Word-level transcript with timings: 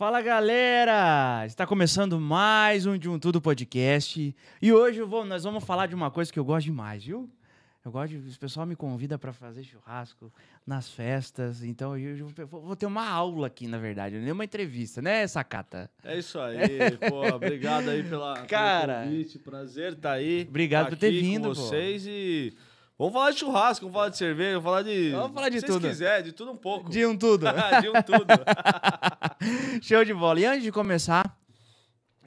Fala 0.00 0.22
galera! 0.22 1.44
Está 1.44 1.66
começando 1.66 2.18
mais 2.18 2.86
um 2.86 2.96
De 2.96 3.06
Um 3.06 3.18
Tudo 3.18 3.38
Podcast 3.38 4.34
e 4.62 4.72
hoje 4.72 5.02
vou, 5.02 5.26
nós 5.26 5.44
vamos 5.44 5.62
falar 5.62 5.88
de 5.88 5.94
uma 5.94 6.10
coisa 6.10 6.32
que 6.32 6.38
eu 6.38 6.44
gosto 6.44 6.64
demais, 6.64 7.04
viu? 7.04 7.28
Eu 7.84 7.92
gosto 7.92 8.18
de. 8.18 8.34
O 8.34 8.38
pessoal 8.38 8.64
me 8.64 8.74
convida 8.74 9.18
para 9.18 9.30
fazer 9.30 9.62
churrasco 9.62 10.32
nas 10.66 10.88
festas, 10.90 11.62
então 11.62 11.98
eu, 11.98 12.26
vou 12.48 12.74
ter 12.74 12.86
uma 12.86 13.06
aula 13.06 13.48
aqui, 13.48 13.66
na 13.68 13.76
verdade, 13.76 14.18
nem 14.18 14.32
uma 14.32 14.44
entrevista, 14.44 15.02
né, 15.02 15.26
Sacata? 15.26 15.90
É 16.02 16.18
isso 16.18 16.40
aí, 16.40 16.96
pô. 17.10 17.34
Obrigado 17.34 17.90
aí 17.90 18.02
pela, 18.02 18.46
Cara, 18.46 19.00
pelo 19.00 19.10
convite. 19.10 19.38
Prazer 19.38 19.92
estar 19.92 20.08
tá 20.08 20.14
aí. 20.14 20.46
Obrigado 20.48 20.88
por 20.88 20.96
ter 20.96 21.10
vindo, 21.10 21.48
com 21.48 21.54
vocês 21.54 22.04
pô. 22.04 22.08
e. 22.10 22.54
Vamos 23.00 23.14
falar 23.14 23.30
de 23.30 23.38
churrasco, 23.38 23.86
vamos 23.86 23.94
falar 23.94 24.08
de 24.10 24.18
cerveja, 24.18 24.50
vamos 24.58 24.64
falar 24.64 24.82
de. 24.82 25.10
Vamos 25.12 25.32
falar 25.32 25.48
de 25.48 25.60
se 25.60 25.66
tudo. 25.66 25.80
Se 25.80 25.88
quiser, 25.88 26.22
de 26.22 26.32
tudo 26.32 26.52
um 26.52 26.56
pouco. 26.56 26.90
De 26.90 27.06
um 27.06 27.16
tudo. 27.16 27.46
de 27.80 27.88
um 27.88 28.02
tudo. 28.02 28.26
Show 29.80 30.04
de 30.04 30.12
bola. 30.12 30.38
E 30.38 30.44
antes 30.44 30.62
de 30.64 30.70
começar, 30.70 31.34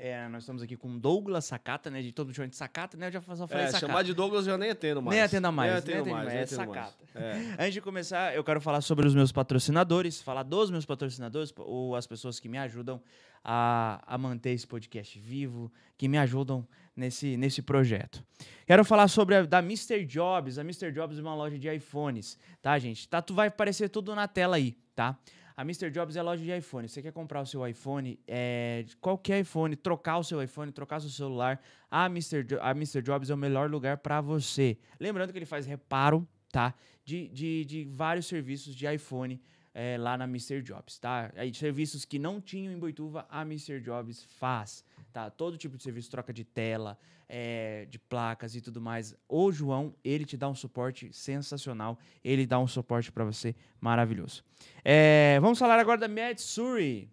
é, 0.05 0.27
nós 0.27 0.43
estamos 0.43 0.61
aqui 0.61 0.75
com 0.75 0.99
Douglas 0.99 1.45
Sacata, 1.45 1.89
né? 1.89 2.01
De 2.01 2.11
todo 2.11 2.33
show 2.33 2.45
de 2.45 2.57
Sacata, 2.57 2.97
né? 2.97 3.07
Eu 3.07 3.11
já 3.13 3.21
só 3.21 3.47
falei 3.47 3.63
é, 3.63 3.67
Sacata. 3.67 3.87
chamar 3.87 4.03
de 4.03 4.13
Douglas 4.13 4.45
eu 4.45 4.57
nem 4.57 4.71
atendo 4.71 5.01
mais. 5.01 5.15
Nem 5.15 5.23
atenda 5.23 5.49
mais. 5.49 5.71
Nem 5.71 5.77
atendo, 5.77 5.91
nem 5.93 6.01
atendo 6.01 6.15
mais, 6.15 6.25
mais. 6.25 6.51
É 6.51 6.55
Sacata. 6.57 6.93
É. 7.15 7.31
Antes 7.63 7.73
de 7.75 7.79
começar, 7.79 8.35
eu 8.35 8.43
quero 8.43 8.59
falar 8.59 8.81
sobre 8.81 9.07
os 9.07 9.15
meus 9.15 9.31
patrocinadores, 9.31 10.21
falar 10.21 10.43
dos 10.43 10.69
meus 10.69 10.85
patrocinadores, 10.85 11.53
ou 11.57 11.95
as 11.95 12.05
pessoas 12.05 12.37
que 12.37 12.49
me 12.49 12.57
ajudam 12.57 13.01
a, 13.41 14.03
a 14.05 14.17
manter 14.17 14.49
esse 14.49 14.67
podcast 14.67 15.17
vivo, 15.17 15.71
que 15.97 16.09
me 16.09 16.17
ajudam 16.17 16.67
nesse, 16.93 17.37
nesse 17.37 17.61
projeto. 17.61 18.21
Quero 18.67 18.83
falar 18.83 19.07
sobre 19.07 19.35
a 19.35 19.43
da 19.43 19.59
Mr. 19.59 20.03
Jobs. 20.03 20.59
A 20.59 20.63
Mr. 20.63 20.91
Jobs 20.91 21.17
é 21.17 21.21
uma 21.21 21.33
loja 21.33 21.57
de 21.57 21.73
iPhones, 21.73 22.37
tá, 22.61 22.77
gente? 22.77 23.07
Tá, 23.07 23.21
tu 23.21 23.33
vai 23.33 23.47
aparecer 23.47 23.87
tudo 23.87 24.13
na 24.13 24.27
tela 24.27 24.57
aí, 24.57 24.75
tá? 24.93 25.17
A 25.55 25.61
Mr. 25.61 25.91
Jobs 25.91 26.15
é 26.15 26.21
loja 26.21 26.43
de 26.43 26.51
iPhone. 26.55 26.87
Você 26.87 27.01
quer 27.01 27.11
comprar 27.11 27.41
o 27.41 27.45
seu 27.45 27.65
iPhone, 27.67 28.19
é, 28.27 28.85
qualquer 28.99 29.41
iPhone, 29.41 29.75
trocar 29.75 30.17
o 30.17 30.23
seu 30.23 30.41
iPhone, 30.41 30.71
trocar 30.71 30.97
o 30.97 31.01
seu 31.01 31.09
celular, 31.09 31.61
a 31.89 32.07
Mr. 32.07 32.43
Jo 32.43 32.59
a 32.59 32.71
Mr. 32.71 33.01
Jobs 33.01 33.29
é 33.29 33.33
o 33.33 33.37
melhor 33.37 33.69
lugar 33.69 33.97
para 33.97 34.19
você. 34.19 34.77
Lembrando 34.99 35.31
que 35.31 35.37
ele 35.37 35.45
faz 35.45 35.65
reparo, 35.65 36.27
tá? 36.51 36.73
De, 37.05 37.27
de, 37.27 37.65
de 37.65 37.83
vários 37.85 38.25
serviços 38.25 38.75
de 38.75 38.87
iPhone 38.87 39.39
é, 39.73 39.97
lá 39.97 40.17
na 40.17 40.25
Mr. 40.25 40.61
Jobs, 40.61 40.99
tá? 40.99 41.31
Aí, 41.35 41.53
serviços 41.53 42.05
que 42.05 42.19
não 42.19 42.39
tinham 42.39 42.71
em 42.71 42.77
Boituva, 42.77 43.25
a 43.29 43.41
Mr. 43.41 43.79
Jobs 43.79 44.23
faz, 44.23 44.83
tá? 45.13 45.29
Todo 45.29 45.57
tipo 45.57 45.77
de 45.77 45.83
serviço, 45.83 46.09
troca 46.09 46.33
de 46.33 46.43
tela, 46.43 46.97
é, 47.29 47.85
de 47.85 47.99
placas 47.99 48.55
e 48.55 48.61
tudo 48.61 48.81
mais. 48.81 49.15
O 49.29 49.51
João, 49.51 49.95
ele 50.03 50.25
te 50.25 50.35
dá 50.35 50.49
um 50.49 50.55
suporte 50.55 51.13
sensacional. 51.13 51.99
Ele 52.23 52.45
dá 52.45 52.59
um 52.59 52.67
suporte 52.67 53.11
para 53.11 53.23
você 53.23 53.55
maravilhoso. 53.79 54.43
É, 54.83 55.37
vamos 55.39 55.59
falar 55.59 55.79
agora 55.79 55.99
da 55.99 56.07
Medsuri. 56.07 57.09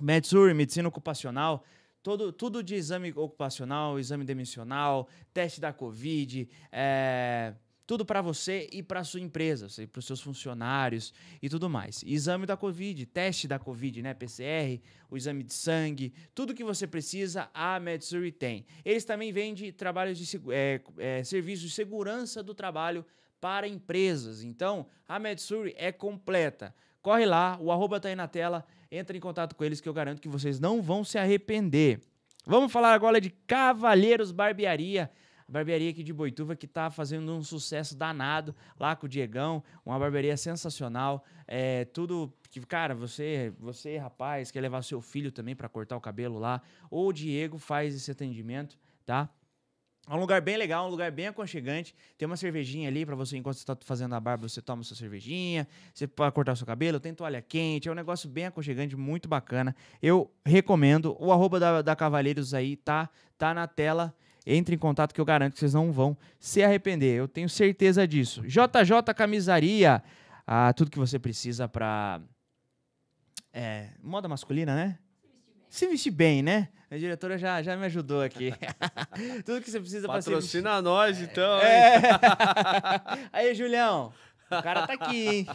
Medsuri, 0.00 0.54
medicina 0.54 0.88
ocupacional. 0.88 1.64
Todo, 2.00 2.32
tudo 2.32 2.62
de 2.62 2.76
exame 2.76 3.10
ocupacional, 3.10 3.98
exame 3.98 4.24
demissional, 4.24 5.08
teste 5.34 5.60
da 5.60 5.72
Covid, 5.72 6.48
é, 6.70 7.52
tudo 7.88 8.04
para 8.04 8.20
você 8.20 8.68
e 8.70 8.82
para 8.82 9.02
sua 9.02 9.18
empresa, 9.18 9.66
para 9.90 9.98
os 9.98 10.04
seus 10.04 10.20
funcionários 10.20 11.10
e 11.40 11.48
tudo 11.48 11.70
mais. 11.70 12.04
Exame 12.06 12.44
da 12.44 12.54
Covid, 12.54 13.06
teste 13.06 13.48
da 13.48 13.58
Covid, 13.58 14.02
né? 14.02 14.12
PCR, 14.12 14.78
o 15.08 15.16
exame 15.16 15.42
de 15.42 15.54
sangue, 15.54 16.12
tudo 16.34 16.52
que 16.52 16.62
você 16.62 16.86
precisa, 16.86 17.48
a 17.54 17.80
MedSuri 17.80 18.30
tem. 18.30 18.66
Eles 18.84 19.06
também 19.06 19.32
vendem 19.32 19.72
trabalhos 19.72 20.18
de 20.18 20.38
é, 20.50 20.82
é, 20.98 21.24
serviços 21.24 21.64
de 21.64 21.70
segurança 21.70 22.42
do 22.42 22.54
trabalho 22.54 23.06
para 23.40 23.66
empresas. 23.66 24.44
Então, 24.44 24.86
a 25.08 25.18
MedSuri 25.18 25.74
é 25.78 25.90
completa. 25.90 26.74
Corre 27.00 27.24
lá, 27.24 27.56
o 27.58 27.72
arroba 27.72 27.98
tá 27.98 28.10
aí 28.10 28.14
na 28.14 28.28
tela, 28.28 28.66
entra 28.92 29.16
em 29.16 29.20
contato 29.20 29.56
com 29.56 29.64
eles 29.64 29.80
que 29.80 29.88
eu 29.88 29.94
garanto 29.94 30.20
que 30.20 30.28
vocês 30.28 30.60
não 30.60 30.82
vão 30.82 31.02
se 31.02 31.16
arrepender. 31.16 32.02
Vamos 32.44 32.70
falar 32.70 32.92
agora 32.92 33.18
de 33.18 33.30
Cavalheiros 33.30 34.30
Barbearia 34.30 35.10
barbearia 35.48 35.90
aqui 35.90 36.02
de 36.02 36.12
Boituva 36.12 36.54
que 36.54 36.66
tá 36.66 36.90
fazendo 36.90 37.34
um 37.34 37.42
sucesso 37.42 37.96
danado 37.96 38.54
lá 38.78 38.94
com 38.94 39.06
o 39.06 39.08
Diegão, 39.08 39.62
uma 39.84 39.98
barbearia 39.98 40.36
sensacional. 40.36 41.24
É, 41.46 41.86
tudo 41.86 42.32
que, 42.50 42.60
cara, 42.60 42.94
você, 42.94 43.52
você, 43.58 43.96
rapaz, 43.96 44.50
quer 44.50 44.60
levar 44.60 44.82
seu 44.82 45.00
filho 45.00 45.32
também 45.32 45.56
para 45.56 45.68
cortar 45.68 45.96
o 45.96 46.00
cabelo 46.00 46.38
lá, 46.38 46.60
ou 46.90 47.08
o 47.08 47.12
Diego 47.12 47.58
faz 47.58 47.94
esse 47.94 48.10
atendimento, 48.10 48.78
tá? 49.06 49.30
É 50.10 50.14
um 50.14 50.18
lugar 50.18 50.40
bem 50.40 50.56
legal, 50.56 50.86
um 50.86 50.90
lugar 50.90 51.12
bem 51.12 51.26
aconchegante. 51.26 51.94
Tem 52.16 52.24
uma 52.24 52.36
cervejinha 52.36 52.88
ali 52.88 53.04
para 53.04 53.14
você, 53.14 53.36
enquanto 53.36 53.56
você 53.56 53.62
está 53.62 53.76
fazendo 53.82 54.14
a 54.14 54.20
barba, 54.20 54.48
você 54.48 54.62
toma 54.62 54.82
sua 54.82 54.96
cervejinha. 54.96 55.68
Você 55.92 56.06
pode 56.06 56.34
cortar 56.34 56.56
seu 56.56 56.66
cabelo, 56.66 56.98
tem 56.98 57.12
toalha 57.12 57.42
quente. 57.42 57.90
É 57.90 57.92
um 57.92 57.94
negócio 57.94 58.26
bem 58.26 58.46
aconchegante, 58.46 58.96
muito 58.96 59.28
bacana. 59.28 59.76
Eu 60.00 60.32
recomendo. 60.46 61.14
O 61.20 61.30
arroba 61.30 61.60
da, 61.60 61.82
da 61.82 61.94
Cavaleiros 61.94 62.54
aí 62.54 62.74
tá, 62.74 63.10
tá 63.36 63.52
na 63.52 63.66
tela. 63.66 64.14
Entre 64.46 64.74
em 64.74 64.78
contato 64.78 65.14
que 65.14 65.20
eu 65.20 65.24
garanto 65.24 65.54
que 65.54 65.58
vocês 65.58 65.74
não 65.74 65.92
vão 65.92 66.16
se 66.38 66.62
arrepender. 66.62 67.18
Eu 67.18 67.28
tenho 67.28 67.48
certeza 67.48 68.06
disso. 68.06 68.42
JJ 68.42 69.14
Camisaria. 69.14 70.02
Ah, 70.46 70.72
tudo 70.72 70.90
que 70.90 70.98
você 70.98 71.18
precisa 71.18 71.68
para 71.68 72.20
é, 73.52 73.90
moda 74.02 74.28
masculina, 74.28 74.74
né? 74.74 74.98
Se 75.68 75.86
vestir 75.86 76.10
bem, 76.10 76.42
né? 76.42 76.68
A 76.90 76.96
diretora 76.96 77.36
já, 77.36 77.62
já 77.62 77.76
me 77.76 77.84
ajudou 77.84 78.22
aqui. 78.22 78.54
tudo 79.44 79.60
que 79.60 79.70
você 79.70 79.78
precisa 79.78 80.08
para 80.08 80.22
se 80.22 80.30
Patrocina 80.30 80.80
nós, 80.80 81.20
então. 81.20 81.58
É. 81.58 82.00
Aí, 83.30 83.54
Julião. 83.54 84.12
O 84.50 84.62
cara 84.62 84.86
tá 84.86 84.94
aqui, 84.94 85.28
hein? 85.28 85.46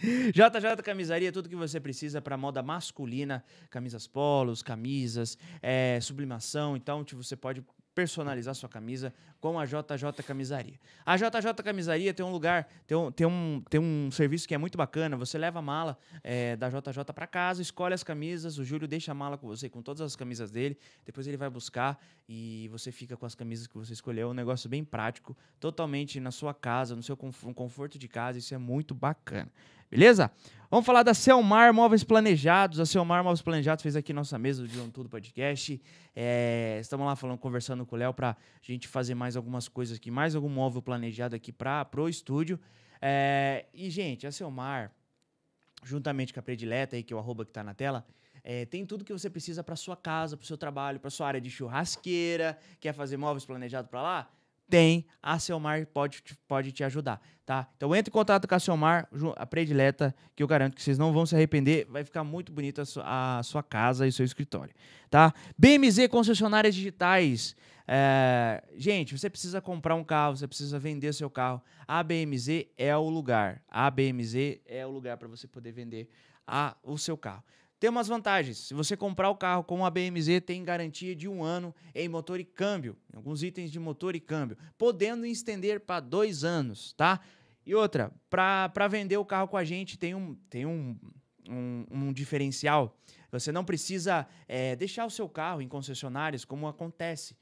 JJ 0.32 0.82
Camisaria, 0.82 1.30
tudo 1.30 1.48
que 1.48 1.54
você 1.54 1.78
precisa 1.78 2.22
para 2.22 2.38
moda 2.38 2.62
masculina, 2.62 3.44
camisas 3.68 4.06
polos, 4.06 4.62
camisas, 4.62 5.36
é, 5.60 5.98
sublimação. 6.00 6.74
Então, 6.74 7.04
tipo, 7.04 7.22
você 7.22 7.36
pode 7.36 7.62
personalizar 7.94 8.54
sua 8.54 8.68
camisa 8.68 9.14
com 9.40 9.58
a 9.58 9.64
JJ 9.64 10.22
Camisaria. 10.26 10.80
A 11.04 11.16
JJ 11.16 11.52
Camisaria 11.62 12.12
tem 12.12 12.24
um 12.24 12.30
lugar, 12.30 12.66
tem 12.86 12.96
um, 12.96 13.12
tem 13.12 13.26
um, 13.26 13.62
tem 13.68 13.80
um 13.80 14.10
serviço 14.10 14.48
que 14.48 14.54
é 14.54 14.58
muito 14.58 14.76
bacana. 14.76 15.16
Você 15.16 15.38
leva 15.38 15.58
a 15.58 15.62
mala 15.62 15.98
é, 16.22 16.56
da 16.56 16.68
JJ 16.68 17.04
para 17.14 17.26
casa, 17.26 17.62
escolhe 17.62 17.94
as 17.94 18.02
camisas, 18.02 18.58
o 18.58 18.64
Júlio 18.64 18.88
deixa 18.88 19.12
a 19.12 19.14
mala 19.14 19.38
com 19.38 19.46
você, 19.46 19.68
com 19.68 19.82
todas 19.82 20.00
as 20.00 20.16
camisas 20.16 20.50
dele, 20.50 20.78
depois 21.04 21.26
ele 21.26 21.36
vai 21.36 21.50
buscar 21.50 21.98
e 22.28 22.68
você 22.72 22.90
fica 22.90 23.16
com 23.16 23.26
as 23.26 23.34
camisas 23.34 23.66
que 23.66 23.76
você 23.76 23.92
escolheu. 23.92 24.28
É 24.28 24.30
um 24.30 24.34
negócio 24.34 24.68
bem 24.68 24.82
prático, 24.82 25.36
totalmente 25.60 26.18
na 26.18 26.30
sua 26.30 26.54
casa, 26.54 26.96
no 26.96 27.02
seu 27.02 27.16
conforto 27.16 27.98
de 27.98 28.08
casa, 28.08 28.38
isso 28.38 28.54
é 28.54 28.58
muito 28.58 28.94
bacana. 28.94 29.50
Beleza? 29.94 30.28
Vamos 30.68 30.84
falar 30.84 31.04
da 31.04 31.14
Selmar 31.14 31.72
Móveis 31.72 32.02
Planejados. 32.02 32.80
A 32.80 32.84
Selmar 32.84 33.22
Móveis 33.22 33.40
Planejados 33.40 33.80
fez 33.80 33.94
aqui 33.94 34.12
nossa 34.12 34.36
mesa 34.36 34.66
do 34.66 34.82
um 34.82 34.90
Tudo 34.90 35.08
Podcast. 35.08 35.80
É, 36.16 36.78
estamos 36.80 37.06
lá 37.06 37.14
falando, 37.14 37.38
conversando 37.38 37.86
com 37.86 37.94
o 37.94 37.98
Léo 38.00 38.12
para 38.12 38.30
a 38.30 38.36
gente 38.60 38.88
fazer 38.88 39.14
mais 39.14 39.36
algumas 39.36 39.68
coisas 39.68 39.96
aqui, 39.96 40.10
mais 40.10 40.34
algum 40.34 40.48
móvel 40.48 40.82
planejado 40.82 41.36
aqui 41.36 41.52
para 41.52 41.88
o 41.96 42.08
estúdio. 42.08 42.58
É, 43.00 43.66
e, 43.72 43.88
gente, 43.88 44.26
a 44.26 44.32
Selmar, 44.32 44.90
juntamente 45.84 46.34
com 46.34 46.40
a 46.40 46.42
Predileta, 46.42 46.96
aí, 46.96 47.04
que 47.04 47.12
é 47.12 47.16
o 47.16 47.20
arroba 47.20 47.44
que 47.44 47.52
está 47.52 47.62
na 47.62 47.72
tela, 47.72 48.04
é, 48.42 48.64
tem 48.64 48.84
tudo 48.84 49.04
que 49.04 49.12
você 49.12 49.30
precisa 49.30 49.62
para 49.62 49.76
sua 49.76 49.96
casa, 49.96 50.36
para 50.36 50.42
o 50.42 50.46
seu 50.46 50.58
trabalho, 50.58 50.98
para 50.98 51.08
sua 51.08 51.28
área 51.28 51.40
de 51.40 51.50
churrasqueira. 51.50 52.58
Quer 52.80 52.94
fazer 52.94 53.16
móveis 53.16 53.44
planejados 53.44 53.88
para 53.88 54.02
lá? 54.02 54.30
Tem, 54.68 55.06
a 55.22 55.38
Selmar 55.38 55.86
pode, 55.86 56.22
pode 56.48 56.72
te 56.72 56.82
ajudar, 56.84 57.20
tá? 57.44 57.68
Então 57.76 57.94
entre 57.94 58.10
em 58.10 58.12
contato 58.12 58.48
com 58.48 58.54
a 58.54 58.58
Selmar, 58.58 59.08
a 59.36 59.46
predileta, 59.46 60.14
que 60.34 60.42
eu 60.42 60.46
garanto 60.46 60.74
que 60.74 60.82
vocês 60.82 60.98
não 60.98 61.12
vão 61.12 61.26
se 61.26 61.34
arrepender, 61.34 61.86
vai 61.88 62.04
ficar 62.04 62.24
muito 62.24 62.52
bonita 62.52 62.82
a 63.04 63.42
sua, 63.42 63.62
casa 63.62 64.06
e 64.06 64.12
seu 64.12 64.24
escritório, 64.24 64.74
tá? 65.10 65.32
BMZ 65.56 66.08
Concessionárias 66.08 66.74
Digitais. 66.74 67.54
É, 67.86 68.64
gente, 68.76 69.16
você 69.16 69.28
precisa 69.28 69.60
comprar 69.60 69.94
um 69.94 70.04
carro, 70.04 70.36
você 70.36 70.48
precisa 70.48 70.78
vender 70.78 71.12
seu 71.12 71.28
carro. 71.28 71.62
A 71.86 72.02
BMZ 72.02 72.66
é 72.78 72.96
o 72.96 73.08
lugar. 73.10 73.62
A 73.68 73.90
BMZ 73.90 74.60
é 74.64 74.86
o 74.86 74.90
lugar 74.90 75.18
para 75.18 75.28
você 75.28 75.46
poder 75.46 75.72
vender 75.72 76.08
a, 76.46 76.76
o 76.82 76.96
seu 76.96 77.16
carro. 77.16 77.42
Tem 77.84 77.90
umas 77.90 78.08
vantagens. 78.08 78.56
Se 78.56 78.72
você 78.72 78.96
comprar 78.96 79.28
o 79.28 79.36
carro 79.36 79.62
com 79.62 79.84
a 79.84 79.90
BMZ, 79.90 80.40
tem 80.46 80.64
garantia 80.64 81.14
de 81.14 81.28
um 81.28 81.44
ano 81.44 81.74
em 81.94 82.08
motor 82.08 82.40
e 82.40 82.44
câmbio, 82.44 82.96
alguns 83.14 83.42
itens 83.42 83.70
de 83.70 83.78
motor 83.78 84.16
e 84.16 84.20
câmbio, 84.20 84.56
podendo 84.78 85.26
estender 85.26 85.80
para 85.80 86.00
dois 86.00 86.44
anos, 86.44 86.94
tá? 86.94 87.20
E 87.66 87.74
outra, 87.74 88.10
para 88.30 88.88
vender 88.88 89.18
o 89.18 89.24
carro 89.26 89.48
com 89.48 89.58
a 89.58 89.64
gente, 89.64 89.98
tem 89.98 90.14
um, 90.14 90.34
tem 90.48 90.64
um, 90.64 90.98
um, 91.46 91.84
um 91.90 92.12
diferencial. 92.14 92.98
Você 93.30 93.52
não 93.52 93.66
precisa 93.66 94.26
é, 94.48 94.74
deixar 94.74 95.04
o 95.04 95.10
seu 95.10 95.28
carro 95.28 95.60
em 95.60 95.68
concessionárias, 95.68 96.42
como 96.42 96.66
acontece 96.66 97.36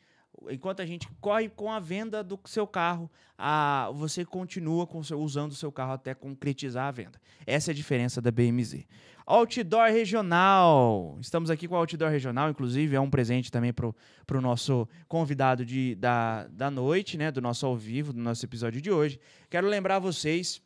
enquanto 0.51 0.81
a 0.81 0.87
gente 0.87 1.09
corre 1.21 1.49
com 1.49 1.71
a 1.71 1.79
venda 1.79 2.23
do 2.23 2.39
seu 2.45 2.67
carro, 2.67 3.11
a, 3.37 3.91
você 3.95 4.25
continua 4.25 4.89
seu, 5.03 5.21
usando 5.21 5.53
o 5.53 5.55
seu 5.55 5.73
carro 5.73 5.93
até 5.93 6.15
concretizar 6.15 6.87
a 6.87 6.91
venda. 6.91 7.21
Essa 7.47 7.71
é 7.71 7.73
a 7.73 7.75
diferença 7.75 8.21
da 8.21 8.31
BMZ. 8.31 8.87
Outdoor 9.27 9.91
Regional. 9.91 11.17
Estamos 11.21 11.51
aqui 11.51 11.69
com 11.69 11.75
o 11.75 11.79
Outdoor 11.79 12.11
Regional, 12.11 12.51
inclusive 12.51 12.97
é 12.97 13.01
um 13.01 13.11
presente 13.11 13.51
também 13.51 13.73
para 13.73 13.87
o 13.87 14.41
nosso 14.41 14.89
convidado 15.09 15.65
de, 15.65 15.95
da, 15.95 16.47
da 16.49 16.71
noite, 16.71 17.17
né? 17.17 17.31
Do 17.31 17.41
nosso 17.41 17.65
ao 17.65 17.77
vivo, 17.77 18.13
do 18.13 18.21
nosso 18.21 18.45
episódio 18.45 18.81
de 18.81 18.91
hoje. 18.91 19.21
Quero 19.49 19.69
lembrar 19.69 19.99
vocês 19.99 20.61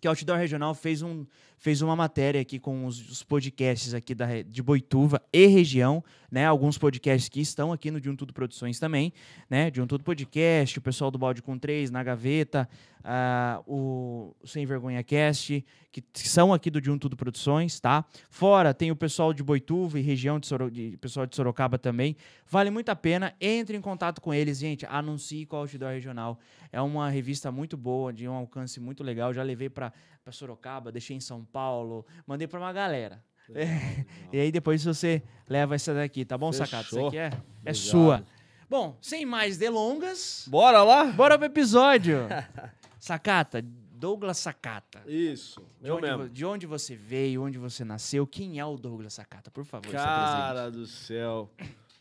que 0.00 0.06
o 0.06 0.10
Outdoor 0.10 0.38
Regional 0.38 0.74
fez 0.74 1.00
um, 1.00 1.24
fez 1.56 1.82
uma 1.82 1.96
matéria 1.96 2.40
aqui 2.40 2.58
com 2.58 2.86
os, 2.86 3.10
os 3.10 3.22
podcasts 3.22 3.94
aqui 3.94 4.14
da, 4.14 4.42
de 4.42 4.62
Boituva 4.62 5.22
e 5.32 5.46
região, 5.46 6.02
né? 6.30 6.46
Alguns 6.46 6.76
podcasts 6.76 7.28
que 7.28 7.40
estão 7.40 7.72
aqui 7.72 7.90
no 7.90 8.00
De 8.00 8.10
Um 8.10 8.16
Tudo 8.16 8.32
Produções 8.32 8.78
também, 8.78 9.12
né? 9.48 9.70
De 9.70 9.80
Um 9.80 9.86
Tudo 9.86 10.04
Podcast, 10.04 10.78
o 10.78 10.82
pessoal 10.82 11.10
do 11.10 11.18
Balde 11.18 11.42
com 11.42 11.58
Três, 11.58 11.90
na 11.90 12.02
Gaveta, 12.02 12.68
ah, 13.04 13.62
o 13.66 14.34
Sem 14.44 14.64
Vergonha 14.64 15.02
Cast, 15.04 15.64
que 15.92 16.02
são 16.14 16.54
aqui 16.54 16.70
do 16.70 16.80
De 16.80 16.90
Um 16.90 16.98
Tudo 16.98 17.16
Produções, 17.16 17.78
tá? 17.78 18.04
Fora 18.30 18.72
tem 18.72 18.90
o 18.90 18.96
pessoal 18.96 19.34
de 19.34 19.42
Boituva 19.42 20.00
e 20.00 20.02
região 20.02 20.40
de, 20.40 20.46
Soro, 20.46 20.70
de 20.70 20.96
pessoal 20.96 21.26
de 21.26 21.36
Sorocaba 21.36 21.78
também. 21.78 22.16
Vale 22.48 22.70
muito 22.70 22.88
a 22.88 22.96
pena. 22.96 23.34
Entre 23.40 23.76
em 23.76 23.80
contato 23.80 24.20
com 24.22 24.32
eles, 24.32 24.58
gente. 24.58 24.86
Anuncie 24.86 25.44
com 25.44 25.56
a 25.56 25.58
Outdoor 25.60 25.92
Regional. 25.92 26.38
É 26.72 26.80
uma 26.80 27.10
revista 27.10 27.52
muito 27.52 27.76
boa, 27.76 28.12
de 28.12 28.26
um 28.26 28.32
alcance 28.32 28.80
muito 28.80 29.04
legal. 29.04 29.32
Já 29.34 29.42
levei 29.42 29.68
para 29.68 29.92
Sorocaba, 30.30 30.90
deixei 30.90 31.16
em 31.16 31.20
São 31.20 31.44
Paulo, 31.44 32.06
mandei 32.26 32.48
para 32.48 32.58
uma 32.58 32.72
galera. 32.72 33.22
E 34.32 34.40
aí 34.40 34.50
depois 34.50 34.82
você 34.82 35.22
leva 35.46 35.74
essa 35.74 35.92
daqui, 35.92 36.24
tá 36.24 36.36
bom, 36.38 36.50
Sacata? 36.50 36.82
Isso 36.82 36.94
Fechou. 36.94 37.08
aqui 37.08 37.18
é, 37.18 37.24
é 37.24 37.26
Obrigado. 37.26 37.74
sua. 37.76 38.24
Bom, 38.68 38.96
sem 39.00 39.26
mais 39.26 39.58
delongas, 39.58 40.46
Bora 40.48 40.82
lá? 40.82 41.04
bora 41.04 41.36
pro 41.36 41.46
episódio. 41.46 42.26
Sacata, 43.04 43.62
Douglas 43.62 44.38
Sacata. 44.38 45.02
Isso, 45.06 45.60
De 45.78 45.88
eu 45.90 45.96
onde, 45.96 46.06
mesmo. 46.06 46.28
de 46.30 46.44
onde 46.46 46.66
você 46.66 46.96
veio, 46.96 47.42
onde 47.42 47.58
você 47.58 47.84
nasceu, 47.84 48.26
quem 48.26 48.58
é 48.58 48.64
o 48.64 48.76
Douglas 48.78 49.12
Sacata? 49.12 49.50
Por 49.50 49.64
favor. 49.66 49.92
Cara 49.92 50.70
do 50.70 50.86
céu. 50.86 51.50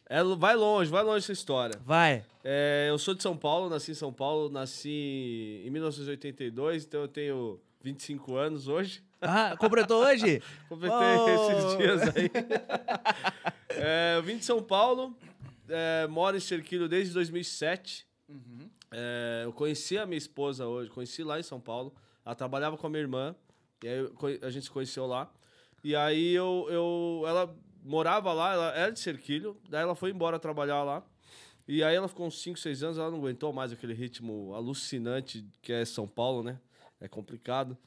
É, 0.10 0.24
vai 0.24 0.56
longe, 0.56 0.90
vai 0.90 1.04
longe 1.04 1.18
essa 1.26 1.34
história. 1.34 1.78
Vai. 1.86 2.24
É, 2.42 2.88
eu 2.90 2.98
sou 2.98 3.14
de 3.14 3.22
São 3.22 3.36
Paulo, 3.36 3.70
nasci 3.70 3.92
em 3.92 3.96
São 3.96 4.14
Paulo, 4.14 4.50
nasci 4.50 5.62
em 5.66 5.70
1982, 5.72 6.86
então 6.86 7.02
eu 7.02 7.08
tenho 7.10 7.60
25 7.82 8.36
anos 8.38 8.70
hoje. 8.70 9.04
Ah, 9.22 9.58
completou 9.58 10.06
hoje? 10.06 10.42
Completei 10.70 10.98
Oh! 10.98 11.52
esses 11.52 11.78
dias 11.78 12.02
aí. 12.16 12.32
É, 13.76 14.14
eu 14.18 14.24
vim 14.24 14.38
de 14.38 14.46
São 14.46 14.62
Paulo, 14.62 15.18
é, 15.68 16.06
moro 16.08 16.38
em 16.38 16.40
Cerquilho 16.40 16.88
desde 16.88 17.12
2007. 17.14 18.06
Uhum. 18.30 18.70
É, 18.94 19.42
eu 19.44 19.52
conheci 19.52 19.98
a 19.98 20.06
minha 20.06 20.18
esposa 20.18 20.68
hoje, 20.68 20.90
conheci 20.92 21.24
lá 21.24 21.40
em 21.40 21.44
São 21.44 21.60
Paulo. 21.60 21.94
Ela 22.24 22.36
trabalhava 22.36 22.78
com 22.78 22.86
a 22.86 22.90
minha 22.90 23.02
irmã, 23.02 23.36
e 23.84 23.88
aí 23.88 23.98
eu 23.98 24.14
a 24.42 24.50
gente 24.50 24.64
se 24.64 24.72
conheceu 24.72 25.06
lá. 25.08 25.32
E 25.84 25.96
aí 25.96 26.34
eu, 26.34 26.68
eu, 26.70 27.24
ela 27.28 27.54
morava 27.84 28.32
lá, 28.32 28.54
ela 28.54 28.76
era 28.76 28.92
de 28.92 29.00
Cerquilho, 29.00 29.58
daí 29.68 29.82
ela 29.82 29.96
foi 29.96 30.12
embora 30.12 30.40
trabalhar 30.40 30.84
lá. 30.84 31.04
E 31.68 31.84
aí 31.84 31.96
ela 31.96 32.08
ficou 32.08 32.28
uns 32.28 32.42
5, 32.42 32.60
6 32.60 32.84
anos, 32.84 32.98
ela 32.98 33.10
não 33.10 33.18
aguentou 33.18 33.52
mais 33.52 33.72
aquele 33.72 33.94
ritmo 33.94 34.54
alucinante 34.54 35.46
que 35.62 35.74
é 35.74 35.84
São 35.86 36.08
Paulo, 36.08 36.44
né? 36.44 36.60
É 37.02 37.08
complicado. 37.08 37.78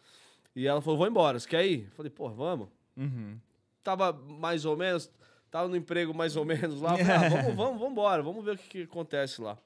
E 0.54 0.66
ela 0.66 0.80
falou, 0.80 0.98
vou 0.98 1.06
embora, 1.06 1.38
você 1.38 1.48
quer 1.48 1.66
ir? 1.66 1.84
Eu 1.84 1.90
falei, 1.92 2.10
pô, 2.10 2.28
vamos. 2.30 2.68
Uhum. 2.96 3.38
Tava 3.82 4.12
mais 4.12 4.64
ou 4.64 4.76
menos, 4.76 5.10
tava 5.50 5.68
no 5.68 5.76
emprego 5.76 6.14
mais 6.14 6.36
ou 6.36 6.44
menos 6.44 6.80
lá. 6.80 6.96
Falei, 6.96 7.12
ah, 7.12 7.28
vamos, 7.28 7.54
vamos, 7.54 7.78
vamos 7.78 7.92
embora, 7.92 8.22
vamos 8.22 8.44
ver 8.44 8.54
o 8.54 8.58
que, 8.58 8.68
que 8.68 8.82
acontece 8.82 9.40
lá. 9.40 9.58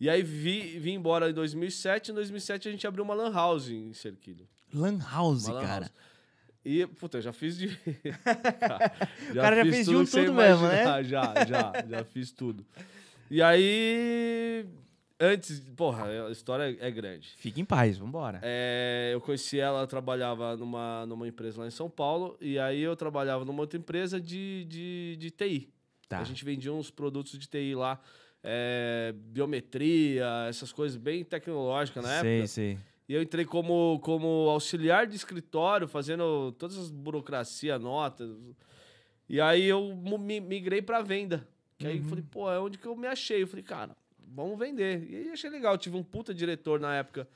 E 0.00 0.10
aí 0.10 0.22
vi, 0.22 0.78
vim 0.78 0.94
embora 0.94 1.30
em 1.30 1.32
2007. 1.32 2.10
Em 2.10 2.14
2007 2.14 2.68
a 2.68 2.70
gente 2.70 2.86
abriu 2.86 3.04
uma 3.04 3.14
lan 3.14 3.32
house 3.32 3.68
em 3.68 3.92
Cerquilho. 3.92 4.46
Lan 4.72 4.98
House, 4.98 5.46
lan 5.46 5.60
cara. 5.60 5.86
house. 5.86 5.92
E, 6.64 6.86
puta, 6.86 7.18
eu 7.18 7.22
já 7.22 7.32
fiz 7.32 7.58
de. 7.58 7.68
O 9.30 9.34
cara 9.34 9.56
já 9.56 9.70
fez 9.70 9.86
de 9.86 9.96
um 9.96 10.04
tudo 10.04 10.32
mesmo, 10.32 10.66
né? 10.66 11.04
Já, 11.04 11.44
já, 11.44 11.72
já 11.86 12.04
fiz 12.04 12.32
tudo. 12.32 12.64
E 13.30 13.42
aí. 13.42 14.66
Antes, 15.20 15.60
porra, 15.76 16.26
a 16.26 16.30
história 16.32 16.76
é 16.80 16.90
grande. 16.90 17.32
Fique 17.36 17.60
em 17.60 17.64
paz, 17.64 17.96
vambora. 17.96 18.40
É, 18.42 19.10
eu 19.12 19.20
conheci 19.20 19.60
ela, 19.60 19.78
ela 19.78 19.86
trabalhava 19.86 20.56
numa, 20.56 21.06
numa 21.06 21.28
empresa 21.28 21.60
lá 21.60 21.68
em 21.68 21.70
São 21.70 21.88
Paulo, 21.88 22.36
e 22.40 22.58
aí 22.58 22.80
eu 22.80 22.96
trabalhava 22.96 23.44
numa 23.44 23.60
outra 23.60 23.78
empresa 23.78 24.20
de, 24.20 24.64
de, 24.64 25.16
de 25.16 25.30
TI. 25.30 25.72
Tá. 26.16 26.20
A 26.20 26.24
gente 26.24 26.44
vendia 26.44 26.72
uns 26.72 26.90
produtos 26.90 27.38
de 27.38 27.46
TI 27.46 27.74
lá, 27.74 28.00
é, 28.42 29.14
biometria, 29.16 30.46
essas 30.48 30.72
coisas 30.72 30.96
bem 30.96 31.24
tecnológicas 31.24 32.02
na 32.02 32.20
sei, 32.20 32.34
época. 32.36 32.46
sei. 32.48 32.78
E 33.08 33.14
eu 33.14 33.22
entrei 33.22 33.44
como, 33.44 33.98
como 34.00 34.48
auxiliar 34.48 35.06
de 35.06 35.16
escritório, 35.16 35.86
fazendo 35.86 36.52
todas 36.52 36.78
as 36.78 36.90
burocracia, 36.90 37.78
notas. 37.78 38.30
E 39.28 39.40
aí 39.40 39.64
eu 39.64 39.94
migrei 39.94 40.80
para 40.80 41.02
venda. 41.02 41.46
Que 41.76 41.86
aí 41.86 41.98
eu 41.98 42.04
falei, 42.04 42.24
pô, 42.30 42.50
é 42.50 42.58
onde 42.58 42.78
que 42.78 42.86
eu 42.86 42.96
me 42.96 43.06
achei. 43.06 43.42
Eu 43.42 43.46
falei, 43.46 43.62
cara, 43.62 43.94
vamos 44.18 44.58
vender. 44.58 45.06
E 45.10 45.16
aí 45.16 45.30
achei 45.30 45.50
legal. 45.50 45.74
Eu 45.74 45.78
tive 45.78 45.96
um 45.96 46.02
puta 46.02 46.32
diretor 46.32 46.80
na 46.80 46.94
época 46.94 47.28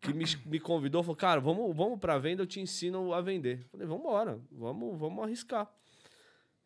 que 0.00 0.12
me, 0.14 0.24
me 0.46 0.58
convidou, 0.58 1.02
falou, 1.02 1.16
cara, 1.16 1.40
vamos, 1.40 1.76
vamos 1.76 1.98
pra 1.98 2.18
venda, 2.18 2.42
eu 2.42 2.46
te 2.46 2.58
ensino 2.58 3.12
a 3.12 3.20
vender. 3.20 3.60
Eu 3.60 3.68
falei, 3.68 3.86
vamos 3.86 4.02
embora, 4.02 4.40
vamos, 4.50 4.98
vamos 4.98 5.22
arriscar. 5.24 5.70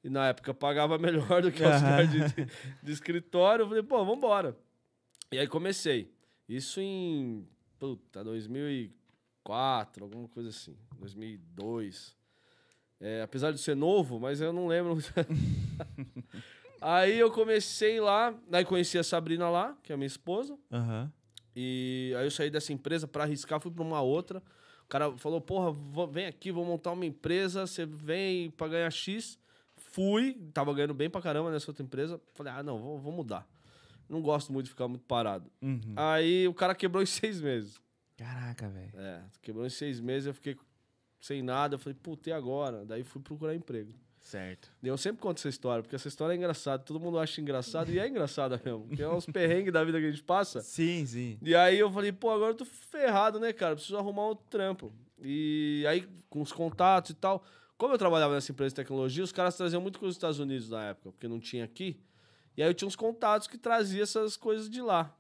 E 0.05 0.11
na 0.11 0.29
época 0.29 0.53
pagava 0.53 0.99
melhor 0.99 1.41
do 1.41 1.51
que 1.51 1.65
auxiliar 1.65 2.07
de, 2.07 2.19
de, 2.29 2.47
de 2.83 2.93
escritório. 2.93 3.63
Eu 3.63 3.69
falei, 3.69 3.83
pô, 3.83 3.97
vamos 3.99 4.19
embora. 4.19 4.55
E 5.33 5.39
aí 5.39 5.49
comecei. 5.49 6.13
Isso 6.47 6.79
em, 6.79 7.49
puta, 7.79 8.23
2004, 8.23 10.05
alguma 10.05 10.29
coisa 10.29 10.51
assim. 10.51 10.77
2002. 10.99 12.15
É, 13.01 13.23
apesar 13.23 13.51
de 13.51 13.59
ser 13.59 13.75
novo, 13.75 14.21
mas 14.21 14.43
eu 14.43 14.53
não 14.53 14.67
lembro. 14.67 14.99
aí 16.81 17.19
eu 17.19 17.31
comecei 17.31 17.99
lá, 17.99 18.39
aí 18.53 18.65
conheci 18.65 18.99
a 18.99 19.03
Sabrina 19.03 19.49
lá, 19.49 19.77
que 19.83 19.91
é 19.91 19.95
a 19.95 19.97
minha 19.97 20.07
esposa. 20.07 20.59
Aham. 20.71 21.11
E 21.57 22.13
aí 22.19 22.27
eu 22.27 22.31
saí 22.31 22.51
dessa 22.51 22.73
empresa 22.73 23.07
para 23.07 23.25
arriscar, 23.25 23.61
fui 23.61 23.71
para 23.71 23.83
uma 23.83 24.03
outra. 24.03 24.43
O 24.85 24.89
cara 24.89 25.17
falou: 25.17 25.41
"Porra, 25.41 25.73
vem 26.11 26.27
aqui, 26.27 26.53
vou 26.53 26.65
montar 26.65 26.93
uma 26.93 27.07
empresa, 27.07 27.67
você 27.67 27.87
vem 27.87 28.51
para 28.51 28.69
ganhar 28.69 28.91
X". 28.91 29.39
Fui, 29.95 30.37
tava 30.53 30.75
ganhando 30.75 30.93
bem 30.93 31.09
pra 31.09 31.23
caramba 31.23 31.53
nessa 31.53 31.71
outra 31.71 31.85
empresa. 31.85 32.21
Falei: 32.35 32.53
"Ah, 32.53 32.65
não, 32.65 32.79
vou, 32.79 32.99
vou 32.99 33.13
mudar". 33.13 33.47
Não 34.09 34.21
gosto 34.21 34.53
muito 34.53 34.65
de 34.65 34.71
ficar 34.71 34.89
muito 34.89 35.05
parado. 35.05 35.49
Uhum. 35.63 35.95
Aí 35.95 36.49
o 36.49 36.53
cara 36.53 36.75
quebrou 36.75 37.01
em 37.01 37.07
seis 37.07 37.41
meses. 37.41 37.81
Caraca, 38.17 38.69
velho. 38.69 38.91
É, 38.95 39.23
quebrou 39.41 39.65
em 39.65 39.71
seis 39.71 40.01
meses, 40.01 40.27
eu 40.27 40.35
fiquei 40.35 40.57
sem 41.21 41.43
nada. 41.43 41.77
Eu 41.77 41.79
falei, 41.79 41.97
puta, 42.03 42.29
e 42.29 42.33
agora? 42.33 42.85
Daí 42.85 43.05
fui 43.05 43.23
procurar 43.23 43.55
emprego. 43.55 43.93
Certo. 44.19 44.69
E 44.83 44.89
eu 44.89 44.97
sempre 44.97 45.23
conto 45.23 45.39
essa 45.39 45.49
história, 45.49 45.81
porque 45.81 45.95
essa 45.95 46.09
história 46.09 46.33
é 46.33 46.37
engraçada. 46.37 46.83
Todo 46.83 46.99
mundo 46.99 47.21
acha 47.21 47.41
engraçado 47.41 47.93
e 47.93 48.01
é 48.01 48.09
engraçada 48.09 48.61
mesmo. 48.65 48.89
Porque 48.89 49.03
é 49.03 49.09
uns 49.09 49.27
perrengues 49.27 49.73
da 49.73 49.85
vida 49.85 50.01
que 50.01 50.07
a 50.07 50.11
gente 50.11 50.25
passa. 50.25 50.61
Sim, 50.61 51.07
sim. 51.07 51.39
E 51.41 51.55
aí 51.55 51.79
eu 51.79 51.89
falei, 51.93 52.11
pô, 52.11 52.31
agora 52.31 52.51
eu 52.51 52.57
tô 52.57 52.65
ferrado, 52.65 53.39
né, 53.39 53.53
cara? 53.53 53.77
Preciso 53.77 53.97
arrumar 53.97 54.27
outro 54.27 54.45
trampo. 54.51 54.93
E 55.23 55.85
aí, 55.89 56.09
com 56.29 56.43
os 56.43 56.51
contatos 56.51 57.11
e 57.11 57.15
tal. 57.15 57.45
Como 57.85 57.93
eu 57.93 57.99
trabalhava 57.99 58.33
nessa 58.33 58.51
empresa 58.51 58.71
de 58.71 58.77
tecnologia, 58.77 59.23
os 59.23 59.31
caras 59.31 59.59
traziam 59.59 59.83
muito 59.83 59.99
coisa 59.99 60.09
dos 60.13 60.17
Estados 60.17 60.39
Unidos 60.39 60.71
na 60.71 60.85
época, 60.85 61.11
porque 61.13 61.29
não 61.29 61.39
tinha 61.39 61.65
aqui. 61.65 62.01
E 62.57 62.63
aí 62.63 62.69
eu 62.71 62.73
tinha 62.73 62.89
uns 62.89 62.97
contatos 62.97 63.47
que 63.47 63.59
traziam 63.59 64.03
essas 64.03 64.39
coisas 64.39 64.71
de 64.71 64.81
lá. 64.81 65.15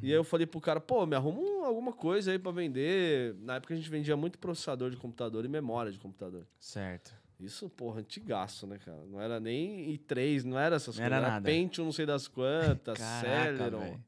E 0.00 0.06
aí 0.06 0.12
eu 0.12 0.22
falei 0.22 0.46
pro 0.46 0.60
cara, 0.60 0.78
pô, 0.78 1.04
me 1.04 1.16
arruma 1.16 1.40
um- 1.40 1.64
alguma 1.64 1.92
coisa 1.92 2.30
aí 2.30 2.38
pra 2.38 2.52
vender. 2.52 3.34
Na 3.40 3.56
época 3.56 3.74
a 3.74 3.76
gente 3.76 3.90
vendia 3.90 4.16
muito 4.16 4.38
processador 4.38 4.88
de 4.88 4.96
computador 4.96 5.44
e 5.44 5.48
memória 5.48 5.90
de 5.90 5.98
computador. 5.98 6.46
Certo. 6.60 7.12
Isso, 7.40 7.68
porra, 7.68 7.98
antigaço, 8.00 8.68
né, 8.68 8.78
cara? 8.78 9.02
Não 9.08 9.20
era 9.20 9.40
nem 9.40 9.90
i3, 9.92 10.44
não 10.44 10.56
era 10.56 10.76
essas 10.76 10.94
Não 10.96 11.02
coisas. 11.02 11.12
era 11.16 11.16
Era 11.26 11.34
nada. 11.34 11.44
Pentium 11.44 11.86
não 11.86 11.92
sei 11.92 12.06
das 12.06 12.28
quantas, 12.28 12.98
Celeron. 13.00 13.98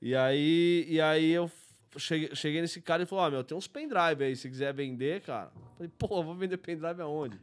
E 0.00 0.14
aí, 0.16 0.86
e 0.88 0.98
aí 0.98 1.30
eu 1.30 1.46
cheguei, 1.98 2.34
cheguei 2.34 2.60
nesse 2.60 2.80
cara 2.80 3.02
e 3.02 3.06
falou: 3.06 3.24
Ó, 3.24 3.30
meu, 3.30 3.44
tem 3.44 3.56
uns 3.56 3.66
pendrive 3.66 4.24
aí, 4.24 4.34
se 4.36 4.48
quiser 4.48 4.72
vender, 4.72 5.20
cara. 5.22 5.50
Falei, 5.76 5.90
pô, 5.98 6.18
eu 6.18 6.22
vou 6.24 6.34
vender 6.34 6.56
pendrive 6.58 7.00
aonde? 7.02 7.38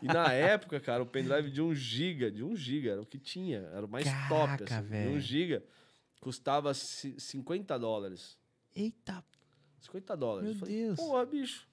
e 0.00 0.06
na 0.06 0.30
época, 0.32 0.78
cara, 0.80 1.02
o 1.02 1.06
pendrive 1.06 1.50
de 1.50 1.60
1 1.62 1.74
GB, 1.74 2.30
de 2.30 2.42
1 2.44 2.56
GB, 2.56 2.88
era 2.88 3.02
o 3.02 3.06
que 3.06 3.18
tinha, 3.18 3.58
era 3.74 3.84
o 3.84 3.88
mais 3.88 4.04
top, 4.28 4.46
Caraca, 4.58 4.64
assim. 4.64 4.82
De 4.84 4.88
velho. 4.88 5.10
1 5.16 5.20
GB 5.20 5.62
custava 6.20 6.72
ci- 6.74 7.14
50 7.18 7.78
dólares. 7.78 8.38
Eita, 8.74 9.24
50 9.80 10.16
dólares. 10.16 10.44
Meu 10.44 10.54
Eu 10.54 10.58
falei, 10.60 10.76
Deus. 10.86 10.96
Porra, 10.96 11.26
bicho. 11.26 11.66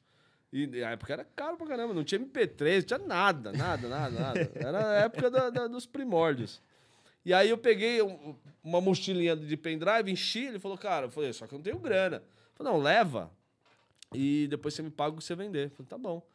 E 0.52 0.66
na 0.66 0.90
época 0.92 1.14
era 1.14 1.24
caro 1.24 1.58
pra 1.58 1.68
caramba, 1.68 1.94
não 1.94 2.04
tinha 2.04 2.20
MP3, 2.20 2.78
não 2.78 2.82
tinha 2.82 3.00
nada, 3.08 3.52
nada, 3.52 3.88
nada, 3.88 4.20
nada. 4.20 4.52
Era 4.56 4.90
a 4.90 4.94
época 5.02 5.30
da- 5.30 5.50
da- 5.52 5.68
dos 5.68 5.86
primórdios. 5.86 6.60
E 7.26 7.34
aí 7.34 7.50
eu 7.50 7.58
peguei 7.58 8.02
um- 8.02 8.36
uma 8.64 8.80
mochilinha 8.82 9.36
de 9.36 9.58
pendrive, 9.58 10.12
enchi, 10.12 10.46
ele 10.46 10.60
falou, 10.60 10.78
cara, 10.78 11.08
eu 11.08 11.10
falei, 11.12 11.32
só 11.34 11.46
que 11.48 11.54
eu 11.54 11.58
não 11.60 11.64
tenho 11.64 11.80
grana. 11.80 12.18
Eu 12.18 12.24
falei, 12.56 12.74
não, 12.74 12.80
leva. 12.80 13.32
E 14.14 14.48
depois 14.50 14.74
você 14.74 14.82
me 14.82 14.90
paga 14.90 15.14
o 15.16 15.18
que 15.18 15.24
você 15.24 15.36
vender. 15.36 15.66
Eu 15.68 15.70
falei, 15.72 15.88
tá 15.88 15.98
bom. 15.98 16.26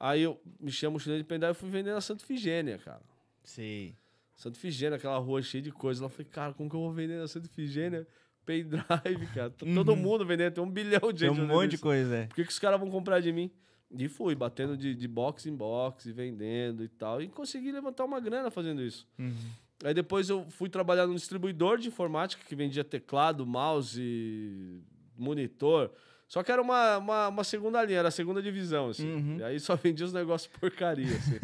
Aí 0.00 0.22
eu 0.22 0.40
mexi 0.58 0.84
a 0.86 0.90
mochilinha 0.90 1.18
de 1.22 1.24
pendrive 1.28 1.52
e 1.52 1.54
fui 1.54 1.68
vender 1.70 1.92
na 1.92 2.00
Santa 2.00 2.24
Figênia, 2.24 2.78
cara. 2.78 3.02
sei. 3.44 3.96
Santa 4.34 4.58
Figênia, 4.58 4.96
aquela 4.96 5.18
rua 5.18 5.40
cheia 5.42 5.62
de 5.62 5.70
coisa. 5.70 6.00
Lá 6.00 6.06
eu 6.06 6.10
falei, 6.10 6.26
cara, 6.28 6.52
como 6.54 6.68
que 6.68 6.74
eu 6.74 6.80
vou 6.80 6.90
vender 6.92 7.18
na 7.18 7.28
Santa 7.28 7.48
Figênia 7.48 8.06
pendrive, 8.44 9.26
cara? 9.32 9.50
Tá 9.50 9.64
Todo 9.74 9.94
mundo 9.94 10.24
vendendo, 10.26 10.54
tem 10.54 10.64
um 10.64 10.70
bilhão 10.70 11.12
de 11.12 11.20
Tem 11.20 11.28
gente 11.28 11.30
um 11.30 11.34
vendendo 11.42 11.54
monte 11.54 11.68
de 11.70 11.74
isso. 11.76 11.82
coisa, 11.84 12.16
é. 12.16 12.26
Por 12.26 12.34
que, 12.36 12.44
que 12.44 12.50
os 12.50 12.58
caras 12.58 12.80
vão 12.80 12.90
comprar 12.90 13.20
de 13.20 13.30
mim? 13.32 13.50
E 13.96 14.08
fui, 14.08 14.34
batendo 14.34 14.76
de, 14.76 14.94
de 14.94 15.06
box 15.06 15.46
em 15.46 15.54
box, 15.54 16.10
vendendo 16.10 16.82
e 16.82 16.88
tal. 16.88 17.20
E 17.22 17.28
consegui 17.28 17.70
levantar 17.70 18.04
uma 18.04 18.18
grana 18.18 18.50
fazendo 18.50 18.82
isso. 18.82 19.06
Uhum. 19.18 19.34
Aí 19.82 19.92
depois 19.94 20.28
eu 20.28 20.46
fui 20.50 20.68
trabalhar 20.68 21.06
num 21.06 21.14
distribuidor 21.14 21.78
de 21.78 21.88
informática 21.88 22.42
que 22.46 22.54
vendia 22.54 22.84
teclado, 22.84 23.44
mouse, 23.46 24.80
monitor. 25.16 25.90
Só 26.28 26.42
que 26.42 26.50
era 26.50 26.62
uma, 26.62 26.96
uma, 26.98 27.28
uma 27.28 27.44
segunda 27.44 27.84
linha, 27.84 27.98
era 27.98 28.08
a 28.08 28.12
segunda 28.12 28.40
divisão, 28.40 28.88
assim. 28.88 29.10
Uhum. 29.12 29.36
E 29.38 29.42
aí 29.44 29.60
só 29.60 29.76
vendia 29.76 30.06
os 30.06 30.12
negócios 30.12 30.50
porcaria, 30.58 31.06
assim. 31.14 31.38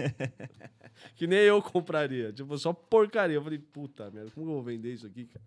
que 1.15 1.27
nem 1.27 1.41
eu 1.41 1.61
compraria. 1.61 2.33
Tipo, 2.33 2.57
só 2.57 2.73
porcaria. 2.73 3.37
Eu 3.37 3.43
falei, 3.43 3.59
puta 3.59 4.11
merda, 4.11 4.31
como 4.31 4.47
eu 4.47 4.55
vou 4.55 4.63
vender 4.63 4.95
isso 4.95 5.07
aqui, 5.07 5.27
cara? 5.27 5.45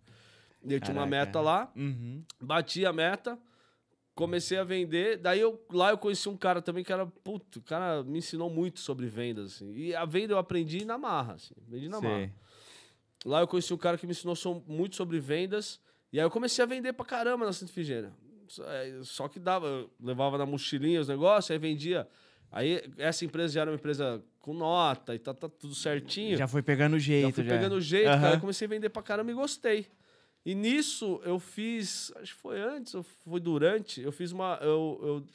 E 0.63 0.73
eu 0.73 0.79
tinha 0.79 0.95
uma 0.95 1.07
meta 1.07 1.41
lá, 1.41 1.71
Uhum. 1.75 2.23
bati 2.39 2.85
a 2.85 2.93
meta, 2.93 3.39
comecei 4.13 4.59
a 4.59 4.63
vender. 4.63 5.17
Daí 5.17 5.39
eu, 5.39 5.59
lá 5.71 5.89
eu 5.89 5.97
conheci 5.97 6.29
um 6.29 6.37
cara 6.37 6.61
também 6.61 6.83
que 6.83 6.93
era, 6.93 7.07
puto, 7.07 7.57
o 7.57 7.63
cara 7.63 8.03
me 8.03 8.19
ensinou 8.19 8.47
muito 8.47 8.79
sobre 8.79 9.07
vendas, 9.07 9.55
assim. 9.55 9.73
E 9.73 9.95
a 9.95 10.05
venda 10.05 10.33
eu 10.33 10.37
aprendi 10.37 10.85
na 10.85 10.99
marra, 10.99 11.33
assim. 11.33 11.55
Vendi 11.67 11.89
na 11.89 11.99
marra. 11.99 12.31
Lá 13.25 13.41
eu 13.41 13.47
conheci 13.47 13.73
um 13.73 13.77
cara 13.77 13.97
que 13.97 14.05
me 14.05 14.11
ensinou 14.11 14.63
muito 14.67 14.95
sobre 14.95 15.19
vendas. 15.19 15.79
E 16.11 16.19
aí 16.19 16.25
eu 16.25 16.31
comecei 16.31 16.63
a 16.63 16.67
vender 16.67 16.93
pra 16.93 17.05
caramba 17.05 17.45
na 17.45 17.53
Santa 17.53 17.71
Ifigênia. 17.71 18.11
Só, 18.47 18.69
é, 18.69 18.99
só 19.03 19.27
que 19.27 19.39
dava, 19.39 19.67
eu 19.67 19.89
levava 19.99 20.37
na 20.37 20.45
mochilinha 20.45 20.99
os 20.99 21.07
negócios, 21.07 21.51
aí 21.51 21.57
vendia. 21.57 22.07
Aí 22.51 22.83
essa 22.97 23.23
empresa 23.23 23.53
já 23.53 23.61
era 23.61 23.71
uma 23.71 23.75
empresa 23.75 24.21
com 24.39 24.53
nota 24.53 25.15
e 25.15 25.19
tá, 25.19 25.33
tá 25.33 25.47
tudo 25.47 25.73
certinho. 25.73 26.37
Já 26.37 26.47
foi 26.47 26.61
pegando 26.61 26.99
jeito. 26.99 27.27
já 27.27 27.33
fui 27.33 27.43
já. 27.45 27.49
pegando 27.49 27.79
jeito, 27.79 28.09
Aham. 28.09 28.21
cara. 28.21 28.35
Eu 28.35 28.39
comecei 28.41 28.65
a 28.65 28.69
vender 28.69 28.89
pra 28.89 29.01
caramba 29.01 29.31
e 29.31 29.33
gostei. 29.33 29.87
E 30.45 30.53
nisso 30.55 31.21
eu 31.23 31.39
fiz, 31.39 32.11
acho 32.17 32.35
que 32.35 32.41
foi 32.41 32.59
antes, 32.59 32.95
ou 32.95 33.03
foi 33.03 33.39
durante, 33.39 34.01
eu 34.01 34.11
fiz 34.11 34.31
uma. 34.31 34.57
Eu, 34.61 34.99
eu, 35.01 35.25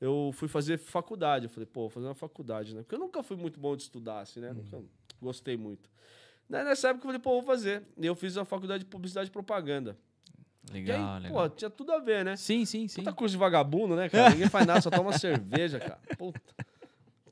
eu 0.00 0.30
fui 0.32 0.48
fazer 0.48 0.78
faculdade. 0.78 1.44
Eu 1.44 1.50
falei, 1.50 1.66
pô, 1.66 1.82
vou 1.82 1.90
fazer 1.90 2.06
uma 2.06 2.14
faculdade, 2.14 2.74
né? 2.74 2.82
Porque 2.82 2.94
eu 2.94 2.98
nunca 2.98 3.22
fui 3.22 3.36
muito 3.36 3.60
bom 3.60 3.76
de 3.76 3.82
estudar, 3.82 4.20
assim, 4.20 4.40
né? 4.40 4.52
Nunca 4.52 4.82
gostei 5.20 5.56
muito. 5.56 5.88
Daí, 6.48 6.64
nessa 6.64 6.88
época 6.88 7.02
eu 7.04 7.08
falei, 7.08 7.20
pô, 7.20 7.30
vou 7.32 7.42
fazer. 7.42 7.82
E 7.96 8.06
eu 8.06 8.14
fiz 8.14 8.36
a 8.36 8.44
faculdade 8.44 8.84
de 8.84 8.90
publicidade 8.90 9.28
e 9.28 9.32
propaganda. 9.32 9.96
Legal, 10.72 11.16
aí, 11.16 11.22
legal. 11.22 11.48
pô, 11.48 11.54
tinha 11.54 11.70
tudo 11.70 11.92
a 11.92 11.98
ver, 11.98 12.24
né? 12.24 12.36
Sim, 12.36 12.64
sim, 12.64 12.88
sim. 12.88 13.00
Puta 13.00 13.12
curso 13.12 13.32
de 13.32 13.38
vagabundo, 13.38 13.94
né, 13.96 14.08
cara? 14.08 14.30
Ninguém 14.30 14.48
faz 14.48 14.66
nada, 14.66 14.80
só 14.80 14.90
toma 14.90 15.16
cerveja, 15.18 15.78
cara. 15.78 15.98
Puta. 16.18 16.40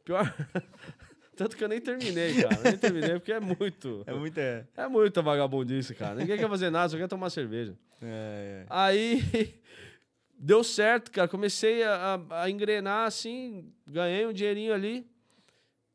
Pior. 0.05 0.35
Tanto 1.37 1.55
que 1.55 1.63
eu 1.63 1.69
nem 1.69 1.81
terminei, 1.81 2.43
cara. 2.43 2.63
Nem 2.65 2.79
terminei 2.79 3.11
porque 3.15 3.33
é 3.33 3.41
muito. 3.41 4.03
É 4.07 4.13
muito. 4.15 4.39
É, 4.39 4.65
É 4.77 4.89
muita 4.89 5.21
vagabundice, 5.21 5.95
cara. 5.95 6.15
Ninguém 6.15 6.39
quer 6.39 6.49
fazer 6.49 6.71
nada, 6.71 6.89
só 6.89 6.97
quer 6.97 7.09
tomar 7.09 7.29
cerveja. 7.29 7.77
é. 8.01 8.65
Aí 8.71 9.23
deu 10.39 10.65
certo, 10.65 11.11
cara. 11.11 11.29
Comecei 11.29 11.83
a, 11.83 12.15
a- 12.31 12.43
a 12.45 12.51
engrenar 12.51 13.07
assim, 13.07 13.71
ganhei 13.87 14.27
um 14.27 14.33
dinheirinho 14.33 14.73
ali. 14.73 15.07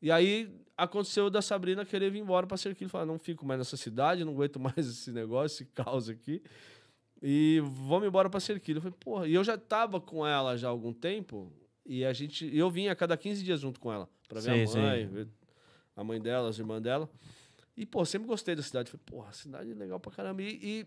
E 0.00 0.12
aí 0.12 0.48
aconteceu 0.82 1.30
da 1.30 1.42
Sabrina 1.42 1.84
querer 1.84 2.10
vir 2.10 2.18
embora 2.18 2.46
pra 2.46 2.56
Serquilho. 2.56 2.90
Falar, 2.90 3.06
não 3.06 3.18
fico 3.18 3.44
mais 3.46 3.58
nessa 3.58 3.76
cidade, 3.76 4.24
não 4.24 4.32
aguento 4.32 4.58
mais 4.60 4.78
esse 4.78 5.12
negócio, 5.12 5.56
esse 5.56 5.64
caos 5.66 6.08
aqui. 6.08 6.42
E 7.22 7.62
vamos 7.64 8.08
embora 8.08 8.28
pra 8.28 8.40
Serquilho. 8.40 8.78
Eu 8.78 8.82
falei, 8.82 8.96
porra, 8.98 9.28
e 9.28 9.34
eu 9.34 9.44
já 9.44 9.56
tava 9.56 10.00
com 10.00 10.26
ela 10.26 10.56
já 10.56 10.68
há 10.68 10.70
algum 10.70 10.92
tempo. 10.92 11.52
E 11.86 12.04
a 12.04 12.12
gente. 12.12 12.50
Eu 12.56 12.70
vinha 12.70 12.92
a 12.92 12.96
cada 12.96 13.16
15 13.16 13.42
dias 13.42 13.60
junto 13.60 13.80
com 13.80 13.92
ela. 13.92 14.08
Pra 14.28 14.40
ver 14.40 14.66
Sei, 14.66 14.80
a 14.80 14.84
mãe, 14.84 15.06
ver 15.06 15.28
a 15.96 16.04
mãe 16.04 16.20
dela, 16.20 16.48
as 16.48 16.58
irmãs 16.58 16.80
dela. 16.80 17.08
E, 17.76 17.86
pô, 17.86 18.04
sempre 18.04 18.28
gostei 18.28 18.54
da 18.54 18.62
cidade. 18.62 18.90
Falei, 18.90 19.04
porra, 19.06 19.32
cidade 19.32 19.72
legal 19.74 19.98
pra 20.00 20.12
caramba. 20.12 20.42
E, 20.42 20.58
e 20.62 20.86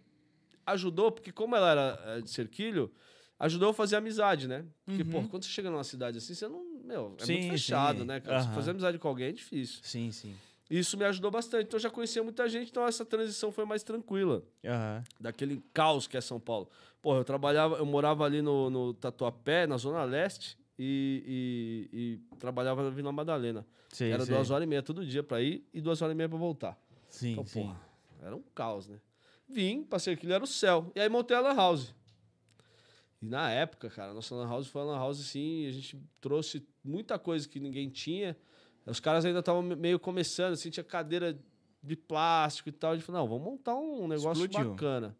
ajudou, 0.65 1.11
porque 1.11 1.31
como 1.31 1.55
ela 1.55 1.71
era 1.71 2.03
eh, 2.05 2.21
de 2.21 2.29
Serquilho, 2.29 2.91
ajudou 3.39 3.69
a 3.69 3.73
fazer 3.73 3.95
amizade, 3.97 4.47
né? 4.47 4.65
Porque, 4.85 5.03
Uhum. 5.03 5.09
pô, 5.23 5.27
quando 5.29 5.43
você 5.43 5.49
chega 5.49 5.69
numa 5.69 5.83
cidade 5.83 6.17
assim, 6.17 6.33
você 6.33 6.47
não. 6.47 6.63
Meu, 6.83 7.15
é 7.19 7.25
Sim, 7.25 7.33
muito 7.33 7.47
fechado, 7.47 7.99
sim. 7.99 8.05
né, 8.05 8.19
cara? 8.19 8.39
Aham. 8.41 8.53
fazer 8.53 8.71
amizade 8.71 8.99
com 8.99 9.07
alguém 9.07 9.27
é 9.27 9.31
difícil. 9.31 9.79
Sim, 9.83 10.11
sim. 10.11 10.35
Isso 10.69 10.97
me 10.97 11.05
ajudou 11.05 11.29
bastante. 11.31 11.65
Então 11.67 11.77
eu 11.77 11.81
já 11.81 11.89
conhecia 11.89 12.23
muita 12.23 12.47
gente, 12.49 12.69
então 12.69 12.85
essa 12.87 13.05
transição 13.05 13.51
foi 13.51 13.65
mais 13.65 13.83
tranquila. 13.83 14.43
Aham. 14.65 15.03
Daquele 15.19 15.63
caos 15.73 16.07
que 16.07 16.17
é 16.17 16.21
São 16.21 16.39
Paulo. 16.39 16.69
Pô, 17.01 17.15
eu 17.15 17.23
trabalhava, 17.23 17.77
eu 17.77 17.85
morava 17.85 18.23
ali 18.25 18.41
no, 18.41 18.69
no 18.69 18.93
Tatuapé, 18.93 19.67
na 19.67 19.77
Zona 19.77 20.03
Leste, 20.03 20.57
e, 20.77 21.87
e, 21.93 21.99
e 22.33 22.37
trabalhava 22.37 22.83
na 22.83 22.89
Vila 22.89 23.11
Madalena. 23.11 23.65
Sei, 23.89 24.11
Era 24.11 24.25
sei. 24.25 24.33
duas 24.35 24.49
horas 24.49 24.63
e 24.65 24.67
meia 24.67 24.81
todo 24.83 25.05
dia 25.05 25.23
pra 25.23 25.41
ir 25.41 25.63
e 25.73 25.79
duas 25.79 26.01
horas 26.01 26.13
e 26.13 26.17
meia 26.17 26.27
pra 26.29 26.37
voltar. 26.37 26.77
Sim, 27.09 27.31
Então, 27.33 27.45
sim. 27.45 27.61
porra, 27.61 27.79
era 28.21 28.35
um 28.35 28.41
caos, 28.53 28.87
né? 28.87 28.99
Vim, 29.47 29.83
passei 29.83 30.13
aquilo, 30.15 30.33
era 30.33 30.43
o 30.43 30.47
céu. 30.47 30.91
E 30.95 30.99
aí 30.99 31.07
montei 31.07 31.37
a 31.37 31.39
Lan 31.41 31.53
House. 31.55 31.93
E 33.25 33.27
na 33.27 33.49
época, 33.49 33.89
cara, 33.89 34.11
a 34.11 34.13
nossa 34.13 34.35
Lan 34.35 34.47
House 34.47 34.67
foi 34.67 34.83
uma 34.83 34.91
Lan 34.91 34.99
House 34.99 35.19
assim, 35.19 35.65
a 35.65 35.71
gente 35.71 35.99
trouxe 36.21 36.63
muita 36.83 37.17
coisa 37.17 37.49
que 37.49 37.59
ninguém 37.59 37.89
tinha. 37.89 38.37
Os 38.85 38.99
caras 38.99 39.25
ainda 39.25 39.39
estavam 39.39 39.63
meio 39.63 39.99
começando, 39.99 40.53
assim, 40.53 40.69
tinha 40.69 40.83
cadeira 40.83 41.35
de 41.81 41.95
plástico 41.95 42.69
e 42.69 42.71
tal. 42.71 42.91
A 42.91 42.95
gente 42.95 43.03
falou, 43.03 43.21
não, 43.21 43.27
vamos 43.27 43.43
montar 43.43 43.75
um 43.75 44.07
negócio 44.07 44.45
Explodiu. 44.45 44.69
bacana. 44.69 45.17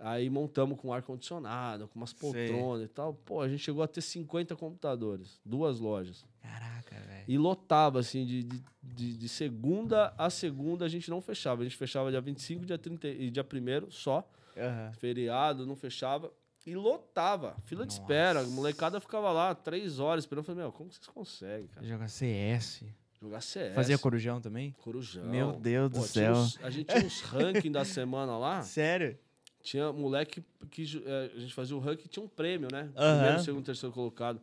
Aí 0.00 0.30
montamos 0.30 0.80
com 0.80 0.90
ar-condicionado, 0.90 1.86
com 1.86 1.98
umas 1.98 2.10
Sei. 2.10 2.18
poltronas 2.18 2.86
e 2.86 2.88
tal. 2.88 3.12
Pô, 3.12 3.42
a 3.42 3.48
gente 3.48 3.62
chegou 3.62 3.82
a 3.82 3.86
ter 3.86 4.00
50 4.00 4.56
computadores, 4.56 5.38
duas 5.44 5.78
lojas. 5.78 6.24
Caraca, 6.40 6.98
velho. 6.98 7.24
E 7.28 7.36
lotava, 7.36 8.00
assim, 8.00 8.24
de, 8.24 8.42
de, 8.42 8.64
de, 8.82 9.16
de 9.18 9.28
segunda 9.28 10.14
a 10.16 10.30
segunda 10.30 10.86
a 10.86 10.88
gente 10.88 11.10
não 11.10 11.20
fechava. 11.20 11.60
A 11.60 11.64
gente 11.64 11.76
fechava 11.76 12.10
dia 12.10 12.22
25, 12.22 12.64
dia 12.64 12.78
30 12.78 13.06
e 13.06 13.30
dia 13.30 13.44
1 13.44 13.90
só. 13.90 14.26
Aham. 14.56 14.92
Feriado, 14.94 15.66
não 15.66 15.76
fechava. 15.76 16.32
E 16.66 16.74
lotava. 16.74 17.56
Fila 17.64 17.84
de 17.84 17.92
espera. 17.92 18.40
A 18.40 18.42
Nossa. 18.42 18.54
molecada 18.54 19.00
ficava 19.00 19.30
lá 19.32 19.54
três 19.54 19.98
horas 19.98 20.22
esperando. 20.24 20.42
Eu 20.42 20.46
falei, 20.46 20.62
meu, 20.62 20.72
como 20.72 20.92
vocês 20.92 21.06
conseguem, 21.08 21.66
cara? 21.68 21.86
Jogar 21.86 22.08
CS. 22.08 22.84
Jogar 23.20 23.40
CS. 23.40 23.74
Fazia 23.74 23.98
corujão 23.98 24.40
também? 24.40 24.74
corujão. 24.82 25.24
Meu 25.24 25.52
Deus 25.52 25.90
do 25.90 25.94
tinha 25.98 26.06
céu. 26.06 26.32
uns- 26.34 26.58
a 26.62 26.70
gente 26.70 26.86
tinha 26.86 27.04
uns 27.04 27.20
ranking 27.22 27.70
da 27.72 27.84
semana 27.84 28.36
lá. 28.38 28.62
Sério? 28.62 29.18
Tinha 29.62 29.92
moleque 29.92 30.42
que 30.70 31.02
eh, 31.06 31.30
a 31.36 31.38
gente 31.40 31.54
fazia 31.54 31.76
o 31.76 31.78
ranking 31.80 32.08
tinha 32.08 32.24
um 32.24 32.28
prêmio, 32.28 32.68
né? 32.72 32.90
Primeiro, 32.94 33.40
segundo, 33.44 33.64
terceiro 33.64 33.92
colocado. 33.94 34.40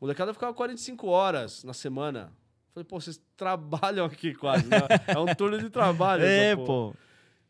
Molecada 0.00 0.32
ficava 0.32 0.52
45 0.54 1.06
horas 1.08 1.62
na 1.62 1.74
semana. 1.74 2.32
Falei, 2.72 2.84
pô, 2.86 2.98
vocês 2.98 3.20
trabalham 3.36 4.04
aqui 4.06 4.34
quase, 4.34 4.66
né? 4.66 4.78
É 5.06 5.18
um 5.18 5.26
turno 5.34 5.58
de 5.58 5.68
trabalho. 5.68 6.22
É, 6.24 6.48
essa 6.52 6.56
porra. 6.56 6.66
pô. 6.92 6.94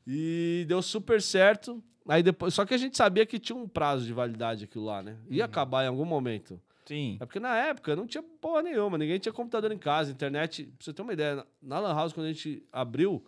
E 0.07 0.65
deu 0.69 0.83
super 0.83 1.21
certo. 1.23 1.83
Aí 2.09 2.23
depois, 2.23 2.53
só 2.55 2.65
que 2.67 2.75
a 2.75 2.79
gente 2.79 2.97
sabia 2.97 3.25
que 3.25 3.39
tinha 3.39 3.57
um 3.57 3.69
prazo 3.69 4.05
de 4.05 4.13
validade 4.13 4.65
aquilo 4.65 4.85
lá, 4.87 5.03
né? 5.03 5.17
Ia 5.31 5.45
acabar 5.45 5.85
em 5.85 5.89
algum 5.89 6.05
momento. 6.05 6.61
Sim. 6.85 7.17
É 7.21 7.25
porque 7.25 7.39
na 7.39 7.57
época 7.57 7.95
não 7.95 8.07
tinha 8.09 8.23
porra 8.41 8.61
nenhuma, 8.63 8.99
ninguém 8.99 9.19
tinha 9.21 9.33
computador 9.33 9.71
em 9.71 9.79
casa, 9.79 10.11
internet. 10.11 10.65
Pra 10.65 10.73
você 10.85 10.93
ter 10.93 11.01
uma 11.03 11.13
ideia, 11.13 11.37
na- 11.37 11.47
na 11.63 11.79
Lan 11.79 11.95
House, 11.95 12.13
quando 12.13 12.27
a 12.27 12.33
gente 12.33 12.61
abriu, 12.73 13.25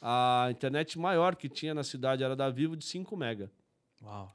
a 0.00 0.46
internet 0.52 0.96
maior 0.98 1.34
que 1.34 1.48
tinha 1.48 1.74
na 1.74 1.82
cidade 1.82 2.22
era 2.22 2.36
da 2.36 2.48
Vivo 2.48 2.76
de 2.76 2.84
5 2.84 3.16
mega. 3.16 3.50
Uau. 4.00 4.32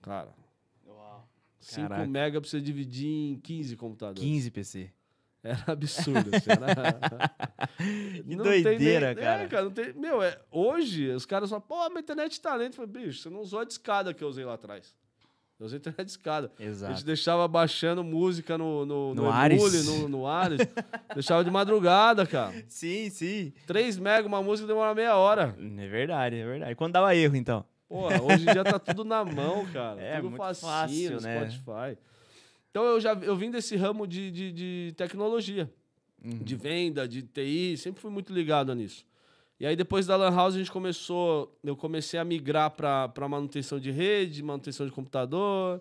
Cara, 0.00 0.32
Uau. 0.86 1.28
5 1.58 1.88
Caraca. 1.88 2.06
mega 2.08 2.40
pra 2.40 2.48
você 2.48 2.60
dividir 2.60 3.08
em 3.08 3.40
15 3.40 3.76
computadores. 3.76 4.22
15 4.22 4.50
PC. 4.52 4.92
Era 5.46 5.72
absurdo. 5.72 6.30
assim, 6.34 6.50
era... 6.50 7.30
Que 8.26 8.36
Não 8.36 8.44
doideira, 8.44 9.14
nem- 9.14 9.22
cara. 9.24 9.42
É, 9.42 9.46
cara, 9.48 9.70
tem... 9.70 9.92
Meu, 9.94 10.22
é... 10.22 10.38
hoje 10.50 11.10
os 11.10 11.24
caras 11.26 11.50
falam, 11.50 11.62
pô, 11.66 11.88
minha 11.88 12.00
internet 12.00 12.40
tá 12.40 12.54
lenta. 12.54 12.80
Eu 12.80 12.86
falei, 12.86 13.06
bicho, 13.06 13.22
você 13.22 13.30
não 13.30 13.40
usou 13.40 13.60
a 13.60 13.64
discada 13.64 14.12
que 14.14 14.22
eu 14.24 14.28
usei 14.28 14.44
lá 14.44 14.54
atrás. 14.54 14.94
Eu 15.58 15.66
usei 15.66 15.78
a 15.78 15.80
internet 15.80 16.04
de 16.06 16.10
escada. 16.10 16.52
A 16.58 16.62
Exato. 16.62 16.92
gente 16.92 17.04
deixava 17.04 17.46
baixando 17.48 18.04
música 18.04 18.58
no, 18.58 18.84
no, 18.84 19.14
No 19.14 19.22
no 19.22 19.30
Ares. 19.30 19.58
Emule, 19.62 19.82
no, 20.02 20.08
no 20.08 20.26
Ares. 20.26 20.58
deixava 21.14 21.42
de 21.44 21.50
madrugada, 21.50 22.26
cara. 22.26 22.52
Sim, 22.68 23.08
sim. 23.08 23.52
3 23.66 23.98
mega 23.98 24.26
uma 24.28 24.42
música 24.42 24.66
demora 24.68 24.94
meia 24.94 25.16
hora. 25.16 25.56
É 25.58 25.88
verdade, 25.88 26.36
é 26.36 26.44
verdade. 26.44 26.74
Quando 26.74 26.92
dava 26.92 27.14
erro, 27.16 27.36
então? 27.36 27.64
Porra, 27.88 28.20
hoje 28.20 28.48
em 28.48 28.52
dia 28.52 28.64
tá 28.64 28.78
tudo 28.78 29.04
na 29.04 29.24
mão, 29.24 29.64
cara. 29.72 30.00
É, 30.02 30.16
tudo 30.16 30.30
muito 30.30 30.42
facinho, 30.42 31.12
fácil, 31.12 31.20
né? 31.22 31.48
Spotify. 31.50 31.98
Então 32.76 32.84
eu 32.84 33.00
já 33.00 33.14
eu 33.14 33.34
vim 33.34 33.50
desse 33.50 33.74
ramo 33.74 34.06
de, 34.06 34.30
de, 34.30 34.52
de 34.52 34.94
tecnologia, 34.98 35.72
Uhum. 36.22 36.30
de 36.44 36.54
venda, 36.56 37.08
de 37.08 37.22
TI, 37.22 37.74
sempre 37.78 38.02
fui 38.02 38.10
muito 38.10 38.34
ligado 38.34 38.74
nisso. 38.74 39.06
E 39.58 39.64
aí 39.66 39.74
depois 39.74 40.06
da 40.06 40.14
Lan 40.14 40.30
House 40.34 40.54
a 40.54 40.58
gente 40.58 40.70
começou, 40.70 41.58
eu 41.64 41.74
comecei 41.74 42.20
a 42.20 42.24
migrar 42.24 42.70
para 42.72 43.26
manutenção 43.28 43.80
de 43.80 43.90
rede, 43.90 44.42
manutenção 44.42 44.84
de 44.84 44.92
computador. 44.92 45.80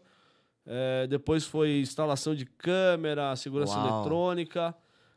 É, 0.65 1.05
depois 1.07 1.43
foi 1.45 1.79
instalação 1.81 2.33
de 2.33 2.45
câmera, 2.45 3.35
segurança 3.35 3.75
Uau. 3.77 3.97
eletrônica. 3.97 4.73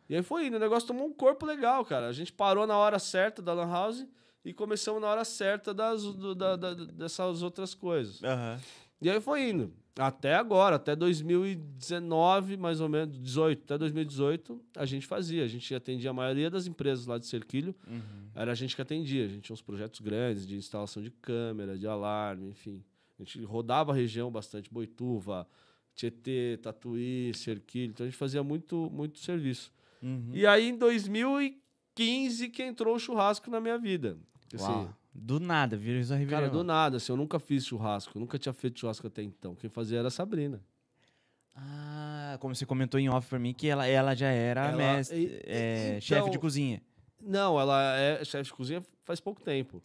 E 0.09 0.17
aí 0.17 0.23
foi 0.25 0.47
indo, 0.49 0.57
o 0.57 0.61
negócio 0.61 0.89
tomou 0.89 1.07
um 1.07 1.13
corpo 1.13 1.47
legal, 1.47 1.85
cara. 1.85 2.09
A 2.09 2.13
gente 2.13 2.33
parou 2.33 2.67
na 2.67 2.77
hora 2.77 2.99
certa 2.99 3.41
da 3.41 3.53
Lan 3.55 3.71
House 3.71 4.05
e 4.45 4.53
começamos 4.53 5.01
na 5.01 5.07
hora 5.09 5.25
certa 5.25 5.73
das, 5.73 6.03
do- 6.03 6.35
da- 6.35 6.57
da- 6.57 6.75
dessas 6.75 7.41
outras 7.43 7.73
coisas. 7.73 8.21
Aham. 8.25 8.59
E 9.01 9.09
aí 9.09 9.21
foi 9.21 9.51
indo. 9.51 9.73
Até 9.99 10.37
agora, 10.37 10.77
até 10.77 10.95
2019, 10.95 12.57
mais 12.57 12.81
ou 12.81 12.89
menos, 12.89 13.19
18, 13.19 13.65
até 13.65 13.79
2018, 13.79 14.61
a 14.77 14.87
gente 14.87 15.07
fazia. 15.07 15.43
A 15.43 15.49
gente 15.49 15.75
atendia 15.75 16.11
a 16.11 16.13
maioria 16.13 16.49
das 16.49 16.69
empresas 16.69 17.07
lá 17.07 17.19
de 17.19 17.27
Cerquilho. 17.27 17.75
Uhum. 17.87 18.29
Era 18.33 18.53
a 18.53 18.55
gente 18.55 18.77
que 18.77 18.83
atendia. 18.83 19.25
A 19.25 19.29
gente 19.29 19.43
tinha 19.43 19.55
uns 19.55 19.63
projetos 19.63 19.99
grandes 19.99 20.47
de 20.47 20.57
instalação 20.57 21.03
de 21.03 21.11
câmera, 21.11 21.77
de 21.77 21.87
alarme, 21.87 22.49
enfim. 22.49 22.85
A 23.19 23.25
gente 23.25 23.43
rodava 23.43 23.91
a 23.91 23.95
região 23.95 24.31
bastante, 24.31 24.73
Boituva, 24.73 25.49
Tietê, 25.97 26.61
Tatuí, 26.63 27.33
Cerquilho. 27.35 27.91
Então 27.91 28.07
a 28.07 28.09
gente 28.09 28.19
fazia 28.19 28.43
muito, 28.45 28.89
muito 28.93 29.19
serviço. 29.19 29.73
Uhum. 30.01 30.31
E 30.33 30.47
aí, 30.47 30.69
em 30.69 30.79
2015, 30.79 32.49
que 32.51 32.63
entrou 32.63 32.95
o 32.95 33.01
churrasco 33.01 33.51
na 33.51 33.61
minha 33.61 33.77
vida. 33.77 34.17
Assim. 34.55 34.89
Do 35.21 35.41
nada, 35.41 35.77
virou 35.77 36.01
isso 36.01 36.15
a 36.15 36.25
Cara, 36.27 36.49
do 36.49 36.63
nada, 36.63 36.99
assim, 36.99 37.11
eu 37.13 37.17
nunca 37.17 37.39
fiz 37.41 37.67
churrasco, 37.67 38.17
eu 38.17 38.21
nunca 38.21 38.39
tinha 38.39 38.53
feito 38.53 38.79
churrasco 38.79 39.07
até 39.09 39.21
então. 39.23 39.55
Quem 39.57 39.69
fazia 39.69 39.99
era 39.99 40.09
a 40.09 40.11
Sabrina. 40.11 40.61
Ah, 41.57 42.37
como 42.41 42.55
você 42.55 42.65
comentou 42.65 43.01
em 43.01 43.09
off 43.09 43.29
pra 43.29 43.39
mim, 43.39 43.53
que 43.53 43.67
ela, 43.69 43.87
ela 43.87 44.15
já 44.15 44.29
era 44.29 44.69
Ela- 44.69 44.77
mestre, 44.77 45.19
e- 45.25 45.43
é, 45.45 45.89
então- 45.97 46.01
chefe 46.03 46.31
de 46.31 46.39
cozinha. 46.39 46.81
Não, 47.21 47.59
ela 47.61 47.97
é 47.99 48.25
chefe 48.25 48.45
de 48.45 48.53
cozinha 48.55 48.81
faz 49.05 49.19
pouco 49.19 49.41
tempo. 49.43 49.83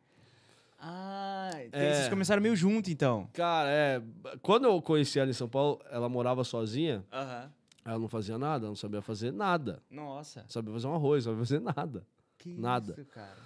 Ah, 0.80 1.50
então 1.66 1.80
É. 1.82 1.94
vocês 1.96 2.10
começaram 2.10 2.42
meio 2.42 2.56
junto, 2.56 2.92
então. 2.92 3.28
Cara, 3.34 3.70
é. 3.72 4.02
Quando 4.42 4.66
eu 4.66 4.82
conheci 4.82 5.18
ela 5.18 5.30
em 5.30 5.34
São 5.34 5.48
Paulo, 5.50 5.80
ela 5.90 6.08
morava 6.10 6.44
sozinha, 6.44 7.04
Aham. 7.12 7.52
ela 7.86 7.98
não 8.00 8.08
fazia 8.08 8.38
nada, 8.38 8.68
não 8.68 8.76
sabia 8.76 9.02
fazer 9.02 9.32
nada. 9.32 9.82
Nossa. 9.90 10.42
Não 10.42 10.50
sabia 10.50 10.74
fazer 10.74 10.88
um 10.88 10.94
arroz, 10.94 11.26
não 11.26 11.34
sabia 11.34 11.46
fazer 11.46 11.60
nada. 11.76 12.06
Que 12.38 12.50
Nada. 12.50 12.94
isso, 13.00 13.06
cara. 13.10 13.38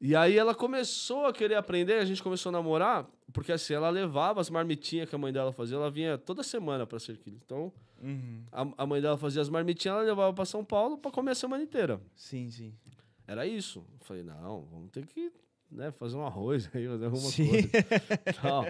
E 0.00 0.14
aí 0.14 0.36
ela 0.38 0.54
começou 0.54 1.26
a 1.26 1.32
querer 1.32 1.56
aprender, 1.56 1.94
a 1.94 2.04
gente 2.04 2.22
começou 2.22 2.50
a 2.50 2.52
namorar, 2.52 3.06
porque 3.32 3.50
assim, 3.50 3.74
ela 3.74 3.90
levava 3.90 4.40
as 4.40 4.48
marmitinhas 4.48 5.08
que 5.08 5.14
a 5.14 5.18
mãe 5.18 5.32
dela 5.32 5.52
fazia, 5.52 5.76
ela 5.76 5.90
vinha 5.90 6.16
toda 6.16 6.42
semana 6.42 6.86
pra 6.86 6.98
Cerquilho. 7.00 7.38
Então, 7.44 7.72
Uhum. 8.00 8.44
a, 8.52 8.64
a 8.84 8.86
mãe 8.86 9.00
dela 9.02 9.18
fazia 9.18 9.42
as 9.42 9.48
marmitinhas, 9.48 9.96
ela 9.96 10.06
levava 10.06 10.32
pra 10.32 10.44
São 10.44 10.64
Paulo 10.64 10.98
pra 10.98 11.10
comer 11.10 11.32
a 11.32 11.34
semana 11.34 11.64
inteira. 11.64 12.00
Sim, 12.14 12.48
sim. 12.48 12.72
Era 13.26 13.44
isso. 13.44 13.80
Eu 14.00 14.06
falei, 14.06 14.22
não, 14.22 14.62
vamos 14.70 14.90
ter 14.92 15.04
que 15.04 15.32
né, 15.68 15.90
fazer 15.90 16.16
um 16.16 16.24
arroz 16.24 16.70
aí, 16.72 16.86
fazer 16.86 17.04
alguma 17.06 17.28
Sim. 17.30 17.48
coisa. 17.50 17.68
Tal. 18.40 18.64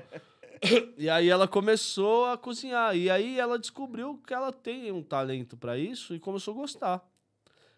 E 0.96 1.08
aí 1.08 1.28
ela 1.28 1.46
começou 1.46 2.24
a 2.26 2.36
cozinhar. 2.38 2.96
E 2.96 3.08
aí 3.10 3.38
ela 3.38 3.58
descobriu 3.58 4.18
que 4.26 4.32
ela 4.34 4.50
tem 4.52 4.90
um 4.90 5.02
talento 5.02 5.56
pra 5.56 5.78
isso 5.78 6.14
e 6.14 6.18
começou 6.18 6.54
a 6.54 6.56
gostar. 6.56 7.08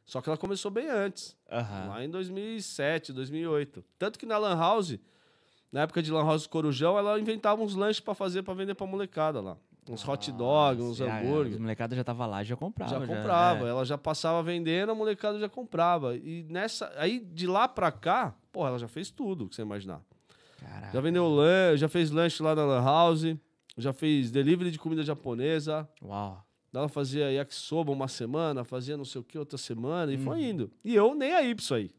Só 0.04 0.20
que 0.20 0.28
ela 0.28 0.36
começou 0.36 0.70
bem 0.70 0.88
antes. 0.88 1.36
Aham. 1.50 1.88
Lá 1.88 2.04
em 2.04 2.10
2007, 2.10 3.12
2008. 3.12 3.84
Tanto 3.98 4.18
que 4.18 4.26
na 4.26 4.38
Lan 4.38 4.56
House, 4.56 4.98
na 5.70 5.82
época 5.82 6.02
de 6.02 6.10
Lan 6.10 6.24
House 6.24 6.46
Corujão, 6.46 6.98
ela 6.98 7.18
inventava 7.18 7.62
uns 7.62 7.74
lanches 7.74 8.00
pra 8.00 8.14
fazer 8.14 8.42
pra 8.42 8.54
vender 8.54 8.74
pra 8.74 8.86
molecada 8.86 9.40
lá. 9.40 9.56
Uns 9.88 10.06
hot 10.06 10.30
dogs, 10.32 10.82
uns 10.82 11.00
Nossa, 11.00 11.12
hambúrguer. 11.12 11.52
Os 11.52 11.58
molecada 11.58 11.96
já 11.96 12.04
tava 12.04 12.26
lá, 12.26 12.44
já 12.44 12.56
comprava. 12.56 12.90
Já 12.90 13.06
comprava, 13.06 13.66
é. 13.66 13.70
ela 13.70 13.84
já 13.84 13.98
passava 13.98 14.42
vendendo, 14.42 14.92
a 14.92 14.94
molecada 14.94 15.38
já 15.38 15.48
comprava. 15.48 16.16
E 16.16 16.44
nessa. 16.48 16.92
Aí 16.96 17.18
de 17.18 17.46
lá 17.46 17.66
pra 17.66 17.90
cá, 17.90 18.34
pô, 18.52 18.66
ela 18.66 18.78
já 18.78 18.86
fez 18.86 19.10
tudo 19.10 19.48
que 19.48 19.54
você 19.54 19.62
imaginar. 19.62 20.00
Caraca. 20.60 20.92
Já 20.92 21.00
vendeu 21.00 21.26
lanche, 21.28 21.78
já 21.78 21.88
fez 21.88 22.10
lanche 22.10 22.42
lá 22.42 22.54
na 22.54 22.64
Lan 22.64 22.84
House, 22.84 23.36
já 23.76 23.92
fez 23.92 24.30
delivery 24.30 24.70
de 24.70 24.78
comida 24.78 25.02
japonesa. 25.02 25.88
Uau. 26.02 26.44
Ela 26.72 26.88
fazia 26.88 27.30
yakisoba 27.32 27.90
uma 27.92 28.06
semana, 28.08 28.62
fazia 28.64 28.96
não 28.96 29.04
sei 29.04 29.20
o 29.20 29.24
que 29.24 29.36
outra 29.38 29.58
semana, 29.58 30.12
e 30.12 30.16
Hum. 30.16 30.22
foi 30.24 30.42
indo. 30.44 30.70
E 30.84 30.94
eu 30.94 31.14
nem 31.14 31.32
aí 31.34 31.54
pra 31.54 31.62
isso 31.62 31.74
aí. 31.74 31.90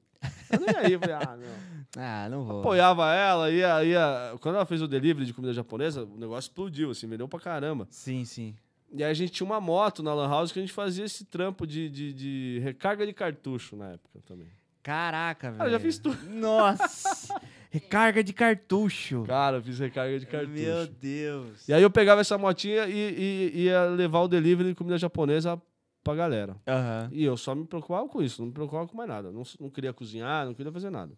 Eu 0.52 0.60
nem 0.60 0.76
aí, 0.78 0.98
falei, 0.98 1.16
ah, 1.16 1.38
não. 1.38 1.82
Ah, 2.02 2.30
não 2.30 2.46
vou. 2.46 2.60
Apoiava 2.62 3.14
ela, 3.14 3.52
ia, 3.52 3.84
ia. 3.84 4.34
Quando 4.40 4.56
ela 4.56 4.66
fez 4.66 4.82
o 4.82 4.88
delivery 4.88 5.26
de 5.26 5.34
comida 5.34 5.52
japonesa, 5.54 6.06
o 6.06 6.18
negócio 6.18 6.48
explodiu, 6.48 6.90
assim, 6.92 7.06
vendeu 7.06 7.28
pra 7.28 7.38
caramba. 7.40 7.86
Sim, 7.90 8.24
sim. 8.24 8.56
E 8.94 9.04
aí 9.04 9.12
a 9.12 9.14
gente 9.14 9.34
tinha 9.34 9.46
uma 9.46 9.60
moto 9.60 10.02
na 10.02 10.14
Lan 10.14 10.30
House 10.30 10.54
que 10.54 10.60
a 10.60 10.62
gente 10.62 10.72
fazia 10.72 11.04
esse 11.04 11.26
trampo 11.26 11.68
de, 11.68 11.90
de, 11.90 12.14
de 12.14 12.60
recarga 12.64 13.06
de 13.06 13.12
cartucho 13.12 13.76
na 13.76 13.90
época 13.92 14.20
também. 14.26 14.48
Caraca, 14.82 15.48
velho. 15.48 15.58
Cara, 15.58 15.70
eu 15.70 15.74
já 15.74 15.80
fiz 15.82 15.98
tudo. 16.00 16.18
Nossa. 16.30 17.42
Recarga 17.72 18.22
de 18.22 18.34
cartucho. 18.34 19.24
Cara, 19.24 19.58
eu 19.58 19.62
fiz 19.64 19.80
recarga 19.80 20.20
de 20.20 20.26
cartucho. 20.26 20.52
Meu 20.52 20.86
Deus. 20.86 21.68
E 21.70 21.74
aí 21.74 21.82
eu 21.82 21.90
pegava 21.90 22.20
essa 22.20 22.38
motinha 22.38 22.86
e, 22.86 23.52
e 23.56 23.62
ia 23.64 23.86
levar 23.86 24.20
o 24.20 24.28
delivery 24.28 24.70
de 24.70 24.76
comida 24.76 24.98
japonesa 24.98 25.60
pra 26.04 26.14
galera. 26.14 26.58
Aham. 26.68 27.10
E 27.14 27.24
eu 27.24 27.38
só 27.38 27.56
me 27.56 27.66
preocupava 27.66 28.10
com 28.10 28.22
isso, 28.22 28.42
não 28.42 28.48
me 28.48 28.54
preocupava 28.54 28.88
com 28.90 28.98
mais 28.98 29.08
nada. 29.08 29.32
Não, 29.32 29.44
não 29.58 29.70
queria 29.70 29.94
cozinhar, 29.94 30.46
não 30.46 30.54
queria 30.54 30.72
fazer 30.72 30.90
nada. 30.90 31.14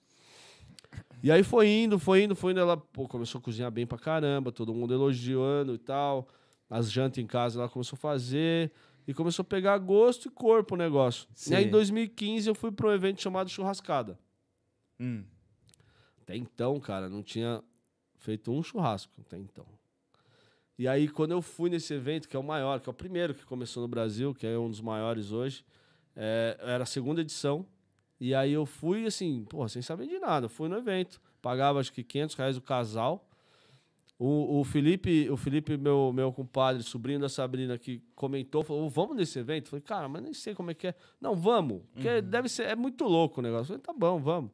E 1.24 1.32
aí 1.32 1.42
foi 1.42 1.68
indo, 1.68 1.98
foi 1.98 2.24
indo, 2.24 2.36
foi 2.36 2.52
indo. 2.52 2.60
Ela 2.60 2.78
pô, 2.78 3.08
começou 3.08 3.40
a 3.40 3.42
cozinhar 3.42 3.72
bem 3.72 3.88
pra 3.88 3.98
caramba, 3.98 4.52
todo 4.52 4.76
mundo 4.76 4.94
elogiando 4.94 5.74
e 5.74 5.80
tal. 5.80 6.28
As 6.70 6.92
jantas 6.92 7.18
em 7.18 7.26
casa 7.26 7.60
ela 7.60 7.68
começou 7.70 7.98
a 7.98 8.00
fazer. 8.00 8.72
E 9.08 9.14
começou 9.14 9.42
a 9.42 9.46
pegar 9.46 9.78
gosto 9.80 10.28
e 10.28 10.32
corpo 10.32 10.76
o 10.76 10.78
negócio. 10.78 11.28
E 11.50 11.56
aí 11.56 11.64
Sim. 11.64 11.68
em 11.68 11.72
2015 11.72 12.48
eu 12.48 12.56
fui 12.56 12.72
pra 12.72 12.88
um 12.88 12.92
evento 12.92 13.22
chamado 13.22 13.50
Churrascada. 13.50 14.20
Hum. 15.00 15.24
Até 16.24 16.38
então, 16.38 16.80
cara, 16.80 17.10
não 17.10 17.22
tinha 17.22 17.62
feito 18.18 18.52
um 18.52 18.64
churrasco 18.64 19.12
até 19.20 19.38
então. 19.38 19.66
E 20.80 20.88
aí, 20.88 21.08
quando 21.08 21.32
eu 21.32 21.42
fui 21.42 21.70
nesse 21.70 21.94
evento, 21.94 22.28
que 22.28 22.36
é 22.36 22.40
o 22.40 22.44
maior, 22.44 22.80
que 22.80 22.90
é 22.90 22.92
o 22.92 22.94
primeiro 22.94 23.36
que 23.36 23.46
começou 23.46 23.84
no 23.84 23.88
Brasil, 23.88 24.34
que 24.34 24.48
é 24.48 24.58
um 24.58 24.70
dos 24.70 24.82
maiores 24.82 25.32
hoje, 25.32 25.64
é, 26.16 26.58
era 26.62 26.84
a 26.84 26.86
segunda 26.86 27.22
edição. 27.22 27.66
E 28.20 28.34
aí 28.34 28.54
eu 28.54 28.66
fui, 28.66 29.06
assim, 29.06 29.46
porra, 29.50 29.68
sem 29.68 29.82
saber 29.82 30.08
de 30.08 30.18
nada. 30.18 30.48
Fui 30.48 30.70
no 30.70 30.78
evento, 30.78 31.22
pagava 31.42 31.80
acho 31.80 31.92
que 31.92 32.04
500 32.04 32.36
reais 32.36 32.58
o 32.58 32.62
casal. 32.62 33.28
O, 34.18 34.62
o 34.62 34.64
Felipe, 34.64 35.30
o 35.30 35.36
Felipe 35.36 35.76
meu, 35.76 36.14
meu 36.14 36.32
compadre, 36.32 36.82
sobrinho 36.82 37.20
da 37.20 37.28
Sabrina, 37.28 37.78
que 37.78 38.02
comentou, 38.16 38.64
falou, 38.64 38.86
"Ô, 38.86 38.90
vamos 38.90 39.18
nesse 39.18 39.38
evento? 39.38 39.66
Eu 39.66 39.70
falei, 39.72 39.84
cara, 39.84 40.08
mas 40.08 40.24
nem 40.24 40.34
sei 40.34 40.56
como 40.56 40.72
é 40.72 40.74
que 40.74 40.88
é. 40.88 40.96
Não, 41.20 41.36
vamos, 41.36 41.82
porque 41.92 42.22
deve 42.22 42.48
ser, 42.48 42.64
é 42.64 42.76
muito 42.76 43.04
louco 43.04 43.42
o 43.42 43.44
negócio. 43.44 43.64
Eu 43.74 43.80
falei, 43.80 43.82
tá 43.82 43.94
bom, 43.94 44.20
vamos. 44.20 44.52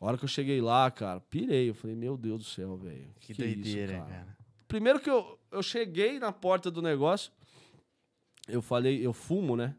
A 0.00 0.06
hora 0.06 0.16
que 0.16 0.24
eu 0.24 0.28
cheguei 0.28 0.60
lá, 0.60 0.90
cara, 0.90 1.20
pirei. 1.20 1.68
Eu 1.68 1.74
falei, 1.74 1.94
meu 1.94 2.16
Deus 2.16 2.38
do 2.38 2.44
céu, 2.44 2.76
velho. 2.76 3.12
Que, 3.20 3.32
isso, 3.32 3.40
doideira, 3.42 4.00
cara. 4.00 4.36
Primeiro 4.66 4.98
que 4.98 5.10
eu, 5.10 5.38
eu 5.50 5.62
cheguei 5.62 6.18
na 6.18 6.32
porta 6.32 6.70
do 6.70 6.80
negócio, 6.80 7.30
eu 8.48 8.62
falei, 8.62 9.04
eu 9.04 9.12
fumo, 9.12 9.56
né? 9.56 9.76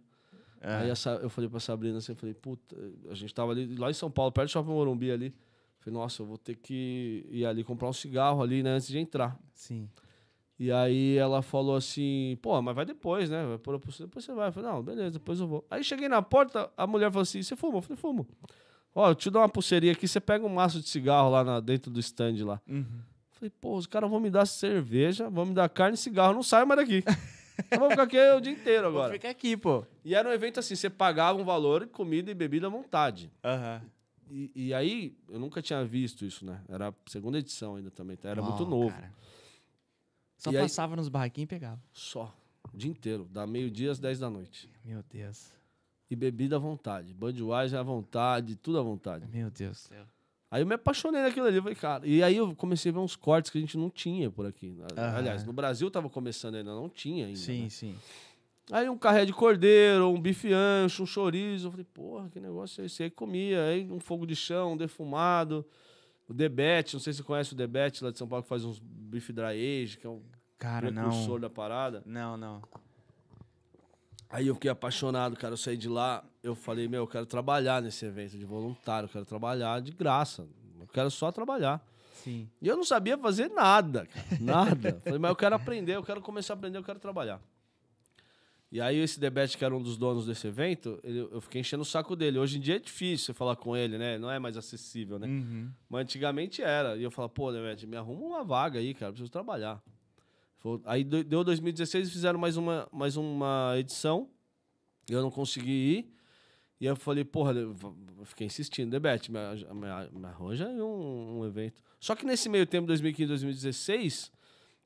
É. 0.62 0.76
Aí 0.76 0.90
essa, 0.90 1.12
eu 1.16 1.30
falei 1.30 1.50
pra 1.50 1.60
Sabrina 1.60 1.98
assim, 1.98 2.12
eu 2.12 2.16
falei, 2.16 2.36
puta, 2.36 2.76
a 3.10 3.16
gente 3.16 3.34
tava 3.34 3.52
ali, 3.52 3.76
lá 3.76 3.90
em 3.90 3.94
São 3.94 4.12
Paulo, 4.12 4.32
perto 4.32 4.50
do 4.50 4.52
Shopping 4.52 4.70
Morumbi 4.70 5.12
ali. 5.12 5.34
Falei, 5.80 6.00
nossa, 6.00 6.22
eu 6.22 6.28
vou 6.28 6.38
ter 6.38 6.56
que 6.56 7.26
ir 7.32 7.44
ali 7.44 7.64
comprar 7.64 7.90
um 7.90 7.94
cigarro 7.94 8.44
ali, 8.44 8.62
né, 8.62 8.70
antes 8.72 8.88
de 8.88 9.00
entrar. 9.00 9.40
Sim. 9.56 9.90
E 10.60 10.72
aí 10.72 11.18
ela 11.18 11.42
falou 11.42 11.76
assim, 11.76 12.38
pô, 12.40 12.62
mas 12.62 12.76
vai 12.76 12.86
depois, 12.86 13.32
né? 13.32 13.44
Vai 13.44 13.80
pulseira, 13.80 14.08
depois 14.08 14.24
você 14.24 14.32
vai. 14.32 14.50
Eu 14.50 14.52
falei, 14.52 14.70
não, 14.70 14.84
beleza, 14.84 15.12
depois 15.18 15.40
eu 15.40 15.48
vou. 15.48 15.66
Aí 15.72 15.84
cheguei 15.84 16.08
na 16.08 16.22
porta, 16.22 16.72
a 16.78 16.86
mulher 16.86 17.10
falou 17.10 17.24
assim, 17.24 17.42
você 17.42 17.56
fuma? 17.56 17.80
Eu 17.80 17.82
falei, 17.82 17.98
fumo. 17.98 18.28
Ó, 18.94 19.10
eu 19.10 19.16
te 19.16 19.30
dou 19.30 19.42
uma 19.42 19.48
pulseirinha 19.50 19.94
aqui, 19.94 20.08
você 20.08 20.20
pega 20.20 20.46
um 20.46 20.50
maço 20.50 20.82
de 20.82 20.90
cigarro 20.90 21.30
lá 21.30 21.44
na- 21.44 21.60
dentro 21.60 21.90
do 21.92 22.00
stand 22.00 22.44
lá. 22.46 22.62
Uhum. 22.68 22.86
Falei, 23.32 23.50
pô, 23.62 23.76
os 23.78 23.88
caras 23.88 24.10
vão 24.10 24.20
me 24.20 24.30
dar 24.30 24.46
cerveja, 24.46 25.30
vão 25.30 25.46
me 25.46 25.54
dar 25.54 25.68
carne 25.70 25.96
e 25.96 25.98
cigarro, 25.98 26.34
não 26.34 26.44
saio 26.44 26.68
mais 26.68 26.80
daqui. 26.82 27.04
eu 27.72 27.80
vou 27.80 27.90
ficar 27.90 28.04
aqui 28.04 28.18
o 28.20 28.40
dia 28.42 28.52
inteiro 28.52 28.92
Vou 28.92 29.00
agora. 29.02 29.14
ficar 29.14 29.30
aqui, 29.30 29.56
pô. 29.56 29.86
E 30.04 30.14
era 30.14 30.28
um 30.28 30.32
evento 30.32 30.60
assim, 30.60 30.76
você 30.76 30.90
pagava 30.90 31.40
um 31.40 31.44
valor, 31.46 31.88
comida 31.88 32.30
e 32.30 32.34
bebida 32.34 32.68
à 32.68 32.70
vontade. 32.70 33.32
Aham. 33.44 33.82
E, 34.30 34.52
e 34.56 34.74
aí, 34.74 35.16
eu 35.30 35.40
nunca 35.40 35.62
tinha 35.62 35.84
visto 35.84 36.24
isso, 36.26 36.46
né? 36.46 36.62
Era 36.70 36.90
a 36.90 36.94
segunda 37.08 37.38
edição 37.38 37.76
ainda 37.76 37.92
também, 37.92 38.16
tá? 38.16 38.30
era 38.30 38.42
muito 38.42 38.62
Uau, 38.64 38.70
novo. 38.70 38.90
cara. 38.96 39.14
Só 40.38 40.52
E 40.52 40.58
aí- 40.58 40.64
passava 40.64 40.96
nos 40.96 41.10
barraquinhos 41.10 41.46
e 41.46 41.50
pegava. 41.50 41.82
Só. 41.94 42.34
O 42.74 42.78
dia 42.78 42.90
inteiro, 42.90 43.26
da 43.30 43.46
meio-dia 43.48 43.92
às 43.92 44.00
10 44.00 44.20
da 44.20 44.30
noite. 44.30 44.70
Meu 44.86 45.04
Deus. 45.10 45.52
E 46.12 46.16
bebida 46.16 46.58
à 46.58 46.60
vontade. 46.60 47.14
Budweiser 47.14 47.80
à 47.80 47.84
vontade, 47.84 48.58
tudo 48.58 48.78
à 48.78 48.82
vontade. 48.82 49.26
Meu 49.32 49.50
Deus 49.50 49.72
do 49.72 49.88
céu. 49.96 50.04
Aí 50.52 50.62
eu 50.62 50.68
me 50.68 50.76
apaixonei 50.76 51.22
naquilo 51.22 51.48
ali. 51.48 51.56
eu 51.56 51.64
Falei, 51.64 51.78
cara. 51.78 52.06
E 52.06 52.22
aí 52.22 52.36
eu 52.36 52.54
comecei 52.54 52.92
a 52.92 52.94
ver 52.94 53.00
uns 53.00 53.16
cortes 53.16 53.50
que 53.50 53.58
a 53.58 53.62
gente 53.62 53.78
não 53.78 53.90
tinha 53.90 54.30
por 54.30 54.46
aqui. 54.46 54.78
Aliás, 55.16 55.46
no 55.46 55.54
Brasil 55.54 55.90
tava 55.90 56.10
começando 56.10 56.56
ainda, 56.56 56.76
não 56.76 56.90
tinha 56.90 57.28
ainda. 57.28 57.40
Sim, 57.40 57.64
né? 57.64 57.70
sim. 57.70 57.96
Aí 58.70 58.90
um 58.90 58.98
carré 58.98 59.24
de 59.24 59.32
cordeiro, 59.32 60.10
um 60.10 60.20
bife 60.20 60.52
ancho, 60.52 61.04
um 61.04 61.06
chorizo. 61.06 61.68
Eu 61.68 61.72
falei, 61.72 61.86
porra, 61.94 62.30
que 62.30 62.42
negócio 62.42 62.82
é 62.82 62.86
esse? 62.86 63.04
Aí 63.04 63.10
comia. 63.10 63.64
Aí 63.64 63.90
um 63.90 64.02
fogo 64.02 64.28
de 64.28 64.36
chão, 64.36 64.74
um 64.74 64.78
defumado. 64.78 65.66
O 66.28 66.34
Debete, 66.34 66.94
não 66.94 67.00
sei 67.00 67.14
se 67.14 67.18
você 67.18 67.24
conhece 67.24 67.54
o 67.54 67.56
Debete 67.56 68.04
lá 68.04 68.12
de 68.12 68.18
São 68.18 68.28
Paulo, 68.28 68.44
que 68.44 68.50
faz 68.50 68.66
uns 68.66 68.80
bife 68.80 69.32
dry 69.32 69.84
age, 69.84 69.98
que 69.98 70.06
é 70.06 70.10
um 70.10 70.22
Cara, 70.58 70.92
precursor 70.92 71.34
não. 71.36 71.40
da 71.40 71.50
parada. 71.50 72.04
Não, 72.06 72.36
não. 72.36 72.62
Aí 74.32 74.48
eu 74.48 74.54
fiquei 74.56 74.72
apaixonado, 74.72 75.36
cara. 75.36 75.54
Eu 75.54 75.58
saí 75.58 75.76
de 75.78 75.90
lá, 75.90 76.24
eu 76.42 76.56
falei, 76.56 76.88
meu, 76.88 77.02
eu 77.04 77.08
quero 77.08 77.26
trabalhar 77.26 77.82
nesse 77.82 78.06
evento 78.06 78.38
de 78.38 78.46
voluntário, 78.46 79.06
eu 79.08 79.10
quero 79.12 79.26
trabalhar 79.26 79.82
de 79.82 79.92
graça. 79.92 80.48
Eu 80.80 80.88
quero 80.88 81.12
só 81.12 81.32
trabalhar. 81.32 81.86
Sim. 82.24 82.48
E 82.62 82.68
eu 82.68 82.78
não 82.78 82.84
sabia 82.84 83.18
fazer 83.18 83.50
nada, 83.50 84.06
cara, 84.06 84.26
nada. 84.40 85.02
falei, 85.04 85.20
mas 85.20 85.30
eu 85.30 85.36
quero 85.36 85.56
aprender, 85.56 85.96
eu 85.96 86.04
quero 86.04 86.22
começar 86.22 86.54
a 86.54 86.56
aprender, 86.56 86.78
eu 86.78 86.84
quero 86.84 87.00
trabalhar. 87.00 87.42
E 88.72 88.80
aí 88.80 88.98
esse 89.00 89.20
Debete, 89.20 89.58
que 89.58 89.66
era 89.66 89.76
um 89.76 89.82
dos 89.82 89.98
donos 89.98 90.26
desse 90.26 90.48
evento, 90.48 90.98
ele- 91.04 91.28
eu 91.30 91.42
fiquei 91.42 91.60
enchendo 91.60 91.82
o 91.82 91.86
saco 91.86 92.16
dele. 92.16 92.38
Hoje 92.40 92.58
em 92.58 92.62
dia 92.62 92.78
é 92.78 92.80
difícil 92.80 93.26
você 93.26 93.34
falar 93.34 93.58
com 93.58 93.76
ele, 93.76 93.98
né? 93.98 94.18
Não 94.18 94.32
é 94.32 94.40
mais 94.40 94.56
acessível, 94.56 95.20
né? 95.20 95.28
Uhum. 95.28 95.70
Mas 95.90 96.04
antigamente 96.04 96.62
era. 96.62 96.96
E 96.96 97.04
eu 97.04 97.12
falava, 97.12 97.34
pô, 97.34 97.52
Debete, 97.52 97.86
me 97.86 97.98
arruma 97.98 98.24
uma 98.24 98.44
vaga 98.46 98.80
aí, 98.80 98.94
cara, 98.94 99.10
eu 99.10 99.14
preciso 99.14 99.32
trabalhar. 99.32 99.82
Aí 100.86 101.04
deu 101.04 101.44
2016 101.44 102.08
e 102.08 102.12
fizeram 102.12 102.40
mais 102.40 102.58
uma, 102.58 102.88
mais 102.92 103.18
uma 103.18 103.74
edição. 103.78 104.30
Eu 105.10 105.22
não 105.22 105.32
consegui 105.32 105.72
ir. 105.72 106.14
E 106.80 106.86
eu 106.86 106.96
falei, 106.96 107.24
porra, 107.24 107.54
eu 107.54 107.76
fiquei 108.26 108.48
insistindo, 108.48 108.90
Debete, 108.90 109.32
me, 109.32 109.38
me, 109.74 110.20
me 110.20 110.26
arranja 110.26 110.68
um, 110.68 111.40
um 111.40 111.46
evento. 111.46 111.84
Só 112.00 112.16
que 112.16 112.26
nesse 112.26 112.50
meio 112.50 112.66
tempo, 112.66 112.88
2015 112.88 113.28
2016, 113.28 114.32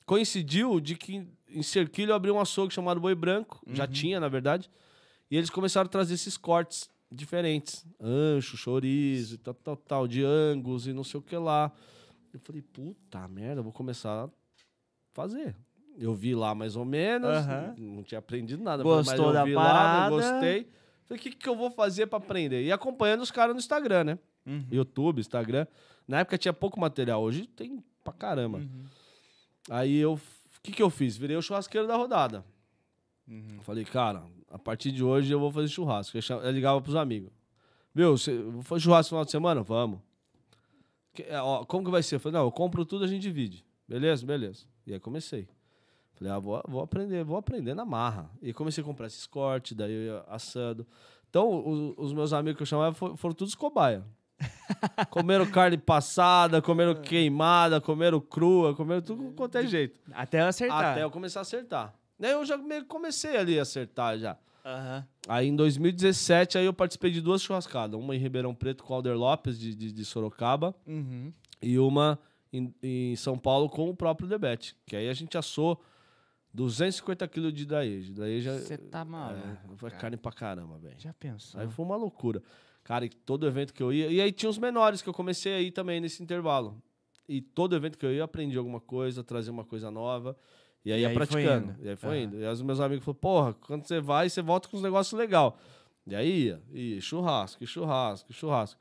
coincidiu 0.04 0.78
de 0.78 0.94
que 0.94 1.26
em 1.48 1.62
Cerquilho 1.62 2.12
abriu 2.12 2.34
um 2.34 2.40
açougue 2.40 2.74
chamado 2.74 3.00
Boi 3.00 3.14
Branco. 3.14 3.62
Já 3.72 3.86
tinha, 3.86 4.20
na 4.20 4.28
verdade. 4.28 4.70
E 5.30 5.36
eles 5.36 5.48
começaram 5.48 5.86
a 5.86 5.90
trazer 5.90 6.14
esses 6.14 6.36
cortes 6.36 6.90
diferentes. 7.10 7.86
Ancho, 7.98 8.58
chorizo 8.58 9.36
e 9.36 9.38
tal, 9.38 9.54
tal, 9.54 9.76
tal, 9.76 10.08
de 10.08 10.22
angus 10.22 10.86
e 10.86 10.92
não 10.92 11.02
sei 11.02 11.18
o 11.18 11.22
que 11.22 11.36
lá. 11.36 11.72
Eu 12.32 12.40
falei, 12.40 12.60
puta 12.60 13.26
merda, 13.26 13.62
vou 13.62 13.72
começar 13.72 14.24
a 14.24 14.30
fazer. 15.14 15.56
Eu 15.98 16.14
vi 16.14 16.34
lá 16.34 16.54
mais 16.54 16.76
ou 16.76 16.84
menos, 16.84 17.28
Aham. 17.28 17.74
não 17.78 18.02
tinha 18.02 18.18
aprendido 18.18 18.62
nada, 18.62 18.82
Gostou 18.82 19.14
mas 19.14 19.26
eu 19.26 19.32
da 19.32 19.44
vi 19.44 19.54
lá, 19.54 19.62
parada. 19.64 20.10
gostei. 20.10 20.68
Falei, 21.06 21.18
o 21.20 21.22
que, 21.22 21.30
que 21.32 21.48
eu 21.48 21.56
vou 21.56 21.70
fazer 21.70 22.06
pra 22.06 22.18
aprender? 22.18 22.62
E 22.64 22.70
acompanhando 22.72 23.22
os 23.22 23.30
caras 23.30 23.54
no 23.54 23.58
Instagram, 23.58 24.04
né? 24.04 24.18
Uhum. 24.44 24.66
YouTube, 24.70 25.20
Instagram. 25.20 25.66
Na 26.06 26.20
época 26.20 26.36
tinha 26.36 26.52
pouco 26.52 26.78
material, 26.78 27.22
hoje 27.22 27.46
tem 27.46 27.82
pra 28.04 28.12
caramba. 28.12 28.58
Uhum. 28.58 28.84
Aí 29.70 29.96
eu, 29.96 30.14
o 30.14 30.60
que, 30.62 30.70
que 30.72 30.82
eu 30.82 30.90
fiz? 30.90 31.16
Virei 31.16 31.36
o 31.36 31.42
churrasqueiro 31.42 31.86
da 31.86 31.96
rodada. 31.96 32.44
Uhum. 33.26 33.58
Falei, 33.62 33.84
cara, 33.84 34.22
a 34.50 34.58
partir 34.58 34.92
de 34.92 35.02
hoje 35.02 35.32
eu 35.32 35.40
vou 35.40 35.50
fazer 35.50 35.68
churrasco. 35.68 36.16
Eu 36.18 36.50
ligava 36.50 36.80
pros 36.80 36.94
amigos. 36.96 37.30
Viu, 37.94 38.16
você, 38.18 38.38
fazer 38.62 38.82
churrasco 38.82 39.14
no 39.14 39.18
final 39.18 39.24
de 39.24 39.30
semana? 39.30 39.62
Vamos. 39.62 40.00
Que- 41.14 41.22
é, 41.22 41.40
ó, 41.40 41.64
como 41.64 41.84
que 41.84 41.90
vai 41.90 42.02
ser? 42.02 42.16
Eu 42.16 42.20
falei, 42.20 42.38
não, 42.38 42.44
eu 42.46 42.52
compro 42.52 42.84
tudo, 42.84 43.04
a 43.04 43.08
gente 43.08 43.22
divide. 43.22 43.64
Beleza? 43.88 44.24
Beleza. 44.26 44.66
E 44.86 44.92
aí 44.92 45.00
comecei. 45.00 45.48
Falei, 46.16 46.32
ah, 46.32 46.38
vou, 46.38 46.62
vou 46.66 46.82
aprender, 46.82 47.22
vou 47.24 47.36
aprender 47.36 47.74
na 47.74 47.84
marra. 47.84 48.30
E 48.42 48.52
comecei 48.52 48.82
a 48.82 48.86
comprar 48.86 49.06
esses 49.06 49.26
cortes, 49.26 49.76
daí 49.76 49.92
eu 49.92 50.02
ia 50.14 50.24
assando. 50.28 50.86
Então, 51.28 51.48
o- 51.50 51.94
os 51.98 52.12
meus 52.12 52.32
amigos 52.32 52.56
que 52.56 52.62
eu 52.62 52.66
chamava 52.66 52.94
fo- 52.94 53.16
foram 53.16 53.34
todos 53.34 53.54
cobaia. 53.54 54.02
comeram 55.10 55.46
carne 55.46 55.78
passada, 55.78 56.60
comeram 56.60 56.94
queimada, 56.94 57.80
comeram 57.80 58.20
crua, 58.20 58.74
comeram 58.74 59.00
tudo 59.02 59.32
quanto 59.34 59.56
é 59.58 59.66
jeito. 59.66 59.98
Até 60.12 60.42
eu 60.42 60.46
acertar. 60.46 60.92
Até 60.92 61.02
eu 61.02 61.10
começar 61.10 61.40
a 61.40 61.42
acertar. 61.42 61.94
Daí 62.18 62.32
eu 62.32 62.44
já 62.44 62.58
comecei 62.88 63.36
ali 63.36 63.58
a 63.58 63.62
acertar 63.62 64.18
já. 64.18 64.36
Aham. 64.64 65.06
Aí 65.28 65.46
em 65.48 65.54
2017 65.56 66.58
aí 66.58 66.64
eu 66.66 66.72
participei 66.72 67.10
de 67.10 67.20
duas 67.20 67.40
churrascadas. 67.42 67.98
Uma 67.98 68.16
em 68.16 68.18
Ribeirão 68.18 68.54
Preto 68.54 68.82
com 68.84 68.92
o 68.92 68.96
Alder 68.96 69.16
Lopes, 69.16 69.58
de, 69.58 69.74
de, 69.74 69.92
de 69.92 70.04
Sorocaba. 70.04 70.74
Uhum. 70.86 71.32
E 71.62 71.78
uma 71.78 72.18
em, 72.52 72.74
em 72.82 73.16
São 73.16 73.38
Paulo 73.38 73.68
com 73.68 73.88
o 73.90 73.96
próprio 73.96 74.28
Debete. 74.28 74.76
Que 74.86 74.96
aí 74.96 75.08
a 75.08 75.14
gente 75.14 75.36
assou 75.38 75.80
250 76.56 77.28
quilos 77.28 77.52
de 77.52 77.66
daeja. 77.66 78.12
Daeja 78.14 78.58
Você 78.58 78.78
tá 78.78 79.04
maluco. 79.04 79.74
é, 79.74 79.76
foi 79.76 79.90
carne 79.90 80.16
pra 80.16 80.32
caramba, 80.32 80.78
velho. 80.78 80.96
Já 80.98 81.12
pensou? 81.12 81.60
Aí 81.60 81.68
foi 81.68 81.84
uma 81.84 81.96
loucura. 81.96 82.42
Cara, 82.82 83.04
e 83.04 83.10
todo 83.10 83.46
evento 83.46 83.74
que 83.74 83.82
eu 83.82 83.92
ia. 83.92 84.08
E 84.10 84.20
aí 84.20 84.32
tinha 84.32 84.48
os 84.48 84.56
menores 84.56 85.02
que 85.02 85.08
eu 85.08 85.12
comecei 85.12 85.52
aí 85.52 85.70
também 85.70 86.00
nesse 86.00 86.22
intervalo. 86.22 86.82
E 87.28 87.42
todo 87.42 87.76
evento 87.76 87.98
que 87.98 88.06
eu 88.06 88.12
ia, 88.12 88.20
eu 88.20 88.24
aprendi 88.24 88.56
alguma 88.56 88.80
coisa, 88.80 89.22
trazia 89.22 89.52
uma 89.52 89.64
coisa 89.64 89.90
nova. 89.90 90.34
E 90.82 90.92
aí 90.92 91.00
E 91.00 91.02
ia 91.02 91.08
aí 91.08 91.14
praticando. 91.14 91.76
E 91.82 91.88
aí 91.90 91.96
foi 91.96 92.22
indo. 92.22 92.36
E 92.38 92.46
aí 92.46 92.52
os 92.52 92.62
meus 92.62 92.80
amigos 92.80 93.04
falaram, 93.04 93.20
porra, 93.20 93.52
quando 93.54 93.84
você 93.84 94.00
vai, 94.00 94.30
você 94.30 94.40
volta 94.40 94.68
com 94.68 94.78
uns 94.78 94.82
negócios 94.82 95.18
legais. 95.18 95.52
E 96.06 96.14
aí 96.14 96.44
ia, 96.46 96.62
ia, 96.72 97.00
churrasco, 97.00 97.66
churrasco, 97.66 98.32
churrasco. 98.32 98.80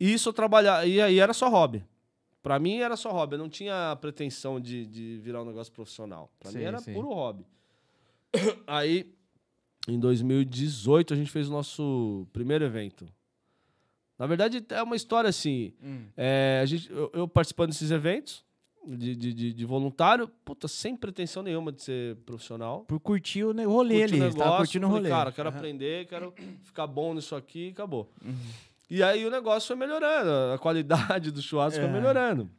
E 0.00 0.12
isso 0.14 0.28
eu 0.30 0.32
trabalhava. 0.32 0.86
E 0.86 1.00
aí 1.00 1.18
era 1.18 1.34
só 1.34 1.50
hobby. 1.50 1.84
Pra 2.46 2.60
mim 2.60 2.76
era 2.78 2.96
só 2.96 3.10
hobby. 3.10 3.34
Eu 3.34 3.38
não 3.40 3.48
tinha 3.48 3.98
pretensão 4.00 4.60
de, 4.60 4.86
de 4.86 5.18
virar 5.18 5.42
um 5.42 5.44
negócio 5.44 5.72
profissional. 5.72 6.30
Pra 6.38 6.52
mim 6.52 6.62
era 6.62 6.78
sei. 6.78 6.94
puro 6.94 7.08
hobby. 7.08 7.44
Aí, 8.68 9.12
em 9.88 9.98
2018, 9.98 11.12
a 11.12 11.16
gente 11.16 11.28
fez 11.28 11.48
o 11.48 11.52
nosso 11.52 12.24
primeiro 12.32 12.64
evento. 12.64 13.04
Na 14.16 14.28
verdade, 14.28 14.64
é 14.68 14.80
uma 14.80 14.94
história 14.94 15.28
assim. 15.28 15.72
Hum. 15.82 16.06
é, 16.16 16.60
a 16.62 16.66
gente, 16.66 16.88
eu, 16.88 17.10
eu 17.12 17.26
participando 17.26 17.70
desses 17.70 17.90
eventos 17.90 18.44
de, 18.86 19.16
de, 19.16 19.52
de- 19.52 19.64
voluntário, 19.64 20.28
puta, 20.44 20.68
sem 20.68 20.96
pretensão 20.96 21.42
nenhuma 21.42 21.72
de 21.72 21.82
ser 21.82 22.14
profissional. 22.18 22.84
Por 22.84 23.00
curtir 23.00 23.42
o 23.42 23.50
rolê 23.68 24.02
Curti 24.02 24.14
ali. 24.14 24.16
o 24.18 24.20
tava 24.20 24.32
negócio, 24.34 24.56
curtindo 24.58 24.86
o 24.86 24.90
rolê. 24.90 25.08
Cara, 25.08 25.32
quero 25.32 25.48
Aham. 25.48 25.58
aprender, 25.58 26.06
quero 26.06 26.32
ficar 26.62 26.86
bom 26.86 27.12
nisso 27.12 27.34
aqui 27.34 27.66
e 27.66 27.70
acabou. 27.70 28.08
Uhum. 28.24 28.32
E 28.88 29.02
aí 29.02 29.24
o 29.26 29.30
negócio 29.30 29.66
foi 29.66 29.76
melhorando, 29.76 30.52
a 30.54 30.58
qualidade 30.58 31.30
do 31.30 31.42
churrasco 31.42 31.80
foi 31.80 31.88
É. 31.88 31.92
melhorando. 31.92 32.50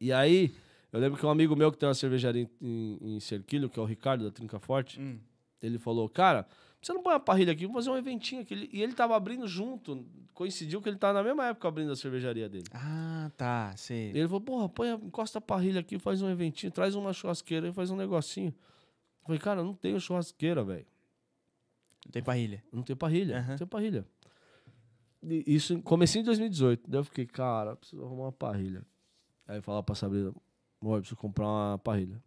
E 0.00 0.12
aí, 0.12 0.54
eu 0.92 1.00
lembro 1.00 1.18
que 1.18 1.24
um 1.26 1.30
amigo 1.30 1.56
meu 1.56 1.72
que 1.72 1.78
tem 1.78 1.88
uma 1.88 1.94
cervejaria 1.94 2.48
em, 2.60 2.98
em, 3.00 3.20
Cerquilho, 3.20 3.68
que 3.68 3.78
é 3.78 3.82
o 3.82 3.86
Ricardo 3.86 4.24
da 4.24 4.30
Trinca 4.30 4.58
Forte, 4.58 5.00
Hum. 5.00 5.18
ele 5.62 5.78
falou, 5.78 6.08
cara, 6.08 6.46
você 6.80 6.92
não 6.92 7.02
põe 7.02 7.14
uma 7.14 7.20
parrilha 7.20 7.52
aqui, 7.52 7.66
vamos 7.66 7.84
fazer 7.84 7.90
um 7.96 7.98
eventinho 7.98 8.42
aqui. 8.42 8.68
E 8.72 8.80
ele 8.82 8.92
tava 8.92 9.16
abrindo 9.16 9.48
junto, 9.48 10.06
coincidiu 10.34 10.80
que 10.80 10.88
ele 10.88 10.96
tava 10.98 11.14
na 11.14 11.24
mesma 11.24 11.46
época 11.48 11.66
abrindo 11.66 11.90
a 11.90 11.96
cervejaria 11.96 12.48
dele. 12.48 12.66
Ah, 12.72 13.30
tá. 13.36 13.74
Sei. 13.76 14.12
E 14.12 14.18
ele 14.18 14.28
falou, 14.28 14.40
porra, 14.40 14.68
põe, 14.68 14.90
encosta 14.92 15.38
a 15.38 15.40
parrilha 15.40 15.80
aqui, 15.80 15.98
faz 15.98 16.22
um 16.22 16.30
eventinho, 16.30 16.70
traz 16.70 16.94
uma 16.94 17.12
churrasqueira 17.12 17.66
e 17.68 17.72
faz 17.72 17.90
um 17.90 17.96
negocinho. 17.96 18.50
Eu 18.50 19.26
falei, 19.26 19.40
cara, 19.40 19.62
não 19.64 19.74
tenho 19.74 19.98
churrasqueira, 19.98 20.62
velho. 20.62 20.86
Não 22.06 22.12
tem 22.12 22.22
parrilha. 22.22 22.62
Não 22.72 22.82
tem 22.84 22.94
parrilha, 22.94 23.38
Aham. 23.38 23.48
não 23.50 23.56
tem 23.58 23.66
parrilha. 23.66 24.06
Isso 25.22 25.74
em 25.74 25.80
comecinho 25.80 26.22
de 26.22 26.26
2018. 26.26 26.88
Daí 26.88 27.00
eu 27.00 27.04
fiquei, 27.04 27.26
cara, 27.26 27.74
preciso 27.76 28.04
arrumar 28.04 28.24
uma 28.24 28.32
parrilha. 28.32 28.82
Aí 29.46 29.58
eu 29.58 29.62
falava 29.62 29.82
pra 29.82 29.94
Sabrina, 29.94 30.32
amor, 30.80 31.00
preciso 31.00 31.16
comprar 31.16 31.46
uma 31.46 31.78
parrilha. 31.78 32.22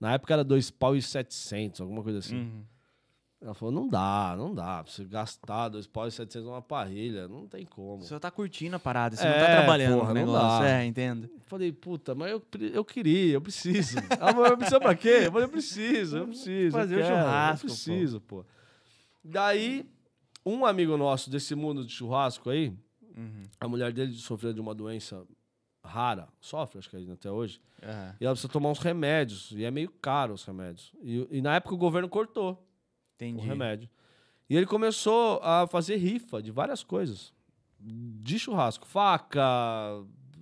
Na 0.00 0.12
época 0.14 0.32
era 0.32 0.42
dois 0.42 0.70
pau 0.70 0.96
e 0.96 1.02
setecentos, 1.02 1.80
alguma 1.80 2.02
coisa 2.02 2.18
assim. 2.20 2.36
Uhum. 2.38 2.64
Ela 3.40 3.54
falou, 3.54 3.74
não 3.74 3.88
dá, 3.88 4.34
não 4.38 4.54
dá. 4.54 4.82
Você 4.82 5.04
gastar 5.04 5.68
dois 5.68 5.86
pau 5.86 6.06
e 6.06 6.12
setecentos 6.12 6.46
numa 6.48 6.62
parrilha, 6.62 7.26
não 7.28 7.46
tem 7.48 7.66
como. 7.66 8.02
Você 8.02 8.18
tá 8.20 8.30
curtindo 8.30 8.76
a 8.76 8.78
parada, 8.78 9.16
você 9.16 9.24
não 9.24 9.34
É, 9.34 9.40
tá 9.40 9.50
trabalhando 9.50 9.98
porra, 9.98 10.08
no 10.08 10.14
não 10.20 10.26
negócio. 10.26 10.60
dá. 10.64 10.68
É, 10.70 10.84
entendo. 10.86 11.28
Falei, 11.46 11.72
puta, 11.72 12.14
mas 12.14 12.30
eu, 12.30 12.42
eu 12.72 12.84
queria, 12.84 13.34
eu 13.34 13.40
preciso. 13.40 13.96
Ela 14.18 14.32
falou, 14.32 14.46
eu 14.46 14.56
preciso 14.56 14.80
pra 14.80 14.94
quê? 14.94 15.22
Eu 15.24 15.32
falei, 15.32 15.46
eu 15.46 15.50
preciso, 15.50 16.16
eu 16.18 16.26
preciso. 16.28 16.76
Fazer 16.76 16.94
eu 16.98 17.02
o 17.02 17.06
churrasco, 17.08 17.66
Eu 17.66 17.70
pô. 17.70 17.74
preciso, 17.74 18.20
pô. 18.20 18.44
Daí, 19.24 19.86
um 20.44 20.64
amigo 20.66 20.96
nosso 20.96 21.30
desse 21.30 21.54
mundo 21.54 21.84
de 21.84 21.92
churrasco 21.92 22.50
aí, 22.50 22.72
Uhum. 23.16 23.42
a 23.60 23.68
mulher 23.68 23.92
dele 23.92 24.12
sofreu 24.14 24.52
de 24.54 24.60
uma 24.60 24.74
doença 24.74 25.26
rara, 25.84 26.28
sofre, 26.40 26.78
acho 26.78 26.88
que 26.88 26.96
ainda 26.96 27.12
até 27.12 27.30
hoje, 27.30 27.60
Aham. 27.82 28.16
e 28.20 28.24
ela 28.24 28.34
precisa 28.34 28.50
tomar 28.52 28.70
uns 28.70 28.78
remédios, 28.78 29.50
e 29.52 29.64
é 29.64 29.70
meio 29.70 29.90
caro 29.90 30.32
os 30.32 30.44
remédios. 30.44 30.92
E, 31.02 31.26
e 31.30 31.42
na 31.42 31.56
época 31.56 31.74
o 31.74 31.78
governo 31.78 32.08
cortou 32.08 32.66
Entendi. 33.16 33.38
o 33.40 33.42
remédio. 33.42 33.88
E 34.48 34.56
ele 34.56 34.64
começou 34.66 35.40
a 35.42 35.66
fazer 35.66 35.96
rifa 35.96 36.42
de 36.42 36.50
várias 36.50 36.82
coisas. 36.84 37.32
De 37.78 38.38
churrasco. 38.38 38.86
Faca, 38.86 39.42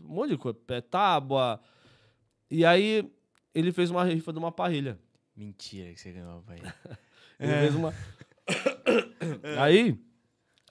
um 0.04 0.08
monte 0.14 0.30
de 0.30 0.36
coisa. 0.38 0.58
Tábua. 0.90 1.60
E 2.50 2.64
aí 2.64 3.10
ele 3.54 3.72
fez 3.72 3.90
uma 3.90 4.04
rifa 4.04 4.32
de 4.32 4.38
uma 4.38 4.50
parrilha. 4.52 4.98
Mentira 5.36 5.92
que 5.94 6.00
você 6.00 6.12
ganhou, 6.12 6.42
pai. 6.42 6.58
Ele 7.38 7.52
É. 7.52 7.60
fez 7.60 7.74
uma. 7.74 7.94
aí 9.58 9.98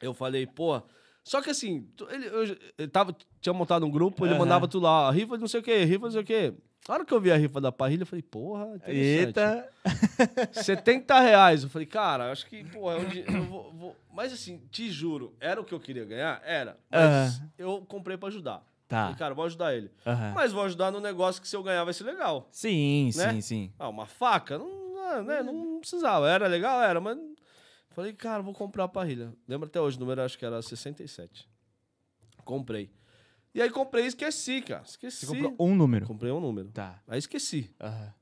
eu 0.01 0.13
falei, 0.13 0.45
pô. 0.47 0.81
Só 1.23 1.41
que 1.41 1.49
assim, 1.49 1.83
tu- 1.95 2.07
ele, 2.09 2.25
eu, 2.27 2.43
ele 2.77 2.87
tava, 2.87 3.15
tinha 3.39 3.53
montado 3.53 3.85
um 3.85 3.91
grupo, 3.91 4.25
ele 4.25 4.33
Aham. 4.33 4.39
mandava 4.39 4.67
tudo 4.67 4.83
lá, 4.83 5.11
rifa 5.11 5.35
de 5.35 5.41
não 5.41 5.47
sei 5.47 5.59
o 5.59 5.63
quê, 5.63 5.83
rifa 5.83 5.99
de 5.99 6.03
não 6.05 6.11
sei 6.11 6.21
o 6.21 6.25
quê. 6.25 6.53
Na 6.87 6.95
hora 6.95 7.05
que 7.05 7.13
eu 7.13 7.21
vi 7.21 7.31
a 7.31 7.35
rifa 7.35 7.61
da 7.61 7.71
parrilha, 7.71 8.01
eu 8.03 8.07
falei, 8.07 8.23
porra, 8.23 8.65
interessante. 8.77 9.37
Eita. 9.37 9.69
70 10.51 11.19
reais. 11.19 11.63
Eu 11.63 11.69
falei, 11.69 11.85
cara, 11.85 12.31
acho 12.31 12.47
que, 12.47 12.63
pô, 12.63 12.91
é 12.91 13.05
di- 13.05 13.25
eu 13.27 13.43
vou, 13.45 13.71
vou- 13.73 13.95
Mas 14.11 14.33
assim, 14.33 14.59
te 14.71 14.89
juro, 14.89 15.35
era 15.39 15.59
o 15.61 15.63
que 15.63 15.73
eu 15.73 15.79
queria 15.79 16.05
ganhar? 16.05 16.41
Era. 16.43 16.77
Mas 16.89 17.41
eu 17.57 17.81
comprei 17.87 18.17
pra 18.17 18.29
ajudar. 18.29 18.63
Tá. 18.87 19.03
Falei, 19.03 19.15
cara, 19.17 19.35
vou 19.35 19.45
ajudar 19.45 19.75
ele. 19.75 19.91
Aham. 20.05 20.31
Mas 20.33 20.51
vou 20.51 20.63
ajudar 20.63 20.89
no 20.91 20.99
negócio 20.99 21.39
que 21.41 21.47
se 21.47 21.55
eu 21.55 21.61
ganhar 21.61 21.83
vai 21.83 21.93
ser 21.93 22.05
legal. 22.05 22.47
Sim, 22.51 23.11
né? 23.15 23.33
sim, 23.33 23.41
sim. 23.41 23.73
Ah, 23.77 23.87
uma 23.87 24.07
faca? 24.07 24.57
Não, 24.57 24.67
não, 24.95 25.23
né, 25.23 25.43
não 25.43 25.79
precisava. 25.79 26.27
Era 26.27 26.47
legal? 26.47 26.81
Era, 26.81 26.99
mas. 26.99 27.17
Falei, 27.99 28.13
cara, 28.13 28.41
vou 28.41 28.53
comprar 28.53 28.85
a 28.85 28.87
parrilha. 28.87 29.33
Lembro 29.45 29.67
até 29.67 29.81
hoje, 29.81 29.97
o 29.97 29.99
número 29.99 30.21
acho 30.21 30.37
que 30.39 30.45
era 30.45 30.61
67. 30.61 31.45
Comprei. 32.45 32.89
E 33.53 33.61
aí 33.61 33.69
comprei 33.69 34.05
e 34.05 34.07
esqueci, 34.07 34.61
cara. 34.61 34.83
Esqueci. 34.85 35.25
Você 35.25 35.35
comprou 35.41 35.53
um 35.59 35.75
número. 35.75 36.05
Comprei 36.05 36.31
um 36.31 36.39
número. 36.39 36.69
Tá. 36.69 37.03
Aí 37.05 37.19
esqueci. 37.19 37.69
Aham. 37.77 38.13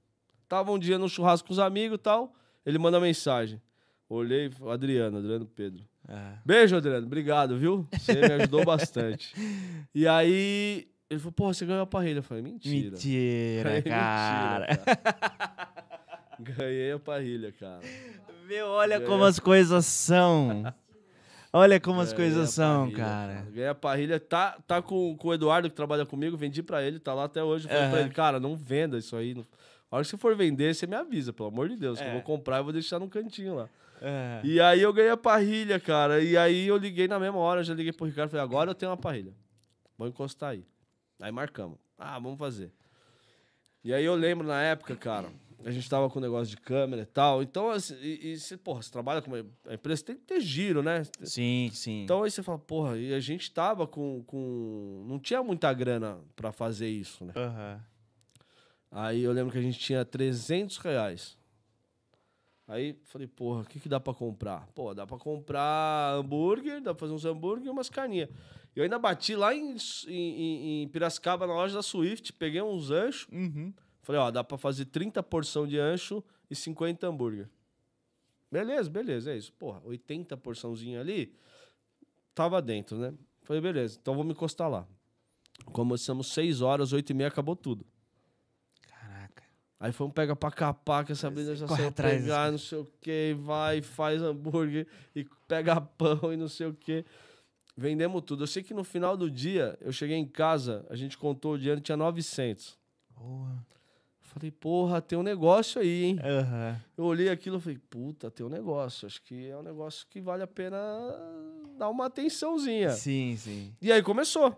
Tava 0.49 0.71
um 0.71 0.79
dia 0.79 0.97
no 0.97 1.07
churrasco 1.07 1.47
com 1.47 1.53
os 1.53 1.59
amigos 1.59 1.93
e 1.99 2.01
tal. 2.01 2.33
Ele 2.65 2.79
manda 2.79 2.99
mensagem. 2.99 3.61
Olhei, 4.09 4.49
Adriano, 4.67 5.19
Adriano 5.19 5.45
Pedro. 5.45 5.87
Aham. 6.09 6.39
Beijo, 6.43 6.75
Adriano. 6.75 7.05
Obrigado, 7.05 7.55
viu? 7.55 7.87
Você 7.99 8.15
me 8.15 8.33
ajudou 8.33 8.65
bastante. 8.65 9.31
E 9.93 10.07
aí, 10.07 10.87
ele 11.07 11.19
falou, 11.19 11.33
pô, 11.33 11.53
você 11.53 11.67
ganhou 11.67 11.83
a 11.83 11.85
parrilha. 11.85 12.17
Eu 12.17 12.23
falei, 12.23 12.41
mentira. 12.41 12.89
Mentira, 12.89 13.61
Falei, 13.69 13.81
cara. 13.83 14.67
"Mentira, 14.71 14.95
cara." 14.95 15.56
Ganhei 16.39 16.91
a 16.91 16.99
parrilha, 16.99 17.51
cara. 17.51 17.81
Meu, 18.47 18.67
olha 18.67 18.97
Ganhei 18.97 19.09
como 19.11 19.23
as 19.23 19.39
coisas 19.39 19.85
são. 19.85 20.63
Olha 21.51 21.79
como 21.79 22.01
as 22.01 22.11
Ganhei 22.13 22.31
coisas 22.31 22.51
são, 22.53 22.81
parrilha, 22.89 22.97
cara. 23.03 23.33
Ganhei 23.51 23.67
a 23.69 23.75
parrilha. 23.75 24.19
Tá, 24.19 24.57
tá 24.67 24.81
com, 24.81 25.15
com 25.17 25.27
o 25.29 25.33
Eduardo, 25.33 25.69
que 25.69 25.75
trabalha 25.75 26.05
comigo. 26.05 26.37
Vendi 26.37 26.61
pra 26.61 26.83
ele, 26.83 26.99
tá 26.99 27.13
lá 27.13 27.23
até 27.25 27.43
hoje. 27.43 27.67
Falei 27.67 27.83
pra 27.83 27.97
Aham. 27.97 27.99
ele, 28.01 28.09
cara, 28.13 28.39
não 28.39 28.55
venda 28.55 28.97
isso 28.97 29.15
aí. 29.15 29.33
não- 29.33 29.45
A 29.89 29.95
hora 29.95 30.03
que 30.03 30.09
você 30.11 30.17
for 30.17 30.35
vender, 30.35 30.75
você 30.75 30.85
me 30.85 30.95
avisa, 30.95 31.31
pelo 31.33 31.49
amor 31.49 31.69
de 31.69 31.77
Deus. 31.77 31.97
Que 31.99 32.05
eu 32.05 32.09
É. 32.09 32.13
vou 32.13 32.21
comprar 32.21 32.59
e 32.59 32.63
vou 32.63 32.73
deixar 32.73 32.99
num 32.99 33.07
cantinho 33.09 33.55
lá. 33.55 33.69
É. 34.01 34.41
E 34.43 34.59
aí 34.61 34.81
eu 34.81 34.93
ganhei 34.93 35.09
a 35.11 35.17
parrilha, 35.17 35.79
cara. 35.79 36.21
E 36.21 36.37
aí 36.37 36.67
eu 36.67 36.77
liguei 36.77 37.07
na 37.07 37.17
mesma 37.19 37.37
hora, 37.39 37.63
já 37.63 37.73
liguei 37.73 37.91
pro 37.93 38.05
Ricardo 38.05 38.29
falei, 38.29 38.43
agora 38.43 38.69
eu 38.71 38.75
tenho 38.75 38.91
uma 38.91 38.97
parrilha. 38.97 39.33
Vamos 39.97 40.13
encostar 40.13 40.51
aí. 40.51 40.63
Aí 41.19 41.31
marcamos. 41.31 41.79
Ah, 41.97 42.19
vamos 42.19 42.37
fazer. 42.37 42.71
E 43.83 43.91
aí 43.93 44.03
eu 44.05 44.13
lembro 44.13 44.45
na 44.45 44.61
época, 44.61 44.95
cara, 44.95 45.29
A 45.65 45.71
gente 45.71 45.89
tava 45.89 46.09
com 46.09 46.19
negócio 46.19 46.55
de 46.55 46.61
câmera 46.61 47.01
e 47.01 47.05
tal. 47.05 47.41
Então, 47.41 47.69
assim, 47.69 47.95
e, 48.01 48.33
e 48.33 48.39
você, 48.39 48.55
porra, 48.55 48.81
você 48.81 48.91
trabalha 48.91 49.21
com 49.21 49.31
uma 49.31 49.45
empresa, 49.73 50.03
tem 50.03 50.15
que 50.15 50.21
ter 50.23 50.39
giro, 50.39 50.83
né? 50.83 51.03
Sim, 51.23 51.69
sim. 51.73 52.03
Então 52.03 52.23
aí 52.23 52.31
você 52.31 52.43
fala, 52.43 52.59
porra, 52.59 52.97
e 52.97 53.13
a 53.13 53.19
gente 53.19 53.51
tava 53.51 53.87
com. 53.87 54.23
com... 54.23 55.05
Não 55.07 55.19
tinha 55.19 55.41
muita 55.43 55.73
grana 55.73 56.19
pra 56.35 56.51
fazer 56.51 56.87
isso, 56.87 57.25
né? 57.25 57.33
Aham. 57.35 57.81
Aí 58.91 59.21
eu 59.21 59.31
lembro 59.31 59.51
que 59.51 59.57
a 59.57 59.61
gente 59.61 59.79
tinha 59.79 60.05
300 60.05 60.77
reais. 60.77 61.37
Aí 62.67 62.97
falei, 63.05 63.27
porra, 63.27 63.61
o 63.61 63.65
que, 63.65 63.79
que 63.79 63.87
dá 63.87 63.99
pra 63.99 64.13
comprar? 64.13 64.67
Pô, 64.75 64.93
dá 64.93 65.07
pra 65.07 65.17
comprar 65.17 66.15
hambúrguer, 66.15 66.81
dá 66.81 66.93
pra 66.93 67.01
fazer 67.01 67.13
uns 67.13 67.25
hambúrguer 67.25 67.67
e 67.67 67.69
umas 67.69 67.89
carninhas. 67.89 68.29
Eu 68.75 68.83
ainda 68.83 68.99
bati 68.99 69.35
lá 69.35 69.55
em, 69.55 69.75
em, 70.07 70.83
em 70.83 70.87
Piracicaba, 70.89 71.47
na 71.47 71.53
loja 71.53 71.73
da 71.73 71.81
Swift, 71.81 72.31
peguei 72.33 72.61
uns 72.61 72.91
anchos. 72.91 73.27
Uhum. 73.31 73.73
Falei, 74.07 74.21
ó, 74.21 74.31
dá 74.31 74.41
pra 74.41 74.57
fazer 74.57 74.85
30 74.85 75.21
porção 75.21 75.67
de 75.67 75.77
ancho 75.77 76.23
e 76.49 76.55
50 76.55 77.05
hambúrguer. 77.05 77.49
Beleza, 78.49 78.89
beleza, 78.89 79.33
é 79.33 79.37
isso. 79.37 79.51
Porra, 79.51 79.81
80 79.83 80.37
porçãozinha 80.37 81.01
ali, 81.01 81.35
tava 82.33 82.61
dentro, 82.61 82.97
né? 82.97 83.13
Falei, 83.43 83.61
beleza, 83.61 83.97
então 84.01 84.15
vamos 84.15 84.31
encostar 84.31 84.69
lá. 84.69 84.87
Começamos 85.73 86.31
6 86.31 86.61
horas, 86.61 86.93
8 86.93 87.09
e 87.09 87.13
meia, 87.13 87.27
acabou 87.27 87.53
tudo. 87.53 87.85
Caraca. 88.87 89.43
Aí 89.77 89.91
foi 89.91 90.07
um 90.07 90.11
pega 90.11 90.37
pra 90.37 90.51
capar, 90.51 91.05
que 91.05 91.11
essa 91.11 91.29
brisa 91.29 91.53
já 91.53 91.67
saiu 91.67 91.89
atrás, 91.89 92.21
pegar, 92.21 92.49
não 92.49 92.57
sei 92.57 92.77
o 92.77 92.85
que, 93.01 93.35
vai, 93.37 93.81
faz 93.81 94.21
hambúrguer 94.21 94.87
e 95.13 95.27
pega 95.49 95.81
pão 95.99 96.31
e 96.31 96.37
não 96.37 96.47
sei 96.47 96.67
o 96.67 96.73
que. 96.73 97.03
Vendemos 97.75 98.23
tudo. 98.25 98.43
Eu 98.43 98.47
sei 98.47 98.63
que 98.63 98.73
no 98.73 98.85
final 98.85 99.17
do 99.17 99.29
dia, 99.29 99.77
eu 99.81 99.91
cheguei 99.91 100.15
em 100.15 100.25
casa, 100.25 100.85
a 100.89 100.95
gente 100.95 101.17
contou 101.17 101.55
o 101.55 101.57
dinheiro, 101.57 101.81
tinha 101.81 101.97
900. 101.97 102.79
Boa. 103.13 103.67
Falei, 104.37 104.51
porra, 104.51 105.01
tem 105.01 105.17
um 105.17 105.23
negócio 105.23 105.81
aí, 105.81 106.05
hein? 106.05 106.19
Aham. 106.23 106.81
Eu 106.97 107.05
olhei 107.05 107.29
aquilo 107.29 107.57
e 107.57 107.61
falei, 107.61 107.79
puta, 107.89 108.29
tem 108.29 108.45
um 108.45 108.49
negócio. 108.49 109.07
Acho 109.07 109.21
que 109.23 109.47
é 109.47 109.57
um 109.57 109.63
negócio 109.63 110.05
que 110.09 110.21
vale 110.21 110.43
a 110.43 110.47
pena 110.47 110.77
dar 111.77 111.89
uma 111.89 112.05
atençãozinha. 112.05 112.91
Sim, 112.91 113.35
sim. 113.37 113.73
E 113.81 113.91
aí 113.91 114.01
começou. 114.03 114.55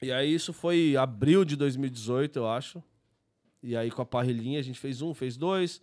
E 0.00 0.12
aí 0.12 0.32
isso 0.32 0.52
foi 0.52 0.96
abril 0.96 1.44
de 1.44 1.56
2018, 1.56 2.38
eu 2.38 2.48
acho. 2.48 2.82
E 3.62 3.76
aí 3.76 3.90
com 3.90 4.00
a 4.00 4.06
parrilhinha 4.06 4.60
a 4.60 4.62
gente 4.62 4.78
fez 4.78 5.02
um, 5.02 5.12
fez 5.12 5.36
dois. 5.36 5.82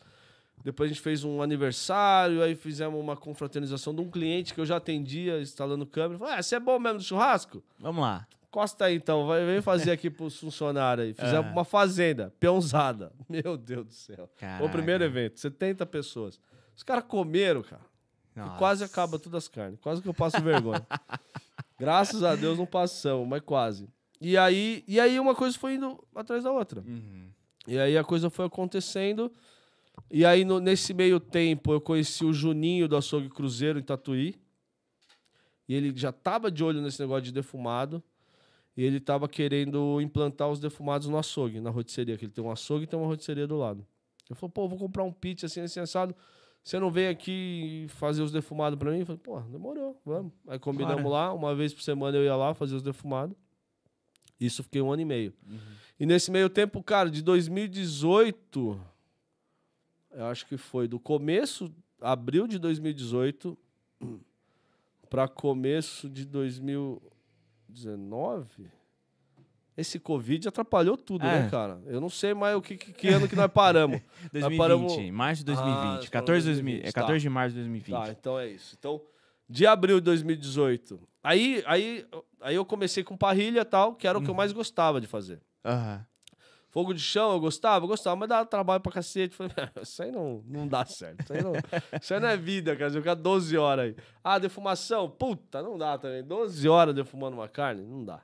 Depois 0.64 0.90
a 0.90 0.94
gente 0.94 1.04
fez 1.04 1.24
um 1.24 1.42
aniversário, 1.42 2.42
aí 2.42 2.56
fizemos 2.56 3.00
uma 3.00 3.16
confraternização 3.16 3.94
de 3.94 4.02
um 4.02 4.10
cliente 4.10 4.54
que 4.54 4.60
eu 4.60 4.66
já 4.66 4.78
atendia 4.78 5.40
instalando 5.40 5.86
câmera. 5.86 6.18
Falei, 6.18 6.36
ah, 6.36 6.42
você 6.42 6.56
é 6.56 6.60
bom 6.60 6.80
mesmo 6.80 6.98
no 6.98 7.04
churrasco? 7.04 7.64
Vamos 7.78 8.02
lá. 8.02 8.28
Costa 8.56 8.86
aí 8.86 8.96
então, 8.96 9.28
vai, 9.28 9.46
vem 9.46 9.62
fazer 9.62 9.92
aqui 9.92 10.10
pros 10.10 10.40
funcionários 10.40 11.08
aí. 11.08 11.14
Fizemos 11.14 11.48
Ah. 11.48 11.52
uma 11.52 11.66
fazenda, 11.66 12.34
peãozada. 12.40 13.12
Meu 13.28 13.58
Deus 13.58 13.86
do 13.88 13.94
céu. 13.94 14.16
Foi 14.28 14.28
Caraca. 14.48 14.64
o 14.64 14.70
primeiro 14.70 15.04
evento, 15.04 15.38
70 15.42 15.86
pessoas. 15.86 16.40
Os 16.74 16.82
caras 16.82 17.04
comeram, 17.06 17.62
cara. 17.62 17.82
E 18.38 18.58
quase 18.58 18.82
acaba 18.82 19.20
todas 19.20 19.44
as 19.44 19.48
carnes. 19.50 19.78
Quase 19.82 20.02
que 20.02 20.08
eu 20.08 20.14
passo 20.14 20.42
vergonha. 20.42 20.88
Graças 21.78 22.24
a 22.24 22.34
Deus 22.34 22.58
não 22.58 22.66
passamos, 22.66 23.28
mas 23.28 23.42
quase. 23.42 23.90
E 24.22 24.38
aí, 24.38 24.86
e 24.88 25.02
aí 25.02 25.20
uma 25.20 25.36
coisa 25.36 25.58
foi 25.60 25.74
indo 25.76 26.02
atrás 26.16 26.46
da 26.46 26.52
outra. 26.54 26.80
Uhum. 26.80 27.28
E 27.68 27.78
aí 27.78 27.98
a 27.98 28.06
coisa 28.06 28.30
foi 28.30 28.46
acontecendo. 28.46 29.30
E 30.10 30.26
aí, 30.26 30.46
no- 30.46 30.62
nesse 30.62 30.94
meio 30.94 31.20
tempo, 31.20 31.74
eu 31.74 31.82
conheci 31.82 32.24
o 32.24 32.32
Juninho 32.32 32.88
do 32.88 32.96
Açougue 32.96 33.28
Cruzeiro 33.30 33.80
em 33.80 33.84
Tatuí. 33.84 34.34
E 35.68 35.74
ele 35.76 35.92
já 35.94 36.14
tava 36.14 36.50
de 36.50 36.64
olho 36.64 36.82
nesse 36.82 37.02
negócio 37.02 37.24
de 37.24 37.34
defumado. 37.34 38.02
E 38.76 38.84
ele 38.84 39.00
tava 39.00 39.28
querendo 39.30 40.02
implantar 40.02 40.50
os 40.50 40.60
defumados 40.60 41.08
no 41.08 41.18
açougue, 41.18 41.62
na 41.62 41.70
rotisseria, 41.70 42.18
que 42.18 42.26
ele 42.26 42.32
tem 42.32 42.44
um 42.44 42.52
açougue 42.52 42.84
e 42.84 42.88
tem 42.88 43.00
uma 43.00 43.08
rotisseria 43.08 43.48
do 43.48 43.58
lado. 43.58 43.86
Eu 44.30 44.36
falei, 44.36 44.52
pô, 44.52 44.68
vou 44.68 44.78
comprar 44.78 45.04
um 45.04 45.12
pit 45.12 45.46
assim, 45.46 45.62
assim, 45.62 45.80
assado. 45.80 46.16
Você 46.64 46.80
não 46.80 46.90
vem 46.90 47.08
aqui 47.08 47.86
fazer 47.90 48.24
os 48.24 48.32
defumados 48.32 48.78
pra 48.78 48.92
mim? 48.92 49.00
Eu 49.00 49.06
falei, 49.06 49.22
pô, 49.24 49.40
demorou, 49.42 50.02
vamos. 50.04 50.34
Aí 50.48 50.58
combinamos 50.58 51.04
Bora. 51.04 51.28
lá, 51.28 51.34
uma 51.34 51.56
vez 51.56 51.74
por 51.74 51.84
semana 51.84 52.18
eu 52.18 52.24
ia 52.24 52.36
lá 52.36 52.54
fazer 52.54 52.76
os 52.76 52.82
defumados. 52.82 53.38
Isso 54.40 54.64
fiquei 54.64 54.82
um 54.82 54.92
ano 54.92 55.02
e 55.02 55.06
meio. 55.06 55.34
Uhum. 55.48 55.58
E 56.00 56.06
nesse 56.06 56.30
meio 56.30 56.50
tempo, 56.50 56.84
cara, 56.84 57.10
de 57.10 57.22
2018, 57.22 58.82
eu 60.12 60.26
acho 60.26 60.46
que 60.48 60.58
foi 60.58 60.88
do 60.88 61.00
começo, 61.00 61.74
abril 62.02 62.48
de 62.48 62.60
2018, 62.60 63.58
para 65.10 65.28
começo 65.28 66.10
de 66.10 66.26
2019. 67.76 68.70
Esse 69.78 70.00
Covid 70.00 70.48
atrapalhou 70.48 70.96
tudo, 70.96 71.26
É. 71.26 71.44
né, 71.44 71.50
cara? 71.50 71.82
Eu 71.86 72.00
não 72.00 72.10
sei 72.10 72.34
mais 72.34 72.56
o 72.56 72.62
que, 72.62 72.78
que, 72.78 72.94
que 72.94 73.08
ano 73.10 73.28
que 73.28 73.36
nós 73.36 73.52
paramos. 73.52 74.00
2020, 74.32 74.58
paramos- 74.58 75.12
março 75.12 75.40
de 75.42 75.46
2020. 75.48 76.08
Ah, 76.08 76.12
14, 76.12 76.42
de 76.42 76.46
2020 76.52 76.54
2020, 76.54 76.88
é 76.88 76.92
tá. 76.92 77.02
14 77.02 77.22
de 77.22 77.30
março 77.30 77.50
de 77.56 77.60
2020. 77.62 77.94
Tá, 77.94 78.12
então 78.12 78.40
é 78.40 78.48
isso. 78.48 78.76
Então, 78.80 79.02
de 79.50 79.68
abril 79.68 80.00
de 80.00 80.06
2018. 80.06 80.98
Aí, 81.22 81.62
aí, 81.68 82.06
aí 82.40 82.56
eu 82.56 82.64
comecei 82.64 83.04
com 83.04 83.18
parrilha 83.18 83.60
e 83.62 83.66
tal, 83.66 83.96
que 83.96 84.08
era 84.08 84.18
o 84.18 84.22
que 84.24 84.30
eu 84.30 84.34
mais 84.34 84.54
gostava 84.54 85.02
de 85.02 85.08
fazer. 85.08 85.42
Aham. 85.66 86.06
Fogo 86.76 86.94
de 86.94 87.00
chão, 87.00 87.32
eu 87.32 87.40
gostava, 87.40 87.86
eu 87.86 87.88
gostava, 87.88 88.18
mas 88.18 88.28
dava 88.28 88.46
trabalho 88.46 88.82
pra 88.82 88.92
cacete. 88.92 89.34
Falei, 89.34 89.54
isso 89.82 90.04
aí 90.04 90.12
não, 90.12 90.44
não 90.46 90.68
dá 90.68 90.84
certo. 90.86 91.22
Isso 91.24 91.34
aí 91.34 91.42
não, 91.42 91.54
isso 92.02 92.14
aí 92.14 92.20
não 92.20 92.28
é 92.28 92.36
vida, 92.36 92.76
cara. 92.76 92.90
Você 92.92 92.98
ficar 93.00 93.14
12 93.14 93.58
horas 93.58 93.86
aí. 93.86 93.96
Ah, 94.22 94.38
defumação, 94.38 95.10
puta, 95.10 95.62
não 95.62 95.78
dá 95.78 95.98
também. 95.98 96.22
12 96.22 96.68
horas 96.68 96.94
defumando 96.94 97.36
uma 97.38 97.48
carne, 97.48 97.82
não 97.82 98.04
dá. 98.04 98.22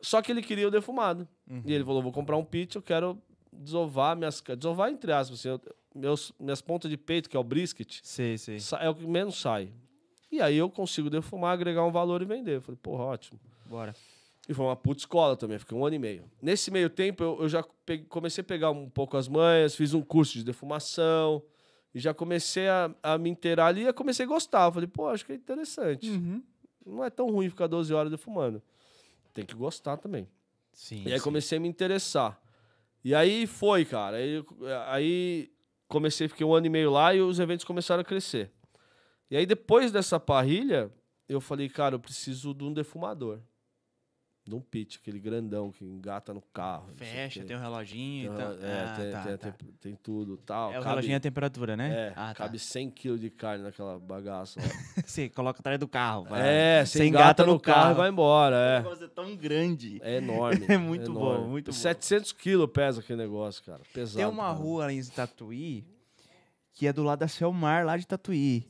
Só 0.00 0.22
que 0.22 0.30
ele 0.30 0.42
queria 0.42 0.68
o 0.68 0.70
defumado. 0.70 1.26
E 1.64 1.72
ele 1.72 1.84
falou: 1.84 2.00
vou 2.00 2.12
comprar 2.12 2.36
um 2.36 2.44
pit, 2.44 2.76
eu 2.76 2.82
quero 2.82 3.20
desovar 3.52 4.16
minhas. 4.16 4.40
Desovar 4.56 4.88
entre 4.88 5.12
aspas, 5.12 5.40
assim, 5.40 5.48
eu- 5.48 5.60
meus, 5.92 6.32
minhas 6.38 6.60
pontas 6.62 6.88
de 6.88 6.96
peito, 6.96 7.28
que 7.28 7.36
é 7.36 7.40
o 7.40 7.42
brisket, 7.42 7.98
Sei, 8.04 8.38
sei. 8.38 8.60
sa- 8.60 8.78
é 8.78 8.88
o 8.88 8.94
que 8.94 9.04
menos 9.04 9.40
sai. 9.40 9.72
E 10.30 10.40
aí 10.40 10.56
eu 10.56 10.70
consigo 10.70 11.10
defumar, 11.10 11.52
agregar 11.52 11.84
um 11.84 11.90
valor 11.90 12.22
e 12.22 12.24
vender. 12.24 12.58
Eu 12.58 12.62
falei, 12.62 12.78
porra, 12.80 13.02
ótimo. 13.02 13.40
Bora. 13.66 13.92
E 14.50 14.52
foi 14.52 14.64
uma 14.64 14.74
puta 14.74 14.98
escola 14.98 15.36
também, 15.36 15.60
fiquei 15.60 15.78
um 15.78 15.86
ano 15.86 15.94
e 15.94 15.98
meio. 16.00 16.28
Nesse 16.42 16.72
meio 16.72 16.90
tempo, 16.90 17.22
eu, 17.22 17.42
eu 17.42 17.48
já 17.48 17.62
pe- 17.86 18.04
comecei 18.08 18.42
a 18.42 18.44
pegar 18.44 18.72
um 18.72 18.90
pouco 18.90 19.16
as 19.16 19.28
manhas, 19.28 19.76
fiz 19.76 19.94
um 19.94 20.02
curso 20.02 20.36
de 20.36 20.42
defumação, 20.42 21.40
e 21.94 22.00
já 22.00 22.12
comecei 22.12 22.68
a, 22.68 22.92
a 23.00 23.16
me 23.16 23.30
inteirar 23.30 23.66
ali 23.66 23.86
e 23.86 23.92
comecei 23.92 24.24
a 24.24 24.28
gostar. 24.28 24.66
Eu 24.66 24.72
falei, 24.72 24.88
pô, 24.88 25.06
acho 25.06 25.24
que 25.24 25.30
é 25.30 25.36
interessante. 25.36 26.10
Uhum. 26.10 26.42
Não 26.84 27.04
é 27.04 27.08
tão 27.10 27.30
ruim 27.30 27.48
ficar 27.48 27.68
12 27.68 27.94
horas 27.94 28.10
defumando. 28.10 28.60
Tem 29.32 29.46
que 29.46 29.54
gostar 29.54 29.96
também. 29.98 30.26
Sim. 30.72 31.04
E 31.06 31.12
aí 31.12 31.18
sim. 31.20 31.24
comecei 31.24 31.58
a 31.58 31.60
me 31.60 31.68
interessar. 31.68 32.36
E 33.04 33.14
aí 33.14 33.46
foi, 33.46 33.84
cara. 33.84 34.16
Aí, 34.16 34.44
aí 34.88 35.52
comecei, 35.86 36.26
fiquei 36.26 36.44
um 36.44 36.52
ano 36.52 36.66
e 36.66 36.70
meio 36.70 36.90
lá 36.90 37.14
e 37.14 37.20
os 37.20 37.38
eventos 37.38 37.64
começaram 37.64 38.00
a 38.00 38.04
crescer. 38.04 38.50
E 39.30 39.36
aí 39.36 39.46
depois 39.46 39.92
dessa 39.92 40.18
parrilha, 40.18 40.90
eu 41.28 41.40
falei, 41.40 41.68
cara, 41.68 41.94
eu 41.94 42.00
preciso 42.00 42.52
de 42.52 42.64
um 42.64 42.72
defumador. 42.72 43.38
De 44.50 44.56
um 44.56 44.60
pit, 44.60 44.98
aquele 45.00 45.20
grandão 45.20 45.70
que 45.70 45.84
engata 45.84 46.34
no 46.34 46.42
carro. 46.52 46.88
Fecha, 46.96 47.44
tem 47.44 47.56
um 47.56 47.60
reloginho. 47.60 48.34
Tem, 48.34 48.40
e 48.40 48.42
tal. 48.44 48.52
é, 48.54 48.80
Ah, 48.84 48.94
tem, 48.96 49.10
tá, 49.12 49.22
tem, 49.22 49.36
tá. 49.36 49.52
tem- 49.52 49.68
tem 49.80 49.94
tudo 50.02 50.36
tal. 50.38 50.68
É 50.72 50.78
o 50.78 50.82
cabe, 50.82 50.88
reloginho 50.88 51.16
a 51.16 51.20
temperatura, 51.20 51.76
né? 51.76 51.88
é, 52.08 52.12
ah, 52.16 52.28
tá. 52.28 52.34
cabe 52.34 52.58
100 52.58 52.90
kg 52.90 53.16
de 53.18 53.30
carne 53.30 53.62
naquela 53.62 53.96
bagaça. 53.98 54.60
lá. 54.60 54.66
Você 55.06 55.28
coloca 55.28 55.60
atrás 55.60 55.78
do 55.78 55.86
carro. 55.86 56.24
vai. 56.24 56.40
é, 56.42 56.84
você 56.84 56.98
Você 56.98 57.04
engata, 57.06 57.24
engata 57.24 57.46
no 57.46 57.52
no 57.52 57.60
carro, 57.60 57.80
carro. 57.80 57.92
e 57.92 57.96
vai 57.96 58.08
embora. 58.10 58.56
O 58.56 58.58
É. 58.58 58.78
negócio 58.82 59.04
é 59.04 59.08
tão 59.08 59.36
grande. 59.36 60.00
É 60.02 60.16
enorme. 60.16 60.66
É 60.68 60.76
muito 60.76 61.10
enorme. 61.12 61.44
bom, 61.44 61.48
muito 61.48 61.66
bom. 61.70 61.76
700 61.76 62.32
quilos 62.32 62.68
pesa 62.72 63.00
aquele 63.00 63.22
negócio, 63.22 63.62
cara. 63.64 63.80
Pesado. 63.94 64.16
Tem 64.16 64.26
uma 64.26 64.42
cara. 64.44 64.54
rua 64.56 64.84
ali 64.84 64.96
em 64.98 65.04
Tatuí 65.04 65.84
que 66.72 66.86
é 66.86 66.92
do 66.92 67.02
lado 67.02 67.18
da 67.20 67.28
Selmar, 67.28 67.84
lá 67.86 67.96
de 67.96 68.06
Tatuí. 68.06 68.66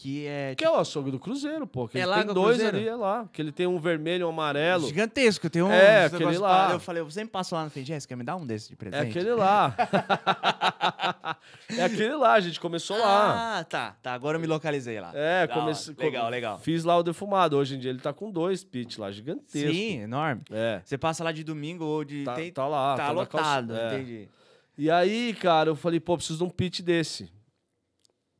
Que 0.00 0.26
é 0.28 0.54
Que 0.54 0.64
é 0.64 0.70
o 0.70 0.76
açougue 0.76 1.10
do 1.10 1.18
Cruzeiro, 1.18 1.66
pô. 1.66 1.88
Que 1.88 1.98
É 1.98 2.02
ele 2.02 2.06
lá 2.10 2.20
tem 2.22 2.30
é 2.30 2.32
dois 2.34 2.56
Cruzeiro? 2.56 2.76
ali, 2.76 2.86
é 2.86 2.94
lá. 2.94 3.28
Que 3.32 3.42
ele 3.42 3.50
tem 3.50 3.66
um 3.66 3.80
vermelho 3.80 4.22
e 4.22 4.24
um 4.24 4.28
amarelo. 4.28 4.86
gigantesco. 4.86 5.50
Tem 5.50 5.60
um 5.60 5.72
É, 5.72 6.04
aquele 6.04 6.38
lá. 6.38 6.70
Eu 6.72 6.78
falei, 6.78 7.02
eu 7.02 7.10
sempre 7.10 7.30
passo 7.32 7.52
lá 7.56 7.64
no 7.64 7.70
falei, 7.70 7.84
Jéssica, 7.84 8.14
me 8.14 8.22
dá 8.22 8.36
um 8.36 8.46
desses 8.46 8.68
de 8.68 8.74
É 8.74 8.76
presente. 8.76 9.08
aquele 9.10 9.32
lá. 9.34 9.74
é 11.76 11.82
aquele 11.84 12.14
lá, 12.14 12.34
a 12.34 12.40
gente 12.40 12.60
começou 12.60 12.96
lá. 12.96 13.58
Ah, 13.58 13.64
tá. 13.64 13.96
Tá, 14.00 14.12
agora 14.14 14.36
eu 14.36 14.40
me 14.40 14.46
localizei 14.46 15.00
lá. 15.00 15.10
É, 15.14 15.48
comecei. 15.48 15.94
Legal, 15.98 16.30
legal. 16.30 16.58
Fiz 16.58 16.84
lá 16.84 16.96
o 16.96 17.02
defumado. 17.02 17.56
Hoje 17.56 17.74
em 17.74 17.78
dia 17.80 17.90
ele 17.90 17.98
tá 18.00 18.12
com 18.12 18.30
dois 18.30 18.62
pits 18.62 18.98
lá, 18.98 19.10
gigantesco. 19.10 19.72
Sim, 19.72 20.02
enorme. 20.02 20.42
É. 20.52 20.80
Você 20.84 20.96
passa 20.96 21.24
lá 21.24 21.32
de 21.32 21.42
domingo 21.42 21.84
ou 21.84 22.04
de... 22.04 22.22
Tá, 22.24 22.34
tem- 22.34 22.52
tá 22.52 22.66
lá. 22.68 22.96
tá 22.96 23.06
na 23.06 23.10
lotado, 23.10 23.68
calça- 23.74 23.82
é. 23.82 23.94
entendi. 24.00 24.28
E 24.76 24.88
aí, 24.90 25.34
cara, 25.34 25.70
eu 25.70 25.74
falei, 25.76 25.98
pô, 25.98 26.16
preciso 26.16 26.38
de 26.38 26.44
um 26.44 26.50
pit 26.50 26.82
desse. 26.84 27.28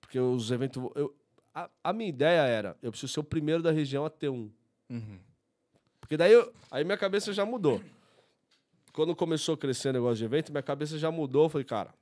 Porque 0.01 0.18
os 0.21 0.51
eventos. 0.51 0.83
eu- 0.94 1.12
a, 1.59 1.71
a 1.83 1.92
minha 1.92 2.09
ideia 2.09 2.42
era, 2.42 2.77
eu 2.81 2.90
preciso 2.92 3.12
ser 3.12 3.21
o 3.21 3.25
primeiro 3.25 3.62
da 3.62 3.73
região 3.73 4.05
a 4.05 4.11
ter 4.11 4.29
um. 4.29 4.51
Uhum. 4.88 5.18
Porque 6.01 6.16
daí 6.16 6.33
eu, 6.33 6.53
aí 6.71 6.85
minha 6.85 6.97
cabeça 6.97 7.33
já 7.33 7.44
mudou. 7.44 7.83
Quando 8.92 9.14
começou 9.14 9.55
a 9.55 9.59
crescer 9.59 9.90
o 9.90 9.92
negócio 9.92 10.16
de 10.16 10.25
evento, 10.25 10.53
minha 10.53 10.62
cabeça 10.62 10.99
já 10.99 11.11
mudou. 11.11 11.44
Eu 11.44 11.49
falei, 11.49 11.64
cara, 11.64 11.92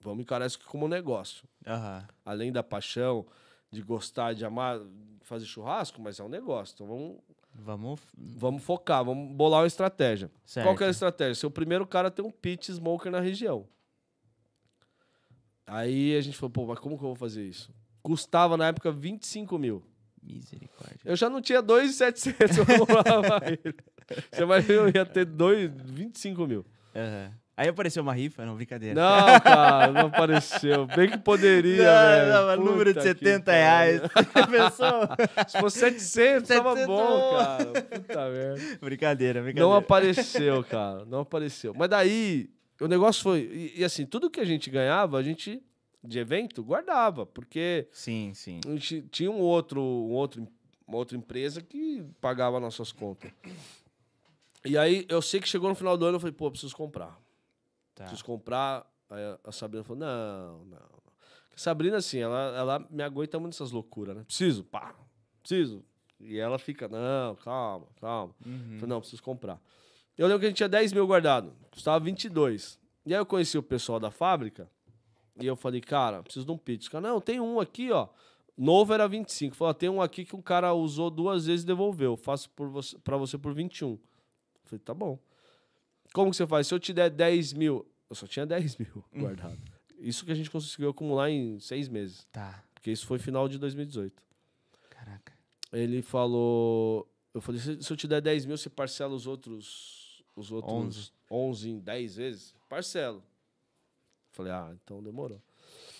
vamos 0.00 0.20
encarar 0.20 0.46
isso 0.46 0.58
como 0.66 0.84
um 0.84 0.88
negócio. 0.88 1.44
Aham. 1.66 2.06
Além 2.24 2.52
da 2.52 2.62
paixão, 2.62 3.26
de 3.70 3.82
gostar, 3.82 4.34
de 4.34 4.44
amar, 4.44 4.80
fazer 5.22 5.46
churrasco, 5.46 6.00
mas 6.00 6.20
é 6.20 6.22
um 6.22 6.28
negócio. 6.28 6.74
Então 6.74 6.86
vamos, 6.86 7.16
Vamos... 7.54 8.00
vamos 8.14 8.62
focar, 8.62 9.04
vamos 9.04 9.34
bolar 9.34 9.62
uma 9.62 9.66
estratégia. 9.66 10.30
Certo. 10.44 10.66
Qual 10.66 10.76
que 10.76 10.84
é 10.84 10.86
a 10.86 10.90
estratégia? 10.90 11.34
Ser 11.34 11.46
o 11.46 11.50
primeiro 11.50 11.86
cara 11.86 12.08
a 12.08 12.10
ter 12.10 12.22
um 12.22 12.30
pit 12.30 12.70
smoker 12.70 13.10
na 13.10 13.20
região. 13.20 13.66
Aí 15.66 16.16
a 16.16 16.20
gente 16.20 16.36
falou, 16.36 16.50
pô, 16.50 16.66
mas 16.66 16.78
como 16.78 16.96
que 16.96 17.02
eu 17.02 17.08
vou 17.08 17.16
fazer 17.16 17.42
isso? 17.42 17.74
Custava 18.06 18.56
na 18.56 18.68
época 18.68 18.92
25 18.92 19.58
mil. 19.58 19.82
Misericórdia. 20.22 21.00
Eu 21.04 21.16
já 21.16 21.28
não 21.28 21.40
tinha 21.42 21.60
2,700 21.60 22.58
eu 22.58 22.86
comprava 22.86 23.40
ele. 23.46 23.74
Você 24.30 24.42
imagina, 24.42 24.74
eu 24.74 24.92
ia 24.94 25.04
ter 25.04 25.24
dois, 25.24 25.68
25 25.74 26.46
mil. 26.46 26.64
Aham. 26.94 27.32
Aí 27.56 27.68
apareceu 27.68 28.02
uma 28.04 28.12
rifa, 28.12 28.44
não, 28.46 28.54
brincadeira. 28.54 28.94
Não, 28.94 29.40
cara, 29.40 29.90
não 29.90 30.06
apareceu. 30.08 30.86
Bem 30.86 31.10
que 31.10 31.18
poderia, 31.18 31.82
velho. 31.82 32.32
Não, 32.32 32.56
não, 32.58 32.64
número 32.64 32.92
de 32.92 33.00
Puta 33.00 33.14
que 33.14 33.24
70 33.24 33.44
pariu. 33.44 33.60
reais. 33.60 34.00
Pensou? 34.50 35.48
Se 35.48 35.58
fosse 35.58 35.78
700, 35.78 36.48
tava 36.48 36.76
700. 36.76 36.86
bom, 36.86 37.38
cara. 37.38 37.64
Puta 37.64 38.30
merda. 38.30 38.78
brincadeira, 38.80 39.42
brincadeira. 39.42 39.68
Não 39.68 39.74
apareceu, 39.74 40.62
cara. 40.64 41.04
Não 41.06 41.20
apareceu. 41.20 41.72
Mas 41.74 41.88
daí, 41.88 42.50
o 42.80 42.86
negócio 42.86 43.22
foi. 43.22 43.40
E, 43.50 43.80
e 43.80 43.84
assim, 43.84 44.04
tudo 44.06 44.30
que 44.30 44.38
a 44.38 44.44
gente 44.44 44.68
ganhava, 44.68 45.18
a 45.18 45.22
gente, 45.22 45.62
de 46.06 46.18
evento, 46.18 46.62
guardava. 46.62 47.24
Porque 47.26 47.88
Sim, 47.92 48.32
sim. 48.34 48.60
a 48.66 48.70
gente 48.70 49.02
tinha 49.10 49.30
um 49.30 49.40
outro, 49.40 49.80
um 49.80 50.12
outro, 50.12 50.46
uma 50.86 50.96
outra 50.98 51.16
empresa 51.16 51.60
que 51.62 52.04
pagava 52.20 52.58
nossas 52.60 52.92
contas. 52.92 53.30
E 54.64 54.76
aí, 54.76 55.06
eu 55.08 55.22
sei 55.22 55.40
que 55.40 55.48
chegou 55.48 55.68
no 55.68 55.74
final 55.74 55.96
do 55.96 56.04
ano, 56.06 56.16
eu 56.16 56.20
falei, 56.20 56.32
pô, 56.32 56.50
preciso 56.50 56.74
comprar. 56.76 57.16
Tá. 57.94 58.04
Preciso 58.04 58.24
comprar. 58.24 58.84
Aí 59.08 59.22
a- 59.44 59.52
Sabrina 59.52 59.84
falou, 59.84 60.00
não, 60.00 60.58
não. 60.64 60.66
não. 60.66 60.96
A 61.54 61.58
Sabrina, 61.58 61.96
assim, 61.98 62.18
ela, 62.18 62.54
ela 62.56 62.86
me 62.90 63.02
aguenta 63.02 63.38
muito 63.38 63.54
essas 63.54 63.70
loucuras, 63.70 64.16
né? 64.16 64.24
Preciso, 64.24 64.64
pá, 64.64 64.94
preciso. 65.40 65.84
E 66.20 66.36
ela 66.38 66.58
fica, 66.58 66.88
não, 66.88 67.34
calma, 67.36 67.86
calma. 68.00 68.34
Uhum. 68.44 68.70
Eu 68.72 68.78
falei, 68.80 68.88
não, 68.88 69.00
preciso 69.00 69.22
comprar. 69.22 69.60
Eu 70.18 70.26
lembro 70.26 70.40
que 70.40 70.46
a 70.46 70.48
gente 70.48 70.56
tinha 70.56 70.68
10 70.68 70.92
mil 70.92 71.06
guardado, 71.06 71.52
custava 71.70 72.02
22. 72.04 72.78
E 73.06 73.14
aí 73.14 73.20
eu 73.20 73.24
conheci 73.26 73.56
o 73.56 73.62
pessoal 73.62 74.00
da 74.00 74.10
fábrica 74.10 74.68
e 75.38 75.46
eu 75.46 75.56
falei, 75.56 75.80
cara, 75.80 76.22
preciso 76.22 76.46
de 76.46 76.52
um 76.52 76.58
pit. 76.58 76.82
Os 76.82 76.88
caras, 76.88 77.08
não, 77.10 77.20
tem 77.20 77.40
um 77.40 77.60
aqui, 77.60 77.90
ó. 77.90 78.08
Novo 78.56 78.92
era 78.94 79.06
25. 79.06 79.54
Falei, 79.54 79.74
tem 79.74 79.88
um 79.88 80.00
aqui 80.00 80.24
que 80.24 80.34
um 80.34 80.40
cara 80.40 80.72
usou 80.72 81.10
duas 81.10 81.46
vezes 81.46 81.62
e 81.62 81.66
devolveu. 81.66 82.16
Faço 82.16 82.48
por 82.50 82.68
você, 82.68 82.98
pra 82.98 83.16
você 83.16 83.36
por 83.36 83.52
21. 83.52 83.90
Eu 83.92 84.00
falei, 84.64 84.80
tá 84.80 84.94
bom. 84.94 85.18
Como 86.14 86.30
que 86.30 86.36
você 86.36 86.46
faz? 86.46 86.66
Se 86.66 86.74
eu 86.74 86.80
te 86.80 86.92
der 86.92 87.10
10 87.10 87.52
mil, 87.52 87.86
eu 88.08 88.16
só 88.16 88.26
tinha 88.26 88.46
10 88.46 88.76
mil 88.78 89.04
guardado. 89.14 89.58
Isso 89.98 90.24
que 90.24 90.32
a 90.32 90.34
gente 90.34 90.50
conseguiu 90.50 90.90
acumular 90.90 91.30
em 91.30 91.58
seis 91.60 91.88
meses. 91.88 92.26
Tá. 92.32 92.62
Porque 92.74 92.90
isso 92.90 93.06
foi 93.06 93.18
final 93.18 93.48
de 93.48 93.58
2018 93.58 94.22
Caraca. 94.90 95.32
ele 95.72 96.00
falou. 96.02 97.10
Eu 97.34 97.40
falei, 97.40 97.60
se, 97.60 97.82
se 97.82 97.92
eu 97.92 97.96
te 97.96 98.06
der 98.08 98.22
10 98.22 98.46
mil, 98.46 98.56
você 98.56 98.70
parcela 98.70 99.14
os 99.14 99.26
outros. 99.26 100.22
Os 100.34 100.52
outros 100.52 100.72
11, 100.72 101.12
11. 101.30 101.70
em 101.70 101.78
10 101.78 102.16
vezes? 102.16 102.54
Parcelo. 102.68 103.22
Falei, 104.36 104.52
ah, 104.52 104.70
então 104.84 105.02
demorou. 105.02 105.40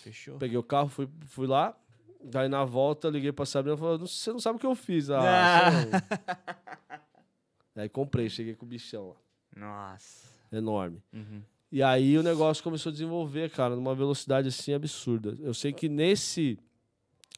Fechou. 0.03 0.37
Peguei 0.39 0.59
o 0.59 0.63
carro, 0.63 0.89
fui, 0.91 1.09
fui 1.27 1.47
lá. 1.47 1.75
Daí 2.23 2.49
na 2.49 2.65
volta, 2.65 3.09
liguei 3.09 3.33
pra 3.33 3.47
Sabrina 3.47 3.77
e 3.77 3.79
falei, 3.79 3.99
"Não- 3.99 4.07
você 4.07 4.31
não 4.33 4.39
sabe 4.39 4.57
o 4.57 4.61
que 4.61 4.67
eu 4.67 4.75
fiz. 4.75 5.09
Ah, 5.11 5.71
não." 5.71 5.91
Aí 7.83 7.89
comprei, 7.89 8.29
cheguei 8.29 8.55
com 8.55 8.65
o 8.65 8.69
bichão 8.69 9.09
lá. 9.09 9.17
Nossa. 9.57 10.27
Enorme. 10.53 11.03
Uhum. 11.13 11.43
E 11.71 11.83
aí 11.83 12.17
o 12.17 12.23
negócio 12.23 12.63
começou 12.63 12.91
a 12.91 12.93
desenvolver, 12.93 13.51
cara, 13.51 13.75
numa 13.75 13.95
velocidade 13.95 14.49
assim 14.49 14.73
absurda. 14.73 15.37
Eu 15.41 15.53
sei 15.55 15.73
que 15.73 15.89
nesse. 15.89 16.59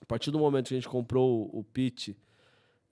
A 0.00 0.04
partir 0.04 0.30
do 0.30 0.38
momento 0.38 0.68
que 0.68 0.74
a 0.74 0.76
gente 0.76 0.88
comprou 0.88 1.50
o, 1.52 1.64
Pit, 1.64 2.16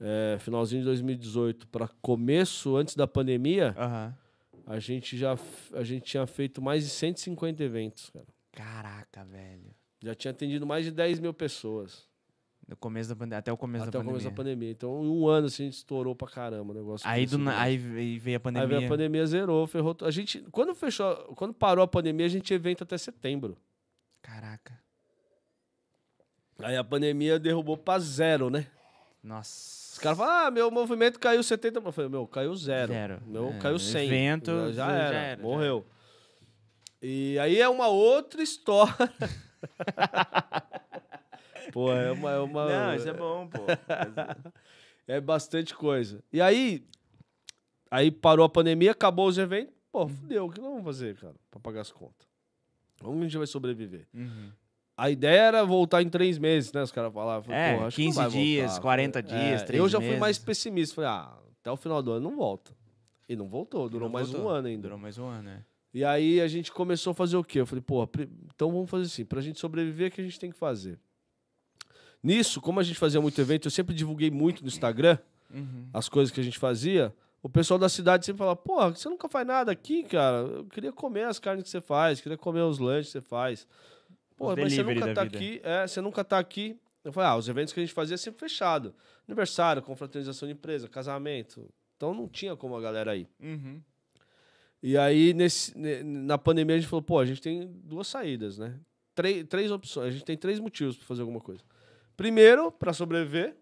é, 0.00 0.36
finalzinho 0.40 0.80
de 0.82 0.86
2018, 0.86 1.68
para 1.68 1.86
começo, 2.02 2.76
antes 2.76 2.96
da 2.96 3.06
pandemia, 3.06 3.74
Aham. 3.78 4.14
A 4.66 4.78
gente 4.80 5.16
já 5.16 5.38
a 5.72 5.82
gente 5.84 6.02
tinha 6.04 6.26
feito 6.26 6.60
mais 6.60 6.82
de 6.84 6.90
150 6.90 7.62
eventos, 7.62 8.10
cara. 8.10 8.26
Caraca, 8.52 9.24
velho. 9.24 9.74
Já 10.02 10.14
tinha 10.14 10.30
atendido 10.32 10.66
mais 10.66 10.84
de 10.84 10.90
10 10.90 11.18
mil 11.20 11.32
pessoas. 11.32 12.04
No 12.68 12.76
começo 12.76 13.08
da 13.08 13.14
pandemia, 13.14 13.38
até 13.38 13.52
o 13.52 13.56
começo 13.56 13.84
até 13.84 13.92
da 13.92 13.98
o 13.98 14.00
pandemia. 14.00 14.12
começo 14.20 14.28
da 14.30 14.36
pandemia. 14.36 14.70
Então, 14.72 15.04
em 15.04 15.08
um 15.08 15.28
ano, 15.28 15.46
assim, 15.46 15.62
a 15.62 15.66
gente 15.66 15.76
estourou 15.76 16.16
pra 16.16 16.26
caramba 16.26 16.72
o 16.72 16.74
negócio. 16.74 17.08
Aí, 17.08 17.24
do, 17.24 17.38
na- 17.38 17.60
aí 17.60 17.76
veio- 17.78 18.36
a 18.36 18.40
pandemia. 18.40 18.66
Aí 18.66 18.74
veio 18.74 18.86
a 18.86 18.88
pandemia, 18.88 19.24
zerou, 19.26 19.66
ferrou. 19.68 19.96
A 20.02 20.10
gente, 20.10 20.40
quando 20.50 20.74
fechou, 20.74 21.14
quando 21.36 21.54
parou 21.54 21.84
a 21.84 21.86
pandemia, 21.86 22.26
a 22.26 22.28
gente 22.28 22.42
tinha 22.42 22.56
evento 22.56 22.82
até 22.82 22.98
setembro. 22.98 23.56
Caraca. 24.20 24.76
Aí 26.58 26.76
a 26.76 26.82
pandemia 26.82 27.38
derrubou 27.38 27.76
pra 27.76 27.98
zero, 28.00 28.50
né? 28.50 28.66
Nossa. 29.22 29.85
Os 29.96 29.98
caras 29.98 30.18
falam, 30.18 30.46
ah, 30.46 30.50
meu 30.50 30.70
movimento 30.70 31.18
caiu 31.18 31.40
70%. 31.40 31.86
Eu 31.86 31.90
falei, 31.90 32.10
meu, 32.10 32.26
caiu 32.26 32.54
zero. 32.54 32.92
Zero. 32.92 33.18
Meu, 33.26 33.48
É, 33.48 33.58
caiu 33.58 33.78
100. 33.78 34.06
evento, 34.06 34.50
já, 34.50 34.66
já 34.66 34.72
já 34.72 34.92
era, 34.92 35.16
era, 35.16 35.36
já 35.40 35.42
morreu. 35.42 35.86
E 37.00 37.38
aí 37.38 37.58
é 37.58 37.66
uma 37.66 37.88
outra 37.88 38.42
história. 38.42 38.94
Pô, 41.72 41.90
é 41.90 42.12
uma... 42.12 42.30
É, 42.30 42.38
uma, 42.38 42.66
Não, 42.68 42.94
isso 42.94 43.08
é 43.08 43.12
bom, 43.14 43.48
pô. 43.48 43.62
é 45.08 45.18
bastante 45.18 45.74
coisa. 45.74 46.22
E 46.30 46.42
aí, 46.42 46.86
aí 47.90 48.10
parou 48.10 48.44
a 48.44 48.50
pandemia, 48.50 48.90
acabou 48.90 49.26
os 49.26 49.38
eventos. 49.38 49.72
Pô, 49.90 50.06
fudeu, 50.06 50.44
o 50.44 50.50
que 50.50 50.60
nós 50.60 50.68
vamos 50.68 50.84
fazer, 50.84 51.16
cara, 51.16 51.34
pra 51.50 51.58
pagar 51.58 51.80
as 51.80 51.90
contas? 51.90 52.28
Como 53.00 53.18
a 53.18 53.22
gente 53.22 53.38
vai 53.38 53.46
sobreviver? 53.46 54.06
Uhum. 54.12 54.52
A 54.96 55.10
ideia 55.10 55.40
era 55.42 55.64
voltar 55.64 56.00
em 56.02 56.08
três 56.08 56.38
meses, 56.38 56.72
né? 56.72 56.82
Os 56.82 56.90
caras 56.90 57.12
falavam. 57.12 57.54
É, 57.54 57.76
"Pô, 57.76 57.84
acho 57.84 57.96
que 57.96 58.02
não 58.02 58.08
15 58.08 58.16
vai 58.18 58.30
dias, 58.30 58.66
voltar." 58.72 58.80
40 58.82 59.18
É, 59.18 59.22
dias, 59.22 59.62
três 59.62 59.78
Eu 59.82 59.88
já 59.88 59.98
fui 59.98 60.06
meses. 60.06 60.20
mais 60.20 60.38
pessimista. 60.38 60.94
Falei, 60.94 61.10
ah, 61.10 61.36
até 61.60 61.70
o 61.70 61.76
final 61.76 62.02
do 62.02 62.12
ano 62.12 62.30
não 62.30 62.36
volta. 62.36 62.72
E 63.28 63.36
não 63.36 63.48
voltou, 63.48 63.88
durou 63.90 64.08
Não 64.08 64.12
mais 64.14 64.28
voltou. 64.30 64.46
um 64.46 64.48
ano 64.50 64.68
ainda. 64.68 64.82
Durou 64.82 64.98
mais 64.98 65.18
um 65.18 65.26
ano, 65.26 65.42
né? 65.42 65.64
E 65.92 66.04
aí 66.04 66.40
a 66.40 66.48
gente 66.48 66.70
começou 66.72 67.10
a 67.10 67.14
fazer 67.14 67.36
o 67.36 67.44
quê? 67.44 67.60
Eu 67.60 67.66
falei, 67.66 67.82
pô, 67.82 68.06
pri- 68.06 68.28
então 68.54 68.70
vamos 68.70 68.88
fazer 68.88 69.04
assim, 69.04 69.24
pra 69.24 69.40
gente 69.40 69.58
sobreviver, 69.58 70.08
o 70.08 70.10
que 70.14 70.20
a 70.20 70.24
gente 70.24 70.38
tem 70.38 70.50
que 70.50 70.56
fazer? 70.58 70.98
Nisso, 72.22 72.60
como 72.60 72.80
a 72.80 72.82
gente 72.82 72.98
fazia 72.98 73.20
muito 73.20 73.40
evento, 73.40 73.66
eu 73.66 73.70
sempre 73.70 73.94
divulguei 73.94 74.30
muito 74.30 74.62
no 74.62 74.68
Instagram 74.68 75.18
Uhum. 75.52 75.86
as 75.92 76.08
coisas 76.08 76.32
que 76.34 76.40
a 76.40 76.42
gente 76.42 76.58
fazia. 76.58 77.14
O 77.42 77.48
pessoal 77.48 77.78
da 77.78 77.88
cidade 77.88 78.26
sempre 78.26 78.38
falava, 78.38 78.56
pô, 78.56 78.90
você 78.90 79.08
nunca 79.08 79.28
faz 79.28 79.46
nada 79.46 79.70
aqui, 79.70 80.02
cara. 80.04 80.38
Eu 80.38 80.64
queria 80.66 80.92
comer 80.92 81.24
as 81.24 81.38
carnes 81.38 81.62
que 81.64 81.70
você 81.70 81.80
faz, 81.80 82.20
queria 82.20 82.36
comer 82.38 82.62
os 82.62 82.78
lanches 82.78 83.06
que 83.06 83.12
você 83.12 83.20
faz. 83.20 83.66
Pô, 84.36 84.54
mas 84.56 84.72
você 84.72 84.82
nunca 84.82 85.14
tá 85.14 85.24
vida. 85.24 85.36
aqui. 85.38 85.60
É, 85.64 85.86
você 85.86 86.00
nunca 86.00 86.24
tá 86.24 86.38
aqui. 86.38 86.78
Eu 87.02 87.12
falei, 87.12 87.30
ah, 87.30 87.36
os 87.36 87.48
eventos 87.48 87.72
que 87.72 87.80
a 87.80 87.82
gente 87.82 87.92
fazia 87.94 88.14
é 88.14 88.18
sempre 88.18 88.40
fechado. 88.40 88.94
Aniversário, 89.26 89.80
confraternização 89.82 90.46
de 90.48 90.54
empresa, 90.54 90.88
casamento. 90.88 91.68
Então 91.96 92.12
não 92.12 92.28
tinha 92.28 92.54
como 92.56 92.76
a 92.76 92.80
galera 92.80 93.16
ir. 93.16 93.28
Uhum. 93.40 93.80
E 94.82 94.96
aí, 94.98 95.32
nesse, 95.32 95.76
ne- 95.76 96.02
na 96.02 96.36
pandemia, 96.36 96.76
a 96.76 96.78
gente 96.78 96.88
falou, 96.88 97.02
pô, 97.02 97.18
a 97.18 97.24
gente 97.24 97.40
tem 97.40 97.66
duas 97.84 98.06
saídas, 98.08 98.58
né? 98.58 98.78
Três, 99.14 99.44
três 99.48 99.70
opções, 99.70 100.08
a 100.08 100.10
gente 100.10 100.24
tem 100.24 100.36
três 100.36 100.60
motivos 100.60 100.96
para 100.96 101.06
fazer 101.06 101.22
alguma 101.22 101.40
coisa. 101.40 101.62
Primeiro, 102.16 102.70
para 102.70 102.92
sobreviver, 102.92 103.56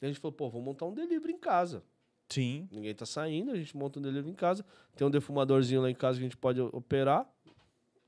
a 0.00 0.06
gente 0.06 0.20
falou, 0.20 0.32
pô, 0.32 0.48
vamos 0.48 0.64
montar 0.64 0.86
um 0.86 0.94
delivery 0.94 1.32
em 1.32 1.38
casa. 1.38 1.82
Sim. 2.28 2.68
Ninguém 2.70 2.94
tá 2.94 3.04
saindo, 3.04 3.50
a 3.50 3.56
gente 3.56 3.76
monta 3.76 3.98
um 3.98 4.02
delivery 4.02 4.30
em 4.30 4.34
casa. 4.36 4.64
Tem 4.96 5.04
um 5.06 5.10
defumadorzinho 5.10 5.82
lá 5.82 5.90
em 5.90 5.94
casa 5.94 6.18
que 6.18 6.24
a 6.24 6.28
gente 6.28 6.36
pode 6.36 6.60
operar. 6.60 7.28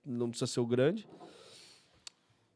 Não 0.05 0.29
precisa 0.31 0.47
ser 0.47 0.61
o 0.61 0.66
grande. 0.66 1.09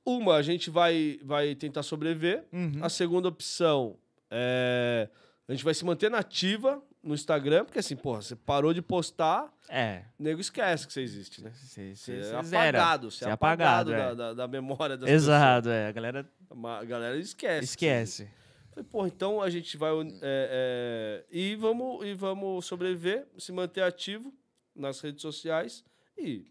Uma, 0.07 0.37
a 0.37 0.43
gente 0.43 0.71
vai, 0.71 1.19
vai 1.25 1.55
tentar 1.57 1.83
sobreviver. 1.83 2.45
Uhum. 2.53 2.79
A 2.81 2.89
segunda 2.89 3.27
opção 3.29 3.97
é. 4.31 5.09
A 5.49 5.53
gente 5.53 5.65
vai 5.65 5.75
se 5.75 5.85
manter 5.85 6.09
nativa 6.11 6.81
no 7.03 7.15
Instagram, 7.15 7.65
porque 7.65 7.79
assim, 7.79 7.95
porra, 7.97 8.21
você 8.23 8.35
parou 8.35 8.73
de 8.75 8.83
postar, 8.83 9.53
É. 9.69 10.03
o 10.19 10.23
nego 10.23 10.41
esquece 10.41 10.87
que 10.87 10.93
você 10.93 11.03
existe, 11.03 11.43
né? 11.43 11.53
Você 11.55 11.95
Você 11.95 12.13
é 12.19 12.23
você 12.23 12.43
zera. 12.45 12.79
apagado, 12.79 13.11
você 13.13 13.25
é 13.25 13.29
é 13.29 13.31
apagado, 13.33 13.91
da, 13.91 13.97
é. 13.97 14.15
da, 14.15 14.35
da 14.35 14.49
memória 14.49 14.97
das 14.97 15.09
Exato, 15.09 15.69
é. 15.69 15.87
A 15.89 15.93
galera 15.93 16.25
pessoas. 16.25 16.81
A 16.81 16.85
galera 16.85 17.17
esquece. 17.17 17.65
esquece. 17.65 18.29
Falei, 18.71 18.89
pô, 18.91 19.07
então 19.07 19.41
a 19.41 19.49
gente 19.49 19.77
vai 19.77 19.93
é, 19.93 20.05
é, 20.23 21.25
e 21.31 21.55
vamos 21.57 22.05
e 22.05 22.13
vamos 22.15 22.65
sobreviver, 22.67 23.27
se 23.39 23.53
manter 23.53 23.83
ativo 23.83 24.33
nas 24.75 25.01
redes 25.01 25.23
sociais 25.23 25.85
e 26.19 26.45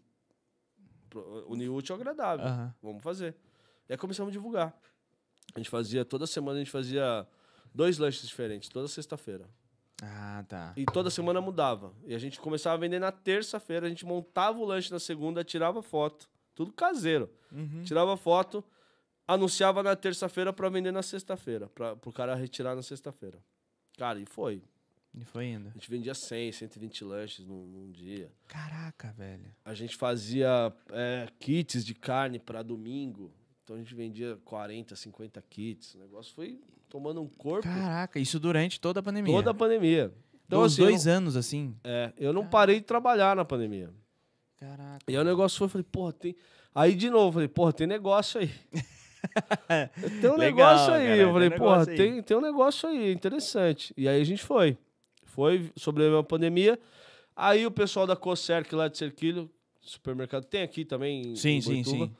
unir 1.46 1.68
o 1.68 1.74
útil 1.74 1.94
ao 1.94 2.00
agradável. 2.00 2.46
Aham. 2.46 2.74
Vamos 2.82 3.02
fazer. 3.02 3.34
E 3.88 3.92
aí 3.92 3.98
começamos 3.98 4.30
a 4.30 4.32
divulgar. 4.32 4.76
A 5.54 5.58
gente 5.58 5.70
fazia 5.70 6.04
toda 6.04 6.26
semana 6.26 6.56
a 6.56 6.58
gente 6.58 6.70
fazia 6.70 7.26
dois 7.74 7.98
lanches 7.98 8.26
diferentes 8.26 8.68
toda 8.68 8.88
sexta-feira. 8.88 9.48
Ah, 10.02 10.44
tá. 10.46 10.74
E 10.76 10.84
toda 10.84 11.10
semana 11.10 11.40
mudava. 11.40 11.94
E 12.04 12.14
a 12.14 12.18
gente 12.18 12.38
começava 12.38 12.76
a 12.76 12.78
vender 12.78 12.98
na 12.98 13.10
terça-feira, 13.10 13.86
a 13.86 13.88
gente 13.88 14.04
montava 14.04 14.58
o 14.58 14.64
lanche 14.64 14.90
na 14.92 14.98
segunda, 14.98 15.42
tirava 15.42 15.82
foto. 15.82 16.28
Tudo 16.54 16.72
caseiro. 16.72 17.30
Uhum. 17.50 17.82
Tirava 17.82 18.16
foto, 18.16 18.62
anunciava 19.26 19.82
na 19.82 19.96
terça-feira 19.96 20.52
para 20.52 20.68
vender 20.68 20.92
na 20.92 21.02
sexta-feira, 21.02 21.68
para 21.68 21.96
o 22.04 22.12
cara 22.12 22.34
retirar 22.34 22.74
na 22.74 22.82
sexta-feira. 22.82 23.38
Cara, 23.96 24.18
e 24.18 24.26
foi. 24.26 24.62
E 25.14 25.24
foi 25.24 25.46
indo. 25.46 25.68
A 25.68 25.72
gente 25.72 25.90
vendia 25.90 26.14
100, 26.14 26.52
120 26.52 27.04
lanches 27.04 27.46
num, 27.46 27.66
num 27.66 27.90
dia. 27.90 28.30
Caraca, 28.48 29.12
velho. 29.12 29.50
A 29.64 29.72
gente 29.72 29.96
fazia 29.96 30.72
é, 30.90 31.26
kits 31.40 31.84
de 31.84 31.94
carne 31.94 32.38
para 32.38 32.62
domingo. 32.62 33.32
Então 33.66 33.74
a 33.74 33.80
gente 33.80 33.96
vendia 33.96 34.38
40, 34.44 34.94
50 34.94 35.42
kits. 35.50 35.96
O 35.96 35.98
negócio 35.98 36.32
foi 36.36 36.60
tomando 36.88 37.20
um 37.20 37.26
corpo 37.26 37.64
Caraca, 37.66 38.20
isso 38.20 38.38
durante 38.38 38.80
toda 38.80 39.00
a 39.00 39.02
pandemia. 39.02 39.34
toda 39.34 39.50
a 39.50 39.54
pandemia. 39.54 40.14
Então, 40.46 40.62
assim, 40.62 40.82
dois 40.82 41.04
não- 41.04 41.12
anos, 41.14 41.36
assim. 41.36 41.74
É, 41.82 42.12
eu 42.16 42.32
não 42.32 42.46
parei 42.46 42.76
de 42.78 42.86
trabalhar 42.86 43.34
na 43.34 43.44
pandemia. 43.44 43.90
Caraca. 44.56 45.00
E 45.08 45.16
aí 45.16 45.20
o 45.20 45.24
negócio 45.24 45.58
foi, 45.58 45.64
eu 45.64 45.68
falei, 45.70 45.86
porra, 45.90 46.12
tem. 46.12 46.36
Aí, 46.72 46.94
de 46.94 47.10
novo, 47.10 47.32
falei, 47.32 47.48
porra, 47.48 47.72
tem 47.72 47.88
negócio 47.88 48.40
aí. 48.40 48.52
tem 50.20 50.30
um 50.30 50.36
Legal, 50.36 50.68
negócio 50.76 50.94
aí. 50.94 51.06
cara, 51.08 51.16
eu 51.16 51.32
falei, 51.32 51.50
tem 51.50 51.58
porra, 51.58 51.80
aí. 51.90 51.96
tem, 51.96 52.22
tem 52.22 52.36
um 52.36 52.40
negócio 52.40 52.88
aí, 52.88 53.12
interessante. 53.12 53.92
E 53.96 54.08
aí 54.08 54.20
a 54.20 54.24
gente 54.24 54.44
foi. 54.44 54.78
Foi, 55.24 55.72
sobreviveu 55.74 56.20
a 56.20 56.24
pandemia. 56.24 56.78
Aí 57.34 57.66
o 57.66 57.70
pessoal 57.72 58.06
da 58.06 58.14
Cocerc 58.14 58.72
lá 58.76 58.86
de 58.86 58.96
Cerquilho, 58.96 59.50
supermercado, 59.80 60.44
tem 60.44 60.62
aqui 60.62 60.84
também. 60.84 61.34
Sim, 61.34 61.60
sim, 61.60 61.82
sim. 61.82 62.14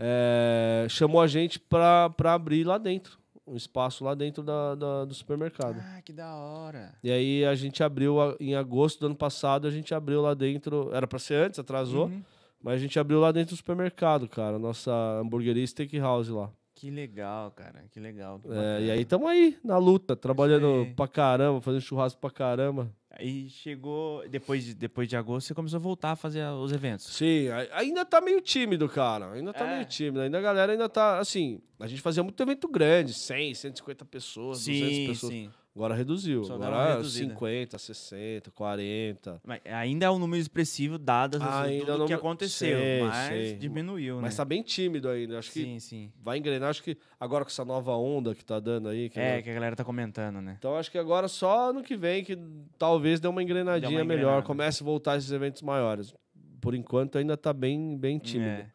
É, 0.00 0.86
chamou 0.88 1.20
a 1.20 1.26
gente 1.26 1.58
pra, 1.58 2.10
pra 2.10 2.34
abrir 2.34 2.64
lá 2.64 2.78
dentro. 2.78 3.18
Um 3.46 3.56
espaço 3.56 4.04
lá 4.04 4.14
dentro 4.14 4.42
da, 4.44 4.74
da- 4.76 5.04
do 5.04 5.12
supermercado. 5.14 5.76
Ah, 5.80 6.00
que 6.02 6.12
da 6.12 6.36
hora. 6.36 6.94
E 7.02 7.10
aí 7.10 7.44
a 7.44 7.54
gente 7.56 7.82
abriu 7.82 8.20
a- 8.20 8.36
em 8.38 8.54
agosto 8.54 9.00
do 9.00 9.06
ano 9.06 9.16
passado, 9.16 9.66
a 9.66 9.70
gente 9.70 9.92
abriu 9.92 10.20
lá 10.22 10.34
dentro. 10.34 10.90
Era 10.94 11.06
pra 11.06 11.18
ser 11.18 11.34
antes, 11.46 11.58
atrasou. 11.58 12.06
Uhum. 12.06 12.22
Mas 12.62 12.74
a 12.74 12.78
gente 12.78 12.98
abriu 12.98 13.18
lá 13.18 13.32
dentro 13.32 13.54
do 13.54 13.56
supermercado, 13.56 14.28
cara. 14.28 14.58
Nossa 14.58 14.92
hamburgueria 15.20 15.66
Steakhouse 15.66 16.30
lá. 16.30 16.50
Que 16.76 16.90
legal, 16.90 17.50
cara. 17.50 17.84
Que 17.90 17.98
legal. 17.98 18.38
que 18.38 18.48
É, 18.52 18.82
e 18.82 18.90
aí 18.90 19.04
tamo 19.04 19.26
aí, 19.26 19.58
na 19.64 19.76
luta, 19.78 20.14
trabalhando 20.14 20.86
pra 20.94 21.08
caramba, 21.08 21.60
fazendo 21.60 21.80
churrasco 21.82 22.20
pra 22.20 22.30
caramba. 22.30 22.88
Aí 23.18 23.48
chegou, 23.50 24.26
depois 24.28 24.64
de, 24.64 24.72
depois 24.74 25.08
de 25.08 25.16
agosto, 25.16 25.48
você 25.48 25.54
começou 25.54 25.76
a 25.78 25.80
voltar 25.80 26.12
a 26.12 26.16
fazer 26.16 26.44
os 26.46 26.72
eventos. 26.72 27.06
Sim, 27.06 27.48
ainda 27.72 28.04
tá 28.04 28.20
meio 28.20 28.40
tímido, 28.40 28.88
cara. 28.88 29.32
Ainda 29.32 29.52
tá 29.52 29.66
É. 29.66 29.74
meio 29.74 29.84
tímido. 29.86 30.20
Ainda 30.20 30.38
a 30.38 30.40
galera 30.40 30.72
ainda 30.72 30.88
tá, 30.88 31.18
assim, 31.18 31.60
a 31.80 31.86
gente 31.88 32.00
fazia 32.00 32.22
muito 32.22 32.40
evento 32.42 32.68
grande, 32.68 33.12
100, 33.12 33.54
150 33.54 34.04
pessoas, 34.04 34.64
200 34.64 34.94
Sim, 34.96 35.06
pessoas. 35.08 35.32
sim. 35.32 35.50
Agora 35.74 35.94
reduziu. 35.94 36.42
Só 36.44 36.54
Agora 36.54 36.94
reduzida. 36.96 37.28
50, 37.32 37.78
60, 37.78 38.50
40. 38.50 39.40
Mas 39.46 39.60
ainda 39.64 40.06
é 40.06 40.10
um 40.10 40.18
número 40.18 40.40
expressivo 40.42 40.96
as- 40.96 41.64
Ainda 41.64 41.86
tudo 41.86 41.98
não- 41.98 42.06
que 42.06 42.12
aconteceu, 42.12 42.76
Sei, 42.76 43.02
mas 43.02 43.28
sei. 43.28 43.54
diminuiu, 43.56 44.20
Mas 44.20 44.34
né? 44.34 44.36
tá 44.38 44.44
bem 44.44 44.62
tímido 44.64 45.08
ainda. 45.08 45.38
Acho 45.38 45.52
que 45.52 45.62
Sim, 45.62 45.78
sim. 45.78 46.12
vai 46.20 46.38
engrenar. 46.38 46.70
Acho 46.70 46.82
que 46.82 46.98
agora 47.20 47.44
com 47.44 47.50
essa 47.50 47.64
nova 47.64 47.92
onda 47.96 48.34
que 48.34 48.44
tá 48.44 48.58
dando 48.58 48.88
aí. 48.88 49.08
que 49.08 49.20
É, 49.20 49.28
agora- 49.28 49.42
que 49.42 49.50
a 49.50 49.54
galera 49.54 49.76
tá 49.76 49.84
comentando, 49.84 50.40
né? 50.42 50.56
Então 50.58 50.76
acho 50.76 50.90
que 50.90 50.98
agora 50.98 51.28
só 51.28 51.70
ano 51.70 51.82
que 51.84 51.96
vem 51.96 52.24
que 52.24 52.36
talvez 52.76 53.20
dê 53.20 53.28
uma 53.28 53.42
engrenadinha 53.42 53.90
Dê 53.90 53.96
uma 53.96 54.04
melhor, 54.04 54.22
engrenada. 54.22 54.46
comece 54.46 54.82
a 54.82 54.84
voltar 54.84 55.16
esses 55.18 55.30
eventos 55.30 55.62
maiores. 55.62 56.12
Por 56.60 56.74
enquanto 56.74 57.16
ainda 57.16 57.36
tá 57.36 57.52
bem, 57.52 57.96
bem 57.96 58.18
tímido. 58.18 58.50
É. 58.50 58.66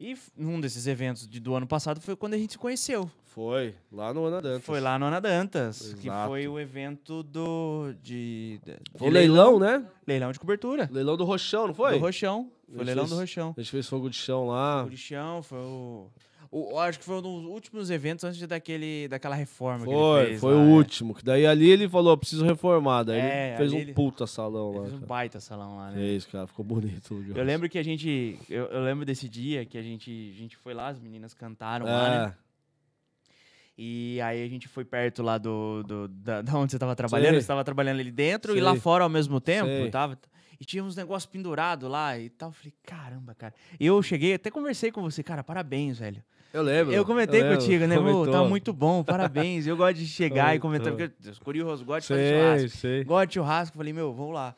E 0.00 0.16
num 0.36 0.60
desses 0.60 0.86
eventos 0.86 1.26
de- 1.28 1.40
do 1.40 1.52
ano 1.54 1.66
passado 1.66 2.00
foi 2.00 2.14
quando 2.14 2.34
a 2.34 2.38
gente 2.38 2.52
se 2.52 2.58
conheceu. 2.58 3.10
Foi, 3.28 3.74
lá 3.92 4.12
no 4.12 4.24
Ana 4.24 4.40
Dantas. 4.42 4.64
Foi 4.64 4.80
lá 4.80 4.98
no 4.98 5.06
Ana 5.06 5.20
Dantas, 5.20 5.94
que 6.00 6.08
Exato. 6.08 6.28
foi 6.28 6.48
o 6.48 6.58
evento 6.58 7.22
do. 7.22 7.92
de, 8.02 8.58
de 8.64 8.74
Foi 8.96 9.08
o 9.08 9.10
leilão, 9.10 9.58
né? 9.58 9.84
leilão 10.06 10.32
de 10.32 10.38
cobertura. 10.40 10.88
Leilão 10.90 11.16
do 11.16 11.24
Rochão, 11.24 11.68
não 11.68 11.74
foi? 11.74 11.92
Do 11.92 11.98
Rochão. 11.98 12.50
Foi 12.74 12.84
leilão 12.84 13.04
fez- 13.04 13.14
do 13.16 13.20
Rochão. 13.20 13.54
A 13.56 13.60
gente 13.60 13.70
fez 13.70 13.88
fogo 13.88 14.10
de 14.10 14.16
chão 14.16 14.46
lá. 14.48 14.84
O 14.84 14.90
de 14.90 14.96
chão 14.96 15.42
foi 15.42 15.58
o. 15.58 16.06
o- 16.50 16.78
acho 16.80 16.98
que 16.98 17.04
foi 17.04 17.16
um 17.16 17.22
dos 17.22 17.44
últimos 17.44 17.90
eventos 17.90 18.24
antes 18.24 18.40
daquele, 18.46 19.06
daquela 19.08 19.34
reforma 19.34 19.86
que 19.86 19.92
Foi, 19.92 20.26
fez. 20.26 20.40
foi 20.40 20.54
lá, 20.54 20.60
o 20.60 20.64
é. 20.64 20.72
último. 20.72 21.14
Que 21.14 21.24
daí 21.24 21.46
ali 21.46 21.70
ele 21.70 21.88
falou, 21.88 22.16
preciso 22.16 22.44
reformar. 22.44 23.04
Daí 23.04 23.20
É, 23.20 23.48
ele 23.50 23.56
fez 23.58 23.72
um 23.72 23.76
ele- 23.78 23.92
puta 23.94 24.26
salão 24.26 24.72
lá. 24.72 24.82
fez 24.82 24.94
um 24.94 24.98
baita 25.06 25.38
salão 25.40 25.76
lá, 25.76 25.90
né? 25.90 25.96
Fez, 25.96 26.26
cara, 26.26 26.46
ficou 26.46 26.64
bonito. 26.64 27.24
Eu 27.34 27.44
lembro 27.44 27.68
que 27.68 27.78
a 27.78 27.82
gente. 27.84 28.38
Eu, 28.50 28.64
eu 28.66 28.82
lembro 28.82 29.04
desse 29.04 29.28
dia 29.28 29.64
que 29.64 29.76
a 29.78 29.82
gente, 29.82 30.32
a 30.34 30.38
gente 30.38 30.56
foi 30.56 30.74
lá, 30.74 30.88
as 30.88 30.98
meninas 30.98 31.32
cantaram 31.34 31.86
lá, 31.86 32.26
né? 32.28 32.34
E 33.80 34.20
aí 34.20 34.44
a 34.44 34.48
gente 34.48 34.66
foi 34.66 34.84
perto 34.84 35.22
lá 35.22 35.38
do, 35.38 35.84
do- 35.84 36.08
da, 36.08 36.42
da 36.42 36.58
onde 36.58 36.72
você 36.72 36.78
tava 36.78 36.96
trabalhando. 36.96 37.34
Sei. 37.34 37.42
Você 37.42 37.46
tava 37.46 37.62
trabalhando 37.62 38.00
ali 38.00 38.10
dentro 38.10 38.56
e 38.56 38.60
lá 38.60 38.74
fora 38.74 39.04
ao 39.04 39.10
mesmo 39.10 39.40
tempo. 39.40 39.68
Sei. 39.68 39.88
Tava, 39.90 40.18
e 40.60 40.64
tinha 40.64 40.82
uns 40.82 40.96
negócios 40.96 41.30
pendurados 41.30 41.88
lá 41.88 42.18
e 42.18 42.28
tal. 42.28 42.48
Eu 42.48 42.52
Falei, 42.52 42.74
caramba, 42.82 43.34
cara. 43.36 43.54
E 43.78 43.86
eu 43.86 44.02
cheguei, 44.02 44.34
até 44.34 44.50
conversei 44.50 44.90
com 44.90 45.00
você, 45.00 45.22
cara, 45.22 45.44
parabéns, 45.44 46.00
velho. 46.00 46.20
eu 46.52 46.62
lembro. 46.62 46.92
Eu 46.92 47.04
comentei 47.04 47.40
lembro, 47.40 47.58
contigo, 47.58 47.86
né? 47.86 47.94
Tá 47.94 48.02
comentou. 48.02 48.48
muito 48.48 48.72
bom, 48.72 49.04
parabéns. 49.04 49.68
Eu 49.68 49.76
gosto 49.76 49.94
de 49.98 50.06
chegar 50.06 50.56
e 50.56 50.58
comentar, 50.58 50.92
porque 50.92 51.12
eu 51.24 51.34
curioso, 51.44 51.84
gosto 51.84 52.02
de 52.02 52.08
fazer 52.08 52.34
churrasco. 52.34 52.78
Sei. 52.78 53.04
Gosto 53.04 53.28
de 53.28 53.34
churrasco. 53.34 53.76
Falei, 53.76 53.92
meu, 53.92 54.12
vamos 54.12 54.34
lá. 54.34 54.56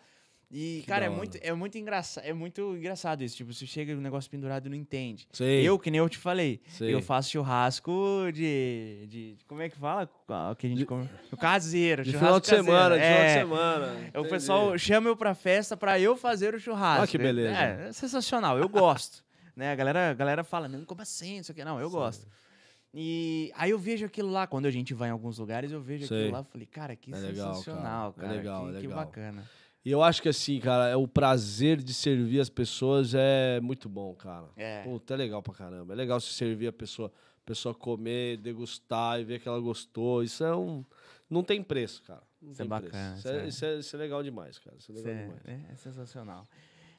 E, 0.52 0.80
Que 0.80 0.86
cara, 0.88 1.04
é 1.04 1.08
muito, 1.08 1.38
é, 1.40 1.52
muito 1.52 1.78
engraçado, 1.78 2.24
é 2.24 2.32
muito 2.32 2.74
engraçado 2.76 3.22
isso. 3.22 3.36
Tipo, 3.36 3.52
você 3.54 3.66
chega 3.66 3.94
no 3.94 4.00
negócio 4.00 4.28
pendurado 4.28 4.66
e 4.66 4.68
não 4.68 4.76
entende. 4.76 5.28
Sei. 5.32 5.62
Eu, 5.68 5.78
que 5.78 5.92
nem 5.92 5.98
eu 6.00 6.08
te 6.08 6.18
falei, 6.18 6.60
Sei. 6.66 6.92
eu 6.92 7.00
faço 7.00 7.30
churrasco 7.30 7.92
de, 8.34 9.06
de. 9.08 9.36
Como 9.46 9.62
é 9.62 9.68
que 9.68 9.76
fala? 9.76 10.10
O 10.50 10.56
que 10.56 10.66
a 10.66 10.70
gente 10.70 10.84
come? 10.84 11.08
O 11.30 11.36
caseiro, 11.36 12.02
De 12.02 12.12
final 12.12 12.40
de 12.40 12.48
caseiro. 12.48 12.64
semana, 12.64 12.96
de 12.96 13.02
final 13.04 13.18
de 13.20 13.24
É. 13.26 13.38
semana. 13.38 14.10
O 14.16 14.24
pessoal 14.28 14.76
chama 14.76 15.08
eu 15.08 15.16
pra 15.16 15.34
festa 15.34 15.76
pra 15.76 16.00
eu 16.00 16.16
fazer 16.16 16.52
o 16.52 16.58
churrasco. 16.58 17.04
Ah, 17.04 17.06
que 17.06 17.16
beleza. 17.16 17.56
É, 17.56 17.88
é 17.88 17.92
sensacional, 17.92 18.58
eu 18.58 18.68
gosto. 18.68 19.22
né? 19.54 19.70
A 19.70 19.76
galera, 19.76 20.10
a 20.10 20.14
galera 20.14 20.42
fala, 20.42 20.66
não, 20.66 20.84
como 20.84 21.00
assim? 21.00 21.38
Isso 21.38 21.52
aqui. 21.52 21.64
Não, 21.64 21.78
eu 21.80 21.88
gosto. 21.88 22.26
E 22.92 23.52
aí 23.54 23.70
eu 23.70 23.78
vejo 23.78 24.04
aquilo 24.04 24.30
lá, 24.30 24.48
quando 24.48 24.66
a 24.66 24.70
gente 24.70 24.92
vai 24.94 25.10
em 25.10 25.12
alguns 25.12 25.38
lugares, 25.38 25.70
eu 25.70 25.80
vejo 25.80 26.08
Sei. 26.08 26.22
aquilo 26.22 26.32
lá 26.32 26.40
e 26.40 26.50
falei, 26.52 26.66
cara, 26.66 26.96
que 26.96 27.12
É 27.14 27.16
legal, 27.18 27.54
sensacional, 27.54 28.12
cara. 28.14 28.26
É 28.26 28.30
cara. 28.30 28.36
legal, 28.40 28.62
que, 28.64 28.68
é 28.70 28.80
que 28.80 28.86
legal. 28.88 28.98
bacana. 28.98 29.44
E 29.84 29.90
eu 29.90 30.02
acho 30.02 30.20
que 30.20 30.28
assim, 30.28 30.60
cara, 30.60 30.88
é 30.88 30.96
o 30.96 31.08
prazer 31.08 31.78
de 31.82 31.94
servir 31.94 32.38
as 32.40 32.50
pessoas 32.50 33.14
é 33.14 33.60
muito 33.60 33.88
bom, 33.88 34.14
cara. 34.14 34.48
É. 34.56 34.82
Puta, 34.82 35.14
é 35.14 35.16
legal 35.16 35.42
pra 35.42 35.54
caramba. 35.54 35.94
É 35.94 35.96
legal 35.96 36.20
se 36.20 36.32
servir 36.34 36.66
a 36.66 36.72
pessoa, 36.72 37.10
a 37.42 37.46
pessoa 37.46 37.74
comer, 37.74 38.36
degustar 38.36 39.18
e 39.20 39.24
ver 39.24 39.40
que 39.40 39.48
ela 39.48 39.58
gostou. 39.58 40.22
Isso 40.22 40.44
é 40.44 40.54
um. 40.54 40.84
Não 41.30 41.42
tem 41.42 41.62
preço, 41.62 42.02
cara. 42.02 42.22
Não 42.42 42.52
Isso 42.52 42.62
é 42.62 42.64
bacana, 42.66 43.14
Isso 43.16 43.18
isso 43.20 43.28
é, 43.28 43.36
é- 43.44 43.48
isso, 43.48 43.64
é, 43.64 43.78
isso 43.78 43.96
é 43.96 43.98
legal 43.98 44.22
demais, 44.22 44.58
cara. 44.58 44.76
Isso 44.78 44.92
é 44.92 44.94
Isso 44.94 45.04
legal 45.06 45.22
é, 45.22 45.24
demais. 45.26 45.64
é- 45.68 45.72
é 45.72 45.76
sensacional. 45.76 46.46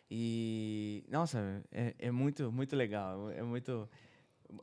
E, 0.10 1.04
nossa, 1.10 1.64
é, 1.72 1.94
é 2.00 2.12
muito, 2.12 2.52
muito 2.52 2.76
legal. 2.76 3.30
É 3.32 3.42
muito, 3.44 3.88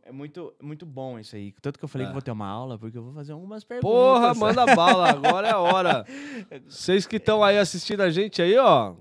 é 0.04 0.12
muito, 0.12 0.52
muito 0.62 0.84
bom 0.86 1.18
isso 1.18 1.34
aí. 1.36 1.52
Tanto 1.60 1.78
que 1.78 1.84
eu 1.84 1.88
falei 1.88 2.06
É. 2.06 2.08
que 2.08 2.12
vou 2.12 2.22
ter 2.22 2.30
uma 2.30 2.46
aula, 2.48 2.78
porque 2.78 2.96
eu 2.98 3.02
vou 3.02 3.12
fazer 3.12 3.32
algumas 3.32 3.64
perguntas. 3.64 3.90
Porra, 3.90 4.34
manda 4.34 4.74
bala, 4.74 5.10
agora 5.10 5.48
é 5.48 5.52
a 5.52 5.58
hora. 5.58 6.04
Vocês 6.68 7.06
que 7.06 7.16
estão 7.16 7.42
aí 7.42 7.58
assistindo 7.58 8.00
a 8.02 8.10
gente 8.10 8.40
aí, 8.42 8.56
ó. 8.58 8.94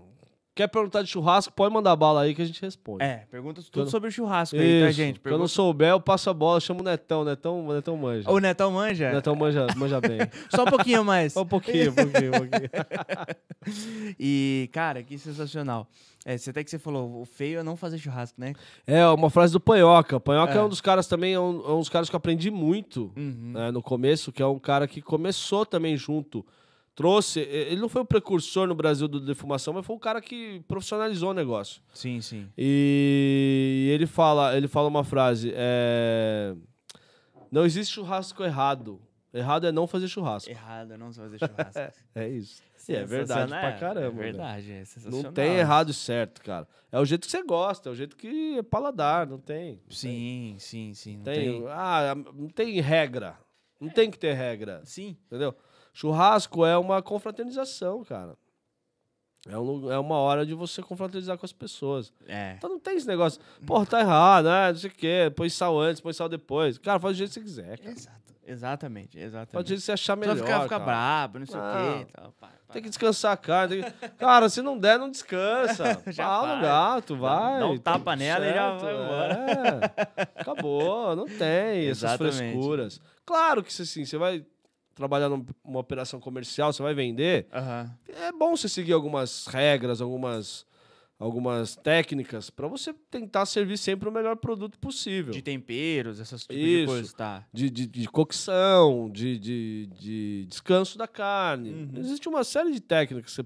Quer 0.57 0.67
perguntar 0.67 1.03
de 1.03 1.07
churrasco, 1.09 1.53
pode 1.53 1.73
mandar 1.73 1.95
bala 1.95 2.21
aí 2.23 2.33
que 2.35 2.41
a 2.41 2.45
gente 2.45 2.59
responde. 2.61 3.03
É, 3.03 3.25
perguntas 3.31 3.65
tudo 3.65 3.83
Quando- 3.83 3.91
sobre 3.91 4.09
o 4.09 4.11
churrasco 4.11 4.55
aí, 4.57 4.81
tá, 4.81 4.89
Isso. 4.89 4.97
gente? 4.97 5.19
Quando 5.19 5.25
eu 5.27 5.31
não 5.31 5.37
Pergunta... 5.45 5.47
souber, 5.53 5.89
eu 5.89 6.01
passo 6.01 6.29
a 6.29 6.33
bola, 6.33 6.59
chamo 6.59 6.79
o 6.81 6.83
Netão. 6.83 7.23
Netão, 7.23 7.67
Netão 7.71 7.95
manja. 7.95 8.29
O 8.31 8.39
Netão 8.39 8.71
manja? 8.71 9.09
O 9.11 9.13
Netão 9.13 9.35
manja, 9.35 9.67
manja 9.77 10.01
bem. 10.01 10.17
Só 10.53 10.63
um 10.63 10.65
pouquinho 10.65 11.05
mais. 11.05 11.33
Só 11.33 11.43
um 11.43 11.45
pouquinho, 11.45 11.91
um 11.91 11.95
pouquinho, 11.95 12.29
um 12.29 12.39
pouquinho. 12.39 12.69
E, 14.19 14.69
cara, 14.71 15.03
que 15.03 15.17
sensacional. 15.17 15.87
É, 16.25 16.37
você 16.37 16.49
até 16.49 16.63
que 16.63 16.69
você 16.69 16.79
falou, 16.79 17.21
o 17.21 17.25
feio 17.25 17.59
é 17.59 17.63
não 17.63 17.75
fazer 17.75 17.97
churrasco, 17.97 18.39
né? 18.39 18.53
É, 18.85 19.05
uma 19.07 19.29
frase 19.29 19.53
do 19.53 19.59
Panhoca. 19.59 20.19
Panhoca 20.19 20.53
é, 20.53 20.57
É. 20.57 20.63
um 20.63 20.69
dos 20.69 20.81
caras 20.81 21.07
também, 21.07 21.33
é 21.33 21.39
um, 21.39 21.61
é 21.65 21.71
um 21.73 21.79
dos 21.79 21.89
caras 21.89 22.09
que 22.09 22.15
eu 22.15 22.17
aprendi 22.17 22.49
muito 22.51 23.11
Uhum. 23.15 23.51
né, 23.53 23.71
no 23.71 23.81
começo, 23.81 24.31
que 24.31 24.41
é 24.41 24.45
um 24.45 24.59
cara 24.59 24.87
que 24.87 25.01
começou 25.01 25.65
também 25.65 25.95
junto. 25.97 26.45
Trouxe, 26.97 27.41
ele 27.41 27.79
não 27.79 27.87
foi 27.87 28.01
o 28.01 28.05
precursor 28.05 28.65
no 28.65 28.73
Brasil 28.73 29.07
do 29.07 29.19
defumação, 29.19 29.71
mas 29.71 29.85
foi 29.85 29.95
um 29.95 29.99
cara 29.99 30.19
que 30.19 30.63
profissionalizou 30.67 31.29
o 31.29 31.33
negócio. 31.33 31.79
Sim, 31.93 32.21
sim. 32.21 32.49
E 32.57 33.87
ele 33.93 34.07
fala, 34.07 34.57
ele 34.57 34.67
fala 34.67 34.87
uma 34.87 35.03
frase, 35.03 35.53
é... 35.55 36.55
não 37.51 37.63
existe 37.67 37.93
churrasco 37.93 38.43
errado. 38.43 38.99
Errado 39.31 39.67
é 39.67 39.71
não 39.71 39.85
fazer 39.85 40.07
churrasco. 40.07 40.49
Errado 40.49 40.91
é 40.91 40.97
não 40.97 41.13
fazer 41.13 41.37
churrasco. 41.37 41.79
É 42.15 42.27
isso. 42.27 42.63
E 42.89 42.95
é 42.95 43.05
verdade 43.05 43.47
pra 43.47 43.69
É, 43.69 43.77
caramba. 43.77 44.07
É 44.23 44.23
verdade, 44.23 44.71
é 44.71 44.83
sensacional. 44.85 45.21
Não 45.21 45.31
tem 45.31 45.53
errado 45.57 45.91
e 45.91 45.93
certo, 45.93 46.41
cara. 46.41 46.67
É 46.91 46.99
o 46.99 47.05
jeito 47.05 47.25
que 47.27 47.31
você 47.31 47.43
gosta, 47.43 47.89
é 47.89 47.91
o 47.91 47.95
jeito 47.95 48.17
que 48.17 48.57
é 48.57 48.63
paladar, 48.63 49.27
não 49.27 49.37
tem. 49.37 49.73
Não 49.87 49.95
Sim, 49.95 50.55
sim, 50.57 50.95
sim. 50.95 51.17
Não 51.17 51.23
Tem, 51.25 51.61
tem... 51.61 51.67
ah, 51.69 52.15
não 52.33 52.47
tem 52.47 52.79
regra. 52.81 53.37
Não 53.79 53.89
tem 53.89 54.09
que 54.09 54.17
ter 54.17 54.33
regra, 54.33 54.81
Sim. 54.83 55.15
entendeu? 55.27 55.55
Churrasco 55.99 56.63
é 56.63 56.77
uma 56.77 57.01
confraternização, 57.01 58.03
cara. 58.03 58.35
É, 59.49 59.57
um 59.57 59.91
é 59.91 59.97
uma 59.97 60.15
hora 60.17 60.45
de 60.45 60.53
você 60.53 60.83
confraternizar 60.83 61.37
com 61.37 61.45
as 61.45 61.53
pessoas. 61.53 62.13
É. 62.27 62.53
Então 62.57 62.69
não 62.69 62.79
tem 62.79 62.97
esse 62.97 63.07
negócio, 63.07 63.41
porra, 63.65 63.83
tá 63.85 64.01
errado, 64.01 64.45
né? 64.45 64.71
Não 64.73 64.77
sei 64.79 64.89
o 64.91 64.93
quê, 64.93 65.33
põe 65.35 65.49
sal 65.49 65.79
antes, 65.79 65.99
põe 65.99 66.13
sal 66.13 66.29
depois. 66.29 66.77
Cara, 66.77 66.99
faz 66.99 67.15
do 67.15 67.17
jeito 67.17 67.29
que 67.31 67.39
você 67.39 67.41
quiser, 67.43 67.79
cara. 67.79 67.91
Exato. 67.91 68.17
Exatamente, 68.49 69.19
exatamente. 69.19 69.67
jeito 69.69 69.79
que 69.79 69.85
você 69.85 69.91
achar 69.91 70.13
Só 70.13 70.19
melhor. 70.19 70.37
ficar, 70.37 70.61
ficar 70.63 70.79
cara. 70.79 70.83
brabo, 70.85 71.39
não 71.39 71.45
sei 71.47 71.59
o 71.59 71.63
Não. 71.63 71.73
quê. 71.97 72.01
e 72.01 72.05
tal, 72.13 72.31
pá, 72.39 72.47
pá. 72.47 72.73
Tem 72.73 72.81
que 72.83 72.89
descansar 72.89 73.31
a 73.33 73.37
carne. 73.37 73.81
tem 73.81 73.91
que- 73.91 74.09
Cara, 74.17 74.47
se 74.49 74.61
não 74.61 74.77
der, 74.77 74.99
não 74.99 75.09
descansa. 75.09 76.01
Já 76.13 76.25
Fala 76.25 76.55
no 76.55 76.61
gato, 76.61 77.17
vai. 77.17 77.59
dá 77.59 77.67
um 77.67 77.77
tapa 77.77 78.15
nela 78.15 78.45
e 78.45 78.53
já 78.53 78.79
certo, 78.79 78.81
vai 78.83 78.93
embora. 78.93 79.33
é. 80.15 80.41
Acabou, 80.41 81.15
não 81.15 81.25
tem 81.25 81.87
essas 81.89 82.03
Exatamente. 82.13 82.37
frescuras. 82.37 83.01
Claro 83.25 83.63
que 83.63 83.81
assim, 83.81 84.05
você 84.05 84.17
vai 84.17 84.45
trabalhar 84.97 85.29
num- 85.29 85.45
numa 85.63 85.79
operação 85.79 86.19
comercial, 86.19 86.73
você 86.73 86.81
vai 86.83 86.93
vender, 86.93 87.47
Aham. 87.53 87.95
é 88.07 88.31
bom 88.31 88.55
você 88.57 88.67
seguir 88.67 88.93
algumas 88.93 89.45
regras, 89.47 90.01
algumas, 90.01 90.65
algumas 91.19 91.75
técnicas 91.75 92.49
para 92.49 92.67
você 92.67 92.93
tentar 93.09 93.45
servir 93.45 93.77
sempre 93.77 94.09
o 94.09 94.11
melhor 94.11 94.35
produto 94.37 94.77
possível. 94.79 95.31
De 95.31 95.41
temperos, 95.41 96.19
essas 96.19 96.41
tipos 96.41 96.57
Isso. 96.57 96.79
de 96.81 96.85
coisas, 96.87 97.13
tá. 97.13 97.45
de, 97.53 97.69
de, 97.69 97.85
de 97.85 98.07
cocção, 98.09 99.09
de, 99.09 99.37
de, 99.37 99.89
de 99.99 100.45
descanso 100.49 100.97
da 100.97 101.07
carne. 101.07 101.69
Uhum. 101.71 101.91
Existe 101.99 102.27
uma 102.27 102.43
série 102.43 102.71
de 102.71 102.81
técnicas 102.81 103.39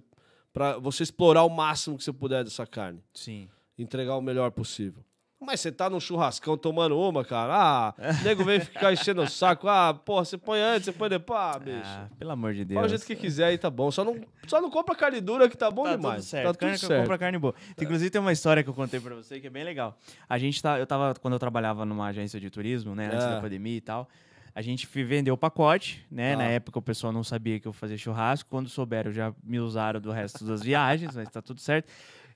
para 0.54 0.78
você 0.78 1.04
explorar 1.04 1.43
o 1.43 1.49
máximo 1.49 1.97
que 1.97 2.04
você 2.04 2.12
puder 2.14 2.43
dessa 2.43 2.66
carne. 2.66 3.04
Sim. 3.14 3.47
Entregar 3.78 4.16
o 4.16 4.22
melhor 4.22 4.52
possível. 4.52 5.04
Mas 5.44 5.60
você 5.60 5.72
tá 5.72 5.89
num 5.89 6.00
churrascão 6.00 6.56
tomando 6.56 6.96
uma, 7.00 7.26
cara. 7.26 7.54
Ah, 7.56 7.94
o 7.98 8.24
nego 8.24 8.44
vem 8.44 8.60
ficar 8.60 8.94
enchendo 8.94 9.24
o 9.24 9.28
saco. 9.28 9.68
Ah, 9.68 9.92
porra, 9.92 10.24
você 10.24 10.38
põe 10.38 10.62
antes, 10.62 10.86
você 10.86 10.92
põe 10.92 11.10
depois. 11.10 11.39
Ah, 11.39 11.58
bicho. 11.58 11.80
Ah, 11.84 12.08
pelo 12.20 12.30
amor 12.32 12.54
de 12.54 12.64
Deus. 12.64 12.76
Fala 12.76 12.86
o 12.86 12.89
jeito 12.89 13.06
que 13.06 13.16
quiser 13.16 13.46
aí, 13.46 13.58
tá 13.58 13.68
bom. 13.68 13.89
Só 13.89 14.04
não, 14.06 14.22
só 14.46 14.62
não 14.62 14.70
compra 14.70 14.96
carne 14.96 15.20
dura 15.20 15.50
que 15.50 15.58
tá 15.58 15.72
bom 15.72 15.84
tá 15.84 15.96
demais. 15.96 16.18
Tudo 16.18 16.30
certo. 16.30 16.46
Tá 16.46 16.54
tudo 16.54 16.60
carne, 16.60 16.78
certo. 16.78 17.02
Compra 17.02 17.18
carne 17.18 17.39
boa. 17.39 17.56
Inclusive, 17.82 18.12
tem 18.12 18.22
uma 18.22 18.32
história 18.32 18.62
que 18.64 18.70
eu 18.70 18.74
contei 18.76 19.00
pra 19.00 19.16
você 19.16 19.39
que 19.39 19.48
é 19.48 19.50
bem 19.50 19.64
legal. 19.64 19.98
A 20.30 20.38
gente 20.38 20.62
tá. 20.62 20.78
Eu 20.78 20.86
tava. 20.86 21.16
Quando 21.20 21.34
eu 21.34 21.39
trabalhava 21.39 21.86
numa 21.86 22.06
agência 22.06 22.39
de 22.39 22.50
turismo, 22.52 22.94
né? 22.94 23.08
Antes 23.08 23.26
É. 23.26 23.30
da 23.36 23.42
pandemia 23.42 23.78
e 23.78 23.82
tal. 23.82 24.08
A 24.54 24.62
gente 24.62 24.86
vendeu 25.06 25.34
o 25.34 25.38
pacote, 25.38 26.06
né? 26.12 26.34
Ah. 26.34 26.38
Na 26.38 26.44
época 26.44 26.78
o 26.78 26.82
pessoal 26.82 27.12
não 27.14 27.24
sabia 27.24 27.58
que 27.60 27.68
eu 27.68 27.74
fazia 27.74 27.98
churrasco. 27.98 28.50
Quando 28.50 28.70
souberam, 28.70 29.12
já 29.12 29.34
me 29.44 29.60
usaram 29.60 30.00
do 30.00 30.12
resto 30.12 30.44
das 30.46 30.62
viagens, 30.62 31.16
mas 31.16 31.30
tá 31.30 31.42
tudo 31.42 31.62
certo. 31.62 31.89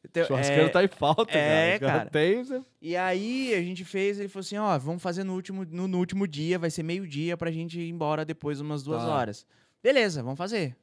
Então, 0.06 0.26
Churrasqueiro 0.26 0.66
é, 0.66 0.70
tá 0.70 0.84
em 0.84 0.88
falta, 0.88 1.38
é, 1.38 1.80
cara. 1.80 1.91
cara. 1.99 2.10
Tem, 2.12 2.43
você- 2.43 2.62
E 2.82 2.95
aí 2.95 3.53
a 3.53 3.62
gente 3.62 3.84
fez, 3.86 4.20
ele 4.20 4.28
falou 4.30 4.41
assim, 4.45 4.58
ó, 4.58 4.78
vamos 4.78 5.01
fazer 5.01 5.24
no 5.24 5.34
último, 5.34 5.66
no, 5.66 5.88
no 5.88 5.97
último 5.97 6.28
dia, 6.28 6.58
vai 6.60 6.70
ser 6.70 6.84
meio-dia 6.84 7.36
pra 7.38 7.51
gente 7.51 7.80
ir 7.80 7.89
embora 7.89 8.24
depois 8.26 8.60
umas 8.62 8.84
duas 8.84 9.01
Tá. 9.03 9.08
horas. 9.10 9.45
Beleza, 9.84 10.24
vamos 10.24 10.38
fazer. 10.38 10.76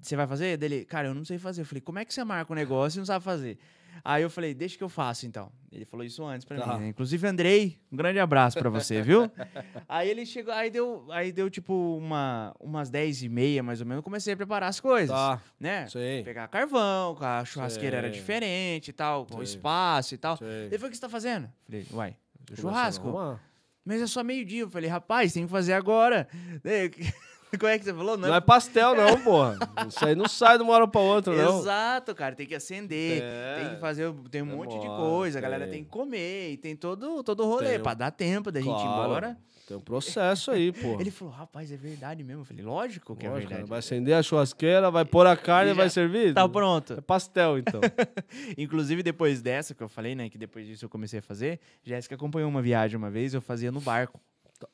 Você 0.00 0.16
vai 0.16 0.26
fazer? 0.26 0.56
Dele, 0.56 0.84
cara, 0.84 1.08
eu 1.08 1.14
não 1.14 1.24
sei 1.24 1.38
fazer. 1.38 1.62
Eu 1.62 1.66
falei, 1.66 1.80
como 1.80 1.98
é 1.98 2.04
que 2.04 2.12
você 2.12 2.24
marca 2.24 2.52
o 2.52 2.56
negócio 2.56 2.98
e 2.98 3.00
não 3.00 3.06
sabe 3.06 3.24
fazer? 3.24 3.56
Aí 4.04 4.22
eu 4.22 4.30
falei, 4.30 4.52
deixa 4.54 4.76
que 4.76 4.82
eu 4.84 4.88
faço 4.88 5.26
então. 5.26 5.50
Ele 5.70 5.84
falou 5.84 6.04
isso 6.04 6.24
antes 6.24 6.44
pra 6.44 6.58
Tá. 6.58 6.74
mim. 6.74 6.80
né? 6.80 6.88
Inclusive, 6.88 7.26
Andrei, 7.26 7.78
um 7.90 7.96
grande 7.96 8.18
abraço 8.18 8.58
pra 8.58 8.68
você, 8.68 9.00
viu? 9.02 9.30
aí 9.88 10.08
ele 10.08 10.26
chegou, 10.26 10.52
aí 10.52 10.70
deu, 10.70 11.06
aí 11.10 11.30
deu 11.32 11.48
tipo 11.48 11.96
uma, 11.96 12.54
umas 12.60 12.90
10 12.90 13.22
e 13.22 13.28
meia, 13.28 13.62
mais 13.62 13.80
ou 13.80 13.86
menos, 13.86 13.98
eu 13.98 14.02
comecei 14.02 14.34
a 14.34 14.36
preparar 14.36 14.68
as 14.68 14.80
coisas. 14.80 15.10
Tá, 15.14 15.40
Né? 15.58 15.86
sei. 15.88 16.22
Pegar 16.24 16.48
carvão, 16.48 17.16
a 17.20 17.44
churrasqueira 17.44 17.98
era 17.98 18.08
Sei. 18.10 18.18
diferente 18.20 18.88
e 18.88 18.92
tal, 18.92 19.24
com 19.26 19.36
Sei. 19.36 19.44
espaço 19.44 20.14
e 20.14 20.18
tal. 20.18 20.36
sei. 20.36 20.48
Ele 20.66 20.78
falou, 20.78 20.88
o 20.88 20.90
que 20.90 20.96
você 20.96 21.02
tá 21.02 21.08
fazendo? 21.08 21.48
Falei, 21.66 21.86
uai, 21.92 22.16
churrasco. 22.54 23.38
Mas 23.84 24.00
é 24.00 24.06
só 24.06 24.22
meio-dia. 24.22 24.60
Eu 24.62 24.70
falei, 24.70 24.88
rapaz, 24.88 25.32
tem 25.32 25.44
que 25.44 25.50
fazer 25.50 25.72
agora. 25.72 26.28
Como 27.58 27.70
é 27.70 27.78
que 27.78 27.84
você 27.84 27.92
falou? 27.92 28.16
Não 28.16 28.34
é 28.34 28.40
pastel, 28.40 28.94
não, 28.94 29.20
porra. 29.22 29.58
Isso 29.88 30.04
aí 30.04 30.14
não 30.14 30.26
sai 30.28 30.56
de 30.56 30.64
uma 30.64 30.72
hora 30.72 30.88
pra 30.88 31.00
outra, 31.00 31.34
não. 31.34 31.60
Exato, 31.60 32.14
cara. 32.14 32.34
Tem 32.34 32.46
que 32.46 32.54
acender, 32.54 33.22
É. 33.22 33.60
tem 33.60 33.74
que 33.74 33.80
fazer. 33.80 34.12
Tem 34.30 34.42
um 34.42 34.46
monte 34.46 34.72
de 34.72 34.80
Demora, 34.80 35.02
coisa. 35.02 35.38
A 35.38 35.42
galera 35.42 35.66
tem. 35.68 35.84
que 35.84 35.90
comer 35.90 36.52
e 36.52 36.56
tem 36.56 36.74
todo, 36.74 37.22
todo 37.22 37.44
o 37.44 37.46
rolê 37.46 37.78
um- 37.78 37.82
pra 37.82 37.94
dar 37.94 38.10
tempo 38.10 38.50
da 38.50 38.60
gente 38.60 38.70
ir 38.70 38.82
Claro. 38.82 39.04
embora. 39.04 39.38
Tem 39.68 39.76
um 39.76 39.80
processo 39.80 40.50
aí, 40.50 40.72
porra. 40.72 41.00
Ele 41.00 41.10
falou, 41.10 41.32
rapaz, 41.32 41.70
é 41.70 41.76
verdade 41.76 42.24
mesmo. 42.24 42.40
Eu 42.42 42.44
falei, 42.44 42.64
lógico 42.64 43.14
que 43.14 43.26
é 43.26 43.30
Lógico, 43.30 43.48
verdade. 43.48 43.68
Vai 43.70 43.78
acender 43.78 44.14
a 44.14 44.22
churrasqueira, 44.22 44.90
vai 44.90 45.04
pôr 45.04 45.26
a 45.26 45.36
carne 45.36 45.70
e 45.70 45.74
vai 45.74 45.88
servir? 45.88 46.34
Tá 46.34 46.48
pronto. 46.48 46.94
É 46.94 47.00
pastel, 47.00 47.58
então. 47.58 47.80
Inclusive, 48.58 49.02
depois 49.02 49.40
dessa 49.40 49.74
que 49.74 49.82
eu 49.82 49.88
falei, 49.88 50.14
né? 50.14 50.28
Que 50.28 50.36
depois 50.38 50.66
disso 50.66 50.84
eu 50.84 50.88
comecei 50.88 51.20
a 51.20 51.22
fazer, 51.22 51.60
Jéssica 51.84 52.14
acompanhou 52.14 52.48
uma 52.48 52.60
viagem 52.62 52.96
uma 52.96 53.10
vez, 53.10 53.34
eu 53.34 53.40
fazia 53.40 53.70
no 53.70 53.80
barco. 53.80 54.20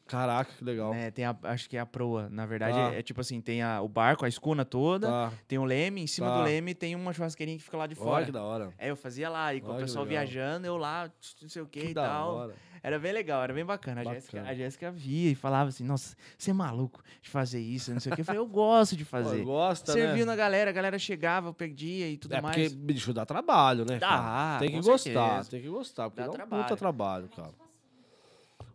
Caraca, 0.06 0.50
que 0.56 0.64
legal. 0.64 0.92
né, 0.92 1.10
tem 1.10 1.24
a, 1.24 1.36
acho 1.44 1.68
que 1.68 1.76
é 1.76 1.80
a 1.80 1.86
proa. 1.86 2.28
Na 2.30 2.46
verdade, 2.46 2.74
Tá. 2.74 2.94
é, 2.94 2.98
é 2.98 3.02
tipo 3.02 3.20
assim: 3.20 3.40
tem 3.40 3.62
a, 3.62 3.80
o 3.82 3.88
barco, 3.88 4.24
a 4.24 4.28
escuna 4.28 4.64
toda, 4.64 5.06
Tá. 5.06 5.32
tem 5.46 5.58
o 5.58 5.64
leme, 5.64 6.02
em 6.02 6.06
cima 6.06 6.28
Tá. 6.28 6.38
do 6.38 6.42
leme 6.44 6.74
tem 6.74 6.94
uma 6.94 7.12
churrasqueirinha 7.12 7.56
que 7.58 7.64
fica 7.64 7.76
lá 7.76 7.86
de 7.86 7.94
Olha 7.98 8.04
fora. 8.04 8.24
que 8.24 8.32
da 8.32 8.42
hora. 8.42 8.72
É, 8.78 8.90
eu 8.90 8.96
fazia 8.96 9.28
lá, 9.28 9.54
e 9.54 9.60
com 9.60 9.68
Olha 9.68 9.78
o 9.78 9.80
pessoal 9.80 10.04
viajando, 10.06 10.66
eu 10.66 10.76
lá, 10.76 11.10
não 11.42 11.48
sei 11.48 11.62
o 11.62 11.66
que 11.66 11.80
Que 11.80 11.86
e 11.88 11.94
tal. 11.94 12.34
hora. 12.34 12.54
Era 12.80 12.96
bem 12.96 13.12
legal, 13.12 13.42
era 13.42 13.52
bem 13.52 13.64
bacana. 13.64 14.02
A 14.02 14.04
Jéssica, 14.04 14.36
Bacana. 14.36 14.52
a 14.52 14.54
Jéssica 14.54 14.90
via 14.92 15.30
e 15.32 15.34
falava 15.34 15.68
assim: 15.68 15.82
Nossa, 15.82 16.16
você 16.38 16.52
é 16.52 16.54
maluco 16.54 17.02
de 17.20 17.28
fazer 17.28 17.58
isso, 17.60 17.92
não 17.92 17.98
sei 17.98 18.12
o 18.12 18.14
que. 18.14 18.20
Eu 18.20 18.24
falei: 18.24 18.40
Eu 18.40 18.46
gosto 18.46 18.96
de 18.96 19.04
Pô, 19.04 19.10
fazer. 19.10 19.42
gosta, 19.42 19.92
Serviu 19.92 20.24
né? 20.24 20.30
na 20.30 20.36
galera, 20.36 20.70
a 20.70 20.72
galera 20.72 20.96
chegava, 20.96 21.48
eu 21.48 21.54
perdia 21.54 22.08
e 22.08 22.16
tudo 22.16 22.34
É 22.36 22.40
mais. 22.40 22.54
porque, 22.56 22.68
bicho, 22.76 23.12
dá 23.12 23.26
trabalho, 23.26 23.84
né? 23.84 23.98
Dá? 23.98 24.58
Tem 24.60 24.70
que 24.70 24.76
gostar, 24.80 24.98
certeza. 24.98 25.50
tem 25.50 25.60
que 25.60 25.68
gostar, 25.68 26.04
porque 26.08 26.20
Dá 26.20 26.26
dá, 26.28 26.32
um 26.32 26.34
trabalho. 26.36 26.62
puta 26.62 26.76
trabalho, 26.76 27.28
cara. 27.34 27.50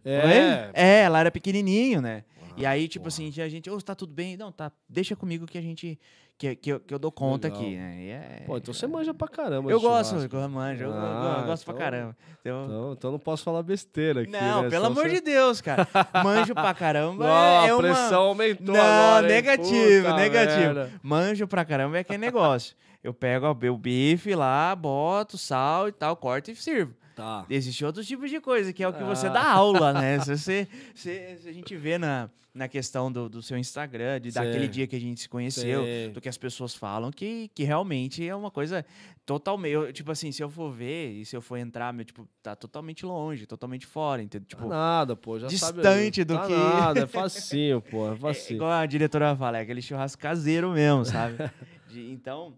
É, 0.06 0.70
É, 0.74 1.02
ela 1.04 1.20
era 1.20 1.32
pequenininho, 1.32 2.02
né? 2.02 2.24
e 2.58 2.66
Ah, 2.66 2.72
aí, 2.72 2.88
tipo 2.88 3.04
porra. 3.04 3.08
assim, 3.10 3.32
tinha 3.32 3.50
gente, 3.50 3.70
ô, 3.70 3.82
tá 3.82 3.96
tudo 3.96 4.14
bem? 4.14 4.38
Não, 4.38 4.52
tá, 4.52 4.72
deixa 4.88 5.16
comigo 5.16 5.46
que 5.48 5.58
a 5.58 5.62
gente, 5.62 6.00
que, 6.38 6.56
que, 6.56 6.70
eu, 6.72 6.80
que 6.80 6.94
eu 6.94 7.00
dou 7.00 7.12
conta 7.12 7.48
Legal. 7.48 7.62
aqui, 7.64 7.76
né? 7.76 7.98
E 8.00 8.10
é- 8.10 8.44
Pô, 8.46 8.58
então 8.58 8.72
você 8.74 8.86
manja 8.86 9.12
pra 9.14 9.28
caramba 9.28 9.72
Eu 9.72 9.80
gosto, 9.82 10.16
eu 10.16 10.50
manjo, 10.50 10.84
eu, 10.84 10.90
eu- 10.92 10.96
eu 10.96 11.02
Ah, 11.02 11.44
gosto 11.48 11.66
pra 11.66 11.74
então- 11.74 11.84
caramba. 11.84 12.18
Então- 12.42 12.66
Então, 12.66 12.94
então 12.94 13.12
não 13.12 13.18
posso 13.20 13.44
falar 13.44 13.64
besteira 13.64 14.22
aqui, 14.22 14.32
não, 14.32 14.64
né? 14.64 14.70
pelo 14.70 14.84
Senão 14.86 14.86
amor 14.86 15.10
você- 15.10 15.16
de 15.16 15.22
Deus, 15.22 15.62
cara. 15.62 15.88
Manjo 16.24 16.54
pra 16.54 16.74
caramba 16.76 17.24
Não, 17.26 17.64
é, 17.64 17.68
é 17.68 17.70
a 17.72 17.76
uma... 17.76 17.82
pressão 17.82 18.22
aumentou 18.24 18.76
Não, 18.76 18.82
agora, 18.82 19.28
negativo, 19.28 20.06
Puta 20.08 20.16
negativo. 20.18 20.60
merda. 20.60 20.92
Manjo 21.02 21.48
pra 21.48 21.66
caramba 21.66 21.98
é 21.98 22.02
aquele 22.02 22.20
negócio. 22.20 22.76
Eu 23.04 23.14
pego 23.16 23.48
o 23.50 23.78
bife 23.78 24.36
lá, 24.36 24.76
boto 24.76 25.38
sal 25.40 25.88
e 25.88 25.92
tal, 25.92 26.16
corto 26.16 26.52
e 26.52 26.56
sirvo. 26.56 26.94
Tá. 27.16 27.46
Existem 27.50 27.86
outros 27.86 28.08
tipos 28.08 28.30
de 28.30 28.40
coisa, 28.40 28.74
que 28.74 28.84
é 28.84 28.88
o 28.88 28.94
que 28.94 29.04
você 29.04 29.28
Ah. 29.28 29.32
dá 29.32 29.52
aula, 29.52 29.94
né? 29.94 30.20
Se, 30.38 30.68
você, 30.96 31.40
a 31.48 31.52
gente 31.52 31.76
vê 31.76 31.98
na, 31.98 32.30
na 32.54 32.68
questão 32.68 33.12
do, 33.12 33.30
do 33.30 33.42
seu 33.42 33.58
Instagram, 33.58 34.20
de 34.20 34.32
daquele 34.32 34.68
dia 34.68 34.88
que 34.88 34.96
a 34.96 35.00
gente 35.00 35.22
se 35.22 35.30
conheceu, 35.30 35.84
Sei. 35.84 36.10
do 36.10 36.20
que 36.20 36.28
as 36.28 36.38
pessoas 36.38 36.74
falam, 36.74 37.12
que, 37.12 37.50
que 37.54 37.64
realmente 37.64 38.28
é 38.28 38.36
uma 38.36 38.50
coisa 38.50 38.84
totalmente. 39.26 39.72
eu, 39.74 39.94
Tipo 39.94 40.12
assim, 40.12 40.32
se 40.32 40.42
eu 40.44 40.50
for 40.50 40.72
ver 40.72 41.12
e 41.12 41.26
se 41.26 41.36
eu 41.36 41.42
for 41.42 41.58
entrar, 41.58 41.94
meu, 41.94 42.04
tipo, 42.04 42.28
tá 42.42 42.56
totalmente 42.56 43.06
longe, 43.06 43.46
totalmente 43.46 43.86
fora, 43.86 44.22
entendeu? 44.24 44.48
Tipo, 44.48 44.68
Nada, 44.68 45.16
pô, 45.16 45.38
já 45.40 45.50
sabe. 45.52 45.82
distante 45.82 46.24
do 46.24 46.34
Tá 46.36 46.48
que- 46.48 46.54
Nada, 46.56 47.00
é 47.02 47.06
facinho, 47.08 47.80
pô, 47.82 48.10
é 48.10 48.14
é, 48.14 48.18
facinho. 48.18 48.58
igual 48.58 48.72
a 48.72 48.86
diretora 48.86 49.36
fala, 49.36 49.60
é 49.60 49.62
aquele 49.62 49.82
churrasco 49.82 50.22
caseiro 50.22 50.72
mesmo, 50.72 51.06
sabe? 51.06 51.36
De- 51.90 52.12
então. 52.12 52.58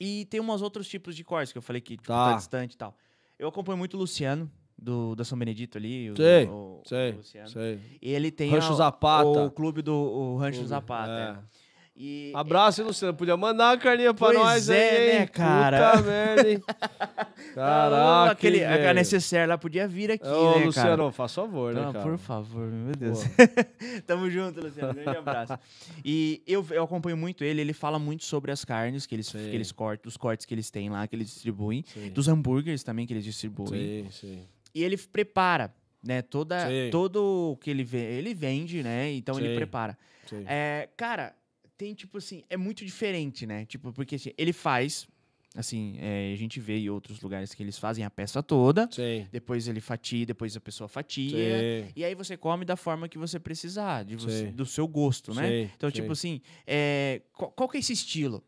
E 0.00 0.26
tem 0.26 0.40
uns 0.40 0.62
outros 0.62 0.88
tipos 0.88 1.16
de 1.16 1.24
cortes 1.24 1.50
que 1.52 1.58
eu 1.58 1.62
falei 1.62 1.80
que 1.82 1.96
tipo, 1.96 2.06
tá. 2.06 2.30
Tá. 2.30 2.36
distante 2.36 2.74
e 2.74 2.76
tal. 2.76 2.96
Eu 3.38 3.48
acompanho 3.48 3.78
muito 3.78 3.94
o 3.94 4.00
Luciano, 4.00 4.50
do, 4.76 5.14
da 5.14 5.24
São 5.24 5.38
Benedito 5.38 5.76
ali. 5.78 6.10
O, 6.10 6.16
Sei, 6.16 6.46
o- 6.46 6.50
o 6.50 6.82
Sei, 6.84 7.12
Luciano. 7.12 7.48
sei. 7.48 7.78
E 8.00 8.10
ele 8.12 8.30
tem 8.30 8.50
Rancho 8.50 8.72
a- 8.72 8.76
Zapata. 8.76 9.26
o 9.28 9.50
clube 9.50 9.82
do 9.82 9.92
o 9.94 10.36
Rancho 10.36 10.58
Clube, 10.58 10.68
Zapata. 10.68 11.10
é. 11.10 11.40
é. 11.44 11.58
E 12.00 12.30
Abraço, 12.32 12.80
hein, 12.80 12.86
Luciano? 12.86 13.12
Podia 13.12 13.36
mandar 13.36 13.70
uma 13.72 13.76
carninha 13.76 14.14
pra 14.14 14.28
Pois 14.28 14.38
nós 14.38 14.68
é, 14.70 14.90
aí, 15.14 15.18
né, 15.18 15.26
cara? 15.26 15.90
Puta 15.96 16.02
merda, 16.08 16.48
hein? 16.50 16.62
Caraca, 17.54 18.32
aquele, 18.32 18.64
a 18.64 18.94
necessaire 18.94 19.48
lá 19.48 19.58
podia 19.58 19.88
vir 19.88 20.12
aqui, 20.12 20.26
Ô, 20.26 20.58
né, 20.58 20.66
Luciano, 20.66 20.96
cara? 20.96 21.12
faz 21.12 21.34
favor, 21.34 21.74
né, 21.74 21.80
Não, 21.82 21.92
cara? 21.92 22.04
por 22.08 22.18
favor, 22.18 22.66
meu 22.68 22.94
Deus. 22.94 23.20
Tamo 24.06 24.30
junto, 24.30 24.60
Luciano. 24.60 24.94
Grande 24.94 25.18
abraço. 25.18 25.58
E 26.04 26.42
eu, 26.46 26.64
eu 26.70 26.84
acompanho 26.84 27.16
muito 27.16 27.42
ele, 27.42 27.60
ele 27.60 27.72
fala 27.72 27.98
muito 27.98 28.24
sobre 28.24 28.52
as 28.52 28.64
carnes 28.64 29.06
que 29.06 29.14
eles, 29.14 29.26
Sim. 29.26 29.38
que 29.38 29.54
eles 29.56 29.72
cortam, 29.72 30.08
os 30.08 30.16
cortes 30.16 30.46
que 30.46 30.54
eles 30.54 30.70
têm 30.70 30.88
lá, 30.90 31.06
que 31.06 31.16
eles 31.16 31.26
distribuem, 31.28 31.84
Sim. 31.92 32.10
dos 32.10 32.28
hambúrgueres 32.28 32.82
também 32.84 33.06
que 33.06 33.12
eles 33.12 33.24
distribuem. 33.24 34.04
Sim, 34.04 34.10
sim. 34.10 34.42
E 34.74 34.84
ele 34.84 34.96
prepara, 34.96 35.74
né, 36.02 36.22
toda, 36.22 36.66
Sim. 36.68 36.90
todo 36.92 37.52
o 37.52 37.56
que 37.56 37.70
ele, 37.70 37.82
ve- 37.82 37.98
ele 37.98 38.34
vende, 38.34 38.82
né, 38.82 39.10
então 39.12 39.38
ele 39.38 39.56
prepara. 39.56 39.98
sim. 40.26 40.44
É, 40.46 40.88
cara, 40.96 41.34
tem 41.78 41.94
tipo 41.94 42.18
assim, 42.18 42.42
é 42.50 42.56
muito 42.56 42.84
diferente, 42.84 43.46
né, 43.46 43.64
tipo, 43.64 43.92
porque 43.92 44.16
assim, 44.16 44.32
ele 44.36 44.52
faz, 44.52 45.06
assim, 45.54 45.96
é, 46.00 46.32
a 46.32 46.36
gente 46.36 46.58
vê 46.60 46.76
em 46.78 46.90
outros 46.90 47.20
lugares 47.20 47.54
que 47.54 47.62
eles 47.62 47.78
fazem 47.78 48.04
a 48.04 48.10
peça 48.10 48.42
toda, 48.42 48.88
Sim. 48.90 49.26
depois 49.32 49.66
ele 49.68 49.80
fatia, 49.80 50.26
depois 50.26 50.56
a 50.56 50.60
pessoa 50.60 50.88
fatia, 50.88 51.30
Sim. 51.38 51.92
e 51.96 52.04
aí 52.04 52.14
você 52.16 52.36
come 52.36 52.64
da 52.64 52.76
forma 52.76 53.08
que 53.08 53.16
você 53.16 53.38
precisar, 53.38 54.04
de 54.04 54.16
você- 54.16 54.48
do 54.52 54.66
seu 54.66 54.86
gosto, 54.88 55.32
né? 55.32 55.48
Sim, 55.66 55.70
Então, 55.76 55.88
sim. 55.88 55.94
tipo 55.94 56.12
assim, 56.12 56.40
é, 56.66 57.22
qual, 57.32 57.50
qual 57.52 57.68
que 57.68 57.76
é 57.76 57.80
esse 57.80 57.92
estilo 57.92 58.42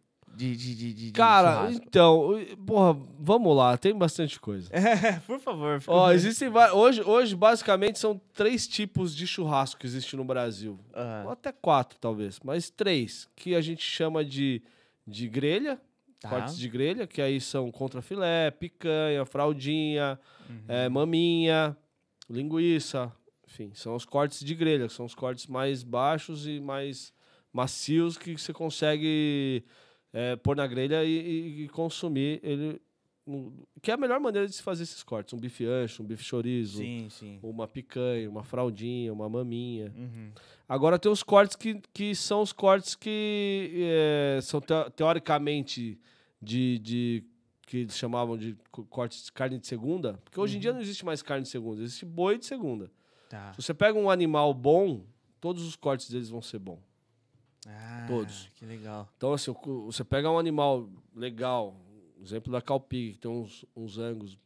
de, 0.57 0.75
de, 0.75 0.93
de, 0.95 1.13
Cara, 1.13 1.53
churrasco? 1.55 1.85
então, 1.87 2.47
porra, 2.67 2.99
vamos 3.19 3.57
lá, 3.57 3.77
tem 3.77 3.95
bastante 3.97 4.39
coisa. 4.41 4.69
É, 4.75 5.19
por 5.27 5.39
favor. 5.41 5.81
fica 5.81 5.93
Ó, 5.93 6.07
bem. 6.09 6.17
existem 6.17 6.49
vários. 6.49 6.77
Hoje, 6.77 7.03
hoje, 7.03 7.37
basicamente, 7.37 7.99
são 7.99 8.21
três 8.33 8.67
tipos 8.67 9.15
de 9.15 9.27
churrasco 9.27 9.81
que 9.81 9.87
existem 9.87 10.17
no 10.17 10.25
Brasil. 10.25 10.79
Aham, 10.95 11.25
Ou 11.27 11.31
até 11.33 11.53
quatro, 11.53 11.99
talvez. 12.01 12.39
Mas 12.45 12.71
três. 12.71 13.29
Que 13.37 13.55
a 13.55 13.61
gente 13.61 13.83
chama 13.83 14.25
de, 14.25 14.63
de 15.07 15.29
grelha, 15.29 15.81
tá. 16.21 16.29
cortes 16.29 16.57
de 16.59 16.69
grelha, 16.69 17.07
que 17.07 17.21
aí 17.21 17.41
são 17.41 17.71
contrafilé, 17.71 18.51
picanha, 18.51 19.25
fraldinha, 19.25 20.19
Uhum. 20.49 20.65
é, 20.67 20.89
maminha, 20.89 21.77
linguiça. 22.29 23.13
Enfim, 23.47 23.71
são 23.75 23.95
os 23.95 24.05
cortes 24.05 24.45
de 24.45 24.55
grelha, 24.55 24.87
que 24.87 24.93
são 24.93 25.05
os 25.05 25.15
cortes 25.15 25.47
mais 25.47 25.83
baixos 25.83 26.47
e 26.47 26.61
mais 26.61 27.13
macios 27.53 28.17
que 28.17 28.39
você 28.39 28.53
consegue 28.53 29.65
é, 30.13 30.37
pôr 30.37 30.57
na 30.57 30.67
grelha 30.67 31.05
e, 31.05 31.65
e- 31.65 31.69
consumir 31.69 32.41
ele. 32.43 32.81
Que 33.81 33.93
é 33.93 33.95
a 33.95 33.97
melhor 33.97 34.19
maneira 34.19 34.49
de 34.49 34.55
se 34.55 34.63
fazer 34.63 34.83
esses 34.83 35.05
cortes. 35.05 35.33
Um 35.33 35.39
bife 35.39 35.65
ancho, 35.65 36.03
um 36.03 36.07
bife 36.07 36.25
chorizo, 36.25 36.79
Sim, 36.79 37.07
sim. 37.11 37.39
uma 37.43 37.69
picanha, 37.69 38.29
uma 38.29 38.43
fraldinha, 38.43 39.13
uma 39.13 39.29
maminha. 39.29 39.93
Uhum. 39.97 40.33
Agora 40.69 40.99
tem 40.99 41.13
os 41.13 41.23
cortes 41.23 41.55
que, 41.55 41.81
que 41.95 42.13
são 42.15 42.41
os 42.43 42.53
cortes 42.53 42.97
que 42.97 43.71
é, 43.85 44.41
são 44.43 44.61
teo- 44.61 44.91
teoricamente 44.91 46.01
de, 46.43 46.79
de 46.81 47.25
que 47.67 47.77
eles 47.79 47.97
chamavam 47.97 48.37
de 48.37 48.57
co- 48.73 48.85
cortes 48.87 49.27
de 49.27 49.33
carne 49.33 49.59
de 49.59 49.67
segunda, 49.67 50.15
porque 50.25 50.41
hoje 50.41 50.55
em 50.55 50.57
Uhum. 50.57 50.61
dia 50.63 50.73
não 50.73 50.81
existe 50.81 51.05
mais 51.05 51.23
carne 51.23 51.45
de 51.45 51.51
segunda, 51.51 51.83
existe 51.83 52.05
boi 52.05 52.37
de 52.37 52.47
segunda. 52.47 52.91
Tá. 53.29 53.53
Se 53.53 53.63
você 53.63 53.73
pega 53.73 53.97
um 53.97 54.11
animal 54.11 54.53
bom, 54.53 55.05
todos 55.41 55.63
os 55.65 55.77
cortes 55.77 56.11
deles 56.11 56.29
vão 56.31 56.43
ser 56.43 56.59
bons. 56.59 56.81
Ah, 57.67 58.07
Todos. 58.09 58.49
Que 58.55 58.65
legal. 58.65 59.09
Então 59.17 59.33
assim, 59.33 59.55
você 59.87 60.03
pega 60.05 60.31
um 60.31 60.39
animal 60.39 60.89
legal, 61.15 61.75
exemplo 62.23 62.51
da 62.53 62.61
Calpig, 62.63 63.13
que 63.13 63.19
tem 63.19 63.31
uns, 63.31 63.65
uns 63.77 63.99
angus 63.99 64.39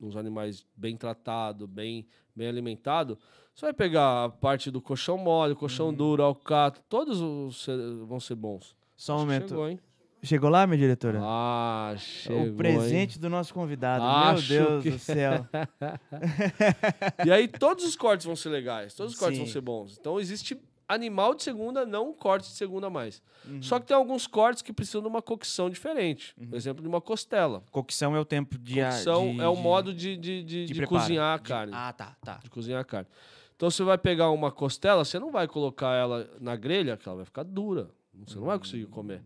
uns 0.00 0.16
animais 0.16 0.66
bem 0.74 0.96
tratados, 0.96 1.68
bem, 1.68 2.04
bem 2.34 2.48
alimentados, 2.48 3.16
você 3.54 3.66
vai 3.66 3.72
pegar 3.72 4.24
a 4.24 4.28
parte 4.28 4.68
do 4.68 4.80
colchão 4.80 5.16
mole, 5.16 5.54
colchão 5.54 5.86
Uhum. 5.88 5.94
duro, 5.94 6.24
alcato, 6.24 6.82
todos 6.88 7.20
os 7.20 7.64
vão 8.08 8.18
ser 8.18 8.34
bons. 8.34 8.74
Só 8.96 9.12
um 9.12 9.16
Acho 9.18 9.26
momento. 9.26 9.48
Chegou, 9.50 9.78
Chegou, 10.24 10.48
hein? 10.48 10.52
lá, 10.52 10.66
minha 10.66 10.78
diretora? 10.78 11.20
Ah, 11.22 11.94
chegou. 11.98 12.48
o 12.48 12.54
presente 12.54 13.14
hein? 13.16 13.20
do 13.20 13.28
nosso 13.30 13.54
convidado. 13.54 14.02
Acho 14.02 14.52
Meu 14.54 14.64
Deus 14.66 14.82
que- 14.82 14.90
do 14.90 14.98
céu. 14.98 15.46
E 17.24 17.30
aí 17.30 17.46
todos 17.46 17.84
os 17.84 17.94
cortes 17.94 18.26
vão 18.26 18.34
ser 18.34 18.48
legais, 18.48 18.94
todos 18.94 19.12
os 19.12 19.18
cortes 19.18 19.38
Sim. 19.38 19.44
vão 19.44 19.52
ser 19.52 19.60
bons. 19.60 19.96
Então 20.00 20.18
existe 20.18 20.58
animal 20.92 21.34
de 21.34 21.42
segunda, 21.42 21.84
não 21.86 22.12
corte 22.12 22.48
de 22.48 22.54
segunda 22.56 22.88
mais. 22.90 23.22
Uhum. 23.46 23.62
Só 23.62 23.78
que 23.80 23.86
tem 23.86 23.96
alguns 23.96 24.26
cortes 24.26 24.62
que 24.62 24.72
precisam 24.72 25.00
de 25.02 25.08
uma 25.08 25.22
cocção 25.22 25.68
diferente. 25.70 26.34
Por 26.48 26.54
exemplo, 26.56 26.82
de 26.82 26.88
uma 26.88 27.00
costela. 27.00 27.62
Cocção 27.70 28.14
é 28.16 28.20
o 28.20 28.24
tempo 28.24 28.58
de. 28.58 28.74
Cocção 28.82 29.32
de- 29.34 29.40
é 29.40 29.48
o 29.48 29.56
modo 29.56 29.92
de, 29.94 30.16
de, 30.16 30.42
de, 30.42 30.64
de 30.66 30.86
cozinhar 30.86 31.34
a 31.34 31.38
carne. 31.38 31.72
Ah, 31.74 31.92
tá, 31.92 32.16
tá. 32.24 32.40
De 32.42 32.50
cozinhar 32.50 32.80
a 32.80 32.84
carne. 32.84 33.08
Então 33.56 33.70
você 33.70 33.82
vai 33.84 33.96
pegar 33.98 34.30
uma 34.30 34.50
costela, 34.50 35.04
você 35.04 35.18
não 35.18 35.30
vai 35.30 35.46
colocar 35.46 35.94
ela 35.94 36.28
na 36.40 36.56
grelha, 36.56 36.96
que 36.96 37.08
ela 37.08 37.16
vai 37.16 37.24
ficar 37.24 37.42
dura. 37.44 37.90
Você 38.26 38.36
não 38.36 38.44
vai 38.46 38.58
conseguir 38.58 38.86
comer. 38.86 39.18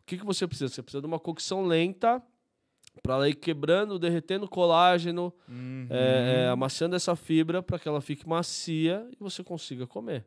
O 0.00 0.04
que, 0.06 0.16
que 0.18 0.24
você 0.24 0.46
precisa? 0.46 0.72
Você 0.72 0.82
precisa 0.82 1.00
de 1.00 1.06
uma 1.06 1.18
cocção 1.18 1.64
lenta 1.64 2.22
para 3.02 3.14
ela 3.14 3.28
ir 3.28 3.34
quebrando, 3.34 3.98
derretendo 3.98 4.48
colágeno, 4.48 5.32
Uhum. 5.48 5.86
é, 5.90 6.44
é, 6.44 6.48
amaciando 6.48 6.96
essa 6.96 7.14
fibra 7.14 7.62
para 7.62 7.78
que 7.78 7.88
ela 7.88 8.00
fique 8.00 8.28
macia 8.28 9.06
e 9.12 9.16
você 9.22 9.44
consiga 9.44 9.86
comer. 9.86 10.24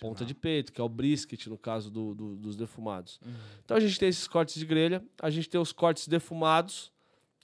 Ponta 0.00 0.24
de 0.24 0.34
peito, 0.34 0.72
que 0.72 0.80
é 0.80 0.84
o 0.84 0.88
brisket, 0.88 1.46
no 1.46 1.58
caso 1.58 1.90
do- 1.90 2.14
do- 2.14 2.36
dos 2.36 2.56
defumados. 2.56 3.20
Uhum. 3.24 3.32
Então 3.64 3.76
a 3.76 3.80
gente 3.80 3.98
tem 3.98 4.08
esses 4.08 4.26
cortes 4.26 4.54
de 4.56 4.64
grelha, 4.66 5.04
a 5.20 5.30
gente 5.30 5.48
tem 5.48 5.60
os 5.60 5.72
cortes 5.72 6.08
defumados, 6.08 6.90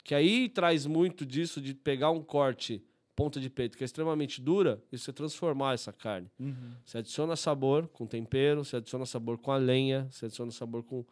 que 0.04 0.14
aí 0.14 0.48
traz 0.48 0.86
muito 0.86 1.26
disso 1.26 1.60
de 1.60 1.74
pegar 1.74 2.10
um 2.10 2.22
corte 2.22 2.82
ponta 3.14 3.40
de 3.40 3.50
peito 3.50 3.76
que 3.76 3.82
é 3.82 3.86
extremamente 3.86 4.40
dura 4.40 4.80
e 4.92 4.96
você 4.98 5.12
transformar 5.12 5.74
essa 5.74 5.92
carne. 5.92 6.30
Uhum. 6.38 6.70
Você 6.86 6.98
adiciona 6.98 7.34
sabor 7.34 7.88
com 7.88 8.06
tempero, 8.06 8.64
você 8.64 8.76
adiciona 8.76 9.04
sabor 9.04 9.36
com 9.38 9.50
a 9.50 9.56
lenha, 9.56 10.06
você 10.10 10.26
adiciona 10.26 10.52
sabor 10.52 10.84
com, 10.84 11.04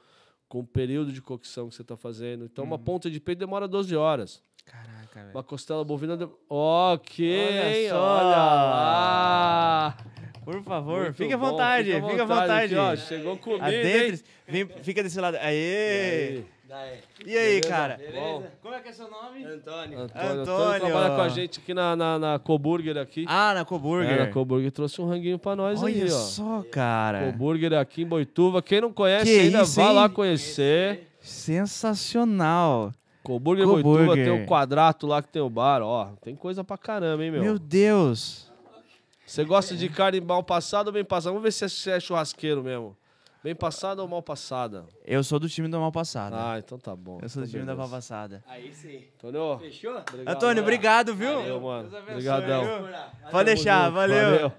com 0.48 0.60
o 0.60 0.64
período 0.66 1.12
de 1.12 1.20
cocção 1.20 1.68
que 1.68 1.74
você 1.74 1.82
está 1.82 1.96
fazendo. 1.96 2.44
Então 2.44 2.62
Uhum. 2.64 2.70
uma 2.70 2.78
ponta 2.78 3.10
de 3.10 3.18
peito 3.20 3.40
demora 3.40 3.66
12 3.66 3.94
horas. 3.96 4.40
Caraca, 4.64 5.20
velho. 5.20 5.34
Uma 5.34 5.42
costela 5.42 5.84
bovina... 5.84 6.16
De... 6.16 6.28
Ok, 6.48 7.28
Olha! 7.92 7.94
Olha 7.96 8.36
lá! 8.36 9.75
Por 10.66 10.70
favor, 10.70 11.00
Muito 11.04 11.14
fique 11.14 11.32
à 11.32 11.36
bom, 11.38 11.50
vontade, 11.50 11.92
fique 11.92 12.20
à 12.20 12.24
vontade. 12.24 12.74
aqui, 12.74 12.74
ó. 12.74 12.96
Chegou 12.96 13.36
comida? 13.36 13.66
Adentre, 13.66 14.20
vem, 14.48 14.66
fica 14.82 15.00
desse 15.00 15.20
lado. 15.20 15.36
Aê! 15.40 16.42
Daí. 16.68 16.98
E 17.24 17.38
aí, 17.38 17.60
Beleza? 17.60 17.68
cara? 17.68 17.96
Beleza? 17.96 18.52
Como 18.60 18.74
é 18.74 18.80
que 18.80 18.88
é 18.88 18.92
seu 18.92 19.08
nome? 19.08 19.44
Antônio. 19.44 20.00
Antônio, 20.00 20.00
Antônio. 20.00 20.40
Antônio 20.42 20.80
trabalha 20.80 21.14
com 21.14 21.20
a 21.22 21.28
gente 21.28 21.60
aqui 21.60 21.72
na, 21.72 21.94
na, 21.94 22.18
na 22.18 22.38
Coburger 22.40 22.96
aqui. 22.98 23.24
Ah, 23.28 23.54
na 23.54 23.60
É, 23.60 23.64
Coburger. 23.64 24.18
na 24.18 24.26
Coburger 24.32 24.72
trouxe 24.72 25.00
um 25.00 25.06
ranguinho 25.08 25.38
pra 25.38 25.54
nós 25.54 25.80
Olha 25.80 25.94
aí, 25.94 26.04
ó. 26.04 26.08
só, 26.08 26.64
cara. 26.72 27.30
Coburger 27.30 27.72
aqui 27.74 28.02
em 28.02 28.06
Boituva. 28.06 28.60
Quem 28.60 28.80
não 28.80 28.92
conhece 28.92 29.26
Que 29.32 29.38
ainda, 29.38 29.62
isso, 29.62 29.80
vá 29.80 29.86
hein? 29.90 29.94
lá 29.94 30.08
conhecer. 30.08 31.06
Sensacional. 31.20 32.92
Coburger, 33.22 33.64
Coburger. 33.64 34.06
Boituva, 34.06 34.14
tem 34.16 34.42
o 34.42 34.46
quadrato 34.46 35.06
lá 35.06 35.22
que 35.22 35.28
tem 35.28 35.40
o 35.42 35.48
bar, 35.48 35.80
ó. 35.82 36.08
Tem 36.20 36.34
coisa 36.34 36.64
pra 36.64 36.76
caramba, 36.76 37.24
hein, 37.24 37.30
meu? 37.30 37.42
Meu 37.44 37.58
Deus. 37.60 38.50
Você 39.26 39.44
gosta 39.44 39.76
de 39.76 39.88
carne 39.88 40.20
mal 40.20 40.42
passada 40.42 40.88
ou 40.88 40.92
bem 40.92 41.04
passada? 41.04 41.30
Vamos 41.32 41.42
ver 41.42 41.50
se 41.52 41.64
é- 41.64 41.68
se 41.68 41.90
é 41.90 41.98
churrasqueiro 42.00 42.62
mesmo. 42.62 42.96
Bem 43.42 43.54
passada 43.54 44.02
ou 44.02 44.08
mal 44.08 44.22
passada? 44.22 44.86
Eu 45.04 45.22
sou 45.22 45.38
do 45.38 45.48
time 45.48 45.68
do 45.68 45.78
mal 45.78 45.92
passado. 45.92 46.34
Ah, 46.34 46.58
então 46.58 46.78
tá 46.78 46.96
bom. 46.96 47.18
eu 47.22 47.28
sou 47.28 47.42
do 47.42 47.48
Então 47.48 47.60
time 47.60 47.64
da 47.66 47.76
mal 47.76 47.88
passada. 47.88 48.42
Aí 48.46 48.72
sim. 48.74 49.04
Antônio, 49.16 49.58
Fechou? 49.58 49.90
obrigado, 49.96 50.28
Antônio, 50.36 50.48
mano. 50.56 50.60
obrigado, 50.62 51.14
viu? 51.14 51.34
Valeu, 51.34 51.60
mano. 51.60 51.82
Deus 51.88 51.94
abençoe, 51.94 52.12
Obrigadão. 52.28 52.88
Pode 53.30 53.44
deixar, 53.46 53.88
valeu. 53.90 54.52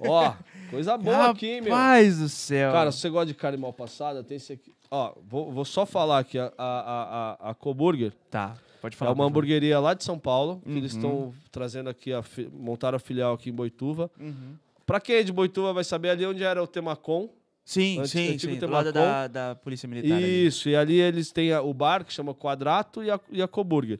Ó, 0.00 0.34
coisa 0.70 0.98
boa 0.98 1.30
aqui, 1.30 1.46
hein, 1.52 1.60
meu. 1.62 1.72
Rapaz 1.72 2.18
do 2.18 2.28
céu. 2.28 2.72
Cara, 2.72 2.92
se 2.92 2.98
você 2.98 3.08
gosta 3.08 3.26
de 3.26 3.34
carne 3.34 3.56
mal 3.56 3.72
passada, 3.72 4.22
tem 4.22 4.36
esse 4.36 4.52
aqui. 4.52 4.74
Ó, 4.90 5.14
vou, 5.26 5.50
vou 5.50 5.64
só 5.64 5.86
falar 5.86 6.18
aqui. 6.18 6.38
A, 6.38 6.52
a, 6.58 7.36
a- 7.48 7.50
a 7.50 7.54
Coburger 7.54 8.12
Tá, 8.30 8.54
pode 8.86 8.94
é 8.94 8.98
falar. 8.98 9.10
uma 9.12 9.16
pode 9.24 9.30
hamburgueria 9.30 9.78
lá 9.80 9.94
de 9.94 10.02
São 10.04 10.18
Paulo, 10.18 10.60
que 10.64 10.70
eles 10.70 10.92
Uhum. 10.94 10.98
estão 10.98 11.34
trazendo 11.50 11.90
aqui, 11.90 12.12
a, 12.12 12.22
fi- 12.22 12.48
montaram 12.52 12.96
a 12.96 12.98
filial 12.98 13.34
aqui 13.34 13.50
em 13.50 13.52
Boituva. 13.52 14.10
Uhum. 14.18 14.54
Pra 14.86 15.00
quem 15.00 15.16
é 15.16 15.22
de 15.22 15.32
Boituva 15.32 15.72
vai 15.72 15.84
saber 15.84 16.10
ali 16.10 16.24
onde 16.24 16.42
era 16.44 16.62
o 16.62 16.66
Temacom. 16.66 17.28
Sim, 17.64 17.98
Antes- 17.98 18.12
sim, 18.12 18.28
antigo 18.34 18.52
sim. 18.54 18.58
Do 18.60 18.68
lado 18.68 18.92
da, 18.92 19.26
da 19.26 19.54
Polícia 19.56 19.88
Militar. 19.88 20.16
ali. 20.16 20.46
Isso, 20.46 20.68
e 20.68 20.76
ali 20.76 21.00
eles 21.00 21.32
têm 21.32 21.52
o 21.56 21.74
bar 21.74 22.04
que 22.04 22.12
chama 22.12 22.32
Quadrato 22.32 23.02
e 23.02 23.10
a, 23.10 23.18
e 23.32 23.42
a 23.42 23.48
Coburger. 23.48 23.98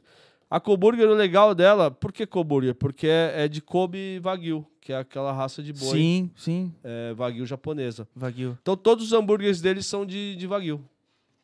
A 0.49 0.57
Coburger, 0.61 1.09
o 1.09 1.13
legal 1.13 1.53
dela, 1.53 1.91
por 1.91 2.13
que 2.13 2.25
Coburger? 2.25 2.73
Porque 2.73 3.05
é, 3.07 3.33
é 3.43 3.47
de 3.49 3.59
Kobe 3.61 4.19
Wagyu, 4.19 4.65
que 4.79 4.93
é 4.93 4.97
aquela 4.97 5.33
raça 5.33 5.61
de 5.61 5.73
boi 5.73 5.89
Sim, 5.97 6.31
sim. 6.37 6.73
é, 6.81 7.13
Wagyu 7.13 7.45
japonesa. 7.45 8.07
Wagyu. 8.15 8.57
Então 8.61 8.77
todos 8.77 9.07
os 9.07 9.11
hambúrgueres 9.11 9.59
deles 9.59 9.85
são 9.85 10.05
de, 10.05 10.37
de 10.37 10.47
Wagyu. 10.47 10.79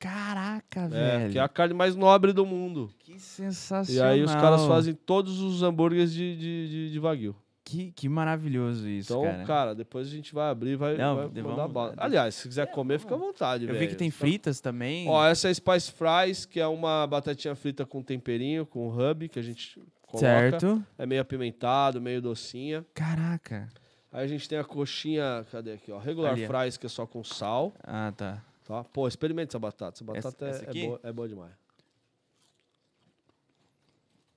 Caraca, 0.08 0.82
É, 0.82 0.88
velho. 1.20 1.32
que 1.32 1.40
é 1.40 1.42
a 1.42 1.48
carne 1.48 1.74
mais 1.74 1.96
nobre 1.96 2.34
do 2.34 2.46
mundo. 2.46 2.90
Que 3.00 3.18
sensacional. 3.20 4.10
E 4.12 4.20
aí 4.20 4.22
os 4.24 4.34
caras 4.34 4.66
fazem 4.66 4.94
todos 4.94 5.40
os 5.40 5.64
hambúrgueres 5.64 6.12
de, 6.14 6.36
de, 6.36 6.70
de, 6.70 6.92
de 6.92 7.00
Wagyu. 7.00 7.36
Que, 7.66 7.92
que 7.94 8.10
maravilhoso 8.10 8.88
isso, 8.90 9.14
Então, 9.14 9.24
cara. 9.24 9.44
cara. 9.46 9.76
depois 9.76 10.08
a 10.08 10.12
gente 10.12 10.34
vai 10.34 10.50
abrir 10.52 10.72
e 10.72 10.76
vai, 10.76 10.98
Não, 10.98 11.16
vai 11.16 11.26
mandar 11.42 11.56
vamos- 11.56 11.72
bala. 11.72 11.94
Aliás, 11.98 12.36
se 12.36 12.48
quiser 12.48 12.68
comer, 12.68 13.00
fica 13.00 13.16
à 13.16 13.18
vontade, 13.18 13.64
Eu 13.64 13.68
velho. 13.70 13.80
vi 13.80 13.88
que 13.88 13.96
tem 13.96 14.12
Tá- 14.12 14.18
fritas 14.18 14.60
também. 14.60 15.08
Ó, 15.08 15.26
essa 15.26 15.48
é 15.50 15.54
Spice 15.54 15.92
Fries, 15.94 16.46
que 16.46 16.60
é 16.60 16.68
uma 16.68 17.08
batatinha 17.08 17.56
frita 17.56 17.86
com 17.86 18.04
temperinho, 18.04 18.66
com 18.66 18.90
hub, 18.90 19.30
que 19.30 19.40
a 19.40 19.42
gente 19.42 19.82
coloca. 20.02 20.28
certo. 20.28 20.84
É 20.98 21.06
meio 21.06 21.22
apimentado, 21.22 22.02
meio 22.02 22.22
docinha. 22.22 22.86
Caraca. 22.94 23.70
Aí 24.12 24.26
a 24.26 24.28
gente 24.28 24.48
tem 24.48 24.58
a 24.60 24.64
coxinha, 24.66 25.46
cadê 25.50 25.72
aqui, 25.72 25.92
ó? 25.92 25.98
Regular 25.98 26.34
Ali, 26.34 26.46
fries, 26.46 26.76
que 26.78 26.86
é 26.86 26.90
só 26.90 27.08
com 27.08 27.24
sal, 27.24 27.74
Ah, 27.82 28.12
tá. 28.16 28.44
Tá? 28.64 28.84
Pô, 28.84 29.08
experimente 29.08 29.50
essa 29.50 29.60
batata. 29.60 29.96
Essa 29.96 30.04
batata 30.04 30.46
essa 30.48 30.64
é- 30.64 30.66
é, 30.66 30.70
aqui? 30.70 30.88
boa, 30.88 31.00
é 31.04 31.12
boa 31.12 31.28
demais. 31.28 31.54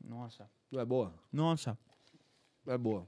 Nossa. 0.05 0.49
Não 0.71 0.81
é 0.81 0.85
boa? 0.85 1.13
Nossa. 1.33 1.79
É 2.67 2.79
boa. 2.79 3.07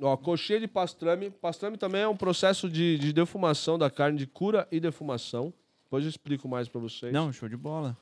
Ó, 0.00 0.16
coxinha 0.16 0.60
de 0.60 0.66
pastrame. 0.66 1.30
Pastrame 1.30 1.76
também 1.76 2.02
é 2.02 2.08
um 2.08 2.16
processo 2.16 2.68
de, 2.70 2.98
de 2.98 3.12
defumação 3.12 3.78
da 3.78 3.90
carne, 3.90 4.18
de 4.18 4.26
cura 4.26 4.66
e 4.70 4.80
defumação. 4.80 5.52
Depois 5.84 6.04
eu 6.04 6.10
explico 6.10 6.48
mais 6.48 6.68
pra 6.68 6.80
vocês. 6.80 7.12
Não, 7.12 7.32
show 7.32 7.48
de 7.48 7.56
bola. 7.56 7.96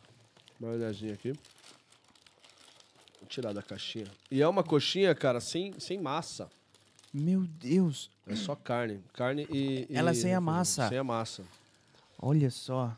Olhadinha 0.61 1.15
aqui. 1.15 1.33
Vou 3.19 3.29
tirar 3.29 3.53
da 3.53 3.63
caixinha. 3.63 4.07
E 4.31 4.41
é 4.41 4.47
uma 4.47 4.63
coxinha, 4.63 5.15
cara, 5.15 5.41
sem, 5.41 5.79
sem 5.81 5.99
massa. 6.01 6.49
Meu 7.13 7.41
Deus. 7.43 8.11
É 8.27 8.35
só 8.37 8.55
carne. 8.55 9.01
Carne 9.15 9.47
e. 9.51 9.87
e- 9.91 9.97
Ela 9.97 10.11
é 10.11 10.15
sem 10.15 10.35
a 10.35 10.41
massa. 10.41 10.89
Sem 10.89 10.99
a 10.99 11.05
massa. 11.05 11.43
Olha 12.21 12.51
só. 12.51 12.95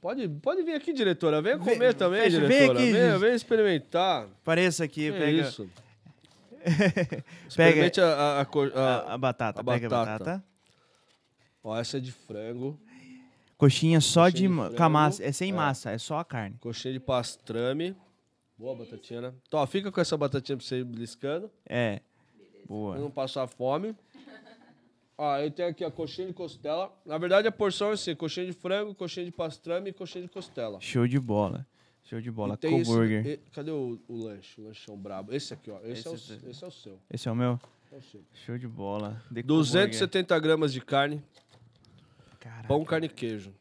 Pode, 0.00 0.28
pode 0.28 0.62
vir 0.62 0.74
aqui, 0.74 0.92
diretora. 0.92 1.42
Venha 1.42 1.58
Vem- 1.58 1.74
comer 1.74 1.94
também, 1.94 2.22
fecha, 2.22 2.38
vem 2.40 2.48
diretora. 2.48 2.78
aqui, 2.78 2.92
gente. 2.92 3.18
venha 3.18 3.34
experimentar. 3.34 4.28
Pareça 4.44 4.84
aqui, 4.84 5.10
Que 5.10 5.18
pega 5.18 5.30
isso. 5.48 5.68
Experimente 7.48 8.00
a, 8.00 8.06
a- 8.06 8.40
a 8.40 9.14
a- 9.14 9.18
batata. 9.18 9.60
a 9.60 9.64
pega 9.64 9.86
a 9.86 9.90
batata. 9.90 10.24
batata. 10.24 10.44
Ó, 11.62 11.76
essa 11.76 11.96
é 11.98 12.00
de 12.00 12.12
frango. 12.12 12.78
Coxinha 13.56 14.00
só 14.00 14.24
Coxinha 14.24 14.32
de, 14.32 14.42
de 14.42 14.48
ma- 14.48 14.68
com 14.68 14.74
a 14.74 14.76
frango. 14.76 14.92
massa. 14.92 15.24
É 15.24 15.32
sem 15.32 15.50
É. 15.50 15.54
massa, 15.54 15.90
é 15.90 15.98
só 15.98 16.18
a 16.18 16.24
carne. 16.24 16.56
Coxinha 16.60 16.92
de 16.94 17.00
pastrame. 17.00 17.96
Boa 18.56 18.74
batatinha, 18.76 19.20
né? 19.20 19.32
Então, 19.46 19.60
ó, 19.60 19.66
fica 19.66 19.90
com 19.90 20.00
essa 20.00 20.16
batatinha 20.16 20.56
pra 20.56 20.66
você 20.66 20.78
ir 20.80 20.84
beliscando. 20.84 21.50
É. 21.68 22.00
Pra 22.68 22.76
Boa. 22.76 22.98
não 22.98 23.10
passar 23.10 23.46
fome. 23.46 23.96
Ó, 25.16 25.36
eu 25.38 25.50
tenho 25.50 25.68
aqui 25.70 25.82
a 25.84 25.90
coxinha 25.90 26.28
de 26.28 26.34
costela. 26.34 26.92
Na 27.04 27.18
verdade, 27.18 27.48
a 27.48 27.52
porção 27.52 27.90
é 27.90 27.92
assim: 27.94 28.14
coxinha 28.14 28.46
de 28.46 28.52
frango, 28.52 28.94
coxinha 28.94 29.24
de 29.26 29.32
pastrame 29.32 29.90
e 29.90 29.92
coxinha 29.92 30.22
de 30.22 30.30
costela. 30.30 30.78
Show 30.80 31.08
de 31.08 31.18
bola. 31.18 31.66
Show 32.04 32.20
de 32.20 32.30
bola. 32.30 32.56
Tem 32.56 32.78
esse- 32.78 32.90
Co-burger. 32.90 33.26
e- 33.26 33.36
cadê 33.52 33.70
o, 33.70 33.98
o 34.06 34.16
lanche? 34.16 34.60
O 34.60 34.64
lanchão 34.66 34.96
brabo. 34.96 35.34
Esse 35.34 35.52
aqui, 35.54 35.70
ó. 35.70 35.78
Esse, 35.82 36.06
é, 36.06 36.10
o, 36.10 36.14
Esse- 36.14 36.38
esse 36.46 36.62
é 36.64 36.66
o 36.66 36.70
seu. 36.70 36.98
Esse 37.10 37.28
é 37.28 37.32
o 37.32 37.34
meu? 37.34 37.58
É 37.90 37.96
o 37.96 38.02
seu. 38.02 38.20
Show 38.46 38.56
de 38.58 38.68
bola. 38.68 39.20
Co-burger. 39.28 39.44
270 39.44 40.38
gramas 40.38 40.72
de 40.72 40.80
carne, 40.80 41.22
Caraca, 42.38 42.68
pão, 42.68 42.84
carne 42.84 43.06
e 43.06 43.10
queijo. 43.10 43.52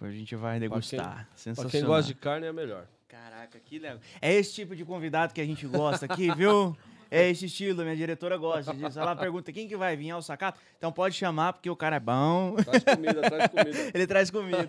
A 0.00 0.10
gente 0.10 0.34
vai 0.36 0.58
degustar. 0.60 1.26
Pra 1.28 1.36
Sensacional. 1.36 1.70
quem 1.70 1.84
gosta 1.84 2.08
de 2.12 2.14
carne, 2.18 2.46
é 2.48 2.52
melhor. 2.52 2.86
Caraca, 3.08 3.58
que 3.60 3.78
legal. 3.78 3.98
É 4.20 4.32
esse 4.34 4.52
tipo 4.54 4.74
de 4.76 4.84
convidado 4.84 5.32
que 5.32 5.40
a 5.40 5.44
gente 5.46 5.66
gosta 5.66 6.06
aqui, 6.06 6.30
viu? 6.34 6.76
É 7.14 7.28
esse 7.28 7.44
estilo, 7.44 7.82
minha 7.82 7.94
diretora 7.94 8.36
gosta 8.38 8.72
disso. 8.74 8.98
Ela 8.98 9.14
pergunta 9.14 9.52
quem 9.52 9.68
que 9.68 9.76
vai 9.76 9.94
vir 9.96 10.10
ao 10.10 10.22
sacato. 10.22 10.58
Então 10.78 10.90
pode 10.90 11.14
chamar, 11.14 11.52
porque 11.52 11.68
o 11.68 11.76
cara 11.76 11.96
é 11.96 12.00
bom. 12.00 12.54
Traz 12.56 12.82
comida, 12.84 13.20
traz 13.20 13.48
comida. 13.50 13.90
Ele 13.94 14.06
traz 14.06 14.30
comida. 14.30 14.68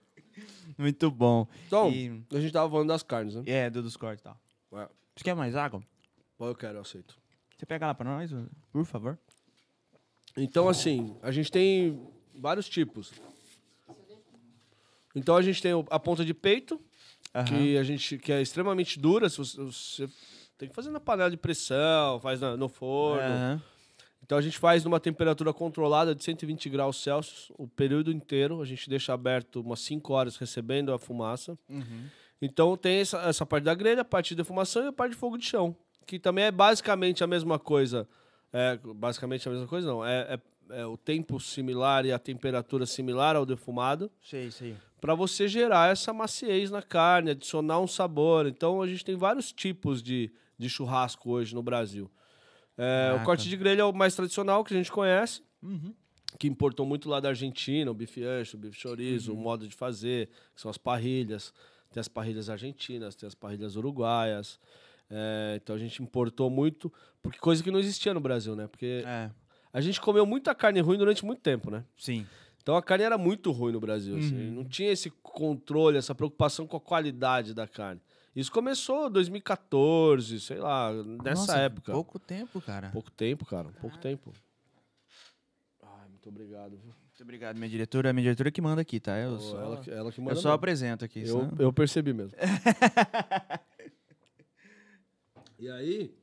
Muito 0.78 1.10
bom. 1.10 1.48
Então, 1.66 1.90
E- 1.90 2.22
a 2.32 2.38
gente 2.40 2.52
tava 2.52 2.70
falando 2.70 2.88
das 2.88 3.02
carnes, 3.02 3.34
né? 3.34 3.42
É, 3.46 3.68
do 3.70 3.82
dos 3.82 3.96
cortes 3.96 4.20
e 4.20 4.24
tal. 4.24 4.38
É. 4.74 4.88
Você 5.16 5.24
quer 5.24 5.34
mais 5.34 5.56
água? 5.56 5.82
Bom, 6.38 6.46
eu 6.48 6.54
quero, 6.54 6.76
eu 6.78 6.82
aceito. 6.82 7.18
Você 7.56 7.64
pega 7.66 7.86
lá 7.86 7.94
pra 7.94 8.04
nós, 8.04 8.30
por 8.70 8.84
favor. 8.84 9.18
Então, 10.36 10.68
assim, 10.68 11.16
a 11.22 11.32
gente 11.32 11.50
tem 11.50 11.98
vários 12.34 12.68
tipos. 12.68 13.10
Então, 15.14 15.34
a 15.34 15.42
gente 15.42 15.62
tem 15.62 15.72
o- 15.72 15.86
a 15.90 15.98
ponta 15.98 16.24
de 16.24 16.34
peito, 16.34 16.78
Aham. 17.34 17.44
que 17.46 17.78
a 17.78 17.82
gente 17.82 18.18
que 18.18 18.30
é 18.30 18.42
extremamente 18.42 18.98
dura. 19.00 19.28
Se 19.30 19.38
você, 19.38 19.56
você 19.62 20.08
tem 20.58 20.68
que 20.68 20.74
fazer 20.74 20.90
na 20.90 21.00
panela 21.00 21.30
de 21.30 21.36
pressão, 21.36 22.18
faz 22.20 22.40
na- 22.40 22.56
no 22.56 22.68
forno. 22.68 23.22
Aham. 23.22 23.62
Então 24.22 24.36
a 24.38 24.40
gente 24.42 24.58
faz 24.58 24.82
numa 24.84 24.98
temperatura 24.98 25.52
controlada 25.52 26.12
de 26.14 26.24
120 26.24 26.68
graus 26.68 27.00
Celsius 27.00 27.52
o 27.56 27.68
período 27.68 28.10
inteiro. 28.10 28.60
A 28.60 28.64
gente 28.64 28.88
deixa 28.90 29.12
aberto 29.12 29.60
umas 29.60 29.78
5 29.80 30.12
horas 30.14 30.36
recebendo 30.36 30.92
a 30.92 30.98
fumaça. 30.98 31.56
Uhum. 31.68 32.06
Então 32.42 32.76
tem 32.76 32.98
essa, 33.00 33.18
essa 33.22 33.46
parte 33.46 33.64
da 33.64 33.74
grelha, 33.74 34.00
a 34.02 34.04
parte 34.04 34.30
de 34.30 34.36
defumação 34.36 34.82
e 34.84 34.88
a 34.88 34.92
parte 34.92 35.12
de 35.12 35.16
fogo 35.18 35.38
de 35.38 35.44
chão. 35.46 35.76
Que 36.04 36.18
também 36.18 36.44
é 36.44 36.50
basicamente 36.50 37.22
a 37.22 37.26
mesma 37.26 37.58
coisa. 37.58 38.08
É, 38.52 38.76
basicamente 38.96 39.48
a 39.48 39.52
mesma 39.52 39.66
coisa, 39.68 39.86
não. 39.86 40.04
É, 40.04 40.34
é- 40.34 40.40
é 40.80 40.84
o 40.86 40.96
tempo 40.96 41.38
similar 41.38 42.04
e 42.04 42.10
a 42.10 42.18
temperatura 42.18 42.84
similar 42.86 43.36
ao 43.36 43.46
defumado 43.46 44.10
Sei, 44.20 44.50
sei. 44.50 44.74
para 45.00 45.14
você 45.14 45.46
gerar 45.46 45.92
essa 45.92 46.12
maciez 46.12 46.72
na 46.72 46.82
carne, 46.82 47.30
adicionar 47.30 47.78
um 47.78 47.86
sabor. 47.86 48.48
Então 48.48 48.82
a 48.82 48.86
gente 48.88 49.04
tem 49.04 49.14
vários 49.14 49.52
tipos 49.52 50.02
de, 50.02 50.28
de 50.58 50.68
churrasco 50.68 51.30
hoje 51.30 51.54
no 51.54 51.62
Brasil. 51.62 52.10
É, 52.78 53.16
o 53.20 53.24
corte 53.24 53.48
de 53.48 53.56
grelha 53.56 53.82
é 53.82 53.84
o 53.84 53.92
mais 53.92 54.14
tradicional 54.14 54.64
que 54.64 54.74
a 54.74 54.76
gente 54.76 54.92
conhece, 54.92 55.42
Uhum. 55.62 55.94
que 56.38 56.46
importou 56.46 56.84
muito 56.84 57.08
lá 57.08 57.20
da 57.20 57.30
Argentina, 57.30 57.90
o 57.90 57.94
bife 57.94 58.22
ancho, 58.22 58.56
o 58.56 58.60
bife 58.60 58.78
chorizo, 58.78 59.32
Uhum. 59.32 59.38
o 59.38 59.42
modo 59.42 59.66
de 59.66 59.74
fazer, 59.74 60.28
que 60.54 60.60
são 60.60 60.70
as 60.70 60.76
parrilhas. 60.78 61.52
Tem 61.90 62.00
as 62.00 62.08
parrilhas 62.08 62.50
argentinas, 62.50 63.14
tem 63.14 63.26
as 63.26 63.34
parrilhas 63.34 63.76
uruguaias. 63.76 64.60
É, 65.08 65.58
então 65.62 65.74
a 65.74 65.78
gente 65.78 66.02
importou 66.02 66.50
muito, 66.50 66.92
porque 67.22 67.38
coisa 67.38 67.62
que 67.62 67.70
não 67.70 67.78
existia 67.78 68.12
no 68.12 68.20
Brasil, 68.20 68.54
né? 68.56 68.66
Porque 68.66 69.02
É, 69.06 69.30
a 69.72 69.80
gente 69.80 70.00
comeu 70.00 70.26
muita 70.26 70.54
carne 70.54 70.80
ruim 70.80 70.98
durante 70.98 71.24
muito 71.24 71.40
tempo, 71.40 71.70
né? 71.70 71.84
sim. 71.96 72.26
Então 72.60 72.76
a 72.76 72.82
carne 72.82 73.04
era 73.04 73.16
muito 73.16 73.52
ruim 73.52 73.72
no 73.72 73.78
Brasil. 73.80 74.18
assim, 74.18 74.48
Uhum. 74.48 74.54
Não 74.56 74.64
tinha 74.64 74.90
esse 74.90 75.08
controle, 75.22 75.96
essa 75.96 76.12
preocupação 76.14 76.66
com 76.66 76.76
a 76.76 76.80
qualidade 76.80 77.54
da 77.54 77.66
carne. 77.68 78.00
Isso 78.36 78.52
começou 78.52 79.08
em 79.08 79.12
2014, 79.12 80.40
sei 80.40 80.58
lá, 80.58 80.92
nessa 80.92 81.40
Nossa, 81.40 81.58
época. 81.58 81.90
Pouco 81.92 82.18
tempo, 82.18 82.60
cara. 82.60 82.90
Pouco 82.90 83.10
tempo, 83.10 83.46
cara. 83.46 83.70
Pouco 83.80 83.96
tempo. 83.96 84.30
Ai, 85.82 86.08
muito 86.10 86.28
obrigado. 86.28 86.72
Viu? 86.72 86.80
Muito 86.84 87.22
obrigado, 87.22 87.56
minha 87.56 87.68
diretora. 87.70 88.12
Minha 88.12 88.24
diretora 88.24 88.50
que 88.50 88.60
manda 88.60 88.82
aqui, 88.82 89.00
tá? 89.00 89.16
Eu 89.18 89.36
Pô, 89.36 89.40
só, 89.40 89.58
ela, 89.58 89.76
que- 89.78 89.90
ela 89.90 90.12
que 90.12 90.20
eu 90.20 90.24
manda. 90.24 90.36
só 90.36 90.48
mesmo. 90.48 90.52
apresento 90.54 91.04
aqui. 91.06 91.20
eu, 91.20 91.26
senão- 91.26 91.52
eu 91.58 91.72
percebi 91.72 92.12
mesmo. 92.12 92.36
e 95.58 95.70
aí. 95.70 96.14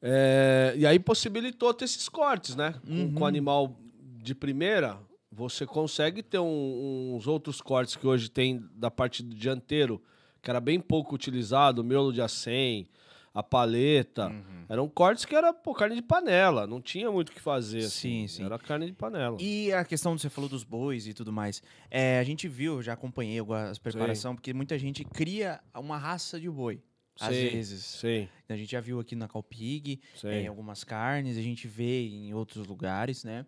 é, 0.00 0.74
e 0.76 0.86
aí 0.86 0.98
possibilitou 1.00 1.74
ter 1.74 1.86
esses 1.86 2.08
cortes, 2.08 2.54
né? 2.54 2.74
Com- 2.86 2.92
Uhum. 2.92 3.14
Com, 3.14 3.24
o 3.24 3.26
animal 3.26 3.76
de 4.22 4.34
primeira, 4.34 4.98
você 5.32 5.66
consegue 5.66 6.22
ter 6.22 6.38
um- 6.38 7.14
uns 7.16 7.26
outros 7.26 7.60
cortes 7.60 7.96
que 7.96 8.06
hoje 8.06 8.30
tem 8.30 8.64
da 8.74 8.90
parte 8.90 9.22
do 9.22 9.34
dianteiro, 9.34 10.00
que 10.44 10.50
era 10.50 10.60
bem 10.60 10.78
pouco 10.78 11.14
utilizado, 11.14 11.80
o 11.80 11.84
miolo 11.84 12.12
de 12.12 12.20
acém, 12.20 12.86
a 13.32 13.42
paleta. 13.42 14.28
Uhum. 14.28 14.64
Eram 14.68 14.88
cortes 14.88 15.24
que 15.24 15.34
era 15.34 15.52
pô, 15.52 15.74
carne 15.74 15.96
de 15.96 16.02
panela, 16.02 16.66
não 16.66 16.80
tinha 16.80 17.10
muito 17.10 17.30
o 17.30 17.32
que 17.32 17.40
fazer. 17.40 17.82
Sim, 17.82 18.24
assim. 18.24 18.28
sim. 18.28 18.44
Era 18.44 18.58
carne 18.58 18.86
de 18.86 18.92
panela. 18.92 19.38
E 19.40 19.72
a 19.72 19.84
questão 19.84 20.14
que 20.14 20.20
você 20.20 20.30
falou 20.30 20.48
dos 20.48 20.62
bois 20.62 21.06
e 21.08 21.14
tudo 21.14 21.32
mais. 21.32 21.62
É, 21.90 22.18
a 22.20 22.24
gente 22.24 22.46
viu, 22.46 22.82
já 22.82 22.92
acompanhei 22.92 23.38
as 23.70 23.78
preparação, 23.78 24.36
porque 24.36 24.52
muita 24.52 24.78
gente 24.78 25.04
cria 25.04 25.60
uma 25.74 25.98
raça 25.98 26.38
de 26.38 26.48
boi. 26.48 26.80
Às 27.20 27.34
Sim, 27.34 27.48
vezes. 27.48 27.84
Sim, 27.84 28.28
A 28.48 28.56
gente 28.56 28.72
já 28.72 28.80
viu 28.80 28.98
aqui 28.98 29.14
na 29.14 29.28
Calpig, 29.28 30.00
sim. 30.16 30.28
em 30.28 30.46
algumas 30.48 30.82
carnes, 30.82 31.38
a 31.38 31.42
gente 31.42 31.68
vê 31.68 32.08
em 32.08 32.34
outros 32.34 32.66
lugares, 32.66 33.22
né? 33.22 33.46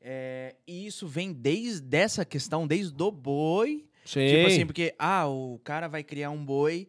É, 0.00 0.56
e 0.66 0.86
isso 0.86 1.06
vem 1.06 1.32
desde 1.32 1.96
essa 1.96 2.24
questão, 2.24 2.66
desde 2.66 3.00
o 3.00 3.10
boi. 3.10 3.85
Sim. 4.06 4.26
Tipo 4.26 4.46
assim, 4.46 4.64
porque, 4.66 4.94
ah, 4.98 5.26
o 5.26 5.60
cara 5.62 5.88
vai 5.88 6.02
criar 6.02 6.30
um 6.30 6.42
boi 6.44 6.88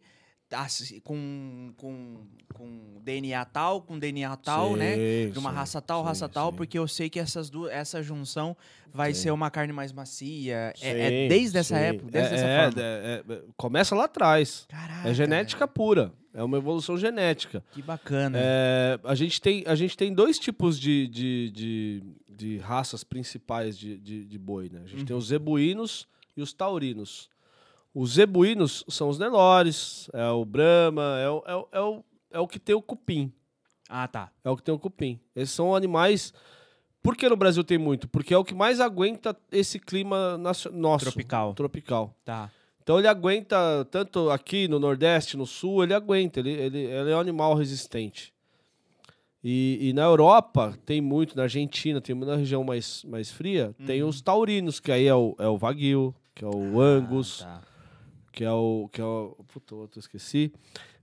assi- 0.50 1.00
com, 1.02 1.74
com, 1.76 2.26
com 2.54 3.00
DNA 3.02 3.44
tal, 3.44 3.82
com 3.82 3.98
DNA 3.98 4.34
tal, 4.38 4.76
né? 4.76 4.94
Sim, 4.96 5.30
De 5.32 5.38
uma 5.38 5.50
sim, 5.50 5.56
raça 5.56 5.82
tal, 5.82 6.00
sim, 6.00 6.06
raça 6.08 6.28
tal, 6.28 6.52
porque 6.52 6.78
eu 6.78 6.88
sei 6.88 7.10
que 7.10 7.18
essas 7.20 7.50
duas, 7.50 7.70
essa 7.70 8.02
junção 8.02 8.56
vai 8.92 9.12
ser 9.12 9.30
uma 9.30 9.50
carne 9.50 9.72
mais 9.74 9.92
macia. 9.92 10.72
É, 10.80 11.24
é 11.24 11.28
desde 11.28 11.58
essa 11.58 11.76
época, 11.76 12.10
desde 12.10 12.32
é, 12.32 12.36
essa 12.36 12.46
é, 12.46 12.64
forma. 12.64 12.80
é, 12.82 13.24
é, 13.28 13.40
começa 13.58 13.94
lá 13.94 14.04
atrás. 14.04 14.64
Caraca, 14.68 15.08
É 15.10 15.12
genética 15.12 15.68
pura. 15.68 16.12
É 16.32 16.42
uma 16.42 16.56
evolução 16.56 16.96
genética. 16.96 17.62
Que 17.72 17.82
bacana. 17.82 18.38
É, 18.40 18.98
a, 19.04 19.14
gente 19.14 19.40
tem, 19.40 19.64
a 19.66 19.74
gente 19.74 19.96
tem 19.96 20.14
dois 20.14 20.38
tipos 20.38 20.78
de, 20.78 21.08
de, 21.08 21.50
de, 21.50 22.02
de 22.28 22.58
raças 22.58 23.02
principais 23.02 23.76
de, 23.76 23.98
de, 23.98 24.24
de 24.24 24.38
boi. 24.38 24.70
Né? 24.72 24.80
A 24.84 24.86
gente 24.88 25.04
tem 25.04 25.14
Uhum. 25.14 25.18
os 25.18 25.28
zebuínos 25.28 26.06
e 26.38 26.42
os 26.42 26.52
taurinos. 26.52 27.28
Os 27.94 28.12
zebuínos 28.14 28.84
são 28.88 29.08
os 29.08 29.18
Nelores, 29.18 30.08
é 30.12 30.28
o 30.30 30.44
Brahma, 30.44 31.18
é 31.18 31.28
o, 31.28 31.42
é, 31.46 31.56
o, 31.56 31.68
é, 31.72 31.80
o, 31.80 32.04
é 32.32 32.40
o 32.40 32.46
que 32.46 32.58
tem 32.58 32.74
o 32.74 32.82
cupim. 32.82 33.32
Ah, 33.88 34.06
tá. 34.06 34.30
É 34.44 34.50
o 34.50 34.56
que 34.56 34.62
tem 34.62 34.74
o 34.74 34.78
cupim. 34.78 35.18
Esses 35.34 35.54
são 35.54 35.74
animais. 35.74 36.32
Por 37.02 37.16
que 37.16 37.28
no 37.28 37.36
Brasil 37.36 37.64
tem 37.64 37.78
muito? 37.78 38.06
Porque 38.06 38.34
é 38.34 38.38
o 38.38 38.44
que 38.44 38.54
mais 38.54 38.80
aguenta 38.80 39.36
esse 39.50 39.78
clima 39.78 40.36
nosso. 40.38 40.70
Tropical. 41.00 41.54
Tropical. 41.54 42.14
Tá. 42.24 42.50
Então 42.82 42.98
ele 42.98 43.08
aguenta, 43.08 43.84
tanto 43.90 44.30
aqui 44.30 44.68
no 44.68 44.78
Nordeste, 44.78 45.36
no 45.36 45.46
Sul, 45.46 45.82
ele 45.82 45.92
aguenta, 45.94 46.40
ele, 46.40 46.52
ele, 46.52 46.78
ele 46.78 47.10
é 47.10 47.16
um 47.16 47.20
animal 47.20 47.54
resistente. 47.54 48.32
E, 49.42 49.78
e 49.80 49.92
na 49.92 50.02
Europa 50.02 50.76
tem 50.84 51.00
muito, 51.00 51.36
na 51.36 51.44
Argentina, 51.44 52.00
tem 52.00 52.14
muito 52.14 52.28
na 52.30 52.36
região 52.36 52.64
mais, 52.64 53.04
mais 53.04 53.30
fria, 53.30 53.74
tem 53.86 54.02
Uhum. 54.02 54.08
os 54.08 54.20
taurinos, 54.20 54.80
que 54.80 54.90
aí 54.90 55.06
é 55.06 55.14
o, 55.14 55.36
é 55.38 55.46
o 55.46 55.56
Wagyu, 55.56 56.14
que 56.38 56.44
é 56.44 56.48
o 56.48 56.80
Angus, 56.80 57.42
Ah, 57.42 57.60
tá. 57.60 57.62
que 58.32 58.44
é 58.44 58.52
o. 58.52 58.88
Que 58.92 59.00
é 59.00 59.04
o 59.04 59.36
puta, 59.52 59.74
outro 59.74 59.98
esqueci. 59.98 60.52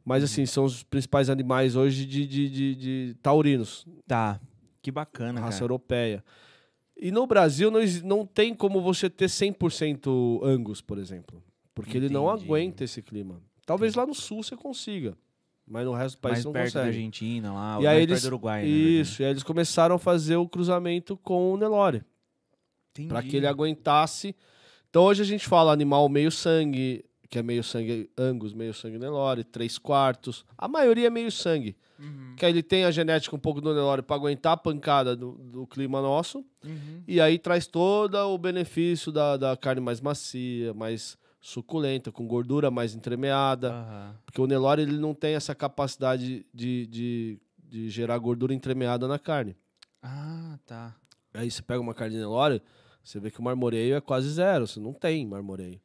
Mas 0.03 0.21
Uhum. 0.21 0.25
assim, 0.25 0.45
são 0.45 0.63
os 0.63 0.81
principais 0.83 1.29
animais 1.29 1.75
hoje 1.75 2.05
de, 2.05 2.25
de, 2.25 2.49
de, 2.49 2.75
de 2.75 3.15
taurinos, 3.21 3.85
Tá. 4.07 4.39
Que 4.81 4.91
bacana, 4.91 5.39
raça 5.41 5.57
cara. 5.57 5.63
europeia. 5.65 6.23
E 6.95 7.11
no 7.11 7.25
Brasil 7.27 7.69
não, 7.71 7.79
não 8.03 8.25
tem 8.25 8.53
como 8.53 8.79
você 8.81 9.09
ter 9.09 9.27
100% 9.27 10.41
Angus, 10.43 10.79
por 10.79 10.97
exemplo. 10.99 11.43
Porque 11.73 11.97
ele 11.97 12.07
não 12.07 12.29
Entendi. 12.31 12.45
aguenta 12.45 12.83
esse 12.83 13.01
clima. 13.01 13.41
Talvez 13.65 13.95
lá 13.95 14.05
no 14.05 14.13
sul 14.13 14.41
você 14.43 14.55
consiga, 14.55 15.17
mas 15.67 15.85
no 15.85 15.93
resto 15.93 16.15
do 16.17 16.21
país 16.21 16.33
Mais 16.35 16.45
não 16.45 16.53
perto 16.53 16.73
da 16.75 16.79
consegue. 16.81 16.97
Argentina 16.97 17.51
lá, 17.51 17.71
E 17.79 17.83
mais 17.83 17.87
aí 17.87 17.97
perto 17.97 18.09
eles, 18.11 18.21
do 18.21 18.27
Uruguai, 18.27 18.61
né? 18.61 18.67
isso, 18.69 19.21
e 19.21 19.25
aí 19.25 19.31
eles 19.31 19.43
começaram 19.43 19.95
a 19.95 19.99
fazer 19.99 20.35
o 20.37 20.47
cruzamento 20.47 21.17
com 21.17 21.51
o 21.53 21.57
Nelore, 21.57 22.03
Entendi. 22.91 23.09
para 23.09 23.23
que 23.23 23.35
ele 23.35 23.47
aguentasse. 23.47 24.35
Então 24.95 25.03
hoje 25.03 25.21
a 25.21 25.25
gente 25.25 25.45
fala 25.45 25.73
animal 25.73 26.07
meio 26.07 26.31
sangue, 26.31 27.03
que 27.29 27.37
é 27.37 27.43
meio 27.43 27.61
sangue 27.65 28.09
Angus, 28.17 28.53
meio 28.53 28.73
sangue 28.73 28.97
Nelore, 28.97 29.43
três 29.43 29.77
quartos. 29.77 30.45
A 30.57 30.69
maioria 30.69 31.07
é 31.07 31.09
meio 31.09 31.29
sangue. 31.29 31.75
Uhum, 31.99 32.33
Que 32.37 32.45
aí 32.45 32.53
ele 32.53 32.63
tem 32.63 32.85
a 32.85 32.91
genética 32.91 33.35
um 33.35 33.39
pouco 33.39 33.59
do 33.59 33.73
Nelore 33.73 34.01
para 34.03 34.15
aguentar 34.15 34.53
a 34.53 34.57
pancada 34.57 35.13
do, 35.13 35.33
do 35.33 35.67
clima 35.67 36.01
nosso. 36.01 36.45
uhum. 36.63 37.03
E 37.05 37.19
aí 37.19 37.37
traz 37.37 37.67
todo 37.67 38.15
o 38.15 38.37
benefício 38.37 39.11
da, 39.11 39.35
da 39.35 39.57
carne 39.57 39.81
mais 39.81 39.99
macia, 39.99 40.73
mais 40.73 41.17
suculenta, 41.41 42.09
com 42.09 42.25
gordura 42.25 42.71
mais 42.71 42.95
entremeada. 42.95 43.73
Aham. 43.73 44.15
Porque 44.25 44.39
o 44.39 44.47
Nelore 44.47 44.83
ele 44.83 44.97
não 44.97 45.13
tem 45.13 45.35
essa 45.35 45.53
capacidade 45.53 46.45
de, 46.53 46.87
de, 46.87 47.39
de 47.61 47.89
gerar 47.89 48.17
gordura 48.17 48.53
entremeada 48.53 49.09
na 49.09 49.19
carne. 49.19 49.57
Ah, 50.01 50.57
tá. 50.65 50.95
Aí 51.33 51.51
você 51.51 51.61
pega 51.61 51.81
uma 51.81 51.93
carne 51.93 52.13
de 52.13 52.21
Nelore, 52.21 52.61
você 53.05 53.19
vê 53.19 53.29
que 53.31 53.39
o 53.39 53.43
marmoreio 53.43 53.95
é 53.95 54.01
quase 54.01 54.29
zero, 54.29 54.67
você 54.67 54.79
não 54.79 54.91
tem 54.93 55.25
marmoreio. 55.25 55.79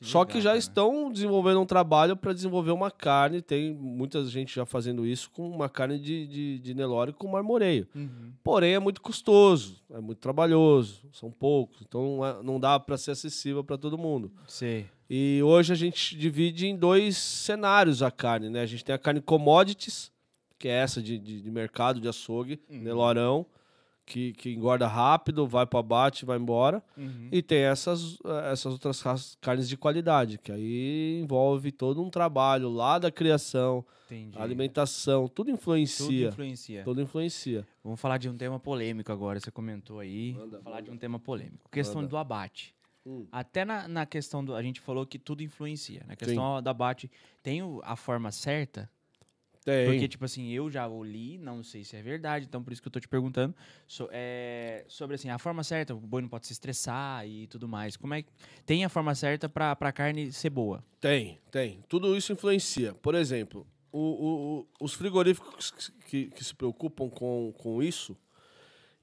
Que 0.00 0.06
Só 0.10 0.18
legal, 0.20 0.32
que 0.32 0.40
já 0.42 0.50
cara. 0.50 0.58
estão 0.58 1.10
desenvolvendo 1.10 1.60
um 1.60 1.64
trabalho 1.64 2.16
para 2.16 2.32
desenvolver 2.34 2.72
uma 2.72 2.90
carne, 2.90 3.40
tem 3.40 3.72
muita 3.72 4.22
gente 4.26 4.54
já 4.54 4.66
fazendo 4.66 5.06
isso 5.06 5.30
com 5.30 5.48
uma 5.48 5.68
carne 5.68 5.98
de, 5.98 6.26
de, 6.26 6.58
de 6.58 6.74
Nelore 6.74 7.12
com 7.12 7.28
marmoreio. 7.28 7.86
Uhum. 7.94 8.32
Porém, 8.42 8.74
é 8.74 8.78
muito 8.78 9.00
custoso, 9.00 9.76
é 9.90 10.00
muito 10.00 10.18
trabalhoso, 10.18 11.08
são 11.12 11.30
poucos, 11.30 11.78
então 11.80 12.16
não, 12.18 12.26
é- 12.26 12.42
não 12.42 12.60
dá 12.60 12.78
para 12.78 12.98
ser 12.98 13.12
acessível 13.12 13.62
para 13.64 13.78
todo 13.78 13.96
mundo. 13.96 14.30
Sei. 14.48 14.86
E 15.08 15.40
hoje 15.44 15.72
a 15.72 15.76
gente 15.76 16.16
divide 16.18 16.66
em 16.66 16.76
dois 16.76 17.16
cenários 17.16 18.02
a 18.02 18.10
carne, 18.10 18.50
né? 18.50 18.60
A 18.62 18.66
gente 18.66 18.84
tem 18.84 18.94
a 18.94 18.98
carne 18.98 19.20
commodities, 19.20 20.10
que 20.58 20.66
é 20.68 20.72
essa 20.72 21.00
de, 21.00 21.18
de, 21.18 21.40
de 21.40 21.50
mercado, 21.50 22.00
de 22.00 22.08
açougue, 22.08 22.58
Uhum. 22.68 22.80
Nelorão, 22.80 23.46
que, 24.06 24.32
que 24.34 24.50
engorda 24.52 24.86
rápido, 24.86 25.46
vai 25.46 25.66
para 25.66 25.80
abate, 25.80 26.24
vai 26.24 26.38
embora. 26.38 26.82
Uhum. 26.96 27.28
E 27.32 27.42
tem 27.42 27.60
essas, 27.62 28.18
eh, 28.24 28.52
essas 28.52 28.72
outras 28.72 29.00
ras- 29.00 29.36
carnes 29.40 29.68
de 29.68 29.76
qualidade, 29.76 30.38
que 30.38 30.52
aí 30.52 31.20
envolve 31.22 31.72
todo 31.72 32.02
um 32.02 32.10
trabalho 32.10 32.68
lá 32.68 32.98
da 32.98 33.10
criação, 33.10 33.84
Entendi. 34.06 34.38
alimentação, 34.38 35.26
tudo 35.28 35.46
Tudo 35.46 35.50
influencia. 35.50 36.28
influencia. 36.28 36.82
Tudo 36.84 37.00
influencia. 37.00 37.66
Vamos 37.82 38.00
falar 38.00 38.18
de 38.18 38.28
um 38.28 38.36
tema 38.36 38.60
polêmico 38.60 39.10
agora. 39.10 39.40
Você 39.40 39.50
comentou 39.50 39.98
aí. 40.00 40.34
Manda, 40.34 40.60
falar 40.60 40.76
manda. 40.76 40.82
de 40.88 40.90
um 40.90 40.96
tema 40.98 41.18
polêmico. 41.18 41.70
Questão 41.70 41.96
Manda. 42.02 42.08
do 42.08 42.16
abate. 42.16 42.74
Hum. 43.06 43.26
Até 43.30 43.64
na, 43.66 43.86
na 43.86 44.06
questão 44.06 44.42
do. 44.44 44.54
A 44.54 44.62
gente 44.62 44.80
falou 44.80 45.04
que 45.04 45.18
tudo 45.18 45.42
influencia. 45.42 46.02
Na 46.06 46.16
questão 46.16 46.62
do 46.62 46.68
abate, 46.70 47.10
tem 47.42 47.60
a 47.82 47.96
forma 47.96 48.30
certa? 48.32 48.88
Tem. 49.64 49.86
Porque, 49.86 50.06
tipo 50.06 50.24
assim, 50.26 50.50
eu 50.50 50.70
já 50.70 50.86
li, 50.86 51.38
não 51.38 51.62
sei 51.62 51.84
se 51.84 51.96
é 51.96 52.02
verdade, 52.02 52.44
então 52.46 52.62
por 52.62 52.70
isso 52.72 52.82
que 52.82 52.88
eu 52.88 52.92
tô 52.92 53.00
te 53.00 53.08
perguntando 53.08 53.54
so- 53.88 54.08
é, 54.12 54.84
sobre, 54.88 55.14
assim, 55.14 55.30
a 55.30 55.38
forma 55.38 55.64
certa, 55.64 55.94
o 55.94 55.98
boi 55.98 56.20
não 56.20 56.28
pode 56.28 56.46
se 56.46 56.52
estressar 56.52 57.26
e 57.26 57.46
tudo 57.46 57.66
mais. 57.66 57.96
Como 57.96 58.12
é 58.12 58.22
que 58.22 58.28
tem 58.66 58.84
a 58.84 58.88
forma 58.90 59.14
certa 59.14 59.48
pra, 59.48 59.74
pra 59.74 59.90
carne 59.90 60.30
ser 60.32 60.50
boa? 60.50 60.84
Tem, 61.00 61.38
tem. 61.50 61.82
Tudo 61.88 62.14
isso 62.14 62.30
influencia. 62.32 62.92
Por 62.94 63.14
exemplo, 63.14 63.66
o- 63.90 63.98
o- 63.98 64.58
o- 64.60 64.84
os 64.84 64.92
frigoríficos 64.92 65.70
que, 66.08 66.26
que 66.26 66.44
se 66.44 66.54
preocupam 66.54 67.08
com, 67.08 67.52
com 67.56 67.82
isso, 67.82 68.14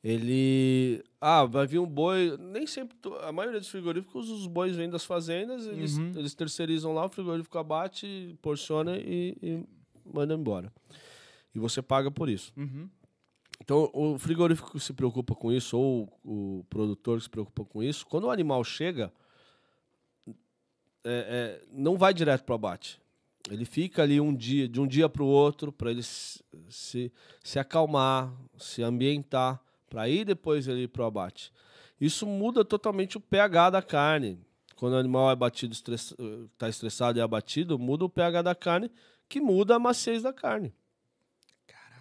ele. 0.03 1.03
Ah, 1.19 1.45
vai 1.45 1.65
vir 1.67 1.79
um 1.79 1.87
boi. 1.87 2.35
Nem 2.39 2.65
sempre. 2.65 2.95
A 3.21 3.31
maioria 3.31 3.59
dos 3.59 3.69
frigoríficos, 3.69 4.29
os 4.29 4.47
bois 4.47 4.75
vêm 4.75 4.89
das 4.89 5.05
fazendas, 5.05 5.65
eles, 5.67 5.97
Uhum. 5.97 6.11
eles 6.15 6.33
terceirizam 6.33 6.93
lá, 6.93 7.05
o 7.05 7.09
frigorífico 7.09 7.57
abate, 7.57 8.35
porciona 8.41 8.97
e, 8.97 9.37
e 9.41 9.63
manda 10.05 10.33
embora. 10.33 10.71
E 11.53 11.59
você 11.59 11.81
paga 11.81 12.09
por 12.09 12.29
isso. 12.29 12.53
Uhum. 12.55 12.89
Então, 13.59 13.89
o 13.93 14.17
frigorífico 14.17 14.71
que 14.71 14.79
se 14.79 14.93
preocupa 14.93 15.35
com 15.35 15.51
isso, 15.51 15.77
ou 15.77 16.19
o 16.23 16.65
produtor 16.69 17.17
que 17.17 17.25
se 17.25 17.29
preocupa 17.29 17.63
com 17.63 17.83
isso, 17.83 18.05
quando 18.07 18.23
o 18.25 18.31
animal 18.31 18.63
chega, 18.63 19.13
é, 21.03 21.61
é, 21.63 21.65
não 21.71 21.95
vai 21.95 22.13
direto 22.13 22.43
para 22.43 22.53
o 22.53 22.55
abate. 22.55 22.99
Ele 23.49 23.65
fica 23.65 24.03
ali 24.03 24.19
um 24.19 24.33
dia, 24.33 24.67
de 24.67 24.79
um 24.79 24.87
dia 24.87 25.09
para 25.09 25.23
o 25.23 25.27
outro, 25.27 25.71
para 25.71 25.91
ele 25.91 26.03
se, 26.03 26.43
se, 26.69 27.11
se 27.43 27.59
acalmar, 27.59 28.33
se 28.57 28.81
ambientar, 28.83 29.61
para 29.89 30.07
ir 30.07 30.25
depois 30.25 30.67
ele 30.67 30.87
para 30.87 31.03
o 31.03 31.05
abate. 31.05 31.51
Isso 31.99 32.25
muda 32.25 32.63
totalmente 32.63 33.17
o 33.17 33.19
pH 33.19 33.71
da 33.71 33.81
carne. 33.81 34.39
Quando 34.75 34.93
o 34.93 34.97
animal 34.97 35.29
é 35.29 35.33
abatido, 35.33 35.73
está 35.73 36.67
estressado 36.67 37.19
e 37.19 37.21
é 37.21 37.23
abatido, 37.23 37.77
muda 37.77 38.05
o 38.05 38.09
pH 38.09 38.41
da 38.41 38.55
carne, 38.55 38.89
que 39.31 39.39
muda 39.39 39.77
a 39.77 39.79
maciez 39.79 40.21
da 40.21 40.33
carne. 40.33 40.73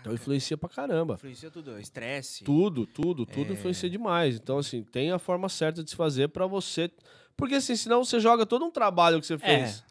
Então 0.01 0.13
influencia 0.13 0.57
pra 0.57 0.69
caramba. 0.69 1.15
Influencia 1.15 1.51
tudo, 1.51 1.79
estresse. 1.79 2.43
Tudo, 2.43 2.87
tudo, 2.87 3.25
tudo 3.25 3.53
influencia 3.53 3.89
demais. 3.89 4.37
Então, 4.37 4.59
assim, 4.59 4.83
tem 4.83 5.13
a 5.13 5.19
forma 5.19 5.49
certa 5.49 5.85
de 5.85 5.91
se 5.91 5.97
fazer 5.97 6.29
pra 6.29 6.47
você. 6.47 6.91
Porque, 7.37 7.55
assim, 7.55 7.77
senão 7.77 8.03
você 8.05 8.19
joga 8.19 8.45
todo 8.45 8.65
um 8.65 8.71
trabalho 8.71 9.21
que 9.21 9.27
você 9.27 9.39
fez. 9.39 9.85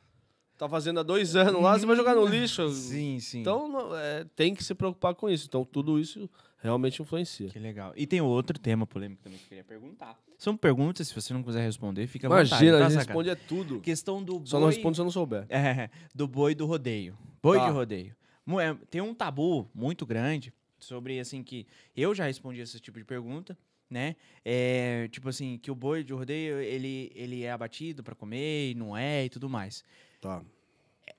Tá 0.58 0.68
fazendo 0.68 1.00
há 1.00 1.04
dois 1.04 1.38
anos 1.38 1.62
lá, 1.62 1.80
você 1.80 1.86
vai 1.86 1.96
jogar 1.96 2.16
no 2.16 2.26
lixo. 2.26 2.68
Sim, 2.70 3.20
sim. 3.20 3.40
Então, 3.40 3.96
é, 3.96 4.26
tem 4.36 4.54
que 4.54 4.64
se 4.64 4.76
preocupar 4.76 5.16
com 5.16 5.30
isso. 5.30 5.46
Então, 5.48 5.64
tudo 5.64 5.98
isso 5.98 6.30
realmente 6.62 7.02
influencia. 7.02 7.48
Que 7.48 7.60
legal. 7.60 7.94
E 7.96 8.06
tem 8.06 8.20
outro 8.20 8.60
tema 8.60 8.86
polêmico 8.86 9.24
também 9.24 9.38
que 9.38 9.46
eu 9.46 9.50
queria 9.50 9.64
perguntar. 9.64 10.20
São 10.38 10.58
perguntas, 10.58 11.08
se 11.08 11.16
você 11.16 11.34
não 11.34 11.44
quiser 11.44 11.64
responder, 11.64 12.08
fica 12.08 12.28
à 12.28 12.30
vontade. 12.30 12.50
Imagina, 12.50 12.80
tá, 12.80 12.88
responde 12.88 13.30
é 13.30 13.36
tudo. 13.36 13.80
Questão 13.80 14.24
do 14.24 14.40
boi... 14.40 14.48
Só 14.48 14.60
não 14.60 14.68
responde 14.68 14.98
se 14.98 15.02
eu 15.02 15.06
não 15.06 15.12
souber. 15.12 15.46
É, 15.50 15.90
do 16.14 16.28
boi 16.28 16.56
do 16.56 16.66
rodeio. 16.66 17.18
Boi 17.42 17.58
Tá. 17.58 17.66
de 17.68 17.72
rodeio. 17.72 18.16
É, 18.62 18.74
Tem 18.90 19.02
um 19.02 19.14
tabu 19.14 19.70
muito 19.74 20.06
grande 20.06 20.54
sobre, 20.80 21.20
assim, 21.20 21.44
que 21.44 21.68
eu 21.96 22.16
já 22.16 22.26
respondi 22.26 22.60
esse 22.62 22.80
tipo 22.80 22.98
de 22.98 23.06
pergunta, 23.06 23.58
né? 23.90 24.16
É, 24.44 25.08
tipo 25.10 25.30
assim, 25.30 25.58
que 25.58 25.70
o 25.70 25.76
boi 25.76 26.04
de 26.04 26.14
rodeio, 26.14 26.60
ele, 26.60 27.12
ele 27.16 27.44
é 27.44 27.52
abatido 27.52 28.04
pra 28.04 28.16
comer 28.16 28.72
e 28.72 28.76
não 28.76 28.96
é 28.98 29.26
e 29.26 29.30
tudo 29.30 29.50
mais. 29.50 29.84
Tá. 30.22 30.42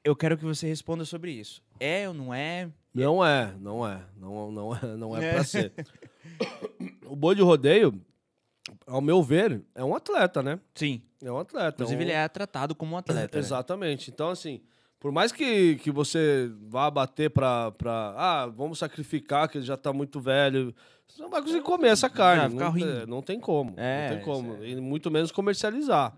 Eu 0.05 0.15
quero 0.17 0.37
que 0.39 0.45
você 0.45 0.67
responda 0.67 1.05
sobre 1.05 1.31
isso. 1.33 1.63
É 1.79 2.09
ou 2.09 2.15
não 2.15 2.33
é? 2.35 2.69
Não 2.95 3.25
é, 3.25 3.55
não 3.61 3.87
é. 3.87 4.03
Não, 4.17 4.51
não 4.51 4.75
é, 4.77 4.97
não 4.97 5.17
é, 5.17 5.25
É. 5.25 5.33
pra 5.35 5.45
ser. 5.45 5.73
o 7.07 7.15
boi 7.17 7.35
de 7.35 7.43
rodeio, 7.43 8.01
ao 8.87 9.01
meu 9.01 9.23
ver, 9.23 9.63
é 9.75 9.85
um 9.85 9.95
atleta, 9.95 10.43
né? 10.43 10.59
Sim. 10.75 11.03
É 11.23 11.31
um 11.31 11.39
atleta. 11.39 11.75
Inclusive, 11.83 11.99
um... 12.01 12.03
ele 12.07 12.13
é 12.13 12.27
tratado 12.29 12.75
como 12.75 12.95
um 12.95 12.99
atleta. 12.99 13.37
né? 13.37 13.41
Exatamente. 13.45 14.11
Então, 14.11 14.31
assim, 14.31 14.61
por 15.01 15.11
mais 15.11 15.33
que, 15.33 15.77
que 15.77 15.91
você 15.91 16.53
vá 16.69 16.91
bater 16.91 17.31
pra, 17.31 17.73
pra. 17.73 18.15
Ah, 18.17 18.47
vamos 18.47 18.79
sacrificar, 18.79 19.49
que 19.49 19.57
ele 19.57 19.65
já 19.65 19.77
tá 19.77 19.93
muito 19.95 20.21
velho. 20.21 20.75
Você 21.09 21.23
não 21.23 21.31
vai 21.31 21.41
conseguir 21.41 21.63
comer 21.63 21.89
essa 21.89 22.09
carne. 22.11 22.55
Não, 22.55 22.71
ruim. 22.71 22.85
é, 22.85 23.07
não 23.07 23.23
tem 23.23 23.41
como. 23.41 23.73
É, 23.79 24.11
não 24.11 24.17
tem 24.17 24.25
como. 24.25 24.63
isso 24.63 24.65
E 24.65 24.77
muito 24.77 25.11
menos 25.11 25.33
comercializar. 25.33 26.15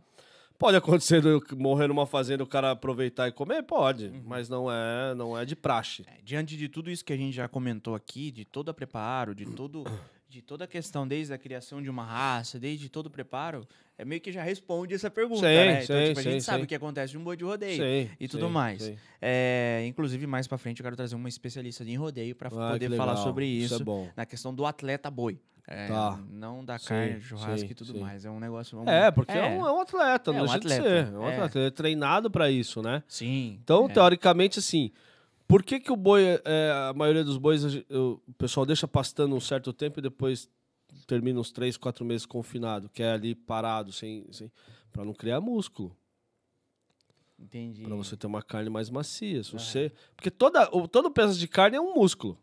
Pode 0.58 0.76
acontecer 0.76 1.22
de 1.22 1.56
morrer 1.56 1.88
numa 1.88 2.06
fazenda 2.06 2.42
e 2.42 2.44
o 2.44 2.46
cara 2.46 2.72
aproveitar 2.72 3.28
e 3.28 3.32
comer? 3.32 3.62
Pode. 3.62 4.06
Uhum. 4.06 4.22
Mas 4.26 4.48
não 4.48 4.70
é, 4.70 5.14
não 5.14 5.38
é 5.38 5.44
de 5.44 5.56
praxe. 5.56 6.04
É, 6.06 6.20
Diante 6.22 6.56
de 6.56 6.68
tudo 6.68 6.90
isso 6.90 7.04
que 7.04 7.12
a 7.12 7.16
gente 7.16 7.34
já 7.34 7.48
comentou 7.48 7.94
aqui, 7.94 8.30
de 8.30 8.44
todo 8.44 8.68
o 8.68 8.74
preparo, 8.74 9.34
de 9.34 9.46
todo 9.46 9.84
de 10.32 10.40
toda 10.40 10.64
a 10.64 10.66
questão 10.66 11.06
desde 11.06 11.34
a 11.34 11.36
criação 11.38 11.82
de 11.82 11.90
uma 11.90 12.04
raça, 12.04 12.58
desde 12.58 12.88
todo 12.88 13.06
o 13.06 13.10
preparo, 13.10 13.68
é 13.98 14.04
meio 14.04 14.18
que 14.18 14.32
já 14.32 14.42
responde 14.42 14.94
essa 14.94 15.10
pergunta, 15.10 15.40
Sim, 15.40 15.44
né? 15.54 15.84
Então, 15.84 15.96
sim, 16.00 16.06
tipo, 16.08 16.20
a 16.20 16.22
gente 16.22 16.32
sim, 16.34 16.40
sabe 16.40 16.58
sim. 16.60 16.64
o 16.64 16.66
que 16.66 16.74
acontece 16.74 17.10
de 17.12 17.18
um 17.18 17.22
boi 17.22 17.36
de 17.36 17.44
rodeio 17.44 18.08
e 18.18 18.26
tudo 18.26 18.48
mais. 18.48 18.90
É, 19.20 19.84
inclusive, 19.86 20.26
mais 20.26 20.46
pra 20.48 20.56
frente, 20.56 20.80
eu 20.80 20.84
quero 20.84 20.96
trazer 20.96 21.14
uma 21.16 21.28
especialista 21.28 21.84
em 21.84 21.96
rodeio 21.96 22.34
pra 22.34 22.48
Ah, 22.48 22.72
poder 22.72 22.90
falar 22.96 23.16
sobre 23.16 23.44
isso, 23.46 23.74
Isso 23.74 23.82
é 23.82 23.84
bom. 23.84 24.08
na 24.16 24.24
questão 24.24 24.54
do 24.54 24.64
atleta 24.64 25.10
boi. 25.10 25.38
É, 25.68 25.86
Tá. 25.86 26.18
Não 26.30 26.64
da 26.64 26.78
Sim, 26.78 26.88
carne, 26.88 27.20
churrasco 27.20 27.58
sim, 27.58 27.66
e 27.70 27.74
tudo 27.74 27.92
sim. 27.92 28.00
mais. 28.00 28.24
É 28.24 28.30
um 28.30 28.40
negócio. 28.40 28.82
É, 28.88 29.10
porque 29.10 29.32
é, 29.32 29.38
é, 29.38 29.48
um, 29.48 29.66
é 29.66 29.72
um 29.72 29.80
atleta, 29.80 30.30
É 30.30 30.34
não 30.34 30.42
um 30.44 30.46
deixa 30.46 30.58
de 30.60 30.66
atleta. 30.72 30.88
É 30.88 31.18
um 31.18 31.28
é. 31.28 31.34
atleta. 31.34 31.58
É 31.60 31.70
treinado 31.70 32.30
pra 32.30 32.50
isso, 32.50 32.82
né? 32.82 33.02
Sim. 33.06 33.58
Então, 33.62 33.84
é. 33.84 33.92
teoricamente, 33.92 34.58
assim, 34.58 34.90
por 35.53 35.62
que, 35.62 35.78
que 35.78 35.92
o 35.92 35.96
boi, 35.96 36.40
é, 36.46 36.88
a 36.88 36.94
maioria 36.94 37.22
dos 37.22 37.36
bois, 37.36 37.62
o 37.90 38.18
pessoal 38.38 38.64
deixa 38.64 38.88
pastando 38.88 39.36
um 39.36 39.40
certo 39.40 39.70
tempo 39.70 40.00
e 40.00 40.03
depois 40.03 40.48
termina 41.07 41.38
uns 41.38 41.53
três, 41.53 41.76
quatro 41.76 42.07
meses 42.07 42.24
confinado, 42.24 42.88
que 42.88 43.03
é 43.03 43.12
ali 43.12 43.34
parado, 43.34 43.92
sem, 43.92 44.24
sem 44.32 44.50
para 44.90 45.05
não 45.05 45.12
criar 45.12 45.42
músculo, 45.42 45.94
Entendi. 47.38 47.82
Pra 47.82 47.96
você 47.96 48.16
ter 48.16 48.26
uma 48.26 48.40
carne 48.40 48.70
mais 48.70 48.88
macia. 48.88 49.42
Se 49.42 49.53
você, 49.53 49.92
porque 50.16 50.30
toda, 50.30 50.64
todo 50.86 51.11
pedaço 51.11 51.38
de 51.38 51.48
carne 51.48 51.76
é 51.76 51.80
um 51.80 51.94
músculo. 51.94 52.38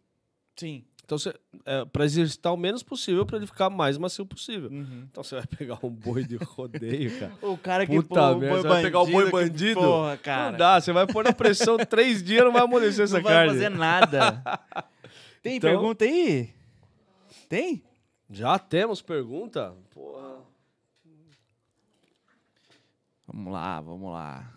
Sim. 0.57 0.84
Então, 1.10 1.18
você, 1.18 1.34
é, 1.66 1.86
para 1.86 2.05
exercitar 2.05 2.53
o 2.53 2.57
menos 2.57 2.84
possível 2.84 3.26
para 3.26 3.38
ele 3.38 3.47
ficar 3.47 3.68
mais 3.68 3.97
macio 3.97 4.24
possível. 4.28 4.70
Uhum. 4.70 5.07
Então, 5.10 5.24
você 5.24 5.34
vai 5.38 5.47
pegar 5.47 5.80
um 5.82 5.89
boi 5.89 6.24
de 6.24 6.36
rodeio, 6.36 7.20
cara. 7.20 7.34
O 7.41 7.57
cara 7.57 7.88
que 7.88 7.95
Puta 7.95 8.10
pô, 8.10 8.16
o 8.16 8.38
merda, 8.38 8.53
boi 8.53 8.62
você 8.62 8.68
vai 8.68 8.82
pegar 8.84 8.99
o 9.01 9.07
boi 9.07 9.32
bandido? 9.32 9.80
Porra, 9.80 10.18
cara. 10.18 10.51
Não 10.51 10.60
dá, 10.60 10.80
você 10.80 10.93
vai 10.93 11.07
pôr 11.07 11.24
na 11.24 11.34
pressão 11.34 11.78
três 11.84 12.22
dias 12.22 12.45
não 12.45 12.51
vai 12.51 12.62
amolecer 12.62 13.05
essa 13.05 13.16
não 13.16 13.24
vai 13.24 13.34
carne. 13.34 13.53
fazer 13.53 13.70
nada. 13.70 14.43
Tem 15.41 15.55
Então- 15.57 15.68
pergunta 15.72 16.05
aí? 16.05 16.53
Tem? 17.49 17.84
Já 18.30 18.60
temos 18.60 19.01
pergunta? 19.01 19.74
Porra. 19.89 20.43
Vamos 23.26 23.51
lá, 23.51 23.82
vamos 23.82 24.12
lá. 24.14 24.53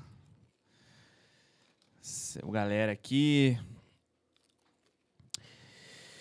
O 2.43 2.51
galera 2.51 2.93
aqui. 2.93 3.59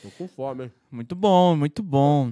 Tô 0.02 0.10
com 0.18 0.28
fome, 0.28 0.66
hein? 0.66 0.72
Muito 0.92 1.16
bom, 1.16 1.56
muito 1.56 1.84
bom. 1.84 2.32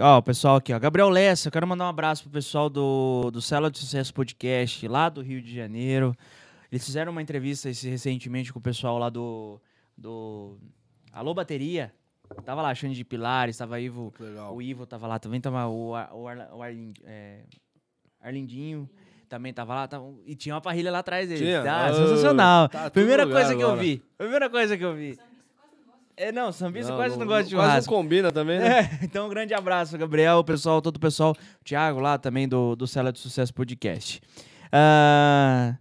Ó, 0.00 0.18
o 0.18 0.22
pessoal 0.22 0.56
aqui, 0.56 0.72
ó. 0.72 0.78
Gabriel 0.78 1.08
Lessa, 1.08 1.48
eu 1.48 1.52
quero 1.52 1.66
mandar 1.66 1.84
um 1.84 1.88
abraço 1.88 2.22
pro 2.24 2.32
pessoal 2.32 2.68
do, 2.68 3.30
do 3.30 3.40
Cela 3.40 3.70
de 3.70 3.78
Sucesso 3.78 4.12
Podcast, 4.12 4.88
lá 4.88 5.08
do 5.08 5.20
Rio 5.22 5.40
de 5.40 5.54
Janeiro. 5.54 6.16
Eles 6.70 6.84
fizeram 6.84 7.12
uma 7.12 7.22
entrevista 7.22 7.68
esse, 7.70 7.88
recentemente 7.88 8.52
com 8.52 8.58
o 8.58 8.62
pessoal 8.62 8.98
lá 8.98 9.08
do, 9.08 9.60
do 9.96 10.58
Alô 11.12 11.32
Bateria. 11.32 11.92
Tava 12.44 12.62
lá, 12.62 12.74
Xande 12.74 12.96
de 12.96 13.04
Pilares, 13.04 13.56
tava 13.56 13.78
Ivo, 13.78 14.12
legal. 14.18 14.56
o 14.56 14.60
Ivo 14.60 14.86
tava 14.86 15.06
lá, 15.06 15.18
também 15.20 15.40
tava 15.40 15.68
o, 15.68 15.94
Ar- 15.94 16.12
o, 16.12 16.26
Arla- 16.26 16.50
o 16.54 16.62
Arlind- 16.62 16.98
é, 17.04 17.44
Arlindinho, 18.20 18.88
também 19.34 19.52
tava 19.52 19.74
lá, 19.74 19.88
tava- 19.88 20.12
e 20.26 20.34
tinha 20.36 20.54
uma 20.54 20.60
parrilha 20.60 20.90
lá 20.92 21.00
atrás 21.00 21.28
dele. 21.28 21.40
Tinha? 21.44 21.62
Ah, 21.62 21.86
Ah, 21.86 21.92
sensacional. 21.94 22.68
tá 22.68 22.88
Primeira 22.90 23.26
coisa 23.26 23.56
que 23.56 23.62
eu 23.62 23.76
vi. 23.76 24.00
Primeira 24.16 24.48
coisa 24.48 24.76
que 24.78 24.84
eu 24.84 24.94
vi. 24.94 25.18
É, 26.16 26.30
não, 26.30 26.52
sambista 26.52 26.94
quase 26.94 27.18
não, 27.18 27.26
gosta 27.26 27.42
de 27.48 27.56
Quase 27.56 27.68
churrasco. 27.70 27.90
não 27.92 27.98
combina 28.02 28.30
também, 28.30 28.60
né? 28.60 28.82
É, 29.02 29.04
então, 29.04 29.26
um 29.26 29.28
grande 29.28 29.52
abraço, 29.52 29.98
Gabriel, 29.98 30.38
o 30.38 30.44
pessoal, 30.44 30.80
todo 30.80 30.96
o 30.96 31.00
pessoal, 31.00 31.32
o 31.32 31.64
Thiago 31.64 31.98
lá 31.98 32.16
também 32.18 32.46
do, 32.48 32.76
do 32.76 32.86
Cela 32.86 33.12
de 33.12 33.18
Sucesso 33.18 33.52
Podcast. 33.52 34.20
Ah, 34.70 35.74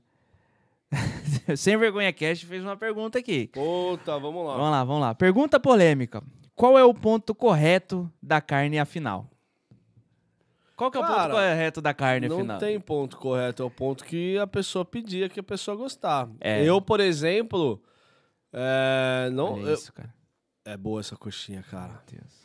Sem 1.55 1.77
Vergonha 1.77 2.11
Cast 2.11 2.45
fez 2.47 2.63
uma 2.63 2.75
pergunta 2.75 3.19
aqui. 3.19 3.47
Puta, 3.53 4.17
vamos 4.17 4.45
lá. 4.45 4.55
Vamos 4.57 4.71
lá, 4.71 4.83
vamos 4.83 5.01
lá. 5.01 5.13
Pergunta 5.15 5.59
polêmica. 5.59 6.23
Qual 6.55 6.77
é 6.79 6.83
o 6.83 6.93
ponto 6.93 7.33
correto 7.35 8.11
da 8.21 8.39
carne 8.41 8.79
afinal? 8.79 9.27
Qual 10.83 10.91
que 10.91 10.97
é 10.97 11.01
o 11.01 11.03
ponto 11.03 11.15
Cara, 11.15 11.33
correto 11.33 11.81
da 11.81 11.93
carne 11.93 12.27
Não 12.27 12.39
afinal? 12.39 12.57
tem 12.59 12.77
ponto 12.79 13.17
correto, 13.17 13.63
é 13.63 13.65
o 13.65 13.69
ponto 13.69 14.03
que 14.03 14.37
a 14.37 14.45
pessoa 14.45 14.83
pedia 14.83 15.29
que 15.29 15.39
a 15.39 15.43
pessoa 15.43 15.77
gostar. 15.77 16.29
É. 16.41 16.61
Eu, 16.65 16.81
por 16.81 16.99
exemplo, 16.99 17.81
é, 18.51 19.29
não, 19.31 19.53
Olha 19.53 19.69
eu- 19.69 19.73
isso, 19.75 19.93
cara. 19.93 20.13
é 20.65 20.75
boa 20.75 20.99
essa 20.99 21.15
coxinha, 21.15 21.63
cara. 21.63 22.01
Meu 22.11 22.19
Deus. 22.19 22.43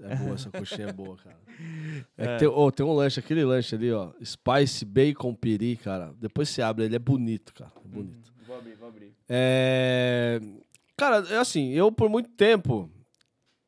É 0.00 0.16
boa 0.16 0.34
essa 0.34 0.50
coxinha, 0.50 0.88
é 0.88 0.92
boa, 0.92 1.16
cara. 1.18 1.36
É 2.16 2.26
que 2.26 2.38
tem, 2.38 2.48
ô, 2.48 2.70
tem 2.70 2.86
um 2.86 2.92
lanche, 2.92 3.18
aquele 3.20 3.44
lanche 3.44 3.74
ali, 3.74 3.92
ó, 3.92 4.12
Spice 4.24 4.84
Bacon 4.84 5.34
Piri, 5.34 5.76
cara. 5.76 6.12
Depois 6.18 6.48
você 6.48 6.62
abre, 6.62 6.84
ele 6.84 6.94
é 6.96 6.98
bonito, 7.00 7.52
cara. 7.54 7.72
É 7.84 7.88
bonito. 7.88 8.32
Vou 8.46 8.56
abrir, 8.56 8.74
vou 8.74 8.88
abrir. 8.88 9.12
É... 9.28 10.40
Cara, 10.96 11.24
é 11.30 11.36
assim, 11.38 11.70
eu 11.70 11.90
por 11.92 12.08
muito 12.08 12.28
tempo. 12.30 12.90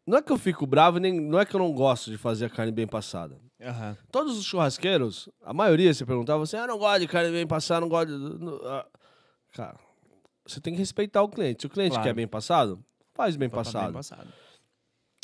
Não 0.07 0.19
é 0.19 0.23
que 0.23 0.33
eu 0.33 0.39
fico 0.39 0.67
bravo, 0.67 0.99
nem 0.99 1.21
não 1.21 1.39
é 1.39 1.45
que 1.45 1.55
eu 1.55 1.61
não 1.61 1.73
gosto 1.73 2.11
de 2.11 2.19
fazer 2.19 2.47
a 2.47 2.51
carne 2.51 2.73
bem 2.73 2.87
passada. 2.87 3.39
Aham. 3.63 3.97
Todos 4.11 4.39
os 4.39 4.45
churrasqueiros, 4.45 5.29
a 5.45 5.53
maioria 5.53 5.93
se 5.93 6.05
perguntava 6.05 6.43
assim: 6.43 6.57
ah, 6.57 6.67
não 6.67 6.79
gosto 6.79 7.01
de 7.01 7.09
carne 7.09 7.31
bem 7.31 7.47
passada, 7.47 7.81
não 7.81 7.89
gosto 7.89 8.07
de. 8.39 8.67
ah." 8.67 8.87
Cara, 9.53 9.79
você 10.47 10.61
tem 10.61 10.73
que 10.73 10.79
respeitar 10.79 11.23
o 11.23 11.29
cliente. 11.29 11.63
Se 11.63 11.67
o 11.67 11.71
cliente 11.71 11.91
Claro. 11.93 12.05
quer 12.05 12.15
bem 12.15 12.27
passado, 12.27 12.83
faz 13.15 13.37
bem 13.37 13.49
pra 13.49 13.59
passado. 13.59 13.85
bem 13.85 13.93
passado. 13.93 14.29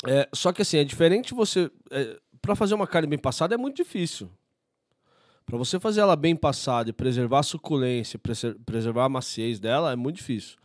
É, 0.05 0.29
só 0.33 0.51
que 0.53 0.61
assim, 0.61 0.77
é 0.77 0.83
diferente 0.83 1.33
você. 1.33 1.71
É, 1.89 2.19
para 2.41 2.55
fazer 2.55 2.75
uma 2.75 2.85
carne 2.87 3.07
bem 3.07 3.17
passada 3.19 3.55
é 3.55 3.57
muito 3.57 3.77
difícil. 3.77 4.29
Para 5.45 5.57
você 5.57 5.79
fazer 5.79 6.01
ela 6.01 6.15
bem 6.15 6.35
passada 6.35 6.89
e 6.89 6.93
preservar 6.93 7.39
a 7.39 7.43
suculência, 7.43 8.19
preser- 8.19 8.55
preservar 8.65 9.05
a 9.05 9.09
maciez 9.09 9.59
dela, 9.59 9.91
é 9.93 9.95
muito 9.95 10.17
difícil. 10.17 10.57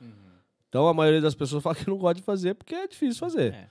Então 0.69 0.89
a 0.89 0.93
maioria 0.95 1.21
das 1.21 1.35
pessoas 1.35 1.63
fala 1.63 1.75
que 1.77 1.89
não 1.89 1.97
gosta 1.97 2.15
de 2.17 2.23
fazer 2.23 2.55
porque 2.55 2.75
é 2.75 2.87
difícil 2.89 3.19
fazer. 3.21 3.55
É. 3.55 3.69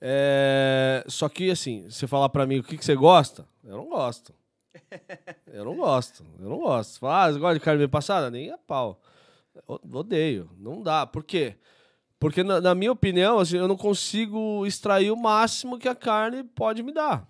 É, 0.00 1.04
só 1.06 1.28
que 1.28 1.50
assim, 1.50 1.88
você 1.90 2.06
falar 2.06 2.28
para 2.30 2.46
mim 2.46 2.58
o 2.58 2.62
que, 2.62 2.78
que 2.78 2.84
você 2.84 2.94
gosta, 2.94 3.46
eu 3.62 3.76
não 3.76 3.88
gosto. 3.88 4.32
Eu 5.52 5.64
não 5.64 5.74
gosto, 5.74 6.24
eu 6.38 6.48
não 6.48 6.58
gosto. 6.58 6.92
Você 6.92 6.98
fala, 7.00 7.24
ah, 7.24 7.32
você 7.32 7.38
gosta 7.40 7.58
de 7.58 7.64
carne 7.64 7.80
bem 7.80 7.88
passada? 7.88 8.30
Nem 8.30 8.52
a 8.52 8.56
pau. 8.56 9.00
Eu 9.68 9.80
odeio, 9.92 10.48
não 10.56 10.80
dá. 10.80 11.04
Por 11.04 11.24
quê? 11.24 11.56
Porque, 12.20 12.44
na, 12.44 12.60
na 12.60 12.74
minha 12.74 12.92
opinião, 12.92 13.40
assim, 13.40 13.56
eu 13.56 13.66
não 13.66 13.76
consigo 13.76 14.64
extrair 14.64 15.10
o 15.10 15.16
máximo 15.16 15.78
que 15.78 15.88
a 15.88 15.94
carne 15.94 16.44
pode 16.44 16.82
me 16.82 16.92
dar. 16.92 17.28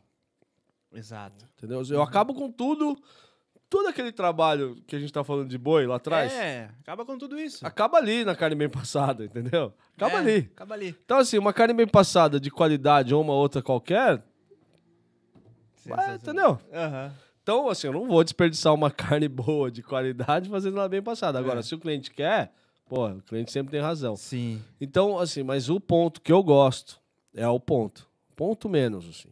Exato. 0.93 1.47
Entendeu? 1.57 1.83
Eu 1.89 2.03
acabo 2.03 2.35
com 2.35 2.51
tudo, 2.51 3.01
todo 3.71 3.87
aquele 3.87 4.11
trabalho 4.13 4.77
que 4.87 4.97
a 4.97 4.99
gente 4.99 5.13
tá 5.13 5.23
falando 5.25 5.49
de 5.49 5.57
boi 5.57 5.87
lá 5.87 5.97
atrás, 5.97 6.33
É, 6.33 6.69
acaba 6.81 7.05
com 7.07 7.17
tudo 7.17 7.39
isso. 7.39 7.65
acaba 7.67 7.97
ali 7.99 8.25
na 8.25 8.35
carne 8.35 8.57
bem 8.57 8.69
passada, 8.69 9.25
entendeu? 9.25 9.73
Acaba 9.97 10.15
É, 10.15 10.17
ali. 10.17 10.51
Acaba 10.55 10.75
ali. 10.75 10.89
Então, 11.05 11.19
assim, 11.19 11.39
uma 11.39 11.53
carne 11.53 11.73
bem 11.73 11.87
passada 11.87 12.41
de 12.41 12.51
qualidade 12.51 13.15
ou 13.15 13.23
uma 13.23 13.33
outra 13.33 13.63
qualquer, 13.63 14.23
vai, 15.87 16.15
entendeu? 16.17 16.59
Aham. 16.73 17.13
Então, 17.43 17.69
assim, 17.69 17.87
eu 17.87 17.93
não 17.93 18.07
vou 18.07 18.23
desperdiçar 18.23 18.75
uma 18.75 18.91
carne 18.93 19.29
boa, 19.29 19.71
de 19.71 19.83
qualidade, 19.83 20.49
fazendo 20.49 20.77
ela 20.79 20.89
bem 20.89 21.03
passada. 21.03 21.39
Agora, 21.39 21.61
É. 21.61 21.63
se 21.63 21.75
o 21.75 21.79
cliente 21.79 22.11
quer, 22.11 22.53
pô, 22.89 23.07
o 23.09 23.23
cliente 23.23 23.51
sempre 23.51 23.71
tem 23.71 23.81
razão. 23.81 24.15
Sim. 24.17 24.63
Então, 24.81 25.19
assim, 25.19 25.43
mas 25.43 25.69
o 25.71 25.81
ponto 25.81 26.21
que 26.21 26.33
eu 26.33 26.43
gosto 26.43 27.01
é 27.35 27.49
o 27.49 27.59
ponto. 27.59 28.09
Ponto 28.37 28.69
menos, 28.69 29.09
assim. 29.09 29.29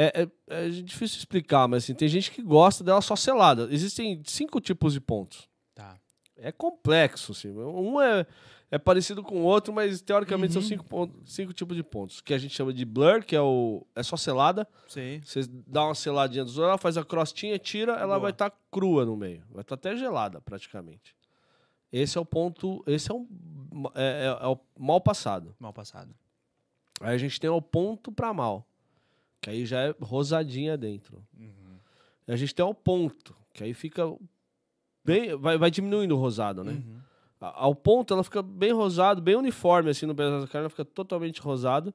É, 0.00 0.22
é- 0.22 0.66
é 0.66 0.68
difícil 0.68 1.18
explicar, 1.18 1.66
mas 1.66 1.82
assim, 1.84 1.94
tem 1.94 2.06
gente 2.08 2.30
que 2.30 2.40
gosta 2.42 2.84
dela 2.84 3.00
só 3.00 3.16
selada. 3.16 3.66
Existem 3.70 4.22
cinco 4.24 4.60
tipos 4.60 4.92
de 4.92 5.00
pontos. 5.00 5.48
Tá. 5.74 5.96
É 6.36 6.52
complexo, 6.52 7.32
assim. 7.32 7.50
Um 7.50 8.00
é, 8.00 8.24
é 8.70 8.78
parecido 8.78 9.24
com 9.24 9.40
o 9.40 9.42
outro, 9.42 9.72
mas 9.72 10.00
teoricamente 10.00 10.52
são 10.52 10.62
Uhum. 10.62 10.68
cinco, 10.68 10.84
pontos, 10.84 11.34
cinco 11.34 11.52
tipos 11.52 11.76
de 11.76 11.82
pontos. 11.82 12.20
Que 12.20 12.32
a 12.32 12.38
gente 12.38 12.54
chama 12.54 12.72
de 12.72 12.84
blur, 12.84 13.24
que 13.24 13.34
é 13.34 13.40
o 13.40 13.84
é 13.96 14.02
só 14.04 14.16
selada. 14.16 14.68
Sei. 14.86 15.20
Você 15.24 15.40
dá 15.66 15.84
uma 15.86 15.96
seladinha 15.96 16.44
do 16.44 16.62
ela 16.62 16.78
faz 16.78 16.96
a 16.96 17.04
crostinha, 17.04 17.58
tira, 17.58 17.94
ela 17.94 18.06
Boa. 18.06 18.18
vai 18.20 18.30
estar 18.30 18.52
crua 18.70 19.04
no 19.04 19.16
meio. 19.16 19.42
Vai 19.50 19.62
estar 19.62 19.74
até 19.74 19.96
gelada, 19.96 20.40
praticamente. 20.40 21.16
Esse 21.90 22.16
é 22.18 22.20
o 22.20 22.24
ponto. 22.24 22.84
Esse 22.86 23.10
é, 23.10 23.14
um, 23.14 23.26
é, 23.96 24.26
é- 24.40 24.44
é 24.44 24.46
o 24.46 24.56
mal 24.78 25.00
passado. 25.00 25.56
Mal 25.58 25.72
passado. 25.72 26.14
Aí 27.00 27.14
a 27.14 27.18
gente 27.18 27.40
tem 27.40 27.50
o 27.50 27.60
ponto 27.62 28.12
para 28.12 28.32
mal, 28.34 28.64
que 29.40 29.50
aí 29.50 29.64
já 29.66 29.80
é 29.80 29.94
rosadinha 30.00 30.76
dentro. 30.76 31.22
E 32.26 32.32
a 32.32 32.36
gente 32.36 32.54
tem 32.54 32.64
o 32.64 32.74
ponto, 32.74 33.34
que 33.54 33.64
aí 33.64 33.72
fica 33.74 34.02
bem, 35.04 35.34
vai, 35.36 35.56
vai 35.56 35.70
diminuindo 35.70 36.14
o 36.16 36.18
rosado, 36.18 36.62
né? 36.64 36.72
Uhum. 36.72 36.98
A- 37.40 37.62
Ao 37.64 37.74
ponto 37.74 38.12
ela 38.12 38.24
fica 38.24 38.42
bem 38.42 38.72
rosado, 38.72 39.22
bem 39.22 39.36
uniforme 39.36 39.90
assim 39.90 40.06
no 40.06 40.14
pedaço 40.14 40.44
da 40.46 40.52
carne, 40.52 40.62
ela 40.64 40.70
fica 40.70 40.84
totalmente 40.84 41.40
rosada. 41.40 41.94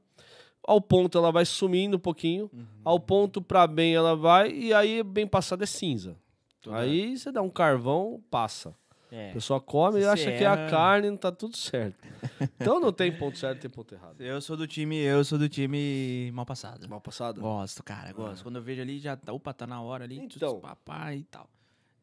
Ao 0.66 0.80
ponto 0.80 1.18
ela 1.18 1.32
vai 1.32 1.46
sumindo 1.46 1.98
um 1.98 2.00
pouquinho. 2.00 2.50
Uhum. 2.54 2.66
Ao 2.86 3.00
ponto 3.00 3.42
para 3.42 3.68
bem 3.68 3.94
ela 3.94 4.16
vai 4.16 4.52
e 4.52 4.74
aí 4.74 5.04
bem 5.04 5.28
passado 5.28 5.62
é 5.64 5.66
cinza. 5.68 6.16
Tudo 6.62 6.76
aí 6.78 7.18
você 7.18 7.30
dá 7.32 7.42
um 7.42 7.50
carvão, 7.50 8.24
passa. 8.32 8.74
É. 9.16 9.30
A 9.30 9.34
pessoa 9.34 9.62
come 9.62 10.00
e 10.00 10.06
acha 10.06 10.32
que 10.32 10.44
é 10.44 10.48
a 10.48 10.68
carne, 10.72 11.08
não 11.12 11.18
tá 11.18 11.32
tudo 11.32 11.56
certo. 11.56 11.96
Então 12.60 12.80
não 12.80 12.92
tem 12.92 13.12
ponto 13.16 13.38
certo, 13.38 13.60
tem 13.62 13.70
ponto 13.70 13.94
errado. 13.94 14.20
Eu 14.20 14.42
sou 14.42 14.58
do 14.58 14.66
time, 14.66 14.98
eu 14.98 15.24
sou 15.24 15.38
do 15.38 15.48
time 15.48 16.32
mal 16.34 16.46
passado. 16.48 16.90
Mal 16.90 17.00
passado? 17.00 17.40
Gosto, 17.40 17.84
cara, 17.84 18.12
gosto. 18.12 18.42
Quando 18.42 18.56
eu 18.56 18.62
vejo 18.64 18.82
ali, 18.82 18.98
já 19.00 19.16
tá, 19.16 19.32
opa, 19.32 19.54
tá 19.54 19.68
na 19.68 19.80
hora 19.82 20.04
ali, 20.06 20.18
Então. 20.18 20.56
tudo 20.56 20.62
papai 20.62 21.18
e 21.18 21.24
tal. 21.26 21.48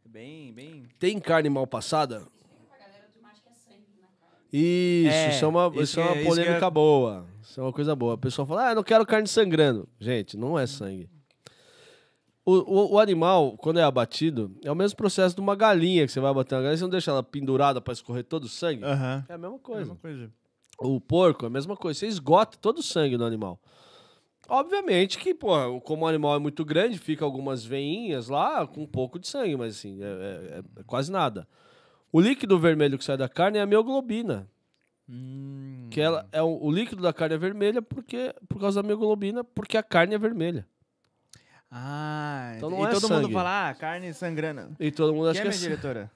Bem, 0.08 0.52
bem. 0.52 0.84
Tem 1.00 1.18
carne 1.18 1.48
mal 1.50 1.66
passada? 1.66 2.20
Carne. 2.20 2.30
Isso, 4.52 5.14
É, 5.14 5.30
isso 5.30 5.44
é 5.44 5.48
uma, 5.48 5.66
isso 5.68 5.82
isso 5.82 6.00
é 6.00 6.04
uma 6.04 6.16
é- 6.16 6.24
polêmica 6.24 6.66
é- 6.66 6.70
boa. 6.70 7.26
Isso 7.42 7.60
é 7.60 7.62
uma 7.62 7.72
coisa 7.72 7.94
boa. 7.96 8.14
A 8.14 8.18
pessoa 8.18 8.46
fala, 8.46 8.66
ah, 8.68 8.70
eu 8.72 8.74
não 8.76 8.82
quero 8.82 9.06
carne 9.06 9.26
sangrando. 9.28 9.88
Gente, 9.98 10.36
não 10.36 10.58
é 10.58 10.66
sangue. 10.66 11.08
O, 12.44 12.52
o, 12.54 12.92
o 12.94 12.98
animal, 12.98 13.56
quando 13.58 13.78
é 13.78 13.82
abatido, 13.82 14.56
é 14.64 14.72
o 14.72 14.74
mesmo 14.74 14.96
processo 14.96 15.34
de 15.34 15.40
uma 15.40 15.54
galinha 15.54 16.06
que 16.06 16.12
você 16.12 16.20
vai 16.20 16.32
bater 16.32 16.54
na 16.54 16.62
galinha. 16.62 16.76
Você 16.78 16.82
não 16.84 16.90
deixa 16.90 17.10
ela 17.10 17.22
pendurada 17.22 17.80
para 17.80 17.92
escorrer 17.92 18.24
todo 18.24 18.44
o 18.44 18.48
sangue? 18.48 18.82
Aham. 18.84 19.24
É 19.28 19.34
a 19.34 19.38
mesma 19.38 19.58
coisa. 19.58 19.94
coisa. 19.96 20.30
O 20.78 20.98
porco 21.00 21.44
é 21.44 21.48
a 21.48 21.50
mesma 21.50 21.76
coisa. 21.76 22.00
Você 22.00 22.06
esgota 22.06 22.56
todo 22.58 22.78
o 22.78 22.82
sangue 22.82 23.16
do 23.16 23.24
animal. 23.24 23.60
Obviamente 24.48 25.18
que, 25.18 25.32
pô, 25.34 25.80
como 25.82 26.04
o 26.04 26.08
animal 26.08 26.34
é 26.34 26.38
muito 26.38 26.64
grande, 26.64 26.98
fica 26.98 27.24
algumas 27.24 27.64
veinhas 27.64 28.28
lá 28.28 28.66
com 28.66 28.82
um 28.82 28.86
pouco 28.86 29.18
de 29.18 29.28
sangue, 29.28 29.56
mas 29.56 29.76
assim, 29.76 30.02
é, 30.02 30.06
é- 30.06 30.80
é 30.80 30.82
quase 30.84 31.12
nada. 31.12 31.46
O 32.10 32.20
líquido 32.20 32.58
vermelho 32.58 32.98
que 32.98 33.04
sai 33.04 33.16
da 33.16 33.28
carne 33.28 33.58
é 33.58 33.60
a 33.60 33.66
mioglobina. 33.66 34.48
Hum. 35.08 35.86
Que 35.90 36.00
ela 36.00 36.26
é 36.32 36.42
o, 36.42 36.58
o 36.64 36.70
líquido 36.72 37.02
da 37.02 37.12
carne 37.12 37.34
é 37.36 37.38
vermelha 37.38 37.80
porque, 37.82 38.34
por 38.48 38.60
causa 38.60 38.82
da 38.82 38.86
mioglobina, 38.86 39.44
porque 39.44 39.76
a 39.76 39.82
carne 39.82 40.14
é 40.14 40.18
vermelha. 40.18 40.66
Ah, 41.70 42.54
Então 42.56 42.70
e 42.70 42.74
é 42.86 42.88
todo 42.90 43.02
mundo 43.08 43.22
sangue. 43.22 43.32
fala, 43.32 43.68
ah, 43.70 43.74
carne 43.74 44.12
sangrando. 44.12 44.76
E 44.80 44.90
todo 44.90 45.14
mundo 45.14 45.28
acha 45.28 45.40
que 45.40 45.46
é 45.46 45.50
minha 45.50 45.52
sangue. 45.52 45.68
diretora? 45.70 46.10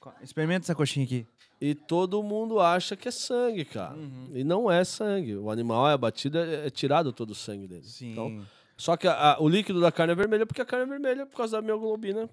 Co- 0.00 0.12
Experimenta 0.22 0.64
essa 0.64 0.74
coxinha 0.74 1.04
aqui. 1.04 1.26
E 1.60 1.74
todo 1.74 2.22
mundo 2.22 2.60
acha 2.60 2.96
que 2.96 3.08
é 3.08 3.10
sangue, 3.10 3.64
cara. 3.64 3.94
Uhum. 3.94 4.30
E 4.34 4.42
não 4.44 4.70
é 4.70 4.84
sangue. 4.84 5.36
O 5.36 5.50
animal 5.50 5.88
é 5.88 5.92
abatido, 5.92 6.38
é, 6.38 6.66
é 6.66 6.70
tirado 6.70 7.12
todo 7.12 7.30
o 7.30 7.34
sangue 7.34 7.66
dele. 7.66 7.84
Sim. 7.84 8.12
Então, 8.12 8.44
Só 8.78 8.94
que 8.96 9.08
a- 9.08 9.32
a- 9.32 9.40
o 9.40 9.48
líquido 9.48 9.80
da 9.80 9.90
carne 9.90 10.12
é 10.12 10.16
vermelho 10.16 10.46
porque 10.46 10.60
a 10.60 10.64
carne 10.66 10.84
é 10.84 10.88
vermelha 10.88 11.24
por 11.26 11.36
causa 11.36 11.56
da 11.56 11.62
mioglobina. 11.62 12.28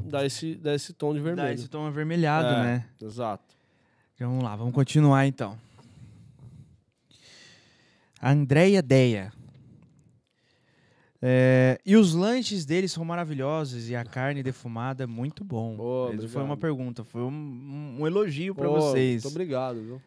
Dá 0.00 0.24
esse, 0.24 0.54
dá 0.54 0.72
esse 0.72 0.92
tom 0.92 1.12
de 1.12 1.18
vermelho. 1.18 1.48
Dá 1.48 1.52
esse 1.52 1.66
tom 1.68 1.84
avermelhado, 1.86 2.46
É, 2.48 2.62
né? 2.64 2.88
Exato. 3.02 3.42
Então, 4.14 4.28
vamos 4.30 4.44
lá, 4.44 4.54
vamos 4.54 4.72
continuar 4.72 5.26
então. 5.26 5.58
A 8.20 8.30
Andréia 8.30 8.80
Deia. 8.82 9.32
É, 11.20 11.80
e 11.84 11.96
os 11.96 12.14
lanches 12.14 12.64
deles 12.64 12.92
são 12.92 13.04
maravilhosos 13.04 13.90
e 13.90 13.96
a 13.96 14.04
carne 14.04 14.42
defumada 14.42 15.02
é 15.02 15.06
muito 15.06 15.44
bom. 15.44 15.76
Boa, 15.76 16.14
Isso 16.14 16.28
foi 16.28 16.42
uma 16.42 16.56
pergunta, 16.56 17.02
foi 17.02 17.22
um, 17.22 17.96
um 18.00 18.06
elogio 18.06 18.54
para 18.54 18.68
Pô, 18.68 18.74
vocês. 18.74 19.24
Muito 19.24 19.34
obrigado, 19.34 19.82
viu? 19.82 20.02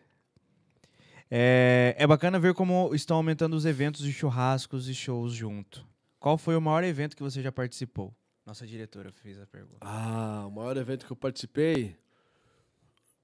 É, 1.30 1.96
é 1.98 2.08
bacana 2.08 2.40
ver 2.40 2.54
como 2.54 2.94
estão 2.94 3.18
aumentando 3.18 3.56
os 3.56 3.66
eventos 3.66 4.02
de 4.02 4.12
churrascos 4.12 4.88
e 4.88 4.94
shows 4.94 5.34
junto. 5.34 5.86
Qual 6.20 6.38
foi 6.38 6.56
o 6.56 6.62
maior 6.62 6.84
evento 6.84 7.16
que 7.16 7.24
você 7.24 7.42
já 7.42 7.52
participou? 7.52 8.14
Nossa 8.46 8.66
diretora 8.66 9.12
fez 9.12 9.40
a 9.40 9.46
pergunta. 9.46 9.78
Ah, 9.82 10.46
o 10.48 10.52
maior 10.52 10.76
evento 10.78 11.06
que 11.06 11.12
eu 11.12 11.16
participei. 11.16 11.96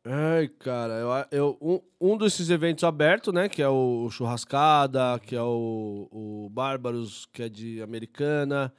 Ai, 0.09 0.47
cara, 0.47 0.93
eu, 0.93 1.09
eu, 1.31 1.57
um, 1.61 2.13
um 2.13 2.17
desses 2.17 2.49
eventos 2.49 2.83
abertos, 2.83 3.33
né? 3.33 3.49
Que 3.49 3.61
é 3.61 3.67
o 3.67 4.09
Churrascada, 4.09 5.19
que 5.19 5.35
é 5.35 5.41
o, 5.41 6.07
o 6.11 6.49
Bárbaros, 6.49 7.25
que 7.33 7.43
é 7.43 7.49
de 7.49 7.81
Americana. 7.81 8.73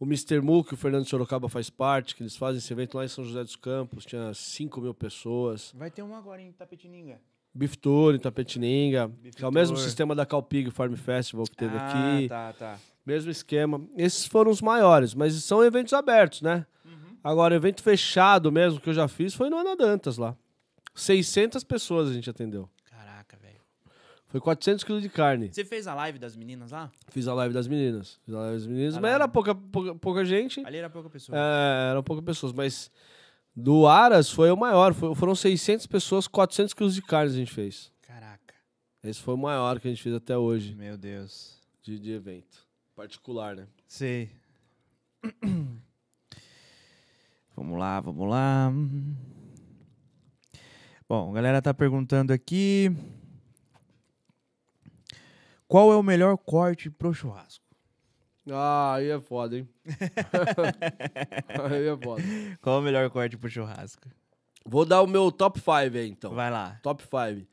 O 0.00 0.04
Mr. 0.04 0.40
Mu, 0.40 0.64
que 0.64 0.74
o 0.74 0.76
Fernando 0.76 1.08
Sorocaba 1.08 1.48
faz 1.48 1.70
parte, 1.70 2.16
que 2.16 2.22
eles 2.22 2.36
fazem 2.36 2.58
esse 2.58 2.72
evento 2.72 2.96
lá 2.96 3.04
em 3.04 3.08
São 3.08 3.24
José 3.24 3.42
dos 3.44 3.54
Campos. 3.54 4.04
Tinha 4.04 4.34
5 4.34 4.80
mil 4.80 4.92
pessoas. 4.92 5.72
Vai 5.76 5.90
ter 5.90 6.02
um 6.02 6.14
agora 6.14 6.42
em 6.42 6.50
Tapetininga. 6.52 7.20
Beef 7.54 7.76
Tour 7.76 8.16
em 8.16 8.18
Tapetininga, 8.18 9.06
Beef 9.06 9.36
que 9.36 9.44
é 9.44 9.46
o 9.46 9.52
mesmo 9.52 9.76
Tour. 9.76 9.84
sistema 9.84 10.12
da 10.12 10.26
Calpig 10.26 10.72
Farm 10.72 10.94
Festival 10.94 11.44
que 11.44 11.56
teve 11.56 11.76
ah, 11.76 12.16
aqui. 12.16 12.28
tá, 12.28 12.52
tá. 12.52 12.78
Mesmo 13.06 13.30
esquema. 13.30 13.80
Esses 13.96 14.26
foram 14.26 14.50
os 14.50 14.60
maiores, 14.60 15.14
mas 15.14 15.34
são 15.44 15.62
eventos 15.62 15.92
abertos, 15.92 16.42
né? 16.42 16.66
Agora, 17.24 17.54
evento 17.54 17.82
fechado 17.82 18.52
mesmo 18.52 18.78
que 18.78 18.90
eu 18.90 18.92
já 18.92 19.08
fiz 19.08 19.32
foi 19.32 19.48
no 19.48 19.56
Ana 19.56 19.74
Dantas 19.74 20.18
lá. 20.18 20.36
600 20.94 21.64
pessoas 21.64 22.10
a 22.10 22.12
gente 22.12 22.28
atendeu. 22.30 22.68
Caraca, 22.84 23.36
velho. 23.36 23.60
Foi 24.28 24.40
400 24.40 24.82
quilos 24.84 25.02
de 25.02 25.08
carne. 25.08 25.52
Você 25.52 25.64
fez 25.64 25.86
a 25.86 25.94
live 25.94 26.18
das 26.18 26.34
meninas 26.36 26.70
lá? 26.72 26.90
Fiz 27.08 27.28
a 27.28 27.34
live 27.34 27.54
das 27.54 27.66
meninas. 27.68 28.18
Fiz 28.24 28.34
a 28.34 28.38
live 28.40 28.54
das 28.58 28.66
meninas, 28.66 28.96
Ah, 28.96 29.00
mas 29.00 29.10
lá. 29.10 29.14
era 29.14 29.28
pouca, 29.28 29.54
pouca, 29.54 29.94
pouca 29.94 30.24
gente. 30.24 30.64
Ali 30.66 30.78
era 30.78 30.90
pouca 30.90 31.08
pessoa. 31.10 31.36
É, 31.38 31.90
eram 31.90 32.02
poucas 32.02 32.24
pessoas, 32.24 32.52
mas 32.52 32.90
do 33.54 33.86
Aras 33.86 34.30
foi 34.30 34.50
o 34.50 34.56
maior. 34.56 34.92
Foi- 34.94 35.14
foram 35.14 35.34
600 35.34 35.86
pessoas, 35.86 36.26
400 36.26 36.74
quilos 36.74 36.94
de 36.94 37.02
carne 37.02 37.32
a 37.32 37.36
gente 37.36 37.52
fez. 37.52 37.92
Caraca. 38.02 38.54
Esse 39.02 39.20
foi 39.20 39.34
o 39.34 39.38
maior 39.38 39.78
que 39.78 39.86
a 39.86 39.90
gente 39.90 40.02
fez 40.02 40.14
até 40.14 40.36
hoje 40.36 40.74
Meu 40.74 40.96
Deus. 40.96 41.60
de, 41.82 41.98
de 41.98 42.10
evento. 42.12 42.66
Particular, 42.96 43.54
né? 43.54 43.66
Sei. 43.86 44.30
vamos 47.56 47.78
lá, 47.78 48.00
vamos 48.00 48.28
lá. 48.28 48.72
Bom, 51.08 51.30
a 51.30 51.34
galera 51.34 51.60
tá 51.60 51.74
perguntando 51.74 52.32
aqui. 52.32 52.90
Qual 55.68 55.92
é 55.92 55.96
o 55.96 56.02
melhor 56.02 56.36
corte 56.38 56.90
pro 56.90 57.12
churrasco? 57.12 57.64
Ah, 58.50 58.94
aí 58.94 59.08
é 59.08 59.20
foda, 59.20 59.58
hein? 59.58 59.68
aí 61.70 61.88
é 61.88 61.96
foda. 61.96 62.22
Qual 62.60 62.76
é 62.76 62.78
o 62.80 62.82
melhor 62.82 63.10
corte 63.10 63.36
pro 63.36 63.48
churrasco? 63.48 64.08
Vou 64.66 64.84
dar 64.84 65.02
o 65.02 65.06
meu 65.06 65.30
top 65.30 65.58
5 65.58 65.70
aí, 65.70 66.08
então. 66.08 66.34
Vai 66.34 66.50
lá. 66.50 66.78
Top 66.82 67.02
5. 67.02 67.46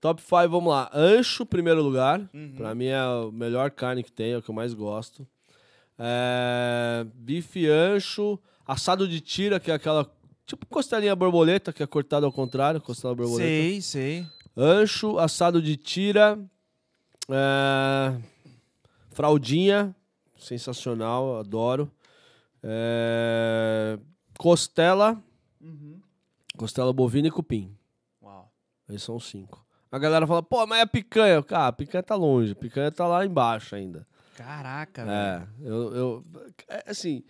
Top 0.00 0.20
5, 0.20 0.48
vamos 0.48 0.70
lá. 0.70 0.90
Ancho, 0.94 1.44
primeiro 1.46 1.82
lugar. 1.82 2.20
Uhum. 2.32 2.54
Pra 2.56 2.74
mim 2.74 2.86
é 2.86 2.96
a 2.96 3.30
melhor 3.32 3.70
carne 3.70 4.02
que 4.02 4.12
tem, 4.12 4.32
é 4.32 4.38
o 4.38 4.42
que 4.42 4.50
eu 4.50 4.54
mais 4.54 4.74
gosto. 4.74 5.26
É, 5.98 7.06
bife 7.14 7.68
ancho, 7.68 8.38
assado 8.66 9.06
de 9.06 9.20
tira, 9.20 9.60
que 9.60 9.70
é 9.70 9.74
aquela. 9.74 10.10
Tipo 10.50 10.66
costelinha 10.66 11.14
borboleta, 11.14 11.72
que 11.72 11.80
é 11.80 11.86
cortada 11.86 12.26
ao 12.26 12.32
contrário, 12.32 12.80
costela 12.80 13.14
borboleta. 13.14 13.48
Sei, 13.48 13.80
sei. 13.80 14.26
Ancho, 14.56 15.16
assado 15.16 15.62
de 15.62 15.76
tira. 15.76 16.36
é, 17.30 18.20
fraldinha, 19.12 19.94
sensacional, 20.36 21.38
adoro. 21.38 21.88
É, 22.64 23.96
costela, 24.36 25.22
costela 26.56 26.92
bovina 26.92 27.28
e 27.28 27.30
cupim. 27.30 27.72
Uau. 28.20 28.50
Esses 28.88 29.04
são 29.04 29.20
cinco. 29.20 29.64
A 29.92 30.00
galera 30.00 30.26
fala, 30.26 30.42
pô, 30.42 30.66
mas 30.66 30.80
é 30.80 30.82
a 30.82 30.86
picanha. 30.86 31.40
Cara, 31.44 31.68
a 31.68 31.72
picanha 31.72 32.02
tá 32.02 32.16
longe, 32.16 32.50
a 32.50 32.56
picanha 32.56 32.90
tá 32.90 33.06
lá 33.06 33.24
embaixo 33.24 33.76
ainda. 33.76 34.04
Caraca, 34.34 35.04
velho. 35.04 35.16
É, 35.16 35.46
eu, 35.60 35.94
eu. 35.94 36.24
é, 36.66 36.90
assim, 36.90 37.22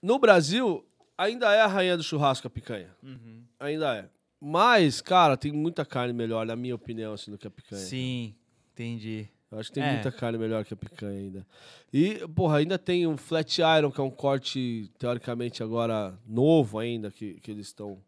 no 0.00 0.16
Brasil, 0.20 0.86
ainda 1.16 1.52
é 1.54 1.60
a 1.60 1.66
rainha 1.66 1.96
do 1.96 2.02
churrasco 2.02 2.46
a 2.46 2.50
picanha. 2.50 2.90
Uhum. 3.02 3.42
Ainda 3.60 3.96
é. 3.96 4.08
Mas, 4.40 5.00
cara, 5.00 5.36
tem 5.36 5.50
muita 5.52 5.84
carne 5.84 6.12
melhor, 6.12 6.44
na 6.46 6.54
minha 6.56 6.74
opinião, 6.74 7.14
assim, 7.14 7.30
do 7.30 7.38
que 7.38 7.46
a 7.46 7.50
picanha. 7.50 7.80
Sim, 7.80 8.34
entendi. 8.72 9.28
Eu 9.50 9.58
acho 9.58 9.70
que 9.70 9.74
tem 9.76 9.82
É. 9.84 9.92
muita 9.94 10.12
carne 10.12 10.36
melhor 10.38 10.64
que 10.64 10.74
a 10.74 10.76
picanha 10.76 11.18
ainda. 11.18 11.46
E, 11.92 12.26
porra, 12.28 12.58
ainda 12.58 12.78
tem 12.78 13.06
o 13.06 13.16
flat 13.16 13.60
iron, 13.60 13.90
que 13.90 14.00
é 14.00 14.04
um 14.04 14.10
corte, 14.10 14.90
teoricamente, 14.98 15.62
agora 15.62 16.18
novo 16.26 16.78
ainda, 16.78 17.10
que, 17.10 17.34
que 17.40 17.50
eles 17.50 17.68
estão 17.68 17.98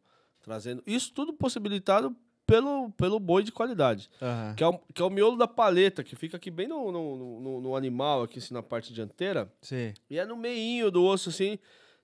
trazendo. 0.42 0.82
Isso 0.86 1.12
tudo 1.14 1.32
possibilitado 1.32 2.14
pelo, 2.46 2.90
pelo 2.90 3.18
boi 3.20 3.42
de 3.42 3.52
qualidade. 3.52 4.10
Aham. 4.20 4.54
Que 4.54 4.64
é, 4.64 4.66
o, 4.66 4.78
que 4.92 5.00
é 5.00 5.04
o 5.04 5.10
miolo 5.10 5.36
da 5.36 5.46
paleta, 5.48 6.02
que 6.04 6.16
fica 6.16 6.36
aqui 6.36 6.50
bem 6.50 6.66
no, 6.68 6.90
no, 6.92 7.40
no- 7.40 7.60
no 7.60 7.76
animal, 7.76 8.22
aqui 8.22 8.38
assim, 8.38 8.52
na 8.52 8.62
parte 8.62 8.92
dianteira. 8.92 9.50
Sei. 9.62 9.94
E 10.10 10.18
é 10.18 10.24
no 10.26 10.36
meinho 10.36 10.90
do 10.90 11.02
osso, 11.04 11.28
assim, 11.30 11.58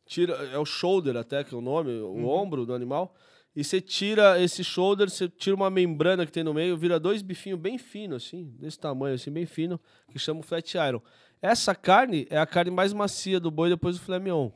tira, 0.07 0.35
é 0.53 0.59
o 0.59 0.65
shoulder 0.65 1.17
até, 1.17 1.43
que 1.45 1.55
é 1.55 1.59
o 1.59 1.61
nome, 1.61 1.91
o 2.01 2.09
Uhum. 2.13 2.27
ombro 2.29 2.65
do 2.67 2.75
animal. 2.75 3.15
E 3.57 3.63
você 3.63 3.81
tira 3.81 4.41
esse 4.43 4.65
shoulder, 4.65 5.09
você 5.09 5.29
tira 5.29 5.55
uma 5.55 5.71
membrana 5.71 6.27
que 6.27 6.33
tem 6.33 6.43
no 6.43 6.53
meio, 6.53 6.77
vira 6.77 6.99
dois 6.99 7.23
bifinhos 7.23 7.61
bem 7.61 7.79
finos, 7.79 8.25
assim, 8.27 8.53
desse 8.59 8.79
tamanho, 8.79 9.15
assim, 9.15 9.31
bem 9.31 9.47
fino, 9.47 9.81
que 10.11 10.19
chama 10.19 10.41
o 10.41 10.43
flat 10.43 10.75
iron. 10.77 11.01
Essa 11.41 11.75
carne 11.75 12.27
é 12.31 12.39
a 12.39 12.47
carne 12.47 12.71
mais 12.73 12.93
macia 12.93 13.39
do 13.39 13.51
boi 13.51 13.69
depois 13.69 13.97
do 13.97 14.03
filé 14.05 14.19
mignon. 14.19 14.51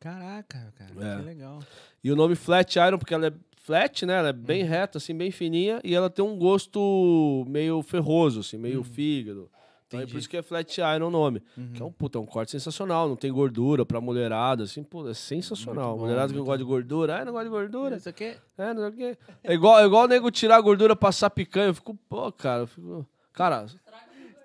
Caraca, 0.00 0.72
cara. 0.76 0.92
É. 1.14 1.16
Que 1.18 1.22
legal. 1.24 1.58
E 2.02 2.10
o 2.10 2.16
nome 2.16 2.34
flat 2.34 2.76
iron, 2.78 2.98
porque 2.98 3.14
ela 3.14 3.26
é 3.28 3.32
flat, 3.56 4.04
né? 4.06 4.14
Ela 4.18 4.28
é 4.30 4.32
Uhum. 4.32 4.38
bem 4.38 4.62
reta, 4.64 4.98
assim, 4.98 5.14
bem 5.16 5.30
fininha, 5.30 5.80
e 5.84 5.94
ela 5.94 6.10
tem 6.10 6.24
um 6.24 6.36
gosto 6.36 7.44
meio 7.48 7.82
ferroso, 7.82 8.40
assim, 8.40 8.56
meio 8.58 8.82
fígado. 8.82 9.50
Então 9.92 10.00
é 10.00 10.02
Uhum. 10.02 10.04
Entendi. 10.04 10.12
por 10.12 10.18
isso 10.18 10.28
que 10.28 10.36
é 10.36 10.42
flat 10.42 10.78
iron 10.80 11.06
o 11.08 11.10
nome. 11.10 11.42
Uhum. 11.56 11.72
Que 11.74 11.82
é 11.82 11.84
um 11.84 11.92
puta, 11.92 12.18
é 12.18 12.20
um 12.20 12.26
corte 12.26 12.50
sensacional, 12.50 13.08
não 13.08 13.16
tem 13.16 13.30
gordura 13.32 13.84
pra 13.84 14.00
mulherada, 14.00 14.64
assim, 14.64 14.82
pô, 14.82 15.06
é 15.08 15.14
sensacional. 15.14 15.94
Bom, 15.96 16.04
mulherada 16.04 16.32
que 16.32 16.38
não 16.38 16.44
gosta 16.44 16.58
de 16.58 16.64
gordura, 16.64 17.20
ah, 17.20 17.24
não 17.24 17.32
gosta 17.32 17.44
de 17.44 17.50
gordura, 17.50 17.96
Isso 17.96 18.08
aqui? 18.08 18.34
é, 18.56 18.74
não 18.74 18.80
sei 18.82 18.88
o 18.88 18.92
quê. 19.14 19.18
É 19.44 19.52
igual, 19.54 19.78
é 19.78 19.84
igual 19.84 20.04
o 20.04 20.08
nego 20.08 20.30
tirar 20.30 20.56
a 20.56 20.60
gordura, 20.60 20.96
passar 20.96 21.28
picanha, 21.30 21.68
eu 21.68 21.74
fico, 21.74 21.94
pô, 22.08 22.32
cara, 22.32 22.62
eu 22.62 22.66
fico... 22.66 23.06
Cara, 23.32 23.66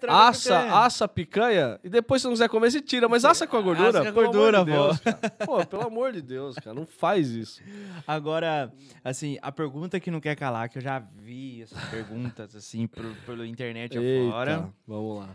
assa, 0.08 0.60
assa 0.86 1.06
a 1.06 1.08
picanha 1.08 1.80
e 1.84 1.90
depois 1.90 2.22
se 2.22 2.28
não 2.28 2.34
quiser 2.34 2.50
comer, 2.50 2.72
você 2.72 2.82
tira, 2.82 3.08
mas 3.10 3.26
assa 3.26 3.46
com 3.48 3.58
a 3.58 3.62
gordura. 3.62 3.90
Assa 3.90 4.02
com 4.04 4.08
a 4.08 4.12
pelo 4.14 4.26
amor 4.28 4.34
gordura, 4.34 4.66
de 4.66 4.72
Deus, 4.72 5.00
cara. 5.00 5.30
Pô, 5.46 5.66
pelo 5.66 5.82
amor 5.88 6.12
de 6.14 6.22
Deus, 6.22 6.56
cara, 6.56 6.74
não 6.74 6.86
faz 6.86 7.30
isso. 7.30 7.62
Agora, 8.06 8.72
assim, 9.04 9.38
a 9.42 9.52
pergunta 9.52 10.00
que 10.00 10.12
não 10.12 10.20
quer 10.20 10.36
calar, 10.36 10.70
que 10.70 10.78
eu 10.78 10.82
já 10.82 11.00
vi 11.00 11.62
essas 11.64 11.84
perguntas, 11.90 12.56
assim, 12.56 12.88
pro, 12.88 13.14
pela 13.26 13.46
internet 13.48 13.98
Eita, 13.98 14.28
afora. 14.30 14.74
vamos 14.86 15.20
lá. 15.20 15.30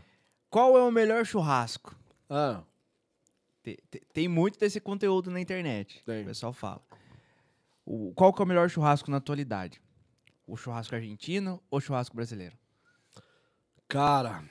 Qual 0.51 0.77
é 0.77 0.83
o 0.83 0.91
melhor 0.91 1.25
churrasco? 1.25 1.95
Ah, 2.29 2.63
Te- 3.63 3.79
te- 3.91 4.03
Tem 4.13 4.27
muito 4.29 4.59
desse 4.59 4.81
conteúdo 4.81 5.31
na 5.31 5.41
internet. 5.41 6.03
Tem. 6.05 6.23
O 6.23 6.27
pessoal 6.27 6.53
fala. 6.53 6.81
O, 7.85 8.13
qual 8.15 8.33
que 8.33 8.43
é 8.43 8.45
o 8.45 8.49
melhor 8.49 8.69
churrasco 8.69 9.11
na 9.11 9.17
atualidade? 9.19 9.81
O 10.47 10.57
churrasco 10.57 10.95
argentino 10.95 11.63
ou 11.71 11.79
o 11.79 11.81
churrasco 11.81 12.15
brasileiro? 12.17 12.57
Cara, 13.93 14.43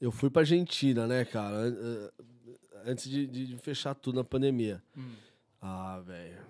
eu 0.00 0.10
fui 0.10 0.28
pra 0.30 0.42
Argentina, 0.42 1.06
né, 1.06 1.24
cara? 1.24 1.54
an- 1.56 1.68
an- 1.68 2.10
Antes 2.84 3.08
de, 3.08 3.26
de- 3.28 3.56
fechar 3.58 3.94
tudo 3.94 4.16
na 4.16 4.24
pandemia. 4.24 4.82
Hum. 4.96 5.12
Ah, 5.60 6.00
velho. 6.04 6.40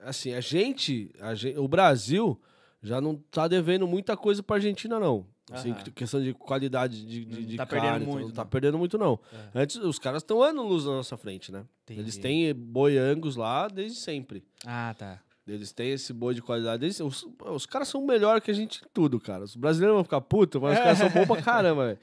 Assim, 0.00 0.32
a 0.32 0.40
gente, 0.40 1.12
a 1.20 1.34
gen- 1.34 1.58
o 1.58 1.68
Brasil 1.68 2.40
já 2.82 3.00
não 3.02 3.16
tá 3.16 3.46
devendo 3.46 3.86
muita 3.86 4.16
coisa 4.16 4.42
pra 4.42 4.56
Argentina, 4.56 4.98
não. 4.98 5.26
Assim, 5.52 5.72
Aham. 5.72 5.82
questão 5.94 6.22
de 6.22 6.32
qualidade 6.32 7.04
de, 7.06 7.24
de, 7.26 7.40
Não 7.40 7.46
de 7.48 7.56
tá 7.56 7.66
carne, 7.66 7.86
perdendo 7.90 8.10
muito, 8.10 8.26
não 8.28 8.34
tá 8.34 8.42
não. 8.44 8.50
perdendo 8.50 8.78
muito, 8.78 8.96
não. 8.98 9.20
É. 9.54 9.60
Antes, 9.62 9.76
os 9.76 9.98
caras 9.98 10.22
estão 10.22 10.42
anos 10.42 10.64
luz 10.64 10.84
na 10.86 10.92
nossa 10.92 11.16
frente, 11.18 11.52
né? 11.52 11.64
Eles 11.90 12.16
Entendi. 12.16 12.20
têm 12.20 12.54
boi 12.54 12.96
angus 12.96 13.36
lá 13.36 13.68
desde 13.68 13.98
sempre. 14.00 14.42
Ah, 14.64 14.94
tá. 14.98 15.20
Eles 15.46 15.72
têm 15.72 15.92
esse 15.92 16.12
boi 16.12 16.34
de 16.34 16.42
qualidade. 16.42 16.84
Eles- 16.84 16.98
os, 17.00 17.26
os 17.40 17.66
caras 17.66 17.86
são 17.88 18.04
melhor 18.04 18.40
que 18.40 18.50
a 18.50 18.54
gente 18.54 18.82
em 18.84 18.88
tudo, 18.92 19.20
cara. 19.20 19.44
Os 19.44 19.54
brasileiros 19.54 19.94
vão 19.94 20.02
ficar 20.04 20.20
putos, 20.20 20.60
mas 20.60 20.72
os 20.76 20.82
caras 20.82 20.98
são 20.98 21.08
bons 21.10 21.26
pra 21.26 21.40
caramba, 21.42 21.86
velho. 21.86 21.98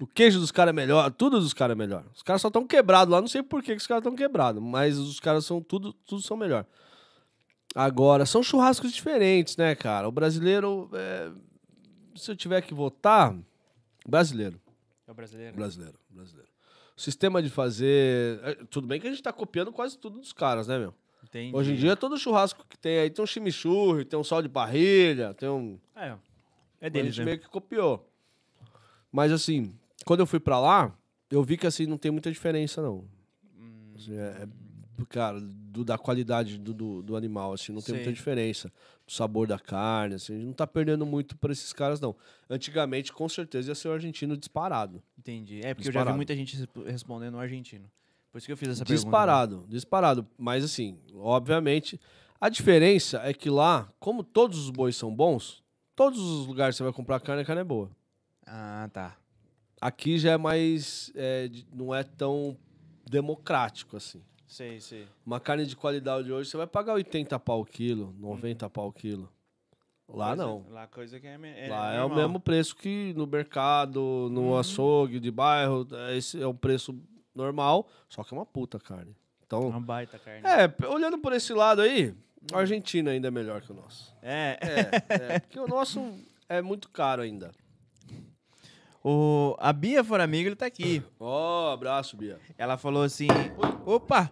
O 0.00 0.06
queijo 0.06 0.38
dos 0.40 0.50
caras 0.52 0.70
é 0.70 0.72
melhor, 0.72 1.10
tudo 1.12 1.40
dos 1.40 1.52
caras 1.52 1.74
é 1.74 1.78
melhor. 1.78 2.04
Os 2.14 2.22
caras 2.22 2.40
só 2.42 2.48
estão 2.48 2.66
quebrados 2.66 3.12
lá, 3.12 3.20
não 3.20 3.28
sei 3.28 3.42
por 3.42 3.62
que, 3.62 3.72
que 3.72 3.80
os 3.80 3.86
caras 3.86 4.00
estão 4.02 4.14
quebrados, 4.16 4.62
mas 4.62 4.96
os 4.98 5.18
caras 5.20 5.44
são 5.44 5.60
tudo, 5.60 5.92
tudo 5.92 6.22
são 6.22 6.36
melhor. 6.36 6.64
Agora, 7.74 8.24
são 8.26 8.42
churrascos 8.42 8.92
diferentes, 8.92 9.56
né, 9.56 9.74
cara? 9.74 10.08
O 10.08 10.12
brasileiro, 10.12 10.88
é, 10.94 11.30
se 12.16 12.30
eu 12.30 12.36
tiver 12.36 12.62
que 12.62 12.72
votar, 12.74 13.36
brasileiro. 14.06 14.60
É 15.06 15.10
o 15.10 15.14
brasileiro? 15.14 15.56
Brasileiro, 15.56 15.98
brasileiro. 16.10 16.48
O 16.96 17.00
sistema 17.00 17.40
de 17.42 17.48
fazer. 17.50 18.40
é, 18.42 18.54
Tudo 18.70 18.86
bem 18.88 19.00
que 19.00 19.06
a 19.06 19.10
gente 19.10 19.22
tá 19.22 19.32
copiando 19.32 19.70
quase 19.72 19.96
tudo 19.98 20.18
dos 20.18 20.32
caras, 20.32 20.66
né, 20.66 20.78
meu? 20.78 20.94
Entendi. 21.28 21.54
Hoje 21.56 21.72
em 21.72 21.76
dia, 21.76 21.94
todo 21.96 22.16
churrasco 22.18 22.64
que 22.68 22.78
tem 22.78 22.98
aí 22.98 23.10
tem 23.10 23.22
um 23.22 23.26
chimichurri, 23.26 24.04
tem 24.04 24.18
um 24.18 24.24
sal 24.24 24.40
de 24.42 24.48
parrilha, 24.48 25.34
tem 25.34 25.48
um. 25.48 25.78
É, 25.94 26.16
é 26.80 26.86
a 26.86 26.88
deles, 26.88 27.14
gente 27.14 27.18
né? 27.20 27.24
meio 27.26 27.38
que 27.40 27.48
copiou. 27.48 28.08
Mas 29.12 29.30
assim, 29.32 29.74
quando 30.04 30.20
eu 30.20 30.26
fui 30.26 30.40
pra 30.40 30.58
lá, 30.58 30.96
eu 31.30 31.42
vi 31.42 31.56
que 31.56 31.66
assim 31.66 31.86
não 31.86 31.98
tem 31.98 32.10
muita 32.10 32.30
diferença, 32.32 32.80
não. 32.82 33.04
Hum. 33.58 33.92
Assim, 33.96 34.16
é, 34.16 34.44
é, 34.44 34.48
cara, 35.08 35.38
do- 35.40 35.84
da 35.84 35.96
qualidade 35.98 36.58
do, 36.58 36.72
do, 36.74 37.02
do 37.02 37.16
animal, 37.16 37.52
assim, 37.52 37.72
não 37.72 37.80
tem 37.82 37.94
muita 37.94 38.06
Sei. 38.10 38.14
diferença. 38.14 38.72
Do 39.06 39.12
sabor 39.12 39.46
da 39.46 39.58
carne, 39.58 40.16
assim, 40.16 40.32
a 40.34 40.36
gente 40.36 40.46
não 40.46 40.52
tá 40.52 40.66
perdendo 40.66 41.06
muito 41.06 41.36
pra 41.36 41.52
esses 41.52 41.72
caras, 41.72 42.00
não. 42.00 42.14
Antigamente, 42.50 43.12
com 43.12 43.28
certeza, 43.28 43.70
ia 43.70 43.74
ser 43.74 43.88
o 43.88 43.92
argentino 43.92 44.36
disparado. 44.36 45.02
Entendi. 45.18 45.60
É, 45.64 45.72
porque 45.74 45.88
eu 45.88 45.92
já 45.92 46.00
vi 46.00 46.04
Disparado. 46.04 46.16
muita 46.16 46.34
gente 46.36 46.56
resp- 46.56 46.76
respondendo 46.86 47.32
no 47.34 47.40
argentino. 47.40 47.90
Por 48.38 48.40
isso 48.40 48.46
que 48.46 48.52
eu 48.52 48.56
fiz 48.56 48.68
essa 48.68 48.84
pergunta. 48.84 48.92
né? 48.92 49.04
Disparado, 49.04 49.64
disparado. 49.68 50.26
Mas 50.38 50.62
assim, 50.62 50.96
obviamente, 51.16 52.00
a 52.40 52.48
diferença 52.48 53.20
é 53.24 53.34
que 53.34 53.50
lá, 53.50 53.92
como 53.98 54.22
todos 54.22 54.58
os 54.58 54.70
bois 54.70 54.94
são 54.94 55.12
bons, 55.12 55.62
todos 55.96 56.20
os 56.20 56.46
lugares 56.46 56.74
que 56.74 56.78
você 56.78 56.84
vai 56.84 56.92
comprar 56.92 57.18
carne, 57.20 57.42
a 57.42 57.44
carne 57.44 57.62
é 57.62 57.64
boa. 57.64 57.90
Ah, 58.46 58.88
tá. 58.92 59.16
Aqui 59.80 60.18
já 60.18 60.32
é 60.32 60.36
mais. 60.36 61.10
é, 61.16 61.50
não 61.72 61.92
é 61.94 62.02
tão 62.04 62.56
democrático 63.08 63.96
assim. 63.96 64.22
Sei, 64.46 64.80
sei. 64.80 65.06
Uma 65.26 65.40
carne 65.40 65.66
de 65.66 65.76
qualidade 65.76 66.24
de 66.24 66.32
hoje, 66.32 66.48
você 66.50 66.56
vai 66.56 66.66
pagar 66.66 66.94
80 66.94 67.38
pau 67.38 67.60
o 67.60 67.64
quilo, 67.66 68.14
90 68.18 68.70
pau 68.70 68.88
o 68.88 68.92
quilo. 68.92 69.28
Lá 70.08 70.28
Coisa- 70.28 70.42
não. 70.46 70.64
Lá 70.70 70.86
coisa 70.86 71.20
que 71.20 71.26
é, 71.26 71.34
é 71.34 71.68
Lá 71.68 71.92
é 71.92 72.02
o 72.02 72.14
mesmo 72.14 72.40
preço 72.40 72.74
que 72.74 73.12
no 73.14 73.26
mercado, 73.26 74.28
no 74.30 74.40
Uhum. 74.52 74.58
açougue 74.58 75.20
de 75.20 75.30
bairro. 75.30 75.86
é 75.92 76.16
Esse 76.16 76.40
é 76.40 76.46
o 76.46 76.54
preço 76.54 76.98
normal, 77.38 77.88
só 78.08 78.22
que 78.22 78.34
é 78.34 78.36
uma 78.36 78.44
puta 78.46 78.78
carne. 78.78 79.16
Então, 79.46 79.68
Uma 79.68 79.80
baita 79.80 80.18
carne. 80.18 80.42
É, 80.46 80.86
olhando 80.86 81.16
por 81.18 81.32
esse 81.32 81.54
lado 81.54 81.80
aí, 81.80 82.14
a 82.52 82.58
Argentina 82.58 83.10
ainda 83.12 83.28
é 83.28 83.30
melhor 83.30 83.62
que 83.62 83.72
o 83.72 83.74
nosso. 83.74 84.14
É. 84.22 84.58
É, 84.60 85.14
é 85.34 85.38
porque 85.38 85.58
o 85.58 85.66
nosso 85.66 86.12
é 86.48 86.60
muito 86.60 86.88
caro 86.90 87.22
ainda. 87.22 87.50
O, 89.02 89.56
a 89.58 89.72
Bia 89.72 90.02
Foramiga, 90.02 90.48
ele 90.48 90.56
tá 90.56 90.66
aqui. 90.66 91.02
Ó, 91.18 91.72
abraço, 91.72 92.16
Bia. 92.16 92.38
Ela 92.58 92.76
falou 92.76 93.02
assim... 93.04 93.28
Opa! 93.86 94.30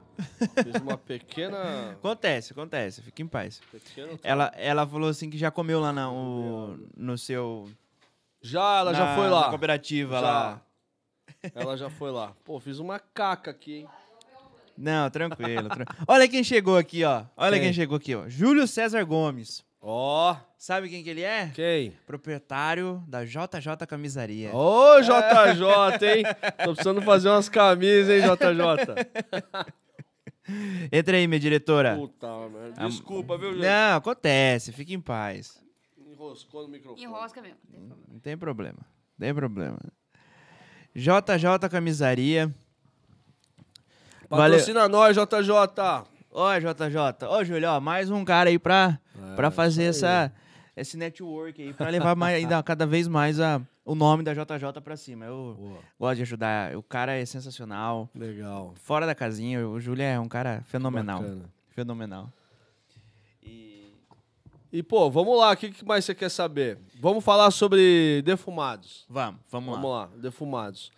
Fiz 0.62 0.82
uma 0.82 0.98
pequena. 0.98 1.92
Acontece, 1.96 2.52
acontece. 2.52 3.00
Fica 3.00 3.22
em 3.22 3.26
paz. 3.28 3.62
Ela, 4.22 4.52
ela 4.56 4.86
falou 4.86 5.08
assim 5.08 5.30
que 5.30 5.38
já 5.38 5.50
comeu 5.50 5.80
lá 5.80 5.92
na, 5.92 6.10
o- 6.10 6.76
no 6.96 7.16
seu... 7.16 7.70
Já, 8.42 8.80
ela 8.80 8.92
já 8.92 9.06
na- 9.06 9.14
foi 9.14 9.24
Na 9.28 9.30
lá. 9.34 9.48
cooperativa 9.50 10.14
Já. 10.16 10.20
lá. 10.20 10.62
Ela 11.54 11.76
já 11.76 11.88
foi 11.90 12.10
lá. 12.10 12.32
Pô, 12.44 12.58
fiz 12.60 12.78
uma 12.78 12.98
caca 12.98 13.50
aqui, 13.50 13.78
hein? 13.80 13.88
Não, 14.76 15.08
tranquilo. 15.10 15.68
tran- 15.70 15.84
Olha 16.06 16.28
quem 16.28 16.44
chegou 16.44 16.76
aqui, 16.76 17.02
ó. 17.04 17.24
Olha 17.36 17.54
quem, 17.56 17.64
Quem? 17.68 17.72
chegou 17.72 17.96
aqui, 17.96 18.14
ó. 18.14 18.28
Júlio 18.28 18.66
César 18.66 19.02
Gomes. 19.04 19.64
Ó, 19.80 20.36
Sabe 20.58 20.88
quem 20.88 21.02
que 21.04 21.10
ele 21.10 21.22
é? 21.22 21.50
quem? 21.54 21.92
Proprietário 22.06 23.02
da 23.06 23.24
JJ 23.24 23.86
Camisaria. 23.88 24.54
Ô, 24.54 25.00
JJ, 25.00 26.06
hein? 26.16 26.24
Tô 26.64 26.72
precisando 26.74 27.00
fazer 27.02 27.28
umas 27.28 27.48
camisas, 27.48 28.10
hein, 28.10 28.22
JJ? 28.22 29.66
Entra 30.92 31.16
aí, 31.16 31.26
minha 31.26 31.40
diretora. 31.40 31.96
Puta 31.96 32.48
merda. 32.48 32.86
Desculpa, 32.88 33.36
viu, 33.36 33.52
gente? 33.52 33.62
Não, 33.62 33.96
acontece, 33.96 34.72
fique 34.72 34.94
em 34.94 35.00
paz. 35.00 35.60
Enroscou 35.98 36.62
no 36.62 36.68
microfone. 36.68 37.02
Enrosca 37.04 37.42
mesmo. 37.42 37.58
não 38.08 38.18
tem 38.20 38.36
problema. 38.36 38.78
Não 39.18 39.26
tem 39.26 39.34
problema. 39.34 39.78
JJ 40.96 41.68
Camisaria. 41.70 42.54
Valeu. 44.30 44.52
Patrocina 44.56 44.88
nós, 44.88 45.14
JJ. 45.14 45.50
Ó, 46.32 46.58
JJ. 46.58 47.26
Ó, 47.28 47.44
Júlio, 47.44 47.68
ó, 47.68 47.78
mais 47.80 48.10
um 48.10 48.24
cara 48.24 48.48
aí 48.48 48.58
pra, 48.58 48.98
pra 49.36 49.50
fazer 49.50 49.84
É, 49.84 49.88
isso 49.90 50.06
aí. 50.06 50.12
essa, 50.12 50.32
esse 50.74 50.96
network 50.96 51.62
aí, 51.62 51.72
pra 51.74 51.90
levar 51.90 52.16
mais, 52.16 52.36
ainda 52.36 52.60
cada 52.64 52.86
vez 52.86 53.06
mais 53.08 53.38
a, 53.38 53.60
o 53.84 53.94
nome 53.94 54.22
da 54.22 54.32
JJ 54.32 54.80
pra 54.82 54.96
cima. 54.96 55.26
Eu 55.26 55.54
Boa. 55.58 55.78
gosto 56.00 56.16
de 56.16 56.22
ajudar. 56.22 56.74
O 56.76 56.82
cara 56.82 57.12
é 57.12 57.24
sensacional. 57.26 58.08
Legal. 58.14 58.72
Fora 58.82 59.04
da 59.06 59.14
casinha, 59.14 59.68
o 59.68 59.78
Júlio 59.78 60.02
é 60.02 60.18
um 60.18 60.28
cara 60.28 60.62
fenomenal. 60.66 61.20
Bacana. 61.20 61.44
Fenomenal. 61.74 62.32
E... 64.72 64.82
Pô, 64.82 65.10
vamos 65.10 65.38
lá. 65.38 65.52
O 65.52 65.56
que 65.56 65.70
que 65.70 65.84
mais 65.84 66.04
você 66.04 66.14
quer 66.14 66.28
saber? 66.30 66.78
Vamos 67.00 67.24
falar 67.24 67.50
sobre 67.50 68.22
defumados. 68.22 69.04
Vamos, 69.08 69.40
vamos, 69.50 69.70
Vamos 69.74 69.90
lá. 69.90 70.00
lá, 70.04 70.10
defumados. 70.16 70.90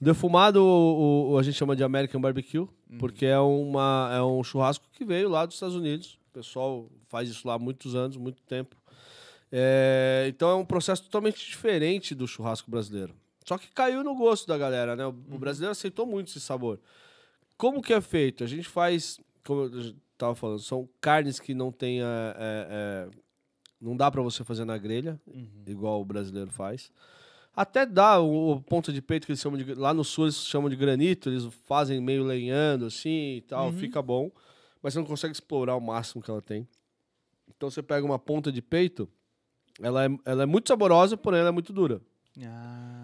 Defumado 0.00 0.62
o, 0.64 1.32
o- 1.32 1.38
a 1.38 1.42
gente 1.42 1.56
chama 1.56 1.76
de 1.76 1.84
American 1.84 2.20
Barbecue, 2.20 2.66
porque 2.98 3.26
é, 3.26 3.38
uma, 3.38 4.10
é 4.14 4.22
um 4.22 4.42
churrasco 4.42 4.86
que 4.92 5.04
veio 5.04 5.28
lá 5.28 5.44
dos 5.44 5.56
Estados 5.56 5.76
Unidos. 5.76 6.18
O 6.30 6.32
pessoal 6.32 6.88
faz 7.08 7.28
isso 7.28 7.46
lá 7.46 7.54
há 7.54 7.58
muitos 7.58 7.94
anos, 7.94 8.16
muito 8.16 8.40
tempo. 8.44 8.74
É, 9.52 10.26
então 10.28 10.48
é 10.48 10.54
um 10.54 10.64
processo 10.64 11.02
totalmente 11.02 11.44
diferente 11.46 12.14
do 12.14 12.26
churrasco 12.26 12.70
brasileiro. 12.70 13.14
Só 13.44 13.58
que 13.58 13.66
caiu 13.68 14.04
no 14.04 14.14
gosto 14.14 14.46
da 14.46 14.56
galera, 14.56 14.94
né? 14.94 15.04
O, 15.04 15.10
o 15.10 15.38
brasileiro 15.38 15.72
aceitou 15.72 16.06
muito 16.06 16.28
esse 16.28 16.40
sabor. 16.40 16.78
Como 17.56 17.82
que 17.82 17.92
é 17.92 18.00
feito? 18.00 18.44
A 18.44 18.46
gente 18.46 18.68
faz, 18.68 19.20
como 19.44 19.68
eu 20.26 20.32
estava 20.32 20.34
falando, 20.34 20.58
são 20.60 20.88
carnes 21.00 21.40
que 21.40 21.54
não 21.54 21.72
tem. 21.72 22.00
é, 22.00 22.04
é, 22.36 23.08
não 23.80 23.96
dá 23.96 24.10
para 24.10 24.20
você 24.20 24.44
fazer 24.44 24.64
na 24.64 24.76
grelha, 24.76 25.18
igual 25.66 26.00
o 26.00 26.04
brasileiro 26.04 26.50
faz. 26.50 26.92
Até 27.54 27.84
dá 27.84 28.20
o, 28.20 28.52
o 28.52 28.60
ponta 28.60 28.92
de 28.92 29.02
peito 29.02 29.26
que 29.26 29.32
eles 29.32 29.40
chamam 29.40 29.58
de. 29.58 29.74
Lá 29.74 29.92
no 29.92 30.04
sul 30.04 30.26
eles 30.26 30.36
chamam 30.36 30.68
de 30.68 30.76
granito, 30.76 31.28
eles 31.30 31.44
fazem 31.64 32.00
meio 32.00 32.24
lenhando 32.24 32.86
assim 32.86 33.36
e 33.36 33.40
tal, 33.40 33.72
fica 33.72 34.00
bom. 34.02 34.30
Mas 34.82 34.92
você 34.92 34.98
não 34.98 35.06
consegue 35.06 35.32
explorar 35.32 35.76
o 35.76 35.80
máximo 35.80 36.22
que 36.22 36.30
ela 36.30 36.40
tem. 36.40 36.68
Então 37.48 37.70
você 37.70 37.82
pega 37.82 38.06
uma 38.06 38.18
ponta 38.18 38.52
de 38.52 38.62
peito, 38.62 39.08
ela 39.80 40.04
é, 40.04 40.08
ela 40.24 40.42
é 40.44 40.46
muito 40.46 40.68
saborosa, 40.68 41.16
porém 41.16 41.40
ela 41.40 41.48
é 41.48 41.52
muito 41.52 41.72
dura. 41.72 42.00
Ah, 42.42 42.99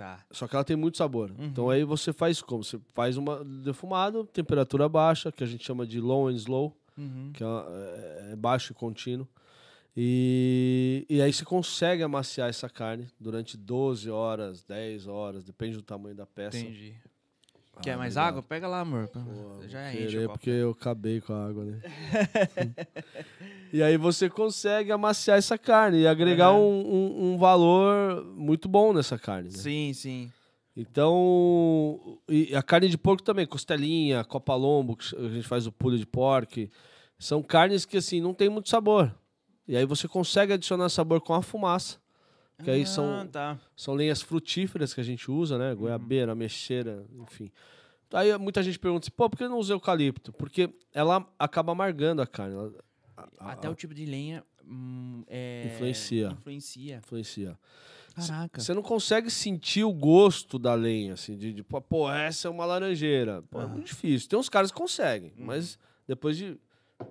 tá. 0.00 0.24
Só 0.30 0.48
que 0.48 0.54
ela 0.56 0.64
tem 0.64 0.76
muito 0.76 0.96
sabor. 0.96 1.30
Então 1.38 1.68
aí 1.68 1.84
você 1.84 2.12
faz 2.12 2.40
como? 2.40 2.64
Você 2.64 2.80
faz 2.94 3.16
uma 3.18 3.44
defumado, 3.44 4.24
temperatura 4.24 4.88
baixa, 4.88 5.30
que 5.30 5.44
a 5.44 5.46
gente 5.46 5.62
chama 5.64 5.86
de 5.86 6.00
low 6.00 6.28
and 6.28 6.34
slow, 6.36 6.74
Uhum. 6.96 7.30
que 7.34 7.44
é, 7.44 7.46
é- 7.46 8.32
é 8.32 8.36
baixo 8.36 8.72
e 8.72 8.74
contínuo. 8.74 9.28
E, 9.96 11.04
e 11.10 11.20
aí 11.20 11.32
você 11.32 11.44
consegue 11.44 12.02
amaciar 12.02 12.48
essa 12.48 12.68
carne 12.68 13.08
durante 13.18 13.56
12 13.56 14.08
horas, 14.10 14.62
10 14.62 15.06
horas, 15.06 15.44
depende 15.44 15.76
do 15.76 15.82
tamanho 15.82 16.14
da 16.14 16.24
peça. 16.24 16.58
Entendi. 16.58 16.94
Quer 17.82 17.92
Ah, 17.92 17.96
mais 17.98 18.14
obrigado. 18.16 18.28
água? 18.28 18.42
Pega 18.42 18.68
lá, 18.68 18.80
amor. 18.80 19.08
Pô, 19.08 19.20
Já 19.66 19.88
enche 19.92 20.06
querer 20.06 20.18
o 20.24 20.28
copo. 20.28 20.38
porque 20.38 20.50
eu 20.50 20.70
acabei 20.70 21.20
com 21.20 21.32
a 21.32 21.46
água, 21.46 21.64
né? 21.64 21.78
e 23.72 23.82
aí 23.82 23.96
você 23.96 24.28
consegue 24.28 24.90
amaciar 24.92 25.38
essa 25.38 25.56
carne 25.56 26.00
e 26.00 26.06
agregar 26.06 26.50
Aham. 26.50 26.58
um, 26.58 26.94
um- 26.94 27.32
um 27.32 27.38
valor 27.38 28.24
muito 28.36 28.68
bom 28.68 28.92
nessa 28.92 29.18
carne. 29.18 29.48
né? 29.50 29.56
Sim, 29.56 29.92
sim. 29.94 30.32
Então, 30.76 32.18
e 32.28 32.54
a 32.54 32.62
carne 32.62 32.88
de 32.88 32.96
porco 32.98 33.22
também, 33.22 33.46
costelinha, 33.46 34.24
copa-lombo, 34.24 34.96
que 34.96 35.14
a 35.16 35.28
gente 35.28 35.46
faz 35.46 35.66
o 35.66 35.72
pulho 35.72 35.98
de 35.98 36.06
porco, 36.06 36.68
são 37.18 37.42
carnes 37.42 37.84
que 37.84 37.96
assim 37.96 38.20
não 38.20 38.32
tem 38.32 38.48
muito 38.48 38.68
sabor. 38.68 39.14
E 39.66 39.76
aí 39.76 39.84
você 39.84 40.06
consegue 40.08 40.52
adicionar 40.52 40.88
sabor 40.88 41.20
com 41.20 41.34
a 41.34 41.42
fumaça, 41.42 41.98
que 42.62 42.70
aí 42.70 42.82
Ah, 42.82 42.86
são, 42.86 43.26
tá. 43.28 43.58
são 43.76 43.94
lenhas 43.94 44.20
frutíferas 44.22 44.92
que 44.94 45.00
a 45.00 45.04
gente 45.04 45.30
usa, 45.30 45.58
né? 45.58 45.74
Goiabeira, 45.74 46.34
mexeira, 46.34 47.04
enfim. 47.20 47.50
Aí 48.12 48.36
muita 48.38 48.62
gente 48.62 48.78
pergunta 48.78 49.04
assim, 49.06 49.14
pô, 49.16 49.30
por 49.30 49.36
que 49.36 49.46
não 49.46 49.58
usa 49.58 49.72
eucalipto? 49.72 50.32
Porque 50.32 50.70
ela 50.92 51.24
acaba 51.38 51.72
amargando 51.72 52.20
a 52.22 52.26
carne. 52.26 52.54
ela- 52.54 52.72
a- 53.16 53.28
a- 53.38 53.52
Até 53.52 53.68
o 53.70 53.74
tipo 53.74 53.94
de 53.94 54.04
lenha 54.04 54.42
hum, 54.66 55.22
é... 55.28 55.72
Influencia. 55.74 56.28
Influencia. 56.38 56.96
influencia. 56.96 57.58
Caraca. 58.14 58.60
Você 58.60 58.74
não 58.74 58.82
consegue 58.82 59.30
sentir 59.30 59.84
o 59.84 59.92
gosto 59.92 60.58
da 60.58 60.74
lenha, 60.74 61.14
assim, 61.14 61.36
de, 61.36 61.52
de 61.52 61.62
pô, 61.62 62.10
essa 62.10 62.48
é 62.48 62.50
uma 62.50 62.64
laranjeira. 62.66 63.42
Pô, 63.50 63.60
É 63.60 63.66
muito 63.66 63.86
difícil. 63.86 64.28
Tem 64.28 64.38
uns 64.38 64.48
caras 64.48 64.70
que 64.72 64.76
conseguem, 64.76 65.32
mas 65.38 65.78
depois 66.08 66.36
de. 66.36 66.58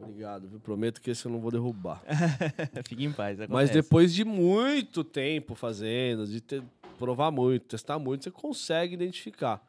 Obrigado, 0.01 0.47
viu? 0.47 0.59
Prometo 0.59 1.01
que 1.01 1.11
esse 1.11 1.25
eu 1.25 1.31
não 1.31 1.39
vou 1.39 1.51
derrubar. 1.51 2.03
Fique 2.85 3.05
em 3.05 3.11
paz. 3.11 3.37
mas 3.37 3.47
acontece. 3.49 3.73
depois 3.73 4.13
de 4.13 4.23
muito 4.23 5.03
tempo 5.03 5.55
fazendo, 5.55 6.27
de 6.27 6.41
ter, 6.41 6.63
provar 6.97 7.31
muito, 7.31 7.65
testar 7.65 7.97
muito, 7.97 8.23
você 8.23 8.31
consegue 8.31 8.93
identificar. 8.93 9.61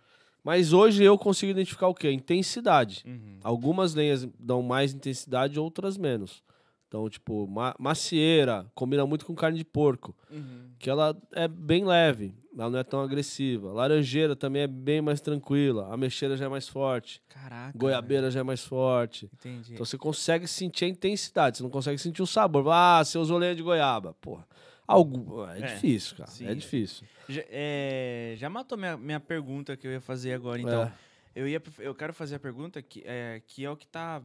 Mas 0.43 0.73
hoje 0.73 1.05
eu 1.05 1.19
consigo 1.19 1.51
identificar 1.51 1.89
o 1.89 1.95
quê? 1.95 2.11
Intensidade. 2.11 3.05
Uhum. 3.07 3.39
Algumas 3.43 3.95
lenhas 3.95 4.27
dão 4.39 4.63
mais 4.63 4.93
intensidade, 4.93 5.59
outras 5.59 5.97
menos. 5.97 6.43
Então, 6.91 7.09
tipo, 7.09 7.47
ma 7.47 7.73
macieira 7.79 8.67
combina 8.75 9.07
muito 9.07 9.25
com 9.25 9.33
carne 9.33 9.57
de 9.57 9.65
porco 9.65 10.13
Uhum. 10.29 10.71
que 10.77 10.91
ela 10.91 11.17
é 11.31 11.47
bem 11.47 11.85
leve, 11.85 12.35
ela 12.53 12.69
não 12.69 12.81
é 12.81 12.83
tão 12.83 13.01
agressiva. 13.01 13.73
Laranjeira 13.73 14.35
também 14.35 14.63
é 14.63 14.67
bem 14.67 15.01
mais 15.01 15.21
tranquila, 15.21 15.87
a 15.95 15.97
mexeira 15.97 16.37
já 16.37 16.47
é 16.47 16.49
mais 16.49 16.67
forte, 16.67 17.23
Caraca. 17.29 17.79
goiabeira 17.79 18.29
já 18.29 18.41
é 18.41 18.43
mais 18.43 18.65
forte. 18.65 19.27
velho. 19.27 19.33
Entendi. 19.55 19.75
Então 19.75 19.87
você 19.87 19.97
consegue 19.97 20.49
sentir 20.49 20.87
a 20.87 20.89
intensidade, 20.89 21.59
você 21.59 21.63
não 21.63 21.71
consegue 21.71 21.97
sentir 21.97 22.23
o 22.23 22.27
sabor. 22.27 22.67
Ah, 22.69 23.05
você 23.05 23.17
usou 23.19 23.39
lenha 23.39 23.55
de 23.55 23.63
goiaba. 23.63 24.13
Porra, 24.21 24.45
algo, 24.85 25.47
é, 25.47 25.61
É, 25.61 25.67
difícil, 25.75 26.17
cara, 26.17 26.29
sim. 26.29 26.45
é 26.49 26.55
difícil. 26.57 27.07
Já, 27.29 27.43
é, 27.49 28.35
já 28.37 28.51
matou 28.51 28.77
minha, 28.77 28.97
minha 28.97 29.21
pergunta 29.21 29.77
que 29.77 29.87
eu 29.87 29.93
ia 29.93 30.01
fazer 30.01 30.33
agora, 30.33 30.61
então. 30.61 30.83
É. 30.83 30.93
Eu, 31.37 31.47
ia, 31.47 31.63
eu 31.79 31.95
quero 31.95 32.13
fazer 32.13 32.35
a 32.35 32.41
pergunta 32.41 32.83
que 32.83 33.05
é, 33.07 33.41
que 33.47 33.65
é 33.65 33.71
o 33.71 33.77
que 33.77 33.87
tá. 33.87 34.21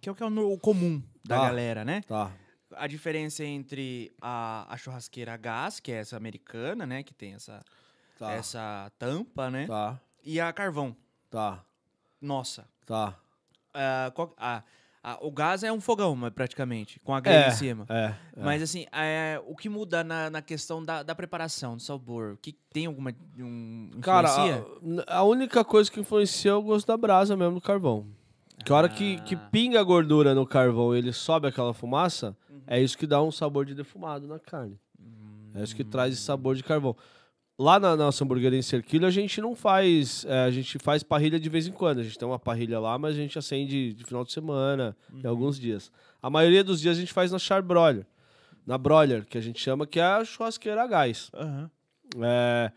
Que 0.00 0.08
é 0.08 0.12
o 0.12 0.14
que 0.14 0.22
é 0.22 0.26
o, 0.26 0.58
comum 0.58 1.02
da 1.24 1.36
Tá. 1.36 1.42
galera, 1.46 1.84
né? 1.84 2.02
Tá, 2.06 2.30
A 2.76 2.86
diferença 2.86 3.42
entre 3.44 4.12
a, 4.20 4.66
a 4.72 4.76
churrasqueira 4.76 5.32
a 5.34 5.36
gás, 5.36 5.80
que 5.80 5.90
é 5.90 5.96
essa 5.96 6.16
americana, 6.16 6.86
né? 6.86 7.02
Que 7.02 7.14
tem 7.14 7.34
essa, 7.34 7.62
tá, 8.18 8.32
essa 8.32 8.92
tampa, 8.98 9.50
né? 9.50 9.66
tá, 9.66 9.98
E 10.24 10.38
a 10.40 10.52
carvão. 10.52 10.94
tá, 11.30 11.64
Nossa. 12.20 12.68
tá. 12.86 13.16
Ah, 13.74 14.10
qual- 14.14 14.34
a- 14.36 14.62
a- 15.02 15.18
o 15.22 15.30
gás 15.30 15.62
é 15.62 15.72
um 15.72 15.80
fogão, 15.80 16.18
praticamente, 16.34 16.98
com 17.00 17.14
a 17.14 17.20
grelha 17.20 17.44
É, 17.44 17.48
em 17.48 17.52
cima. 17.52 17.86
é, 17.88 18.14
é. 18.36 18.42
Mas 18.44 18.60
assim, 18.62 18.86
é, 18.92 19.40
o 19.46 19.54
que 19.56 19.68
muda 19.68 20.02
na, 20.04 20.28
na 20.30 20.42
questão 20.42 20.84
da, 20.84 21.02
da 21.02 21.14
preparação, 21.14 21.76
do 21.76 21.82
sabor? 21.82 22.36
Que 22.42 22.52
tem 22.52 22.86
alguma 22.86 23.14
um, 23.38 23.90
Cara, 24.02 24.28
a, 25.08 25.18
a 25.18 25.22
única 25.22 25.64
coisa 25.64 25.90
que 25.90 26.00
influencia 26.00 26.50
é 26.50 26.54
o 26.54 26.62
gosto 26.62 26.86
da 26.86 26.96
brasa 26.96 27.36
mesmo 27.36 27.54
do 27.54 27.60
carvão. 27.60 28.06
Que 28.68 28.72
a 28.74 28.76
hora 28.76 28.88
que, 28.90 29.18
que 29.22 29.34
pinga 29.34 29.80
a 29.80 29.82
gordura 29.82 30.34
no 30.34 30.46
carvão 30.46 30.94
e 30.94 30.98
ele 30.98 31.10
sobe 31.10 31.48
aquela 31.48 31.72
fumaça, 31.72 32.36
é 32.66 32.78
isso 32.78 32.98
que 32.98 33.06
dá 33.06 33.22
um 33.22 33.30
sabor 33.30 33.64
de 33.64 33.74
defumado 33.74 34.26
na 34.26 34.38
carne. 34.38 34.78
É 35.54 35.62
isso 35.62 35.74
que 35.74 35.82
traz 35.82 36.12
esse 36.12 36.20
sabor 36.20 36.54
de 36.54 36.62
carvão. 36.62 36.94
Lá 37.58 37.80
na 37.80 37.96
nossa 37.96 38.22
hamburgueria 38.22 38.58
em 38.58 38.62
Cerquilho, 38.62 39.06
a 39.06 39.10
gente 39.10 39.40
não 39.40 39.56
faz. 39.56 40.26
é, 40.28 40.40
a 40.40 40.50
gente 40.50 40.78
faz 40.78 41.02
parrilha 41.02 41.40
de 41.40 41.48
vez 41.48 41.66
em 41.66 41.72
quando. 41.72 42.00
A 42.00 42.02
gente 42.02 42.18
tem 42.18 42.28
uma 42.28 42.38
parrilha 42.38 42.78
lá, 42.78 42.98
mas 42.98 43.14
a 43.14 43.16
gente 43.16 43.38
acende 43.38 43.94
de 43.94 44.04
final 44.04 44.22
de 44.22 44.32
semana, 44.32 44.94
em 45.14 45.26
alguns 45.26 45.58
dias. 45.58 45.90
A 46.20 46.28
maioria 46.28 46.62
dos 46.62 46.78
dias 46.78 46.98
a 46.98 47.00
gente 47.00 47.12
faz 47.14 47.32
na 47.32 47.38
charbroiler. 47.38 48.04
Na 48.66 48.76
broiler, 48.76 49.24
que 49.24 49.38
a 49.38 49.40
gente 49.40 49.58
chama, 49.58 49.86
que 49.86 49.98
é 49.98 50.04
a 50.04 50.22
churrasqueira 50.26 50.82
a 50.82 50.86
gás. 50.86 51.30
Aham. 51.32 51.70
É, 52.20 52.70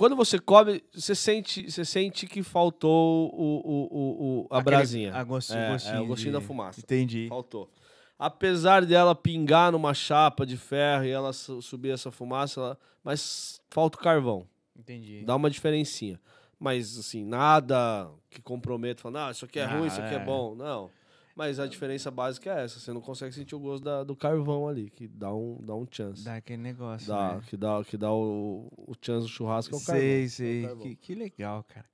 quando 0.00 0.16
você 0.16 0.38
come, 0.38 0.82
você 0.92 1.14
sente, 1.14 1.70
você 1.70 1.84
sente 1.84 2.26
que 2.26 2.42
faltou 2.42 3.30
o, 3.34 3.56
o, 3.58 3.88
o, 3.90 4.40
o- 4.42 4.46
a 4.50 4.58
Aquele- 4.58 4.76
brasinha. 4.76 5.14
a 5.14 5.22
gostinho- 5.22 5.58
é, 5.58 5.70
gostinho 5.72 5.94
é, 5.96 6.00
o 6.00 6.06
gostinho 6.06 6.32
de- 6.32 6.40
da 6.40 6.46
fumaça. 6.46 6.80
Entendi. 6.80 7.26
Faltou. 7.28 7.70
Apesar 8.18 8.84
dela 8.84 9.14
pingar 9.14 9.72
numa 9.72 9.94
chapa 9.94 10.44
de 10.46 10.56
ferro 10.56 11.04
e 11.04 11.10
ela 11.10 11.32
su- 11.32 11.62
subir 11.62 11.90
essa 11.90 12.10
fumaça, 12.10 12.60
ela- 12.60 12.78
mas 13.04 13.60
falta 13.70 13.98
o 13.98 14.00
carvão. 14.00 14.46
Entendi. 14.78 15.22
Dá 15.24 15.36
uma 15.36 15.50
diferencinha. 15.50 16.20
Mas, 16.58 16.98
assim, 16.98 17.24
nada 17.24 18.10
que 18.28 18.42
comprometa, 18.42 19.00
falando, 19.02 19.18
ah, 19.28 19.30
isso 19.30 19.44
aqui 19.46 19.58
é 19.58 19.64
Ah, 19.64 19.78
ruim, 19.78 19.86
isso 19.86 20.00
aqui 20.00 20.14
é 20.14 20.18
é. 20.18 20.24
bom. 20.24 20.54
Não. 20.54 20.90
Mas 21.34 21.58
a 21.60 21.66
diferença 21.66 22.10
básica 22.10 22.50
é 22.58 22.64
essa. 22.64 22.78
Você 22.80 22.92
não 22.92 23.00
consegue 23.00 23.32
sentir 23.34 23.54
o 23.54 23.58
gosto 23.60 23.84
da- 23.84 24.02
do 24.04 24.14
carvão 24.16 24.68
ali, 24.68 24.90
que 24.90 25.06
dá 25.08 25.32
um, 25.32 25.58
dá 25.62 25.74
um 25.74 25.86
chance. 25.90 26.24
Dá 26.24 26.36
aquele 26.36 26.60
negócio. 26.62 27.06
Dá, 27.08 27.36
né? 27.36 27.42
que 27.46 27.56
dá, 27.56 27.84
que 27.84 27.96
dá 27.96 28.12
o, 28.12 28.68
o 28.76 28.94
chance 29.00 29.26
do 29.26 29.28
churrasco 29.32 29.74
é 29.74 29.78
o 29.78 29.80
carvão. 29.80 30.00
Sei, 30.02 30.24
É 30.24 30.28
sei. 30.28 30.62
carvão. 30.62 30.82
Que, 30.82 30.96
que 30.96 31.14
legal, 31.14 31.64
cara. 31.64 31.86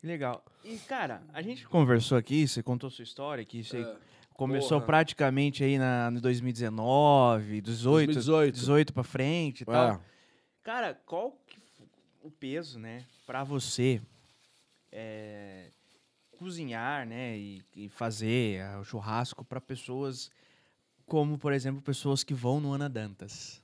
Que 0.00 0.06
legal. 0.06 0.44
E, 0.64 0.76
cara, 0.78 1.22
a 1.32 1.40
gente 1.40 1.66
conversou 1.68 2.18
aqui, 2.18 2.46
você 2.46 2.62
contou 2.62 2.90
sua 2.90 3.04
história, 3.04 3.44
que 3.44 3.62
você 3.62 3.82
É. 3.82 3.96
começou 4.34 4.78
Porra. 4.78 4.86
praticamente 4.86 5.62
aí 5.62 5.78
na, 5.78 6.10
no 6.10 6.20
2019, 6.20 7.60
18, 7.60 8.12
2018. 8.14 8.54
18 8.54 8.92
pra 8.92 9.04
frente 9.04 9.60
e 9.62 9.64
tal. 9.64 9.92
É. 9.94 10.00
Cara, 10.64 10.94
qual 11.06 11.32
que 11.46 11.58
o 12.20 12.30
peso, 12.30 12.78
né, 12.80 13.04
pra 13.26 13.42
você 13.44 14.02
é, 14.90 15.70
cozinhar, 16.42 17.06
né, 17.06 17.38
e, 17.38 17.64
e 17.76 17.88
fazer 17.88 18.60
ah, 18.62 18.80
o 18.80 18.84
churrasco 18.84 19.44
para 19.44 19.60
pessoas 19.60 20.30
como, 21.06 21.38
por 21.38 21.52
exemplo, 21.52 21.82
pessoas 21.82 22.24
que 22.24 22.34
vão 22.34 22.60
no 22.60 22.72
Ana 22.72 22.88
Dantas? 22.88 23.62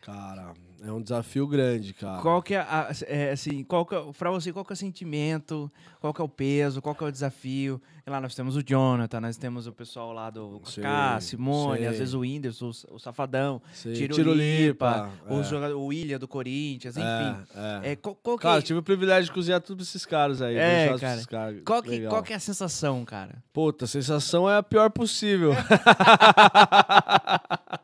Cara, 0.00 0.54
é 0.82 0.90
um 0.90 1.02
desafio 1.02 1.46
grande, 1.46 1.92
cara. 1.92 2.22
Qual 2.22 2.42
que 2.42 2.54
é, 2.54 2.60
a, 2.60 2.90
é, 3.06 3.32
assim, 3.32 3.62
qual 3.64 3.84
que 3.84 3.94
é, 3.94 4.02
pra 4.16 4.30
você, 4.30 4.52
qual 4.52 4.64
que 4.64 4.72
é 4.72 4.74
o 4.74 4.76
sentimento, 4.76 5.70
qual 6.00 6.14
que 6.14 6.20
é 6.20 6.24
o 6.24 6.28
peso, 6.28 6.80
qual 6.80 6.94
que 6.94 7.04
é 7.04 7.06
o 7.06 7.12
desafio? 7.12 7.80
E 8.06 8.10
lá 8.10 8.18
nós 8.18 8.34
temos 8.34 8.56
o 8.56 8.62
Jonathan, 8.62 9.20
nós 9.20 9.36
temos 9.36 9.66
o 9.66 9.72
pessoal 9.72 10.12
lá 10.12 10.30
do 10.30 10.60
Kaká, 10.60 11.20
Simone, 11.20 11.80
sim. 11.80 11.86
às 11.86 11.98
vezes 11.98 12.14
o 12.14 12.20
Whindersson, 12.20 12.70
o, 12.88 12.94
o 12.94 12.98
Safadão, 12.98 13.60
Sim, 13.74 13.92
Tiro, 13.92 14.14
Tiro 14.14 14.32
Lipa, 14.32 15.10
Lipa, 15.12 15.34
o, 15.34 15.40
é. 15.40 15.44
jogador, 15.44 15.76
o 15.76 15.86
William 15.86 16.18
do 16.18 16.26
Corinthians, 16.26 16.96
enfim. 16.96 17.36
É, 17.54 17.80
é. 17.84 17.92
É, 17.92 17.96
qual, 17.96 18.14
qual 18.14 18.38
que, 18.38 18.42
Cara, 18.42 18.62
tive 18.62 18.78
o 18.78 18.82
privilégio 18.82 19.26
de 19.26 19.32
cozinhar 19.32 19.60
tudo 19.60 19.76
pra 19.76 19.84
esses 19.84 20.06
caras 20.06 20.40
aí. 20.40 20.56
É, 20.56 20.96
cara. 20.98 21.26
caras. 21.26 21.62
qual, 21.62 21.82
que, 21.82 21.90
Legal. 21.90 22.10
qual 22.10 22.22
que 22.22 22.32
é 22.32 22.36
a 22.36 22.40
sensação, 22.40 23.04
cara? 23.04 23.42
Puta, 23.52 23.84
a 23.84 23.88
sensação 23.88 24.48
é 24.48 24.56
a 24.56 24.62
pior 24.62 24.90
possível. 24.90 25.52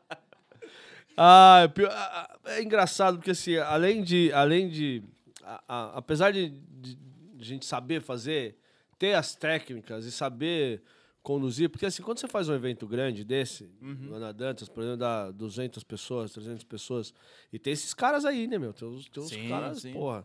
ah, 1.17 1.61
é, 1.65 1.69
pior- 1.69 1.91
ah, 1.93 2.39
ah, 2.45 2.51
é 2.53 2.63
engraçado 2.63 3.17
porque 3.19 3.31
assim, 3.31 3.57
além 3.57 4.03
de, 4.03 4.33
além 4.33 4.69
de, 4.69 5.03
a- 5.43 5.63
a- 5.69 5.99
apesar 5.99 6.33
de, 6.33 6.51
de 6.51 6.99
a 7.41 7.45
gente 7.45 7.65
saber 7.67 8.01
fazer, 8.01 8.57
ter 8.99 9.15
as 9.15 9.35
técnicas 9.35 10.05
e 10.05 10.13
saber 10.13 10.83
conduzir, 11.23 11.69
porque 11.69 11.87
assim, 11.87 12.03
quando 12.03 12.19
você 12.19 12.29
faz 12.29 12.49
um 12.49 12.55
evento 12.55 12.87
grande 12.87 13.25
desse, 13.25 13.69
lá 14.09 14.19
na 14.21 14.33
Dantas, 14.33 14.69
por 14.69 14.81
exemplo, 14.83 14.99
dá 14.99 15.31
200 15.33 15.83
pessoas, 15.83 16.31
300 16.33 16.63
pessoas, 16.65 17.13
e 17.53 17.59
tem 17.59 17.73
esses 17.73 17.93
caras 17.93 18.25
aí, 18.25 18.47
né, 18.47 18.59
meu? 18.59 18.73
Tem 18.73 18.87
uns, 18.87 19.09
tem 19.09 19.23
uns 19.23 19.29
Sim, 19.31 19.49
caras, 19.49 19.81
sim. 19.83 19.93
porra, 19.93 20.25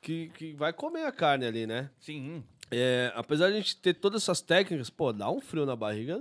que, 0.00 0.28
que 0.30 0.54
vai 0.54 0.72
comer 0.72 1.04
a 1.04 1.12
carne 1.12 1.44
ali, 1.46 1.66
né? 1.66 1.90
Sim, 2.00 2.42
É, 2.70 3.12
apesar 3.14 3.48
de 3.48 3.54
a 3.54 3.56
gente 3.56 3.76
ter 3.76 3.94
todas 3.94 4.22
essas 4.22 4.40
técnicas, 4.40 4.88
pô, 4.90 5.12
dá 5.12 5.30
um 5.30 5.40
frio 5.40 5.66
na 5.66 5.76
barriga 5.76 6.18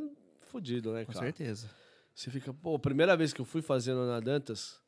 fudido, 0.51 0.91
né, 0.93 1.05
com 1.05 1.13
cara? 1.13 1.25
certeza. 1.25 1.69
Você 2.17 2.31
fica, 2.31 2.51
pô, 2.51 2.73
a 2.73 2.79
primeira 2.79 3.15
vez 3.15 3.31
que 3.31 3.39
eu 3.39 3.45
fui 3.45 3.61
fazendo 3.61 4.07
na 4.07 4.19
Dantas, 4.19 4.81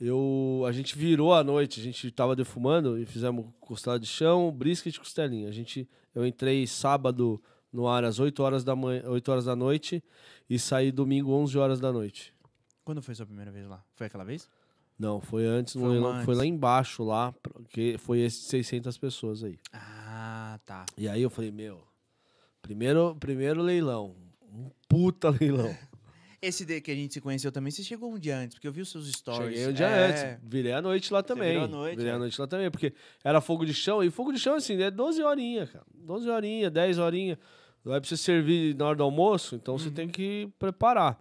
eu, 0.00 0.64
a 0.66 0.72
gente 0.72 0.96
virou 0.96 1.34
à 1.34 1.44
noite, 1.44 1.78
a 1.78 1.82
gente 1.82 2.10
tava 2.10 2.34
defumando 2.34 2.98
e 2.98 3.04
fizemos 3.04 3.44
costela 3.60 4.00
de 4.00 4.06
chão, 4.06 4.50
brisket 4.50 4.96
e 4.96 4.98
costelinha. 4.98 5.46
A 5.50 5.52
gente, 5.52 5.86
eu 6.14 6.26
entrei 6.26 6.66
sábado 6.66 7.38
no 7.70 7.86
ar 7.86 8.02
às 8.02 8.18
8 8.18 8.42
horas 8.42 8.64
da 8.64 8.74
manhã, 8.74 9.02
8 9.04 9.30
horas 9.30 9.44
da 9.44 9.54
noite 9.54 10.02
e 10.48 10.58
saí 10.58 10.90
domingo 10.90 11.32
11 11.32 11.58
horas 11.58 11.80
da 11.80 11.92
noite. 11.92 12.32
Quando 12.82 13.02
foi 13.02 13.14
sua 13.14 13.26
primeira 13.26 13.50
vez 13.50 13.66
lá? 13.68 13.84
Foi 13.94 14.06
aquela 14.06 14.24
vez? 14.24 14.48
Não, 14.98 15.20
foi 15.20 15.44
antes, 15.44 15.74
no 15.74 15.82
Foi 15.82 15.98
uma 15.98 16.24
foi 16.24 16.34
lá 16.34 16.46
embaixo 16.46 17.04
lá, 17.04 17.30
porque 17.42 17.96
foi 17.98 18.20
esses 18.20 18.46
600 18.46 18.96
pessoas 18.96 19.44
aí. 19.44 19.58
Ah, 19.70 20.58
tá. 20.64 20.86
E 20.96 21.06
aí 21.06 21.20
eu 21.20 21.28
falei, 21.28 21.50
meu, 21.50 21.86
primeiro, 22.62 23.14
primeiro 23.20 23.60
leilão, 23.60 24.16
um 24.50 24.70
puta 24.88 25.28
leilão. 25.38 25.76
Esse 26.42 26.64
de 26.64 26.80
que 26.80 26.90
a 26.90 26.94
gente 26.94 27.12
se 27.12 27.20
conheceu 27.20 27.52
também, 27.52 27.70
você 27.70 27.82
chegou 27.82 28.10
um 28.12 28.18
dia 28.18 28.36
antes, 28.38 28.54
porque 28.54 28.66
eu 28.66 28.72
vi 28.72 28.80
os 28.80 28.90
seus 28.90 29.06
stories. 29.12 29.52
Cheguei 29.58 29.66
um 29.68 29.72
dia 29.74 29.86
É, 29.86 30.06
antes, 30.06 30.38
virei 30.42 30.72
a 30.72 30.80
noite 30.80 31.12
lá 31.12 31.22
também. 31.22 31.50
virou 31.50 31.64
a 31.64 31.68
noite, 31.68 31.96
virei 31.96 32.12
é. 32.12 32.14
a 32.14 32.18
noite 32.18 32.40
lá 32.40 32.46
também, 32.46 32.70
porque 32.70 32.94
era 33.22 33.40
fogo 33.42 33.66
de 33.66 33.74
chão, 33.74 34.02
e 34.02 34.10
fogo 34.10 34.32
de 34.32 34.38
chão, 34.38 34.54
assim, 34.54 34.80
é 34.82 34.90
12 34.90 35.22
horinhas, 35.22 35.68
cara. 35.70 35.84
12 35.94 36.28
horinhas, 36.30 36.72
10 36.72 36.98
horinhas. 36.98 37.36
Vai 37.84 38.00
pra 38.00 38.08
você 38.08 38.16
servir 38.16 38.74
na 38.76 38.86
hora 38.86 38.96
do 38.96 39.02
almoço, 39.04 39.54
então 39.56 39.74
Uhum. 39.74 39.78
você 39.78 39.90
tem 39.90 40.08
que 40.08 40.48
preparar. 40.58 41.18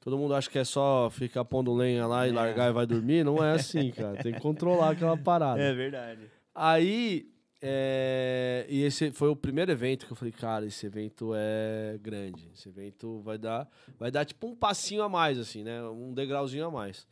Todo 0.00 0.16
mundo 0.16 0.34
acha 0.34 0.48
que 0.48 0.58
é 0.58 0.64
só 0.64 1.10
ficar 1.10 1.44
pondo 1.44 1.74
lenha 1.74 2.06
lá 2.06 2.26
e 2.26 2.30
É. 2.30 2.32
largar 2.32 2.70
e 2.70 2.72
vai 2.72 2.86
dormir. 2.86 3.24
Não 3.24 3.42
é 3.44 3.52
assim, 3.52 3.90
cara. 3.90 4.22
Tem 4.22 4.32
que 4.32 4.40
controlar 4.40 4.90
aquela 4.92 5.16
parada. 5.18 5.60
É 5.60 5.74
verdade. 5.74 6.20
Aí, 6.54 7.26
é, 7.60 8.66
e 8.68 8.82
esse 8.82 9.10
foi 9.10 9.28
o 9.28 9.36
primeiro 9.36 9.72
evento 9.72 10.06
que 10.06 10.12
eu 10.12 10.16
falei, 10.16 10.32
cara, 10.32 10.66
esse 10.66 10.84
evento 10.84 11.32
é 11.34 11.98
grande. 12.00 12.50
Esse 12.54 12.68
evento 12.68 13.20
vai 13.22 13.38
dar, 13.38 13.68
vai 13.98 14.10
dar 14.10 14.24
tipo 14.24 14.46
um 14.46 14.54
passinho 14.54 15.02
a 15.02 15.08
mais, 15.08 15.38
assim, 15.38 15.62
né? 15.62 15.82
Um 15.84 16.12
degrauzinho 16.12 16.66
a 16.66 16.70
mais. 16.70 17.06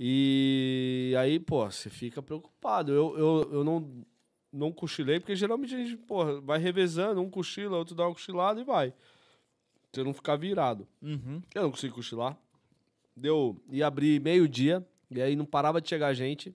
E 0.00 1.14
aí, 1.18 1.38
pô, 1.38 1.64
você 1.70 1.88
fica 1.90 2.22
preocupado. 2.22 2.92
Eu, 2.92 3.18
eu, 3.18 3.50
eu 3.52 3.64
não, 3.64 4.04
não 4.52 4.72
cochilei, 4.72 5.20
porque 5.20 5.36
geralmente 5.36 5.74
a 5.74 5.78
gente, 5.78 5.96
pô, 5.96 6.40
vai 6.40 6.58
revezando, 6.58 7.20
um 7.20 7.30
cochila, 7.30 7.78
outro 7.78 7.94
dá 7.94 8.04
uma 8.06 8.14
cochilada 8.14 8.60
e 8.60 8.64
vai. 8.64 8.92
Você 9.92 10.02
não 10.02 10.12
ficar 10.12 10.36
virado. 10.36 10.86
Uhum. 11.00 11.40
Eu 11.54 11.62
não 11.62 11.70
consegui 11.70 11.94
cochilar. 11.94 12.36
Deu. 13.16 13.56
Ia 13.70 13.86
abrir 13.86 14.20
meio-dia. 14.20 14.86
E 15.10 15.22
aí 15.22 15.34
não 15.34 15.46
parava 15.46 15.80
de 15.80 15.88
chegar 15.88 16.12
gente. 16.12 16.54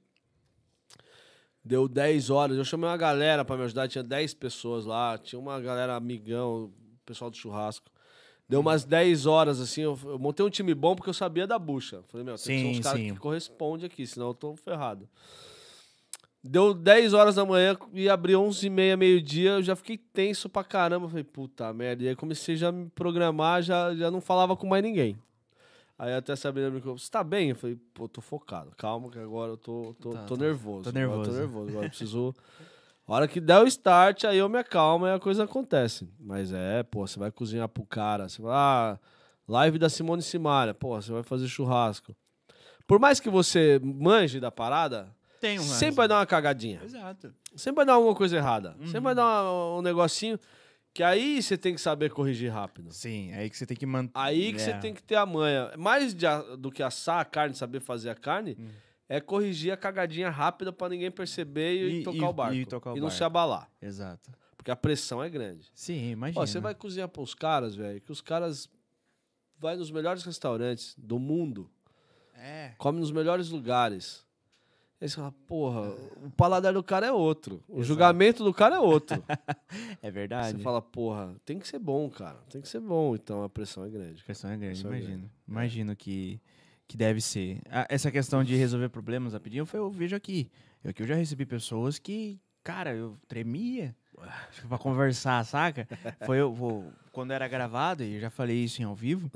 Deu 1.64 1.88
10 1.88 2.30
horas. 2.30 2.57
Eu 2.57 2.65
chamei 2.65 2.90
uma 2.90 2.98
galera 2.98 3.45
pra 3.45 3.56
me 3.56 3.64
ajudar. 3.64 3.88
Tinha 3.88 4.03
10 4.03 4.34
pessoas 4.34 4.85
lá. 4.85 5.18
Tinha 5.18 5.40
uma 5.40 5.60
galera 5.60 5.95
amigão, 5.95 6.72
pessoal 7.06 7.31
do 7.31 7.38
churrasco. 7.38 7.90
Deu 8.48 8.60
umas 8.60 8.84
10 8.84 9.26
horas, 9.26 9.60
assim. 9.61 9.81
Eu, 9.81 9.98
eu 10.03 10.19
montei 10.19 10.45
um 10.45 10.49
time 10.49 10.73
bom 10.73 10.95
porque 10.95 11.10
eu 11.10 11.14
sabia 11.14 11.48
da 11.48 11.57
bucha. 11.57 12.03
Falei, 12.10 12.26
meu, 12.26 12.35
tem 12.35 12.44
que 12.44 12.44
ser 12.44 12.73
Sim, 12.73 12.80
uns 12.80 12.84
caras 12.84 12.99
sim. 12.99 13.14
que 13.14 13.19
correspondem 13.19 13.85
aqui, 13.85 14.06
senão 14.06 14.27
eu 14.27 14.34
tô 14.34 14.56
ferrado. 14.57 15.07
Deu 16.44 16.73
10 16.73 17.14
horas 17.14 17.35
da 17.35 17.45
manhã 17.45 17.77
e 17.94 18.10
abri 18.10 18.35
11 18.35 18.68
e 18.68 18.69
meia, 18.69 18.98
meio-dia. 18.98 19.52
Eu 19.52 19.64
já 19.64 19.77
fiquei 19.77 19.98
tenso 19.98 20.49
pra 20.49 20.61
caramba. 20.65 21.07
Falei, 21.07 21.23
puta 21.23 21.72
merda. 21.73 22.03
E 22.03 22.10
aí 22.10 22.15
comecei 22.18 22.57
já 22.57 22.68
a 22.68 22.72
me 22.73 22.90
programar, 22.90 23.61
já, 23.61 23.95
já 23.95 24.11
não 24.11 24.19
falava 24.19 24.53
com 24.57 24.68
mais 24.68 24.84
ninguém. 24.84 25.18
Aí 25.98 26.14
até 26.14 26.34
a 26.34 26.36
Sabrina 26.36 26.70
me 26.70 26.82
falou, 26.82 26.98
você 26.98 27.10
tá 27.10 27.24
bem? 27.24 27.49
Eu 27.52 27.56
falei, 27.56 27.78
pô, 27.94 28.07
tô 28.07 28.20
focado. 28.22 28.72
Calma 28.78 29.10
que 29.10 29.20
agora 29.20 29.52
eu 29.52 29.57
tô, 29.57 29.95
tô, 30.02 30.10
Tá, 30.11 30.24
tô 30.26 30.36
tá. 30.38 30.44
nervoso. 30.44 30.84
Tô 30.84 30.90
Agora 30.90 31.03
eu 31.03 31.07
nervoso. 31.10 31.32
tô 31.32 31.38
nervoso. 31.38 31.70
Agora 31.70 31.86
eu 31.86 31.90
preciso... 31.90 32.36
A 33.06 33.11
hora 33.15 33.28
que 33.28 33.41
der 33.41 33.60
o 33.61 33.68
start, 33.68 34.24
aí 34.24 34.38
eu 34.38 34.48
me 34.48 34.57
acalmo 34.57 35.06
e 35.06 35.11
a 35.11 35.20
coisa 35.20 35.44
acontece. 35.44 36.10
Mas 36.18 36.53
é, 36.53 36.84
pô, 36.84 37.06
você 37.06 37.20
vai 37.20 37.30
cozinhar 37.32 37.68
pro 37.68 37.86
cara. 37.86 38.30
Você 38.30 38.41
vai, 38.41 38.53
ah, 38.56 38.98
live 39.45 39.78
da 39.78 39.90
Simone 39.90 40.22
Simaria. 40.22 40.74
Pô, 40.74 40.95
você 41.02 41.11
vai 41.11 41.22
fazer 41.22 41.49
churrasco. 41.49 42.15
Por 42.88 42.99
mais 42.99 43.20
que 43.20 43.30
você 43.30 43.78
manje 43.84 44.40
da 44.40 44.49
parada, 44.49 45.14
um 45.44 45.60
sempre 45.60 45.95
vai 45.95 46.07
dar 46.07 46.20
uma 46.20 46.26
cagadinha. 46.26 46.80
Exato. 46.82 47.34
Sempre 47.57 47.76
vai 47.76 47.86
dar 47.86 47.94
alguma 47.95 48.15
coisa 48.15 48.38
errada. 48.38 48.74
Uhum. 48.80 48.86
Sempre 48.86 49.02
vai 49.02 49.15
dar 49.15 49.26
uma- 49.44 49.80
um 49.80 49.82
negocinho 49.82 50.40
que 50.94 51.02
aí 51.03 51.41
você 51.41 51.57
tem 51.57 51.74
que 51.74 51.82
saber 51.82 52.11
corrigir 52.11 52.52
rápido. 52.52 52.91
Sim, 52.94 53.34
aí 53.34 53.49
que 53.49 53.57
você 53.57 53.65
tem 53.65 53.76
que 53.76 53.86
manter. 53.86 54.11
Aí 54.14 54.53
que 54.53 54.60
você 54.61 54.72
É. 54.72 54.78
tem 54.78 54.94
que 54.94 55.02
ter 55.02 55.15
a 55.15 55.26
manha. 55.26 55.72
Mais 55.78 56.14
de 56.14 56.26
do 56.60 56.72
que 56.72 56.84
assar 56.84 57.20
a 57.20 57.26
carne, 57.26 57.56
saber 57.56 57.80
fazer 57.80 58.10
a 58.11 58.15
carne, 58.15 58.56
Hum. 58.60 58.70
é 59.10 59.20
corrigir 59.20 59.72
a 59.74 59.78
cagadinha 59.78 60.30
rápida 60.30 60.72
pra 60.72 60.88
ninguém 60.90 61.10
perceber 61.10 61.74
e, 61.76 61.99
E- 62.02 62.03
tocar 62.03 62.18
e- 62.18 62.24
o 62.30 62.34
barco. 62.34 62.56
e 62.56 62.65
tocar 62.65 62.91
o 62.91 62.95
não 62.95 63.02
barco. 63.03 63.18
se 63.18 63.24
abalar. 63.24 63.70
Exato. 63.82 64.32
Porque 64.56 64.70
a 64.72 64.76
pressão 64.76 65.22
é 65.24 65.30
grande. 65.30 65.70
Sim, 65.74 66.11
imagina. 66.11 66.41
Ó, 66.41 66.45
você 66.45 66.60
vai 66.60 66.74
cozinhar 66.76 67.10
pros 67.10 67.34
caras, 67.36 67.76
velho, 67.76 67.99
que 67.99 68.11
os 68.11 68.22
caras 68.22 68.70
vai 69.57 69.76
nos 69.76 69.90
melhores 69.91 70.24
restaurantes 70.24 70.95
do 70.98 71.18
mundo, 71.20 71.70
É. 72.36 72.74
come 72.78 72.99
nos 72.99 73.11
melhores 73.11 73.49
lugares. 73.49 74.24
Aí 75.03 75.09
você 75.09 75.15
fala, 75.17 75.34
porra, 75.45 75.81
o 76.23 76.31
paladar 76.31 76.71
do 76.71 76.81
cara 76.81 77.07
é 77.07 77.11
outro. 77.11 77.55
O 77.67 77.73
Exato. 77.73 77.84
julgamento 77.84 78.41
do 78.41 78.53
cara 78.53 78.77
é 78.77 78.80
outro. 78.80 79.21
É 80.01 80.09
verdade. 80.11 80.57
Você 80.57 80.63
fala, 80.63 80.81
porra, 80.81 81.35
tem 81.43 81.59
que 81.59 81.67
ser 81.67 81.80
bom, 81.80 82.09
cara. 82.09 82.38
Tem 82.49 82.61
que 82.61 82.69
ser 82.69 82.80
bom. 82.80 83.15
Então 83.15 83.43
a 83.43 83.49
pressão 83.49 83.84
é 83.85 83.89
grande. 83.89 84.21
A 84.21 84.25
questão 84.25 84.49
é 84.51 84.55
grande, 84.57 84.73
Questão 84.75 84.93
é 84.93 84.97
imagino. 84.97 85.17
grande. 85.17 85.31
Imagino 85.47 85.95
que, 85.95 86.39
que 86.88 86.95
deve 86.95 87.19
ser. 87.19 87.59
Ah, 87.69 87.85
essa 87.89 88.09
questão 88.11 88.43
de 88.43 88.55
resolver 88.55 88.88
problemas 88.89 89.34
rapidinho, 89.34 89.65
foi, 89.65 89.80
eu 89.80 89.89
vejo 89.91 90.15
aqui. 90.15 90.49
Eu 90.84 90.91
aqui 90.91 91.03
eu 91.03 91.07
já 91.07 91.15
recebi 91.15 91.45
pessoas 91.45 91.97
que, 91.99 92.39
cara, 92.63 92.93
eu 92.95 93.17
tremia 93.27 93.95
tipo, 94.51 94.67
pra 94.69 94.77
conversar, 94.77 95.43
saca? 95.45 95.85
Foi 96.25 96.39
eu, 96.39 96.53
vou- 96.53 96.91
quando 97.11 97.31
era 97.31 97.47
gravado, 97.47 98.03
e 98.03 98.15
eu 98.15 98.21
já 98.21 98.30
falei 98.30 98.63
isso 98.63 98.81
em 98.81 98.85
ao 98.85 98.95
vivo, 98.95 99.30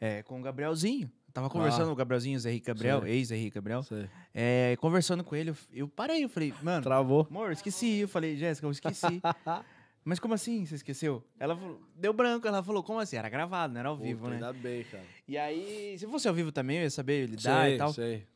É, 0.00 0.18
é, 0.18 0.22
com 0.22 0.38
o 0.38 0.42
Gabrielzinho. 0.42 1.10
Tava 1.34 1.50
conversando 1.50 1.82
Ah. 1.82 1.86
com 1.86 1.92
o 1.92 1.96
Gabrielzinho, 1.96 2.38
Zé 2.38 2.50
Henrique 2.50 2.66
Gabriel, 2.68 3.04
ex-Zé 3.06 3.34
Henrique 3.36 3.56
Gabriel. 3.56 3.84
É, 4.32 4.76
conversando 4.80 5.24
com 5.24 5.34
ele, 5.34 5.50
eu, 5.50 5.56
eu 5.72 5.88
parei, 5.88 6.22
eu 6.24 6.28
falei, 6.28 6.54
mano, 6.62 6.82
Travou. 6.82 7.26
amor, 7.28 7.50
esqueci. 7.50 7.98
Eu 7.98 8.08
falei, 8.08 8.36
Jéssica, 8.36 8.66
eu 8.66 8.70
esqueci. 8.70 9.20
Mas 10.04 10.20
como 10.20 10.34
assim 10.34 10.64
você 10.64 10.76
esqueceu? 10.76 11.24
Ela 11.40 11.56
falou, 11.56 11.80
deu 11.96 12.12
branco. 12.12 12.46
Ela 12.46 12.62
falou, 12.62 12.82
como 12.84 13.00
assim? 13.00 13.16
Era 13.16 13.28
gravado, 13.28 13.72
não 13.72 13.80
era 13.80 13.88
ao 13.88 13.96
vivo, 13.96 14.20
Puta, 14.26 14.30
né? 14.30 14.36
Ainda 14.36 14.52
bem, 14.52 14.84
cara. 14.84 15.02
E 15.26 15.36
aí, 15.36 15.96
se 15.98 16.06
fosse 16.06 16.28
ao 16.28 16.34
vivo 16.34 16.52
também, 16.52 16.76
eu 16.76 16.82
ia 16.84 16.90
saber 16.90 17.26
lidar 17.28 17.64
sei, 17.64 17.74
e 17.74 17.78
tal. 17.78 17.92
sei. 17.92 18.26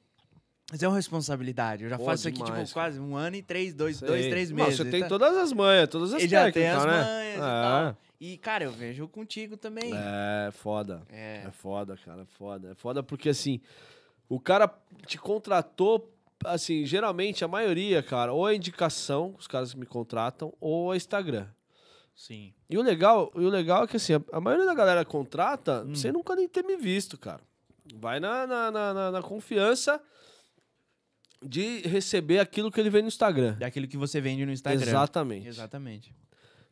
Mas 0.73 0.83
é 0.83 0.89
uma 0.89 0.97
responsabilidade. 0.97 1.85
Eu 1.85 1.91
já 1.91 1.99
Pô, 1.99 2.05
faço 2.05 2.23
isso 2.23 2.29
aqui, 2.29 2.43
demais, 2.43 2.69
tipo, 2.69 2.75
quase 2.81 2.99
um 2.99 3.15
ano 3.17 3.37
e 3.37 3.43
três, 3.43 3.73
dois, 3.75 3.99
sei. 3.99 4.09
dois 4.09 4.27
três 4.27 4.51
Não, 4.51 4.57
meses. 4.65 4.77
você 4.77 4.85
tem 4.91 5.03
tá? 5.03 5.09
todas 5.09 5.37
as 5.37 5.53
manhas, 5.53 5.89
todas 5.89 6.13
as 6.15 6.23
E 6.23 6.27
já 6.29 6.45
tem 6.51 6.53
técnicas, 6.65 6.79
as 6.79 6.85
né? 6.87 7.05
manhas 7.05 7.35
e 7.35 7.37
é. 7.37 7.39
tal. 7.39 7.97
E, 8.21 8.37
cara, 8.37 8.65
eu 8.65 8.73
vejo 8.73 9.07
contigo 9.09 9.57
também. 9.57 9.93
É, 9.95 10.51
foda. 10.51 11.03
É. 11.09 11.45
É 11.47 11.51
foda, 11.53 11.97
cara, 12.05 12.23
é 12.23 12.25
foda. 12.27 12.71
É 12.73 12.75
foda 12.75 13.03
porque, 13.03 13.29
assim, 13.29 13.61
o 14.29 14.41
cara 14.41 14.69
te 15.07 15.17
contratou, 15.19 16.13
assim, 16.45 16.85
geralmente, 16.85 17.45
a 17.45 17.49
maioria, 17.49 18.03
cara, 18.03 18.33
ou 18.33 18.49
é 18.49 18.55
indicação, 18.57 19.35
os 19.39 19.47
caras 19.47 19.73
que 19.73 19.79
me 19.79 19.87
contratam, 19.87 20.53
ou 20.61 20.93
é 20.93 20.97
Instagram. 20.97 21.47
Sim. 22.17 22.53
E 22.69 22.77
o 22.77 22.83
legal, 22.83 23.31
e 23.37 23.41
o 23.45 23.49
legal 23.49 23.85
é 23.85 23.87
que, 23.87 23.97
assim, 23.97 24.15
a, 24.15 24.21
a 24.33 24.41
maioria 24.41 24.67
da 24.67 24.75
galera 24.75 25.05
contrata 25.05 25.85
Hum. 25.87 25.95
sem 25.95 26.11
nunca 26.11 26.35
nem 26.35 26.49
ter 26.49 26.65
me 26.65 26.77
visto, 26.77 27.17
cara. 27.17 27.41
Vai 27.95 28.19
na, 28.19 28.45
na, 28.47 28.71
na, 28.73 28.95
na- 28.95 29.11
na 29.13 29.23
confiança 29.23 30.03
de 31.41 31.83
receber 31.83 32.41
aquilo 32.41 32.71
que 32.73 32.81
ele 32.81 32.91
vê 32.91 33.01
no 33.01 33.07
Instagram. 33.09 33.57
Daquilo 33.59 33.87
que 33.87 33.97
você 33.97 34.21
vende 34.21 34.45
no 34.45 34.51
Instagram. 34.53 34.83
Exatamente. 34.83 35.47
Exatamente. 35.47 36.15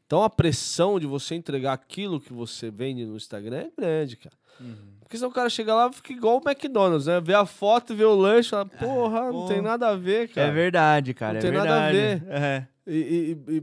Então 0.07 0.23
a 0.23 0.31
pressão 0.31 0.99
de 1.01 1.07
você 1.07 1.35
entregar 1.35 1.73
aquilo 1.73 2.21
que 2.21 2.33
você 2.33 2.71
vende 2.71 3.05
no 3.05 3.17
Instagram 3.17 3.57
é 3.59 3.71
grande, 3.81 4.17
cara. 4.17 4.37
Uhum. 4.61 4.75
Porque 5.01 5.17
senão 5.17 5.31
o 5.31 5.33
cara 5.33 5.49
chega 5.51 5.75
lá 5.75 5.89
e 5.89 5.93
fica 5.93 6.13
igual 6.13 6.39
o 6.45 6.49
McDonald's, 6.49 7.07
né? 7.07 7.21
Vê 7.21 7.35
a 7.35 7.45
foto, 7.47 7.95
vê 7.95 8.05
o 8.05 8.15
lanche, 8.15 8.51
fala, 8.51 8.65
porra, 8.79 9.31
não 9.33 9.47
tem 9.47 9.61
nada 9.61 9.89
a 9.89 9.97
ver, 9.97 10.29
cara. 10.29 10.49
É 10.49 10.51
verdade, 10.53 11.13
cara. 11.15 11.33
Não 11.35 11.39
é 11.39 11.43
tem 11.43 11.51
nada 11.53 11.87
a 11.89 11.93
verdade. 11.93 12.25
ver. 12.25 12.33
É. 12.33 12.67
E, 12.87 13.37
e- 13.49 13.57
e 13.57 13.61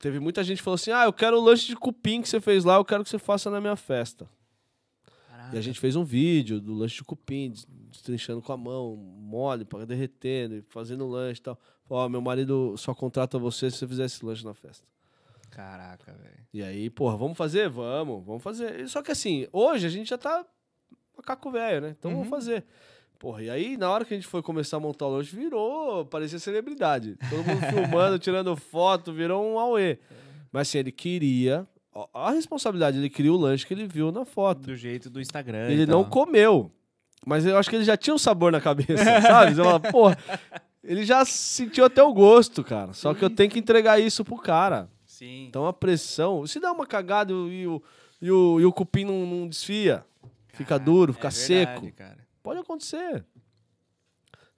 teve 0.00 0.20
muita 0.20 0.44
gente 0.44 0.58
que 0.58 0.62
falou 0.62 0.76
assim: 0.76 0.90
ah, 0.92 1.04
eu 1.04 1.12
quero 1.12 1.38
o 1.38 1.40
lanche 1.42 1.66
de 1.66 1.76
cupim 1.76 2.20
que 2.22 2.28
você 2.28 2.40
fez 2.40 2.64
lá, 2.64 2.76
eu 2.76 2.84
quero 2.84 3.02
que 3.02 3.10
você 3.10 3.18
faça 3.18 3.50
na 3.50 3.60
minha 3.60 3.76
festa. 3.76 4.28
E 5.52 5.58
a 5.58 5.60
gente 5.60 5.78
fez 5.78 5.94
um 5.96 6.04
vídeo 6.04 6.60
do 6.60 6.74
lanche 6.74 6.96
de 6.96 7.04
cupim, 7.04 7.50
des- 7.50 7.66
destrinchando 7.90 8.42
com 8.42 8.52
a 8.52 8.56
mão, 8.56 8.96
mole, 8.96 9.64
para 9.64 9.86
derretendo, 9.86 10.62
fazendo 10.68 11.06
lanche 11.06 11.40
e 11.40 11.42
tal. 11.44 11.58
Ó, 11.88 12.08
meu 12.08 12.20
marido 12.20 12.74
só 12.76 12.92
contrata 12.94 13.38
você 13.38 13.70
se 13.70 13.78
você 13.78 13.86
fizer 13.86 14.04
esse 14.06 14.24
lanche 14.24 14.44
na 14.44 14.54
festa. 14.54 14.84
Caraca, 15.56 16.12
velho. 16.12 16.46
E 16.52 16.62
aí, 16.62 16.90
porra, 16.90 17.16
vamos 17.16 17.38
fazer? 17.38 17.66
Vamos, 17.70 18.22
vamos 18.26 18.42
fazer. 18.42 18.86
Só 18.90 19.00
que 19.02 19.10
assim, 19.10 19.46
hoje 19.50 19.86
a 19.86 19.88
gente 19.90 20.10
já 20.10 20.18
tá 20.18 20.44
macaco 21.16 21.50
velho, 21.50 21.80
né? 21.80 21.96
Então 21.98 22.10
vamos 22.10 22.26
Uhum. 22.26 22.30
fazer. 22.30 22.62
Porra, 23.18 23.42
e 23.42 23.48
aí, 23.48 23.78
na 23.78 23.90
hora 23.90 24.04
que 24.04 24.12
a 24.12 24.16
gente 24.18 24.26
foi 24.28 24.42
começar 24.42 24.76
a 24.76 24.80
montar 24.80 25.06
o 25.06 25.16
lanche, 25.16 25.34
virou, 25.34 26.04
parecia 26.04 26.38
celebridade. 26.38 27.16
Todo 27.30 27.42
mundo 27.42 27.60
filmando, 27.72 28.18
tirando 28.18 28.54
foto, 28.54 29.14
virou 29.14 29.42
um 29.42 29.58
auê. 29.58 29.98
Mas 30.52 30.68
assim, 30.68 30.78
ele 30.78 30.92
queria. 30.92 31.66
A 32.12 32.32
responsabilidade, 32.32 32.98
ele 32.98 33.08
queria 33.08 33.32
o 33.32 33.36
lanche 33.38 33.66
que 33.66 33.72
ele 33.72 33.86
viu 33.86 34.12
na 34.12 34.26
foto. 34.26 34.60
Do 34.60 34.76
jeito 34.76 35.08
do 35.08 35.22
Instagram. 35.22 35.70
Ele 35.70 35.86
não 35.86 36.04
comeu. 36.04 36.70
Mas 37.24 37.46
eu 37.46 37.56
acho 37.56 37.70
que 37.70 37.76
ele 37.76 37.84
já 37.86 37.96
tinha 37.96 38.12
um 38.12 38.18
sabor 38.18 38.52
na 38.52 38.60
cabeça, 38.60 39.02
sabe? 39.22 39.54
Você 39.54 39.62
fala, 39.64 39.80
porra, 39.80 40.18
ele 40.84 41.02
já 41.06 41.24
sentiu 41.24 41.86
até 41.86 42.02
o 42.02 42.12
gosto, 42.12 42.62
cara. 42.62 42.92
Só 42.92 43.14
que 43.14 43.24
eu 43.24 43.30
tenho 43.30 43.50
que 43.50 43.58
entregar 43.58 43.98
isso 43.98 44.22
pro 44.22 44.36
cara. 44.36 44.90
Sim. 45.16 45.46
Então 45.46 45.66
a 45.66 45.72
pressão. 45.72 46.46
Se 46.46 46.60
dá 46.60 46.70
uma 46.72 46.86
cagada 46.86 47.32
e 47.32 47.66
o, 47.66 47.82
e 48.20 48.30
o, 48.30 48.60
e 48.60 48.64
o 48.66 48.72
cupim 48.72 49.04
não, 49.04 49.24
não 49.24 49.48
desfia, 49.48 50.04
fica 50.48 50.70
Caraca, 50.70 50.84
duro, 50.84 51.12
é 51.12 51.14
fica 51.14 51.30
verdade, 51.30 51.46
seco, 51.46 51.92
cara. 51.96 52.18
pode 52.42 52.60
acontecer. 52.60 53.24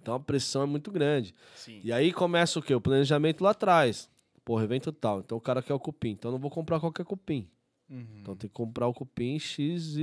Então 0.01 0.15
a 0.15 0.21
pressão 0.21 0.63
é 0.63 0.67
muito 0.67 0.91
grande. 0.91 1.33
Sim. 1.55 1.81
E 1.85 1.93
aí 1.93 2.13
começa 2.13 2.59
o 2.59 2.63
quê? 2.63 2.75
O 2.75 2.81
planejamento 2.81 3.43
lá 3.45 3.51
atrás. 3.51 4.11
Porra, 4.45 4.65
evento 4.65 4.91
tal. 4.91 5.21
Então 5.21 5.39
o 5.39 5.41
cara 5.41 5.63
quer 5.63 5.75
o 5.75 5.79
cupim. 5.79 6.11
Então 6.11 6.31
eu 6.31 6.33
não 6.33 6.41
vou 6.41 6.51
comprar 6.51 6.81
qualquer 6.81 7.05
cupim. 7.05 7.49
Uhum. 7.89 8.07
Então 8.21 8.35
tem 8.35 8.49
que 8.49 8.55
comprar 8.55 8.89
o 8.89 8.95
cupim 8.95 9.39
XYZ. 9.39 9.97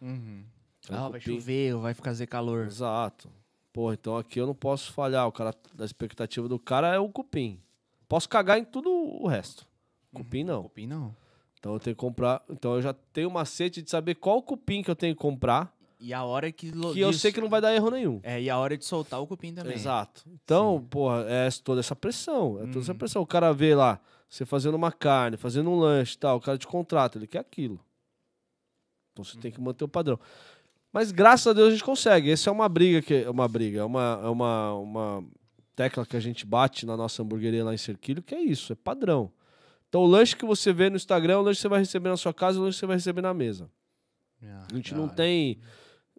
Uhum. 0.00 0.44
Então, 0.80 1.06
Ah, 1.06 1.08
vai 1.08 1.20
chover, 1.20 1.74
ou 1.74 1.80
vai 1.82 1.92
fazer 1.92 2.26
calor. 2.26 2.66
Exato. 2.66 3.28
Porra, 3.72 3.94
então 3.94 4.16
aqui 4.16 4.38
eu 4.40 4.46
não 4.46 4.54
posso 4.54 4.92
falhar. 4.92 5.26
O 5.26 5.32
cara, 5.32 5.54
a 5.78 5.84
expectativa 5.84 6.48
do 6.48 6.58
cara 6.58 6.94
é 6.94 6.98
o 6.98 7.08
cupim. 7.10 7.60
Posso 8.08 8.28
cagar 8.28 8.56
em 8.58 8.64
tudo 8.64 8.88
o 8.88 9.26
resto. 9.26 9.65
Cupim 10.16 10.44
não. 10.44 10.62
Cupim 10.64 10.86
não. 10.86 11.14
Então 11.58 11.72
eu 11.74 11.80
tenho 11.80 11.96
que 11.96 12.00
comprar. 12.00 12.42
Então 12.50 12.74
eu 12.74 12.82
já 12.82 12.92
tenho 13.12 13.28
uma 13.28 13.40
macete 13.40 13.82
de 13.82 13.90
saber 13.90 14.14
qual 14.16 14.42
cupim 14.42 14.82
que 14.82 14.90
eu 14.90 14.96
tenho 14.96 15.14
que 15.14 15.20
comprar. 15.20 15.74
E 15.98 16.12
a 16.12 16.22
hora 16.24 16.52
que... 16.52 16.70
lo- 16.70 16.92
Que 16.92 17.00
eu 17.00 17.12
sei 17.12 17.32
que 17.32 17.40
não 17.40 17.48
vai 17.48 17.60
dar 17.60 17.74
erro 17.74 17.90
nenhum. 17.90 18.20
É, 18.22 18.40
e 18.40 18.50
a 18.50 18.58
hora 18.58 18.76
de 18.76 18.84
soltar 18.84 19.20
o 19.20 19.26
cupim 19.26 19.54
também. 19.54 19.72
Exato. 19.74 20.22
Então, 20.44 20.86
porra, 20.90 21.24
é 21.26 21.48
toda 21.64 21.80
essa 21.80 21.96
pressão. 21.96 22.58
É 22.62 22.66
toda 22.66 22.80
essa 22.80 22.92
Uhum. 22.92 22.98
pressão. 22.98 23.22
O 23.22 23.26
cara 23.26 23.50
vê 23.52 23.74
lá, 23.74 23.98
você 24.28 24.44
fazendo 24.44 24.74
uma 24.74 24.92
carne, 24.92 25.38
fazendo 25.38 25.70
um 25.70 25.78
lanche 25.78 26.14
e 26.14 26.18
tal, 26.18 26.36
o 26.36 26.40
cara 26.40 26.58
te 26.58 26.66
contrata, 26.66 27.16
ele 27.16 27.26
quer 27.26 27.38
aquilo. 27.38 27.80
Então 29.12 29.24
você 29.24 29.38
tem 29.38 29.50
que 29.50 29.60
manter 29.60 29.84
o 29.84 29.88
padrão. 29.88 30.20
Mas 30.92 31.10
graças 31.10 31.46
a 31.46 31.52
Deus 31.54 31.68
a 31.68 31.70
gente 31.72 31.84
consegue. 31.84 32.30
Essa 32.30 32.50
é 32.50 32.52
uma 32.52 32.68
briga 32.68 33.00
que 33.02 33.14
é 33.14 33.30
uma 33.30 33.48
briga, 33.48 33.80
é 33.80 33.84
uma, 33.84 34.20
é 34.22 34.28
uma, 34.28 34.74
uma 34.74 35.24
tecla 35.74 36.04
que 36.06 36.16
a 36.16 36.20
gente 36.20 36.44
bate 36.46 36.84
na 36.86 36.96
nossa 36.96 37.22
hamburgueria 37.22 37.64
lá 37.64 37.72
em 37.74 37.78
Cerquilho, 37.78 38.22
que 38.22 38.34
é 38.34 38.40
isso, 38.40 38.72
é 38.72 38.76
padrão. 38.76 39.30
Então 39.96 40.04
o 40.04 40.06
lanche 40.06 40.36
que 40.36 40.44
você 40.44 40.74
vê 40.74 40.90
no 40.90 40.96
Instagram, 40.96 41.32
é 41.32 41.36
o 41.38 41.40
lanche 41.40 41.56
que 41.56 41.62
você 41.62 41.68
vai 41.68 41.78
receber 41.78 42.10
na 42.10 42.18
sua 42.18 42.34
casa, 42.34 42.58
é 42.58 42.60
o 42.60 42.64
lanche 42.64 42.76
que 42.76 42.80
você 42.80 42.86
vai 42.86 42.96
receber 42.96 43.22
na 43.22 43.32
mesa. 43.32 43.70
Ah, 44.44 44.66
A 44.70 44.74
gente 44.76 44.90
da 44.92 45.00
não 45.00 45.08
tem 45.08 45.58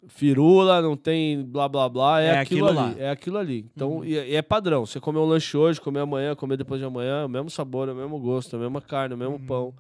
firula, 0.08 0.82
não 0.82 0.98
tem 0.98 1.44
blá 1.46 1.70
blá 1.70 1.88
blá, 1.88 2.20
é, 2.20 2.26
É 2.26 2.40
aquilo, 2.40 2.66
aquilo 2.66 2.80
ali. 2.82 2.96
lá. 2.96 3.02
É 3.06 3.10
aquilo 3.12 3.38
ali. 3.38 3.70
Então, 3.76 3.98
Uhum. 3.98 4.04
e, 4.06 4.14
e 4.14 4.36
é 4.36 4.42
padrão. 4.42 4.84
Você 4.84 5.00
comer 5.00 5.20
um 5.20 5.26
lanche 5.26 5.56
hoje, 5.56 5.80
comer 5.80 6.00
amanhã, 6.00 6.36
comer 6.36 6.58
depois 6.58 6.80
de 6.80 6.88
amanhã, 6.88 7.22
é 7.22 7.26
o 7.26 7.30
mesmo 7.30 7.52
sabor, 7.52 7.88
é 7.88 7.92
o 7.92 7.96
mesmo 7.96 8.18
gosto, 8.20 8.56
é 8.56 8.58
a 8.58 8.62
mesma 8.64 8.82
carne, 8.82 9.14
é 9.14 9.16
o 9.16 9.20
mesmo 9.20 9.36
Uhum. 9.36 9.46
pão. 9.46 9.76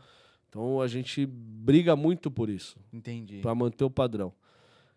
Então 0.48 0.80
a 0.80 0.88
gente 0.88 1.26
briga 1.26 1.96
muito 1.96 2.30
por 2.30 2.50
isso, 2.50 2.78
Entendi. 2.94 3.40
para 3.40 3.56
manter 3.56 3.84
o 3.84 3.90
padrão. 3.90 4.32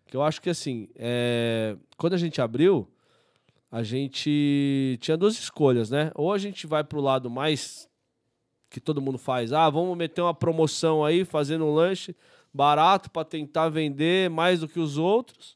Que 0.05 0.15
eu 0.15 0.21
acho 0.21 0.39
que 0.39 0.49
assim, 0.51 0.87
é, 0.95 1.75
quando 1.97 2.13
a 2.13 2.17
gente 2.17 2.39
abriu, 2.39 2.87
a 3.71 3.81
gente 3.81 4.97
tinha 5.01 5.17
duas 5.17 5.39
escolhas, 5.39 5.89
né? 5.89 6.11
Ou 6.13 6.31
a 6.31 6.37
gente 6.37 6.67
vai 6.67 6.83
pro 6.83 7.01
lado 7.01 7.29
mais 7.31 7.89
que 8.71 8.79
todo 8.79 8.99
mundo 9.01 9.17
faz, 9.19 9.53
ah, 9.53 9.69
vamos 9.69 9.95
meter 9.95 10.21
uma 10.21 10.33
promoção 10.33 11.05
aí, 11.05 11.23
fazendo 11.25 11.65
um 11.65 11.73
lanche 11.73 12.15
barato 12.53 13.11
para 13.11 13.23
tentar 13.23 13.69
vender 13.69 14.29
mais 14.29 14.61
do 14.61 14.67
que 14.67 14.79
os 14.79 14.97
outros, 14.97 15.55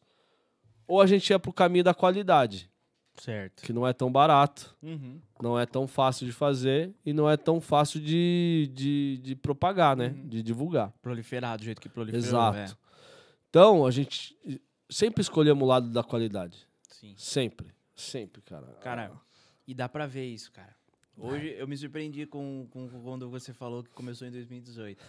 ou 0.87 1.01
a 1.01 1.07
gente 1.07 1.29
ia 1.31 1.39
pro 1.39 1.51
caminho 1.51 1.83
da 1.83 1.93
qualidade, 1.93 2.69
Certo. 3.17 3.63
que 3.63 3.71
não 3.73 3.87
é 3.87 3.93
tão 3.93 4.11
barato, 4.11 4.75
Uhum. 4.83 5.19
não 5.41 5.57
é 5.57 5.65
tão 5.65 5.87
fácil 5.87 6.25
de 6.27 6.31
fazer 6.33 6.93
e 7.05 7.11
não 7.13 7.27
é 7.29 7.35
tão 7.37 7.59
fácil 7.61 7.99
de, 7.99 8.69
de, 8.73 9.17
de 9.23 9.35
propagar, 9.35 9.95
né? 9.97 10.09
Uhum. 10.09 10.27
De 10.27 10.43
divulgar. 10.43 10.93
Proliferar 11.01 11.57
do 11.57 11.63
jeito 11.63 11.81
que 11.81 11.89
proliferou. 11.89 12.23
Exato. 12.23 12.57
é. 12.57 12.67
Então, 13.49 13.85
a 13.85 13.91
gente 13.91 14.37
sempre 14.89 15.21
escolhemos 15.21 15.63
o 15.63 15.65
lado 15.65 15.89
da 15.89 16.03
qualidade. 16.03 16.67
Sim. 16.89 17.13
Sempre. 17.17 17.73
Sempre, 17.95 18.41
cara. 18.41 18.67
Cara, 18.81 19.11
e 19.65 19.73
dá 19.73 19.87
pra 19.87 20.05
ver 20.05 20.25
isso, 20.25 20.51
cara. 20.51 20.75
Hoje 21.17 21.55
eu 21.57 21.67
me 21.67 21.77
surpreendi 21.77 22.25
com, 22.25 22.67
com 22.71 22.89
quando 22.89 23.29
você 23.29 23.53
falou 23.53 23.83
que 23.83 23.89
começou 23.91 24.27
em 24.27 24.31
2018. 24.31 25.03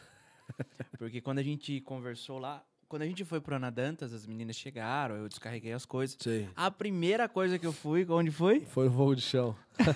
Porque 0.98 1.20
quando 1.20 1.38
a 1.38 1.42
gente 1.42 1.80
conversou 1.80 2.38
lá, 2.38 2.64
quando 2.88 3.02
a 3.02 3.06
gente 3.06 3.24
foi 3.24 3.40
pro 3.40 3.56
Ana 3.56 3.70
Dantas, 3.70 4.12
as 4.12 4.26
meninas 4.26 4.54
chegaram, 4.56 5.16
eu 5.16 5.28
descarreguei 5.28 5.72
as 5.72 5.84
coisas. 5.84 6.16
Sim. 6.20 6.48
A 6.54 6.70
primeira 6.70 7.28
coisa 7.28 7.58
que 7.58 7.66
eu 7.66 7.72
fui, 7.72 8.06
onde 8.08 8.30
foi? 8.30 8.60
Foi 8.60 8.86
o 8.86 8.90
fogo 8.92 9.14
de 9.16 9.22
chão. 9.22 9.56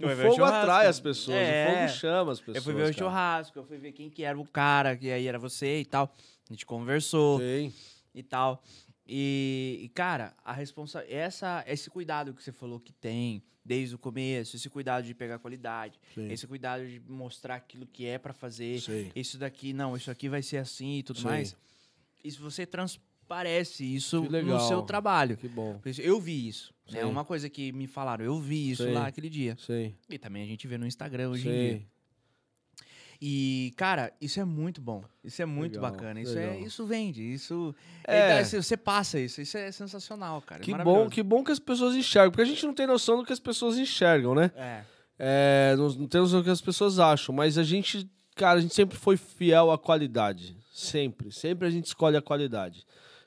O 0.00 0.08
fogo 0.08 0.34
churrasco. 0.34 0.42
atrai 0.56 0.86
as 0.88 0.98
pessoas, 0.98 1.36
É. 1.36 1.64
o 1.64 1.70
fogo 1.76 1.88
chama 2.00 2.32
as 2.32 2.40
pessoas. 2.40 2.56
Eu 2.56 2.62
fui 2.64 2.72
ver 2.74 2.80
o 2.80 2.84
cara. 2.86 2.98
churrasco, 2.98 3.58
eu 3.60 3.64
fui 3.64 3.78
ver 3.78 3.92
quem 3.92 4.10
que 4.10 4.24
era 4.24 4.36
o 4.36 4.44
cara, 4.44 4.96
que 4.96 5.08
aí 5.12 5.28
era 5.28 5.38
você 5.38 5.78
e 5.80 5.84
tal. 5.84 6.12
A 6.50 6.52
gente 6.52 6.66
conversou 6.66 7.38
Sim. 7.38 7.72
e 8.12 8.20
tal. 8.20 8.60
E, 9.06 9.80
e, 9.82 9.88
cara, 9.88 10.34
a 10.44 10.52
responsa 10.52 11.04
essa 11.08 11.64
esse 11.66 11.90
cuidado 11.90 12.32
que 12.32 12.42
você 12.42 12.52
falou 12.52 12.78
que 12.78 12.92
tem 12.92 13.42
desde 13.64 13.94
o 13.94 13.98
começo, 13.98 14.56
esse 14.56 14.68
cuidado 14.68 15.04
de 15.04 15.14
pegar 15.14 15.38
qualidade, 15.38 15.98
Sim. 16.14 16.30
esse 16.30 16.46
cuidado 16.46 16.86
de 16.86 17.00
mostrar 17.00 17.56
aquilo 17.56 17.86
que 17.86 18.06
é 18.06 18.18
pra 18.18 18.32
fazer, 18.32 18.80
Sim. 18.80 19.10
isso 19.14 19.38
daqui 19.38 19.72
não, 19.72 19.96
isso 19.96 20.10
aqui 20.10 20.28
vai 20.28 20.42
ser 20.42 20.58
assim 20.58 20.98
e 20.98 21.02
tudo 21.02 21.20
Sim. 21.20 21.26
mais. 21.26 21.56
Isso 22.24 22.40
você 22.40 22.64
transparece 22.64 23.84
isso 23.84 24.22
no 24.22 24.60
seu 24.60 24.82
trabalho. 24.82 25.36
Que 25.36 25.48
bom. 25.48 25.80
Eu 25.98 26.20
vi 26.20 26.48
isso. 26.48 26.72
É 26.88 27.00
Sim. 27.00 27.04
uma 27.04 27.24
coisa 27.24 27.48
que 27.48 27.72
me 27.72 27.86
falaram. 27.86 28.24
Eu 28.24 28.38
vi 28.38 28.70
isso 28.70 28.88
lá 28.90 29.06
aquele 29.06 29.28
dia. 29.28 29.56
Sim. 29.58 29.94
E 30.08 30.18
também 30.18 30.42
a 30.42 30.46
gente 30.46 30.66
vê 30.66 30.78
no 30.78 30.86
Instagram 30.86 31.30
hoje 31.30 31.48
em 31.48 31.52
dia. 31.52 31.86
E, 33.24 33.72
cara, 33.76 34.12
isso 34.20 34.40
é 34.40 34.44
muito 34.44 34.80
bom. 34.80 35.04
Isso 35.22 35.40
é 35.40 35.46
muito 35.46 35.76
Legal, 35.76 35.92
bacana. 35.92 36.20
Isso, 36.20 36.36
é, 36.36 36.58
isso 36.58 36.84
vende. 36.84 37.22
Isso. 37.22 37.72
É. 38.04 38.40
é, 38.40 38.44
você 38.44 38.76
passa 38.76 39.20
isso. 39.20 39.40
Isso 39.40 39.56
é 39.56 39.70
sensacional, 39.70 40.42
cara. 40.42 40.60
é 40.60 40.64
Que 40.64 40.72
bom, 40.72 40.78
maravilhoso. 40.78 41.10
que 41.10 41.22
bom 41.22 41.44
que 41.44 41.52
as 41.52 41.60
pessoas 41.60 41.94
enxergam. 41.94 42.32
Porque 42.32 42.42
a 42.42 42.44
gente 42.44 42.66
não 42.66 42.74
tem 42.74 42.84
noção 42.84 43.18
do 43.18 43.24
que 43.24 43.32
as 43.32 43.38
pessoas 43.38 43.78
enxergam, 43.78 44.34
né? 44.34 44.50
É. 44.56 44.80
É, 45.16 45.74
não, 45.76 45.88
não 45.90 46.08
temos 46.08 46.34
o 46.34 46.42
que 46.42 46.50
as 46.50 46.60
pessoas 46.60 46.98
acham, 46.98 47.32
mas 47.32 47.56
a 47.58 47.62
gente, 47.62 48.10
cara, 48.34 48.58
a 48.58 48.60
gente 48.60 48.74
sempre 48.74 48.98
foi 48.98 49.16
fiel 49.16 49.70
à 49.70 49.78
qualidade. 49.78 50.56
Sempre. 50.72 51.30
Sempre 51.30 51.68
a 51.68 51.70
gente 51.70 51.86
escolhe 51.86 52.16
a 52.16 52.22
qualidade. 52.22 52.84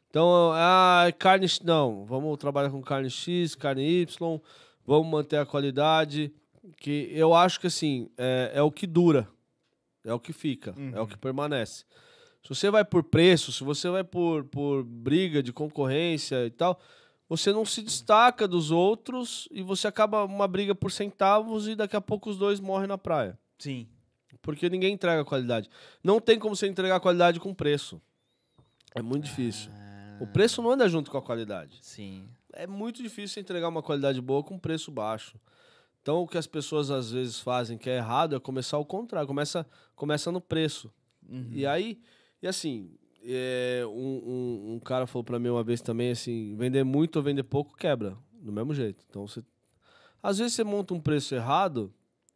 Então, 0.10 0.52
ah, 0.54 1.06
carne. 1.18 1.48
X- 1.48 1.62
Não, 1.62 2.04
vamos 2.04 2.38
trabalhar 2.38 2.70
com 2.70 2.82
carne 2.82 3.10
X, 3.10 3.56
carne 3.56 4.02
Y, 4.02 4.42
vamos 4.86 5.10
manter 5.10 5.38
a 5.38 5.46
qualidade. 5.46 6.34
Que 6.82 7.10
eu 7.14 7.34
acho 7.34 7.62
que 7.62 7.68
assim, 7.68 8.10
é, 8.18 8.52
é 8.56 8.62
o 8.62 8.70
que 8.72 8.86
dura. 8.86 9.26
É 10.06 10.14
o 10.14 10.20
que 10.20 10.32
fica. 10.32 10.74
É 10.94 10.98
o 11.00 11.02
Uhum. 11.02 11.08
que 11.08 11.18
permanece. 11.18 11.84
Se 12.44 12.50
você 12.50 12.70
vai 12.70 12.86
por 12.86 13.04
preço, 13.04 13.52
se 13.52 13.64
você 13.64 13.90
vai 13.90 14.04
por, 14.04 14.44
por 14.46 14.84
briga 14.84 15.42
de 15.42 15.52
concorrência 15.52 16.46
e 16.46 16.52
tal, 16.52 16.80
você 17.28 17.52
não 17.52 17.66
se 17.66 17.82
destaca 17.82 18.48
dos 18.48 18.70
outros 18.70 19.48
e 19.52 19.64
você 19.64 19.88
acaba 19.88 20.24
uma 20.26 20.48
briga 20.48 20.76
por 20.76 20.92
centavos 20.92 21.68
e 21.68 21.76
daqui 21.76 21.96
a 21.96 22.02
pouco 22.02 22.30
os 22.30 22.38
dois 22.38 22.60
morrem 22.60 22.88
na 22.88 23.00
praia. 23.00 23.38
Sim. 23.58 23.88
Porque 24.44 24.70
ninguém 24.70 24.94
entrega 24.94 25.26
qualidade. 25.26 25.68
Não 26.04 26.22
tem 26.22 26.38
como 26.38 26.56
você 26.56 26.68
entregar 26.68 27.00
qualidade 27.00 27.40
com 27.40 27.52
preço. 27.52 28.00
É 28.94 29.02
muito 29.02 29.24
difícil. 29.24 29.72
Ah, 29.74 30.18
O 30.22 30.28
preço 30.28 30.62
não 30.62 30.70
anda 30.70 30.88
junto 30.88 31.10
com 31.10 31.18
a 31.18 31.22
qualidade. 31.24 31.80
Sim. 31.82 32.30
É 32.54 32.68
muito 32.68 33.02
difícil 33.02 33.42
entregar 33.42 33.68
uma 33.70 33.82
qualidade 33.82 34.22
boa 34.22 34.44
com 34.44 34.60
preço 34.60 34.92
baixo. 34.92 35.36
Então, 36.06 36.22
o 36.22 36.28
que 36.28 36.38
as 36.38 36.46
pessoas 36.46 36.92
às 36.92 37.10
vezes 37.10 37.40
fazem 37.40 37.80
que 37.80 37.90
é 37.90 37.96
errado 37.98 38.36
é 38.36 38.40
começar 38.40 38.78
ao 38.78 38.86
contrário. 38.86 39.28
Começa, 39.28 39.66
começa 39.96 40.32
no 40.32 40.40
preço. 40.40 40.94
Uhum. 41.28 41.50
E 41.52 41.66
aí, 41.66 42.00
e 42.44 42.48
assim, 42.48 42.92
é, 43.24 43.82
um, 43.88 44.22
um, 44.24 44.74
um 44.76 44.80
cara 44.80 45.08
falou 45.08 45.24
pra 45.24 45.40
mim 45.40 45.50
uma 45.50 45.64
vez 45.64 45.82
também, 45.82 46.12
assim, 46.12 46.56
vender 46.58 46.84
muito 46.84 47.16
ou 47.16 47.24
vender 47.24 47.42
pouco 47.42 47.76
quebra, 47.76 48.16
do 48.40 48.52
mesmo 48.52 48.72
jeito. 48.72 49.04
Então, 49.10 49.28
você, 49.28 49.44
às 50.22 50.38
vezes 50.38 50.54
você 50.54 50.64
monta 50.64 50.94
um 50.94 51.00
preço 51.00 51.34
errado 51.34 51.92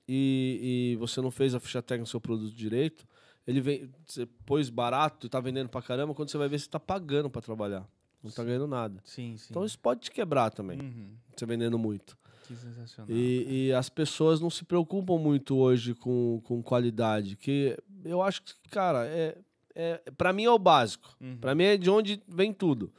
e, 0.07 0.93
e 0.93 0.95
você 0.95 1.21
não 1.21 1.29
fez 1.29 1.53
a 1.53 1.59
ficha 1.59 1.79
técnica 1.79 2.07
do 2.07 2.09
seu 2.09 2.19
produto 2.19 2.51
direito, 2.55 3.05
ele 3.45 3.61
vem, 3.61 3.87
você 4.03 4.25
pôs 4.47 4.71
barato 4.71 5.27
e 5.27 5.29
tá 5.29 5.39
vendendo 5.39 5.69
pra 5.69 5.83
caramba, 5.83 6.15
quando 6.15 6.31
você 6.31 6.39
vai 6.39 6.49
ver, 6.49 6.59
você 6.59 6.67
tá 6.67 6.79
pagando 6.79 7.29
pra 7.29 7.39
trabalhar. 7.39 7.87
Não 8.23 8.31
tá 8.31 8.43
ganhando 8.43 8.65
nada. 8.67 8.99
Sim, 9.05 9.37
sim. 9.37 9.49
Então 9.51 9.63
isso 9.63 9.77
pode 9.77 9.99
te 10.01 10.09
quebrar 10.11 10.49
também, 10.49 10.81
Uhum. 10.81 11.11
você 11.37 11.45
vendendo 11.45 11.77
muito. 11.77 12.17
Que 12.49 12.55
sensacional. 12.55 13.15
E, 13.15 13.67
e 13.67 13.73
as 13.73 13.89
pessoas 13.89 14.39
não 14.41 14.49
se 14.49 14.65
preocupam 14.65 15.19
muito 15.19 15.55
hoje 15.55 15.93
com, 15.93 16.41
com 16.43 16.63
qualidade, 16.63 17.35
que 17.35 17.77
eu 18.03 18.23
acho 18.23 18.41
que, 18.43 18.53
cara, 18.71 19.05
é, 19.05 19.37
é, 19.75 20.01
para 20.17 20.33
mim 20.33 20.45
é 20.45 20.49
o 20.51 20.57
básico. 20.57 21.15
Uhum. 21.21 21.37
Pra 21.37 21.53
mim 21.53 21.63
é 21.65 21.77
de 21.77 21.91
onde 21.91 22.19
vem 22.27 22.51
tudo. 22.51 22.91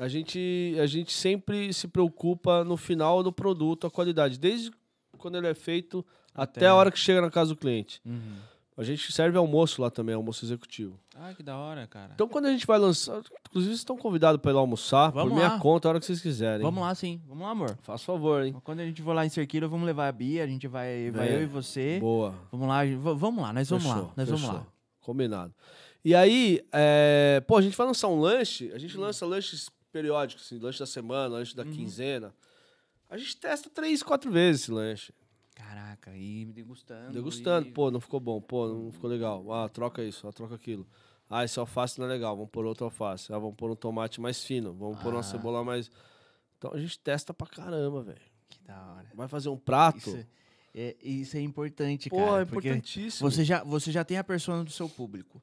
A 0.00 0.08
gente, 0.08 0.74
a 0.80 0.86
gente 0.86 1.12
sempre 1.12 1.72
se 1.72 1.86
preocupa 1.86 2.64
no 2.64 2.76
final 2.76 3.22
do 3.22 3.32
produto, 3.32 3.86
a 3.86 3.90
qualidade, 3.90 4.36
desde 4.36 4.72
quando 5.16 5.36
ele 5.38 5.46
é 5.46 5.54
feito 5.54 6.04
até, 6.34 6.58
Até- 6.60 6.66
a 6.66 6.74
hora 6.74 6.90
que 6.90 6.98
chega 6.98 7.20
na 7.20 7.30
casa 7.30 7.50
do 7.54 7.56
cliente. 7.56 8.00
Uhum. 8.04 8.36
A 8.76 8.82
gente 8.82 9.12
serve 9.12 9.36
almoço 9.36 9.82
lá 9.82 9.90
também, 9.90 10.14
almoço 10.14 10.44
executivo. 10.46 10.98
Ah, 11.14 11.34
que 11.34 11.42
da 11.42 11.56
hora, 11.58 11.86
cara. 11.86 12.12
Então 12.14 12.26
quando 12.26 12.46
a 12.46 12.50
gente 12.50 12.66
vai 12.66 12.78
lançar, 12.78 13.18
inclusive 13.18 13.68
vocês 13.70 13.78
estão 13.78 13.98
convidados 13.98 14.40
para 14.40 14.50
ir 14.50 14.54
lá 14.54 14.60
almoçar, 14.60 15.10
Vamos 15.10 15.28
por 15.30 15.36
minha 15.36 15.48
lá. 15.50 15.58
conta, 15.58 15.86
a 15.86 15.90
hora 15.90 16.00
que 16.00 16.06
vocês 16.06 16.22
quiserem. 16.22 16.62
Vamos 16.62 16.82
lá, 16.82 16.94
sim. 16.94 17.20
Vamos 17.26 17.42
lá, 17.44 17.50
amor. 17.50 17.76
Faz 17.82 18.02
favor, 18.02 18.42
hein? 18.42 18.56
Quando 18.64 18.80
a 18.80 18.84
gente 18.86 19.02
for 19.02 19.12
lá 19.14 19.26
em 19.26 19.28
Cerquilho, 19.28 19.68
vamos 19.68 19.84
levar 19.84 20.08
a 20.08 20.12
Bia, 20.12 20.42
a 20.42 20.46
gente 20.46 20.66
vai, 20.66 21.10
vai 21.10 21.28
É. 21.28 21.34
eu 21.36 21.42
e 21.42 21.46
você. 21.46 21.98
Boa. 22.00 22.34
Vamos 22.50 22.66
lá, 22.66 22.80
vamos 23.14 23.42
lá, 23.42 23.52
nós 23.52 23.68
vamos 23.68 23.84
lá, 23.84 23.94
Fechou, 23.94 24.12
nós 24.16 24.28
vamos 24.28 24.40
fechou. 24.42 24.56
lá. 24.56 24.66
Combinado. 25.02 25.54
E 26.04 26.14
aí, 26.14 26.64
é, 26.72 27.42
pô, 27.46 27.58
a 27.58 27.62
gente 27.62 27.76
vai 27.76 27.86
lançar 27.86 28.08
um 28.08 28.18
lanche, 28.18 28.70
a 28.72 28.76
Hum. 28.76 28.78
gente 28.78 28.96
lança 28.96 29.26
lanches 29.26 29.68
periódicos, 29.92 30.46
assim, 30.46 30.58
lanche 30.58 30.78
da 30.78 30.86
semana, 30.86 31.34
lanche 31.34 31.52
Uhum. 31.56 31.62
da 31.64 31.70
quinzena. 31.70 32.34
A 33.10 33.18
gente 33.18 33.36
testa 33.36 33.68
três, 33.68 34.02
quatro 34.02 34.30
vezes 34.30 34.62
esse 34.62 34.70
lanche. 34.72 35.12
Caraca, 35.66 36.16
e 36.16 36.44
degustando. 36.46 37.12
Degustando, 37.12 37.68
e- 37.68 37.72
pô, 37.72 37.90
não 37.90 38.00
ficou 38.00 38.18
bom, 38.20 38.40
pô, 38.40 38.68
não 38.68 38.90
ficou 38.92 39.08
legal. 39.08 39.52
Ah, 39.52 39.68
troca 39.68 40.02
isso, 40.02 40.26
ah, 40.26 40.32
troca 40.32 40.54
aquilo. 40.54 40.86
Ah, 41.30 41.44
esse 41.44 41.58
alface 41.58 41.98
não 41.98 42.06
é 42.06 42.08
legal, 42.10 42.36
vamos 42.36 42.50
pôr 42.50 42.64
outro 42.66 42.84
alface. 42.84 43.32
Ah, 43.32 43.38
vamos 43.38 43.54
pôr 43.56 43.70
um 43.70 43.76
tomate 43.76 44.20
mais 44.20 44.42
fino, 44.44 44.72
vamos 44.74 44.98
pôr 45.00 45.12
Ah. 45.12 45.16
uma 45.16 45.22
cebola 45.22 45.64
mais... 45.64 45.90
Então 46.58 46.72
a 46.74 46.78
gente 46.78 46.98
testa 46.98 47.32
pra 47.32 47.46
caramba, 47.46 48.02
velho. 48.02 48.20
Que 48.48 48.62
da 48.64 48.78
hora. 48.92 49.10
Vai 49.14 49.28
fazer 49.28 49.48
um 49.48 49.56
prato, 49.56 49.98
Isso 50.10 50.26
é, 50.74 50.96
isso 51.02 51.36
é 51.36 51.40
importante, 51.40 52.08
pô, 52.10 52.16
cara. 52.16 52.40
é 52.40 52.42
importantíssimo. 52.42 53.30
você 53.30 53.44
já, 53.44 53.62
você 53.64 53.90
já 53.92 54.04
tem 54.04 54.16
a 54.18 54.24
persona 54.24 54.62
do 54.64 54.70
seu 54.70 54.88
público. 54.88 55.42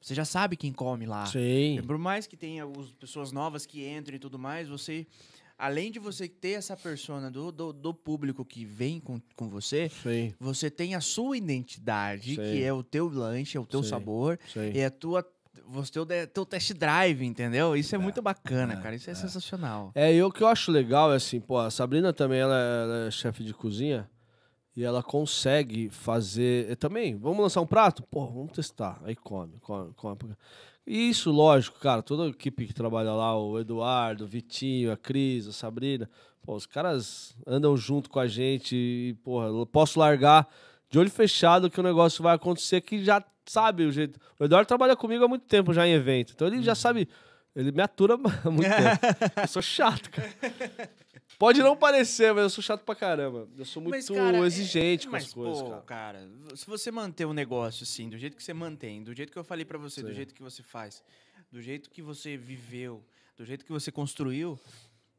Você 0.00 0.14
já 0.14 0.24
sabe 0.24 0.56
quem 0.56 0.72
come 0.72 1.06
lá. 1.06 1.26
Sim, 1.26 1.80
Por 1.86 1.96
mais 1.96 2.26
que 2.26 2.36
tenha 2.36 2.66
os, 2.66 2.90
pessoas 2.92 3.30
novas 3.32 3.64
que 3.64 3.86
entrem 3.88 4.16
e 4.16 4.18
tudo 4.18 4.38
mais, 4.38 4.68
você, 4.68 5.06
além 5.62 5.92
de 5.92 6.00
você 6.00 6.26
ter 6.26 6.54
essa 6.54 6.76
persona 6.76 7.30
do, 7.30 7.52
do, 7.52 7.72
do 7.72 7.94
público 7.94 8.44
que 8.44 8.64
vem 8.64 8.98
com, 8.98 9.20
com 9.36 9.48
você, 9.48 9.88
sim, 10.02 10.34
você 10.40 10.68
tem 10.68 10.96
a 10.96 11.00
sua 11.00 11.36
identidade, 11.36 12.34
Sim. 12.34 12.42
que 12.42 12.64
é 12.64 12.72
o 12.72 12.82
teu 12.82 13.08
lanche, 13.08 13.56
é 13.56 13.60
o 13.60 13.64
teu 13.64 13.80
Sim. 13.80 13.88
sabor, 13.90 14.40
sim. 14.52 14.72
é 14.76 14.86
a 14.86 14.90
tua, 14.90 15.24
você, 15.64 15.92
teu, 15.92 16.04
teu 16.26 16.44
test 16.44 16.72
drive, 16.74 17.22
entendeu? 17.24 17.76
Isso 17.76 17.94
é, 17.94 17.98
muito 17.98 18.20
bacana, 18.20 18.76
cara. 18.78 18.96
Isso 18.96 19.08
é, 19.08 19.14
sensacional. 19.14 19.92
É, 19.94 20.12
e 20.12 20.20
o 20.20 20.32
que 20.32 20.42
eu 20.42 20.48
acho 20.48 20.72
legal 20.72 21.12
é 21.12 21.16
assim, 21.16 21.40
pô, 21.40 21.56
a 21.58 21.70
Sabrina 21.70 22.12
também, 22.12 22.40
ela, 22.40 22.58
é- 22.58 22.82
ela 22.82 23.06
é 23.06 23.10
chefe 23.12 23.44
de 23.44 23.54
cozinha 23.54 24.10
e 24.74 24.82
ela 24.82 25.00
consegue 25.00 25.88
fazer. 25.90 26.72
e 26.72 26.74
também, 26.74 27.16
vamos 27.16 27.40
lançar 27.40 27.60
um 27.60 27.66
prato? 27.66 28.02
Pô, 28.02 28.26
vamos 28.26 28.50
testar. 28.50 29.00
Aí 29.04 29.14
come, 29.14 29.58
come, 29.60 29.92
come. 29.94 30.18
Isso, 30.86 31.30
lógico, 31.30 31.78
cara, 31.78 32.02
toda 32.02 32.24
a 32.24 32.28
equipe 32.28 32.66
que 32.66 32.74
trabalha 32.74 33.12
lá, 33.12 33.38
o 33.38 33.58
Eduardo, 33.58 34.24
o 34.24 34.26
Vitinho, 34.26 34.90
a 34.90 34.96
Cris, 34.96 35.46
a 35.46 35.52
Sabrina, 35.52 36.10
pô, 36.42 36.54
os 36.56 36.66
caras 36.66 37.36
andam 37.46 37.76
junto 37.76 38.10
com 38.10 38.18
a 38.18 38.26
gente 38.26 38.74
e, 38.74 39.14
porra, 39.22 39.46
eu 39.46 39.64
posso 39.64 39.98
largar 39.98 40.48
de 40.90 40.98
olho 40.98 41.10
fechado 41.10 41.70
que 41.70 41.78
o 41.78 41.82
negócio 41.82 42.22
vai 42.22 42.34
acontecer 42.34 42.80
que 42.80 43.04
já 43.04 43.24
sabe 43.46 43.84
o 43.84 43.92
jeito. 43.92 44.18
O 44.38 44.44
Eduardo 44.44 44.66
trabalha 44.66 44.96
comigo 44.96 45.24
há 45.24 45.28
muito 45.28 45.46
tempo 45.46 45.72
já 45.72 45.86
em 45.86 45.92
evento, 45.92 46.32
então 46.34 46.46
ele 46.46 46.62
já 46.62 46.74
sabe. 46.74 47.08
Ele 47.54 47.70
me 47.70 47.82
atura 47.82 48.14
há 48.44 48.50
muito 48.50 48.68
tempo. 48.70 49.40
Eu 49.40 49.48
sou 49.48 49.62
chato, 49.62 50.10
cara. 50.10 50.32
Pode 51.38 51.60
não 51.62 51.76
parecer, 51.76 52.32
mas 52.32 52.44
eu 52.44 52.50
sou 52.50 52.62
chato 52.62 52.82
pra 52.84 52.94
caramba. 52.94 53.48
Eu 53.58 53.64
sou 53.64 53.82
muito 53.82 53.94
Mas, 53.94 54.08
cara, 54.08 54.36
é- 54.36 54.40
exigente 54.46 55.06
com 55.06 55.12
mas, 55.12 55.24
as 55.24 55.32
coisas, 55.34 55.62
pô, 55.62 55.70
cara. 55.70 55.82
cara, 55.82 56.28
se 56.54 56.66
você 56.66 56.90
manter 56.90 57.24
o 57.24 57.32
negócio 57.32 57.82
assim, 57.84 58.08
do 58.08 58.16
jeito 58.16 58.36
que 58.36 58.42
você 58.42 58.52
mantém, 58.54 59.02
do 59.02 59.14
jeito 59.14 59.32
que 59.32 59.38
eu 59.38 59.44
falei 59.44 59.64
pra 59.64 59.78
você, 59.78 60.02
do 60.02 60.08
Sim. 60.08 60.14
jeito 60.14 60.34
que 60.34 60.42
você 60.42 60.62
faz, 60.62 61.02
do 61.50 61.60
jeito 61.60 61.90
que 61.90 62.00
você 62.00 62.36
viveu, 62.36 63.04
do 63.36 63.44
jeito 63.44 63.64
que 63.64 63.72
você 63.72 63.90
construiu, 63.90 64.58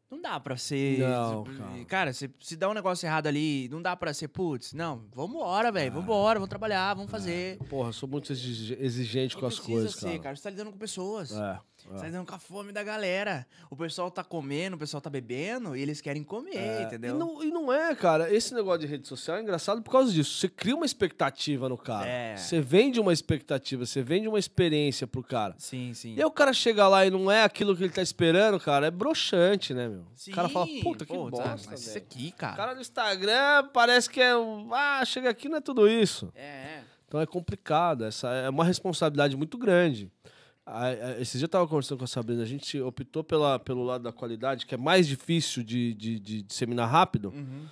não 0.09 0.21
dá 0.21 0.39
pra 0.39 0.55
ser. 0.55 0.99
Não, 0.99 1.43
cara, 1.43 1.85
cara. 1.85 2.13
se, 2.13 2.29
se 2.39 2.55
dá 2.55 2.69
um 2.69 2.73
negócio 2.73 3.05
errado 3.05 3.25
ali, 3.27 3.67
não 3.69 3.81
dá 3.81 3.95
pra 3.95 4.13
ser, 4.13 4.27
putz, 4.27 4.71
não, 4.71 5.07
vambora, 5.11 5.71
velho, 5.71 5.91
vambora, 5.91 6.37
vamos 6.39 6.49
trabalhar, 6.49 6.93
vamos 6.93 7.09
fazer. 7.09 7.57
Porra, 7.67 7.89
eu 7.89 7.93
sou 7.93 8.07
muito 8.07 8.31
exige- 8.31 8.77
exigente 8.79 9.33
Não 9.35 9.41
com 9.41 9.47
as 9.47 9.57
coisas, 9.59 9.95
ser, 9.95 10.19
cara. 10.19 10.35
Você 10.35 10.43
tá 10.43 10.49
lidando 10.51 10.71
com 10.71 10.77
pessoas. 10.77 11.31
É, 11.31 11.59
Você 11.89 11.99
tá 11.99 12.03
é. 12.03 12.07
lidando 12.07 12.25
com 12.25 12.35
a 12.35 12.39
fome 12.39 12.71
da 12.71 12.83
galera. 12.83 13.45
O 13.69 13.75
pessoal 13.75 14.09
tá 14.09 14.23
comendo, 14.23 14.75
o 14.75 14.79
pessoal 14.79 15.01
tá 15.01 15.09
bebendo 15.09 15.75
e 15.75 15.81
eles 15.81 16.01
querem 16.01 16.23
comer, 16.23 16.55
É, 16.55 16.83
entendeu? 16.83 17.15
E 17.15 17.17
não, 17.17 17.43
e 17.43 17.51
não 17.51 17.71
é, 17.71 17.93
cara. 17.95 18.33
Esse 18.33 18.53
negócio 18.53 18.79
de 18.81 18.87
rede 18.87 19.07
social 19.07 19.37
é 19.37 19.41
engraçado 19.41 19.81
por 19.81 19.91
causa 19.91 20.11
disso. 20.11 20.37
Você 20.37 20.47
cria 20.47 20.75
uma 20.75 20.85
expectativa 20.85 21.67
no 21.67 21.77
cara. 21.77 22.07
É. 22.07 22.37
Você 22.37 22.61
vende 22.61 22.99
uma 22.99 23.11
expectativa, 23.11 23.85
você 23.85 24.01
vende 24.01 24.27
uma 24.27 24.39
experiência 24.39 25.05
pro 25.05 25.23
cara. 25.23 25.55
Sim, 25.57 25.93
sim. 25.93 26.15
E 26.15 26.19
aí 26.19 26.25
o 26.25 26.31
cara 26.31 26.53
chega 26.53 26.87
lá 26.87 27.05
e 27.05 27.09
não 27.09 27.29
é 27.29 27.43
aquilo 27.43 27.75
que 27.75 27.83
ele 27.83 27.93
tá 27.93 28.01
esperando, 28.01 28.59
cara, 28.59 28.87
é 28.87 28.91
broxante, 28.91 29.73
né, 29.73 29.87
meu? 29.87 30.05
Sim, 30.15 30.31
o 30.31 30.35
cara 30.35 30.49
fala, 30.49 30.67
puta, 30.81 31.05
que 31.05 31.13
pô, 31.13 31.29
tá, 31.31 31.43
bosta, 31.49 31.69
mas 31.69 31.85
isso 31.85 31.97
aqui, 31.97 32.31
cara. 32.31 32.53
O 32.53 32.57
cara 32.57 32.75
no 32.75 32.81
Instagram 32.81 33.69
parece 33.73 34.09
que 34.09 34.21
é. 34.21 34.31
Ah, 34.71 35.03
chega 35.05 35.29
aqui 35.29 35.49
não 35.49 35.57
é 35.57 35.61
tudo 35.61 35.87
isso. 35.87 36.31
É, 36.35 36.43
é. 36.43 36.83
Então 37.07 37.21
é 37.21 37.25
complicado, 37.27 38.05
essa 38.05 38.27
é 38.29 38.49
uma 38.49 38.65
responsabilidade 38.65 39.37
muito 39.37 39.55
grande. 39.57 40.11
Esse 41.19 41.37
dia 41.37 41.45
eu 41.45 41.49
tava 41.49 41.67
conversando 41.67 41.97
com 41.97 42.03
a 42.05 42.07
Sabrina, 42.07 42.41
a 42.41 42.45
gente 42.45 42.79
optou 42.79 43.23
pela, 43.23 43.59
pelo 43.59 43.83
lado 43.83 44.03
da 44.03 44.13
qualidade, 44.13 44.65
que 44.65 44.73
é 44.73 44.77
mais 44.77 45.07
difícil 45.07 45.61
de, 45.63 45.93
de, 45.93 46.19
de 46.19 46.41
disseminar 46.43 46.89
rápido, 46.89 47.29
Uhum. 47.35 47.65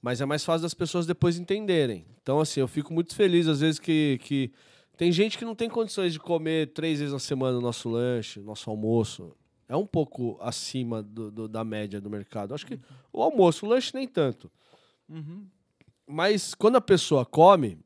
mas 0.00 0.20
é 0.20 0.24
mais 0.24 0.44
fácil 0.44 0.62
das 0.62 0.74
pessoas 0.74 1.04
depois 1.06 1.36
entenderem. 1.38 2.06
Então, 2.22 2.38
assim, 2.40 2.60
eu 2.60 2.68
fico 2.68 2.92
muito 2.94 3.14
feliz, 3.14 3.48
às 3.48 3.60
vezes, 3.60 3.80
que, 3.80 4.20
que 4.22 4.52
tem 4.96 5.10
gente 5.10 5.36
que 5.36 5.44
não 5.44 5.54
tem 5.54 5.68
condições 5.68 6.12
de 6.12 6.20
comer 6.20 6.72
três 6.72 7.00
vezes 7.00 7.12
na 7.12 7.18
semana 7.18 7.58
o 7.58 7.60
nosso 7.60 7.88
lanche, 7.88 8.38
nosso 8.40 8.70
almoço. 8.70 9.34
É 9.68 9.76
um 9.76 9.86
pouco 9.86 10.38
acima 10.40 11.02
do- 11.02 11.30
do- 11.30 11.48
da 11.48 11.62
média 11.64 12.00
do 12.00 12.08
mercado. 12.08 12.54
Acho 12.54 12.64
que 12.66 12.78
o 13.12 13.20
almoço, 13.22 13.66
o 13.66 13.68
lanche 13.68 13.90
nem 13.94 14.06
tanto. 14.06 14.50
Uhum. 15.08 15.44
Mas 16.06 16.54
quando 16.54 16.76
a 16.76 16.80
pessoa 16.80 17.26
come, 17.26 17.78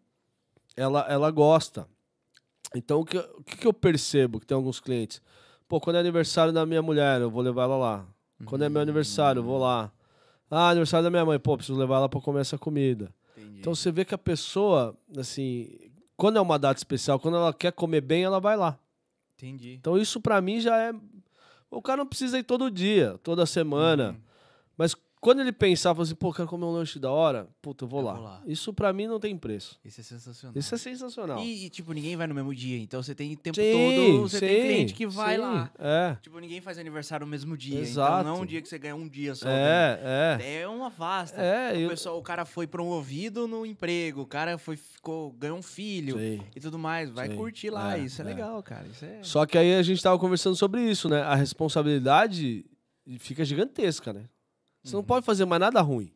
ela, 0.77 1.05
ela 1.09 1.31
gosta. 1.31 1.89
Então, 2.75 3.01
o 3.01 3.05
que, 3.05 3.19
o 3.19 3.43
que 3.43 3.67
eu 3.67 3.73
percebo 3.73 4.41
que 4.41 4.47
tem 4.47 4.55
alguns 4.55 4.81
clientes? 4.81 5.21
Pô, 5.69 5.81
quando 5.81 5.97
é 5.97 6.01
aniversário 6.01 6.53
da 6.53 6.67
minha 6.67 6.83
mulher, 6.83 7.21
eu 7.21 7.31
vou 7.31 7.43
levar 7.43 7.65
ela 7.65 7.77
lá. 7.77 8.07
Quando 8.45 8.63
é 8.63 8.69
meu 8.69 8.83
aniversário, 8.83 9.41
eu 9.41 9.45
vou 9.45 9.59
lá. 9.59 9.93
Ah, 10.51 10.69
aniversário 10.69 11.05
da 11.05 11.11
minha 11.11 11.25
mãe, 11.25 11.39
pô, 11.39 11.57
preciso 11.57 11.79
levar 11.79 11.97
ela 11.97 12.09
pra 12.09 12.21
comer 12.21 12.41
essa 12.41 12.59
comida. 12.59 13.13
Entendi. 13.37 13.61
Então 13.61 13.75
você 13.75 13.91
vê 13.91 14.05
que 14.05 14.15
a 14.15 14.19
pessoa, 14.19 14.97
assim, 15.17 15.71
quando 16.17 16.37
é 16.37 16.41
uma 16.41 16.59
data 16.59 16.79
especial, 16.79 17.19
quando 17.19 17.37
ela 17.37 17.55
quer 17.55 17.73
comer 17.73 18.01
bem, 18.01 18.25
ela 18.25 18.39
vai 18.39 18.57
lá. 18.57 18.79
Entendi. 19.35 19.75
Então 19.75 19.97
isso 19.97 20.21
pra 20.21 20.41
mim 20.41 20.61
já 20.61 20.77
é. 20.77 20.93
O 21.71 21.81
cara 21.81 21.99
não 21.99 22.07
precisa 22.07 22.39
ir 22.39 22.43
todo 22.43 22.71
dia, 22.71 23.19
toda 23.23 23.47
semana. 23.47 24.11
Uhum. 24.11 24.21
Mas 24.77 24.95
quando 25.23 25.39
ele 25.41 25.53
pensar, 25.53 25.95
falar 25.95 26.03
assim, 26.03 26.17
pô, 26.17 26.33
quero 26.33 26.49
comer 26.49 26.65
um 26.65 26.73
lanche 26.73 26.99
da 26.99 27.09
hora, 27.09 27.49
puta, 27.63 27.85
eu 27.85 27.89
vou, 27.89 28.01
Eu 28.01 28.07
lá. 28.07 28.15
vou 28.15 28.25
lá. 28.25 28.43
Isso 28.45 28.75
pra 28.75 28.93
mim 28.93 29.07
não 29.07 29.21
tem 29.21 29.39
preço. 29.39 29.79
Isso 29.85 30.01
é 30.01 30.03
sensacional. 30.03 30.59
Isso 30.59 30.75
é 30.75 30.79
sensacional. 30.79 31.39
E, 31.39 31.67
e, 31.67 31.71
tipo, 31.71 31.93
ninguém 31.93 32.17
vai 32.17 32.27
no 32.27 32.35
mesmo 32.35 32.53
dia. 32.53 32.77
Então 32.79 33.01
você 33.01 33.15
tem 33.15 33.37
tempo 33.37 33.55
Sim, 33.55 33.73
todo. 33.73 34.29
Você 34.29 34.41
tem 34.41 34.49
sim, 34.49 34.67
cliente 34.67 34.95
que 34.95 35.07
vai 35.07 35.37
sim, 35.37 35.41
lá. 35.41 35.71
É, 35.79 36.17
Tipo, 36.21 36.41
ninguém 36.41 36.61
faz 36.61 36.77
aniversário 36.77 37.25
no 37.25 37.31
mesmo 37.31 37.57
dia. 37.57 37.79
Exato. 37.79 38.21
Então 38.23 38.33
não 38.33 38.41
é 38.41 38.43
um 38.43 38.45
dia 38.47 38.61
que 38.61 38.69
você 38.69 38.77
ganha 38.81 38.97
um 38.97 39.09
dia 39.09 39.37
só. 39.37 39.49
é, 39.49 40.01
é. 40.41 40.55
É 40.63 40.69
uma 40.69 40.91
vasta. 40.91 41.41
É, 41.41 41.73
o, 41.73 41.81
eu- 41.83 41.89
pessoal, 41.91 42.19
o 42.19 42.23
cara 42.23 42.45
foi 42.45 42.67
promovido 42.67 43.47
no 43.47 43.65
emprego, 43.65 44.23
o 44.23 44.27
cara 44.27 44.59
foi, 44.59 44.77
ficou, 44.77 45.31
ganhou 45.35 45.57
um 45.57 45.63
filho 45.63 46.19
e 46.21 46.59
tudo 46.61 46.81
mais. 46.81 47.11
Vai 47.11 47.29
curtir 47.29 47.71
lá. 47.71 47.97
É, 47.97 48.01
isso 48.01 48.21
é, 48.21 48.25
é. 48.25 48.29
legal, 48.29 48.61
cara. 48.61 48.89
Isso 48.89 49.05
é. 49.05 49.21
Só 49.23 49.47
que 49.47 49.57
aí 49.57 49.73
a 49.77 49.83
gente 49.85 50.03
tava 50.03 50.19
conversando 50.19 50.57
sobre 50.57 50.81
isso, 50.83 51.09
né? 51.09 51.23
A 51.23 51.37
responsabilidade 51.37 52.65
fica 53.21 53.45
gigantesca, 53.45 54.13
né? 54.13 54.25
Você 54.83 54.97
não 54.97 55.05
pode 55.05 55.25
fazer 55.25 55.45
mais 55.45 55.61
nada 55.61 55.81
ruim, 55.81 56.13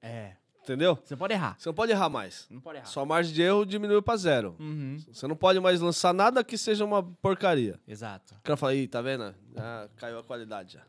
É. 0.00 0.32
entendeu? 0.62 0.98
Você 1.04 1.16
pode 1.16 1.32
errar. 1.34 1.56
Você 1.58 1.68
não 1.68 1.74
pode 1.74 1.92
errar 1.92 2.08
mais. 2.08 2.46
Não 2.50 2.60
pode 2.60 2.78
errar. 2.78 2.86
Sua 2.86 3.04
margem 3.04 3.34
de 3.34 3.42
erro 3.42 3.64
diminuiu 3.66 4.02
pra 4.02 4.16
zero. 4.16 4.56
Uhum. 4.58 4.98
Você 5.12 5.26
não 5.26 5.36
pode 5.36 5.60
mais 5.60 5.80
lançar 5.80 6.12
nada 6.14 6.42
que 6.44 6.56
seja 6.56 6.84
uma 6.84 7.02
porcaria. 7.02 7.78
Exato. 7.86 8.34
O 8.36 8.42
cara 8.42 8.56
fala, 8.56 8.74
ih, 8.74 8.86
tá 8.88 9.02
vendo? 9.02 9.34
Já 9.54 9.88
caiu 9.96 10.18
a 10.18 10.22
qualidade 10.24 10.74
já. 10.74 10.80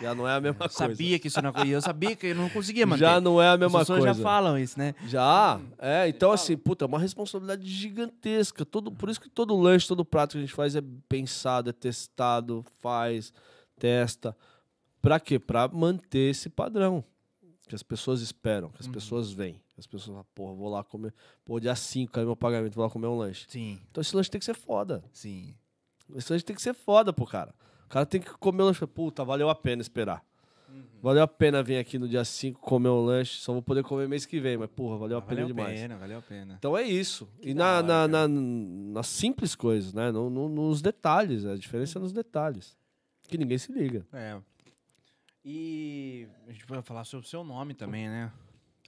Já 0.00 0.14
não 0.14 0.26
é 0.26 0.34
a 0.34 0.40
mesma 0.40 0.54
Eu 0.56 0.58
coisa. 0.70 0.74
sabia 0.74 1.18
que 1.18 1.28
isso 1.28 1.40
não. 1.42 1.52
Eu 1.66 1.82
sabia 1.82 2.16
que 2.16 2.28
eu 2.28 2.34
não 2.34 2.48
conseguia 2.48 2.86
manter. 2.86 3.00
Já 3.00 3.20
não 3.20 3.42
é 3.42 3.48
a 3.50 3.58
mesma 3.58 3.80
As 3.80 3.82
pessoas 3.86 3.98
coisa. 4.00 4.14
já 4.14 4.22
falam 4.22 4.58
isso, 4.58 4.78
né? 4.78 4.94
Já, 5.06 5.60
é. 5.78 6.08
Então, 6.08 6.32
assim, 6.32 6.56
puta, 6.56 6.86
é 6.86 6.88
uma 6.88 6.98
responsabilidade 6.98 7.66
gigantesca. 7.68 8.64
Todo, 8.64 8.90
por 8.90 9.10
isso 9.10 9.20
que 9.20 9.28
todo 9.28 9.54
lanche, 9.54 9.86
todo 9.86 10.02
prato 10.02 10.32
que 10.32 10.38
a 10.38 10.40
gente 10.40 10.54
faz 10.54 10.74
é 10.74 10.82
pensado, 11.10 11.68
é 11.68 11.72
testado, 11.74 12.64
faz, 12.80 13.34
testa. 13.78 14.34
Pra 15.02 15.20
quê? 15.20 15.38
Pra 15.38 15.68
manter 15.68 16.30
esse 16.30 16.48
padrão 16.48 17.04
que 17.68 17.74
as 17.74 17.82
pessoas 17.82 18.20
esperam, 18.20 18.70
que 18.70 18.80
as 18.80 18.88
pessoas 18.88 19.32
veem. 19.32 19.60
As 19.78 19.86
pessoas 19.86 20.06
falam, 20.08 20.26
porra, 20.34 20.54
vou 20.54 20.68
lá 20.68 20.82
comer. 20.84 21.12
Pô, 21.44 21.60
dia 21.60 21.74
5, 21.76 22.12
caiu 22.12 22.26
meu 22.26 22.36
pagamento, 22.36 22.74
vou 22.74 22.84
lá 22.84 22.90
comer 22.90 23.06
um 23.08 23.16
lanche. 23.18 23.44
Sim, 23.48 23.78
Então 23.90 24.00
esse 24.00 24.14
lanche 24.16 24.30
tem 24.30 24.38
que 24.38 24.44
ser 24.44 24.54
foda. 24.54 25.02
sim. 25.12 25.54
Esse 26.14 26.32
lanche 26.32 26.44
tem 26.44 26.54
que 26.54 26.62
ser 26.62 26.72
foda 26.72 27.12
pro 27.12 27.26
cara. 27.26 27.52
O 27.84 27.88
cara 27.88 28.06
tem 28.06 28.20
que 28.20 28.30
comer 28.38 28.62
o 28.62 28.66
lanche. 28.66 28.86
Puta, 28.86 29.24
valeu 29.24 29.50
a 29.50 29.54
pena 29.56 29.82
esperar. 29.82 30.24
Uhum. 30.68 30.82
Valeu 31.02 31.22
a 31.24 31.26
pena 31.26 31.62
vir 31.64 31.78
aqui 31.78 31.98
no 31.98 32.08
dia 32.08 32.24
5 32.24 32.60
comer 32.60 32.88
um 32.90 33.00
lanche. 33.04 33.40
Só 33.40 33.52
vou 33.52 33.60
poder 33.60 33.82
comer 33.82 34.08
mês 34.08 34.24
que 34.24 34.38
vem, 34.38 34.56
mas 34.56 34.70
porra, 34.70 34.96
valeu 34.98 35.18
a 35.18 35.20
pena 35.20 35.40
Valeu 35.42 35.44
a 35.46 35.48
demais. 35.58 35.80
pena, 35.80 35.96
valeu 35.96 36.18
a 36.18 36.22
pena. 36.22 36.54
Então 36.58 36.76
é 36.76 36.84
isso. 36.84 37.28
e 37.42 37.52
da 37.52 37.82
na, 37.82 37.94
hora, 38.02 38.08
na, 38.08 38.28
na- 38.28 38.28
nas 38.28 39.08
simples 39.08 39.56
coisas, 39.56 39.92
né? 39.92 40.12
No- 40.12 40.30
no- 40.30 40.48
nos 40.48 40.80
detalhes. 40.80 41.44
A 41.44 41.56
diferença 41.56 41.98
é 41.98 42.00
nos 42.00 42.12
detalhes. 42.12 42.76
Que 43.28 43.36
ninguém 43.36 43.58
se 43.58 43.72
liga. 43.72 44.06
É. 44.12 44.38
E 45.48 46.26
a 46.48 46.52
gente 46.52 46.66
vai 46.66 46.82
falar 46.82 47.04
sobre 47.04 47.24
o 47.24 47.28
seu 47.28 47.44
nome 47.44 47.72
também, 47.72 48.08
né? 48.08 48.32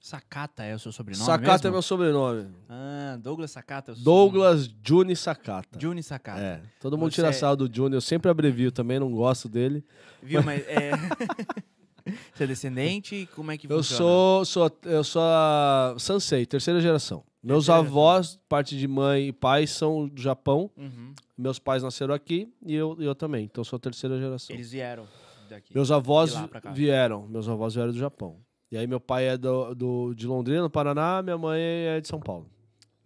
Sakata 0.03 0.65
é 0.65 0.75
o 0.75 0.79
seu 0.79 0.91
sobrenome 0.91 1.25
Sakata 1.25 1.53
mesmo? 1.53 1.69
é 1.69 1.71
meu 1.71 1.83
sobrenome. 1.83 2.49
Ah, 2.69 3.17
Douglas 3.21 3.53
Sakata 3.53 3.91
é 3.91 3.93
o 3.93 3.95
seu 3.95 4.05
Douglas 4.05 4.69
Juni 4.85 5.15
Sakata. 5.15 5.79
Juni 5.79 6.03
Sakata. 6.03 6.41
É. 6.41 6.63
Todo 6.81 6.99
mundo 6.99 7.13
tira. 7.13 7.33
Você- 7.33 7.39
sarro 7.39 7.57
do 7.57 7.73
Juni. 7.73 7.95
Eu 7.95 8.01
sempre 8.01 8.29
abrevio 8.29 8.73
também, 8.73 8.99
não 8.99 9.13
gosto 9.13 9.49
dele. 9.49 9.85
Viu, 10.21 10.43
mas 10.43 10.61
é... 10.67 10.91
Você 12.35 12.45
é 12.45 12.47
descendente? 12.47 13.29
Como 13.37 13.53
é 13.53 13.59
que 13.59 13.67
Eu 13.67 13.77
funciona? 13.77 13.99
sou, 13.99 14.45
sou, 14.45 14.79
eu 14.85 15.05
sou 15.05 15.23
a 15.23 15.95
Sansei, 15.99 16.45
terceira 16.47 16.81
geração. 16.81 17.23
Meus 17.41 17.67
Terceira 17.67 17.87
avós, 17.89 18.41
parte 18.49 18.77
de 18.77 18.89
mãe 18.89 19.29
e 19.29 19.33
pai, 19.33 19.65
são 19.67 20.09
do 20.09 20.21
Japão. 20.21 20.71
Uhum. 20.77 21.13
Meus 21.37 21.59
pais 21.61 21.83
nasceram 21.85 22.15
aqui 22.15 22.53
e 22.67 22.75
eu, 22.75 22.97
eu 22.99 23.15
também. 23.15 23.45
Então 23.45 23.63
sou 23.63 23.77
a 23.77 23.81
terceira 23.81 24.19
geração. 24.19 24.57
Eles 24.57 24.73
vieram 24.73 25.07
daqui. 25.49 25.75
Meus 25.75 25.91
avós 25.91 26.35
vieram. 26.73 27.27
Meus 27.29 27.49
avós 27.49 27.75
vieram 27.75 27.93
do 27.93 27.99
Japão. 27.99 28.37
E 28.71 28.77
aí 28.77 28.87
meu 28.87 29.01
pai 29.01 29.29
é 29.29 29.37
do, 29.39 29.75
do- 29.75 30.15
de 30.15 30.27
Londrina, 30.27 30.63
no 30.63 30.71
Paraná, 30.71 31.23
minha 31.23 31.39
mãe 31.39 31.61
é 31.61 32.01
de 32.01 32.07
São 32.09 32.21
Paulo. 32.21 32.47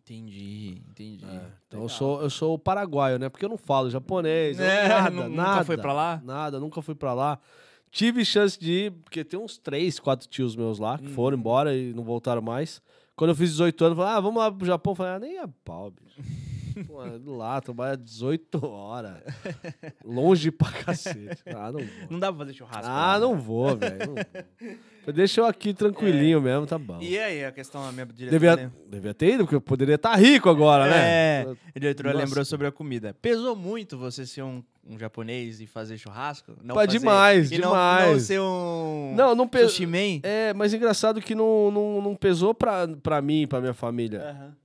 Entendi, 0.00 0.82
entendi. 0.90 1.24
Então 1.68 1.82
eu 1.82 1.88
sou, 1.88 2.20
eu 2.22 2.28
sou 2.28 2.54
o 2.54 2.58
paraguaio, 2.58 3.18
né? 3.18 3.28
Porque 3.28 3.44
eu 3.44 3.48
não 3.48 3.56
falo 3.56 3.88
japonês, 3.88 4.58
É, 4.58 4.88
nada, 4.88 5.10
nada. 5.10 5.28
Nunca 5.28 5.64
foi 5.64 5.76
pra 5.78 5.92
lá? 5.92 6.20
Nada, 6.24 6.58
nunca 6.60 6.82
fui 6.82 6.94
pra 6.94 7.14
lá. 7.14 7.38
Tive 7.90 8.24
chance 8.24 8.58
de 8.58 8.72
ir, 8.86 8.90
porque 9.04 9.22
tem 9.22 9.38
uns 9.38 9.56
três, 9.58 10.00
quatro 10.00 10.26
tios 10.28 10.56
meus 10.56 10.78
lá 10.78 10.98
que 10.98 11.06
Uhum. 11.06 11.12
foram 11.12 11.36
embora 11.38 11.74
e 11.76 11.92
não 11.94 12.02
voltaram 12.02 12.42
mais. 12.42 12.82
Quando 13.14 13.30
eu 13.30 13.36
fiz 13.36 13.50
18 13.50 13.84
anos, 13.84 13.96
falei, 13.96 14.12
ah, 14.14 14.20
vamos 14.20 14.42
lá 14.42 14.50
pro 14.50 14.66
Japão. 14.66 14.92
Eu 14.92 14.96
falei, 14.96 15.12
ah, 15.12 15.18
nem 15.20 15.38
a 15.38 15.48
pau, 15.64 15.90
bicho. 15.90 16.16
Pô, 16.86 17.04
é 17.04 17.10
lá, 17.24 17.60
trabalha 17.60 17.96
18 17.96 18.64
horas. 18.66 19.22
Longe 20.04 20.50
pra 20.50 20.70
cacete. 20.70 21.42
Ah, 21.54 21.70
não 21.70 21.80
vou. 21.80 21.88
Não 22.10 22.18
dá 22.18 22.28
pra 22.32 22.38
fazer 22.44 22.54
churrasco. 22.54 22.86
Ah, 22.86 22.90
lá, 22.90 23.14
né? 23.14 23.20
não 23.20 23.38
vou, 23.38 23.76
velho. 23.76 24.14
não 25.06 25.12
Deixa 25.14 25.40
eu 25.40 25.44
aqui 25.46 25.74
tranquilinho 25.74 26.40
mesmo, 26.40 26.64
tá 26.66 26.78
bom. 26.78 26.98
E 27.00 27.18
aí, 27.18 27.44
a 27.44 27.50
questão 27.52 27.84
da 27.84 27.90
minha 27.92 28.06
diretora... 28.06 28.56
Devia, 28.56 28.72
devia 28.88 29.14
ter 29.14 29.34
ido, 29.34 29.44
porque 29.44 29.56
eu 29.56 29.60
poderia 29.60 29.96
estar 29.96 30.14
rico 30.14 30.48
agora, 30.48 30.86
né? 30.88 30.96
É, 30.96 31.46
a 31.74 31.78
diretora 31.78 32.12
Nossa. 32.12 32.24
lembrou 32.24 32.44
sobre 32.44 32.66
a 32.68 32.72
comida. 32.72 33.12
Pesou 33.20 33.56
muito 33.56 33.98
você 33.98 34.24
ser 34.24 34.42
um, 34.42 34.62
um 34.86 34.96
japonês 34.98 35.60
e 35.60 35.66
fazer 35.66 35.98
churrasco? 35.98 36.52
Não 36.62 36.74
Pá, 36.76 36.82
fazer- 36.86 36.98
demais, 37.00 37.50
e 37.50 37.58
não- 37.58 37.70
demais. 37.70 38.12
Não, 38.12 38.20
ser 38.20 38.40
um 38.40 39.14
Não, 39.16 39.34
não 39.34 39.48
pe- 39.48 39.68
sushi 39.68 39.86
man? 39.86 40.20
É, 40.22 40.54
mas 40.54 40.72
engraçado 40.72 41.20
que 41.20 41.34
não, 41.34 41.70
não, 41.72 42.00
não 42.00 42.14
pesou 42.14 42.54
pra, 42.54 42.86
pra 43.02 43.20
mim, 43.20 43.46
pra 43.46 43.60
minha 43.60 43.74
família. 43.74 44.20
Aham. 44.30 44.56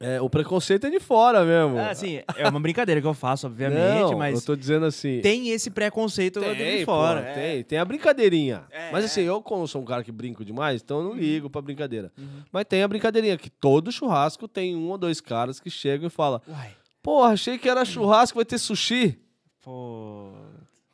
É, 0.00 0.20
o 0.20 0.30
preconceito 0.30 0.86
é 0.86 0.90
de 0.90 1.00
fora 1.00 1.44
mesmo. 1.44 1.76
Ah, 1.76 1.92
sim, 1.92 2.20
é 2.36 2.48
uma 2.48 2.60
brincadeira 2.60 3.00
que 3.00 3.06
eu 3.06 3.14
faço, 3.14 3.48
obviamente, 3.48 4.12
Não, 4.12 4.16
mas 4.16 4.38
eu 4.38 4.46
tô 4.46 4.54
dizendo 4.54 4.86
assim... 4.86 5.20
tem 5.20 5.48
esse 5.48 5.70
preconceito 5.70 6.38
tem, 6.38 6.78
de 6.78 6.86
pô, 6.86 6.92
fora. 6.92 7.20
é. 7.20 7.34
tem, 7.34 7.64
tem 7.64 7.78
a 7.78 7.84
brincadeirinha. 7.84 8.62
É, 8.70 8.92
mas 8.92 9.02
é. 9.02 9.06
assim, 9.06 9.22
eu 9.22 9.42
como 9.42 9.66
sou 9.66 9.82
um 9.82 9.84
cara 9.84 10.04
que 10.04 10.12
brinco 10.12 10.44
demais, 10.44 10.82
então 10.82 10.98
eu 10.98 11.04
não 11.04 11.14
ligo 11.14 11.50
pra 11.50 11.60
brincadeira. 11.60 12.12
Uhum. 12.16 12.44
Mas 12.52 12.64
tem 12.66 12.80
a 12.84 12.86
brincadeirinha, 12.86 13.36
que 13.36 13.50
todo 13.50 13.90
churrasco 13.90 14.46
tem 14.46 14.76
um 14.76 14.88
ou 14.88 14.96
dois 14.96 15.20
caras 15.20 15.58
que 15.58 15.68
chegam 15.68 16.06
e 16.06 16.10
falam 16.10 16.40
Uai, 16.48 16.70
Porra, 17.02 17.32
achei 17.32 17.58
que 17.58 17.68
era 17.68 17.84
churrasco, 17.84 18.36
vai 18.36 18.44
ter 18.44 18.58
sushi. 18.58 19.18
pô... 19.64 20.30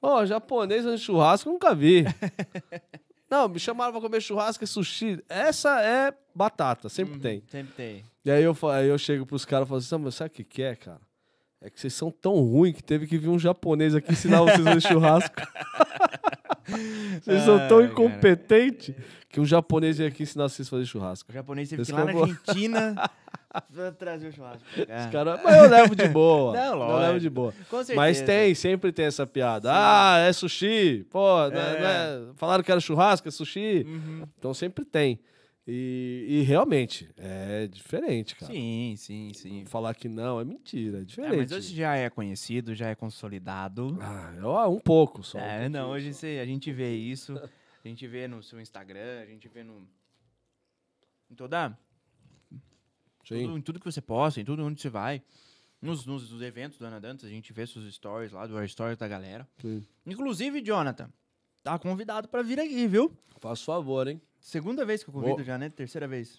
Pô, 0.00 0.24
japonês 0.26 0.82
fazendo 0.84 0.98
churrasco, 0.98 1.48
nunca 1.50 1.74
vi. 1.74 2.04
não, 3.30 3.48
me 3.48 3.58
chamaram 3.58 3.92
pra 3.92 4.00
comer 4.02 4.20
churrasco 4.20 4.62
e 4.62 4.66
sushi. 4.66 5.22
Essa 5.28 5.80
é 5.82 6.12
batata, 6.34 6.88
sempre 6.88 7.14
Uhum, 7.14 7.20
tem. 7.20 7.42
Sempre 7.48 7.72
tem. 7.74 8.04
E 8.24 8.30
aí 8.30 8.42
eu, 8.42 8.56
aí 8.70 8.88
eu 8.88 8.96
chego 8.98 9.26
pros 9.26 9.44
caras 9.44 9.66
e 9.66 9.68
falo 9.68 9.78
assim, 9.78 9.88
"Sabe, 9.88 10.12
sabe 10.12 10.28
o 10.28 10.32
que 10.32 10.44
que 10.44 10.62
é, 10.62 10.74
cara? 10.74 11.00
É 11.60 11.70
que 11.70 11.80
vocês 11.80 11.94
são 11.94 12.10
tão 12.10 12.34
ruins 12.40 12.74
que 12.74 12.82
teve 12.82 13.06
que 13.06 13.16
vir 13.18 13.28
um 13.28 13.38
japonês 13.38 13.94
aqui 13.94 14.12
ensinar 14.12 14.40
vocês 14.42 14.60
a 14.66 14.70
fazer 14.74 14.80
churrasco. 14.88 15.34
vocês 17.22 17.42
são 17.42 17.58
tão 17.68 17.78
Ai, 17.78 17.88
cara. 17.88 17.92
incompetentes 17.92 18.94
que 19.28 19.40
um 19.40 19.44
japonês 19.44 19.98
veio 19.98 20.08
aqui 20.10 20.22
ensinar 20.22 20.44
vocês 20.48 20.68
a 20.68 20.70
fazer 20.70 20.86
churrasco. 20.86 21.30
O 21.30 21.34
japonês 21.34 21.68
teve 21.68 21.82
Esse 21.82 21.92
que 21.92 21.96
ir 21.98 22.00
lá 22.00 22.04
na 22.04 22.12
eu 22.12 22.16
vou- 22.18 22.24
Argentina 22.24 23.10
pra 23.74 23.92
trazer 23.92 24.28
o 24.28 24.32
churrasco. 24.32 24.62
pra 24.74 24.86
cá. 24.86 24.96
Os 25.04 25.06
caras, 25.12 25.40
mas 25.42 25.56
eu 25.56 25.70
levo 25.70 25.96
de 25.96 26.08
boa. 26.08 26.52
Não, 26.52 26.72
eu 26.72 26.78
lógico. 26.78 27.00
levo 27.00 27.20
de 27.20 27.30
boa. 27.30 27.54
Mas 27.96 28.20
tem, 28.22 28.54
sempre 28.54 28.92
tem 28.92 29.06
essa 29.06 29.26
piada. 29.26 29.70
Ah, 29.72 30.18
é 30.18 30.32
sushi. 30.32 31.06
Pô, 31.10 31.42
é- 31.44 31.46
É. 31.46 31.50
não 31.80 31.88
é- 32.30 32.34
falaram 32.36 32.62
que 32.62 32.70
era 32.70 32.80
churrasco, 32.80 33.26
é 33.26 33.30
sushi. 33.30 33.84
Uhum. 33.86 34.22
Então 34.38 34.52
sempre 34.54 34.84
tem. 34.84 35.18
E, 35.66 36.26
e 36.28 36.42
realmente, 36.42 37.10
é 37.16 37.66
diferente, 37.66 38.36
cara. 38.36 38.52
Sim, 38.52 38.94
sim, 38.98 39.30
sim. 39.32 39.64
Falar 39.64 39.94
que 39.94 40.08
não 40.10 40.38
é 40.38 40.44
mentira, 40.44 40.98
é 40.98 41.00
É, 41.00 41.04
diferente. 41.04 41.36
mas 41.36 41.52
hoje 41.52 41.74
já 41.74 41.96
é 41.96 42.10
conhecido, 42.10 42.74
já 42.74 42.88
é 42.90 42.94
consolidado. 42.94 43.96
Ah, 44.00 44.34
ah, 44.42 44.68
um 44.68 44.78
pouco 44.78 45.22
só. 45.22 45.38
um 45.38 45.40
É, 45.40 45.48
pouquinho 45.60 45.70
não, 45.70 45.90
hoje 45.90 46.12
só. 46.12 46.20
cê- 46.20 46.38
a 46.42 46.44
gente 46.44 46.70
vê 46.70 46.94
isso, 46.94 47.32
a 47.82 47.88
gente 47.88 48.06
vê 48.06 48.28
no 48.28 48.42
seu 48.42 48.60
Instagram, 48.60 49.20
a 49.22 49.26
gente 49.26 49.48
vê 49.48 49.64
no. 49.64 49.88
Em 51.30 51.34
toda. 51.34 51.78
Sim. 53.26 53.40
Tudo, 53.46 53.58
em 53.58 53.62
tudo 53.62 53.80
que 53.80 53.86
você 53.90 54.02
posta, 54.02 54.38
em 54.40 54.44
tudo 54.44 54.62
onde 54.64 54.78
você 54.80 54.90
vai. 54.90 55.22
Nos, 55.80 56.04
nos, 56.04 56.30
nos 56.30 56.42
eventos 56.42 56.78
do 56.78 56.84
Ana 56.86 57.00
Dantas, 57.00 57.24
a 57.26 57.32
gente 57.32 57.52
vê 57.54 57.66
seus 57.66 57.92
stories 57.94 58.32
lá, 58.32 58.46
do 58.46 58.68
stories 58.68 58.98
da 58.98 59.08
galera. 59.08 59.48
Sim. 59.60 59.82
Inclusive, 60.06 60.60
Jonathan, 60.62 61.10
tá 61.62 61.78
convidado 61.78 62.28
pra 62.28 62.42
vir 62.42 62.60
aqui, 62.60 62.86
viu? 62.86 63.16
Faço 63.38 63.64
favor, 63.64 64.08
hein? 64.08 64.20
Segunda 64.46 64.84
vez 64.84 65.02
que 65.02 65.08
eu 65.08 65.14
convido 65.14 65.36
Vou- 65.36 65.42
já, 65.44 65.56
né? 65.56 65.70
Terceira 65.70 66.06
vez. 66.06 66.38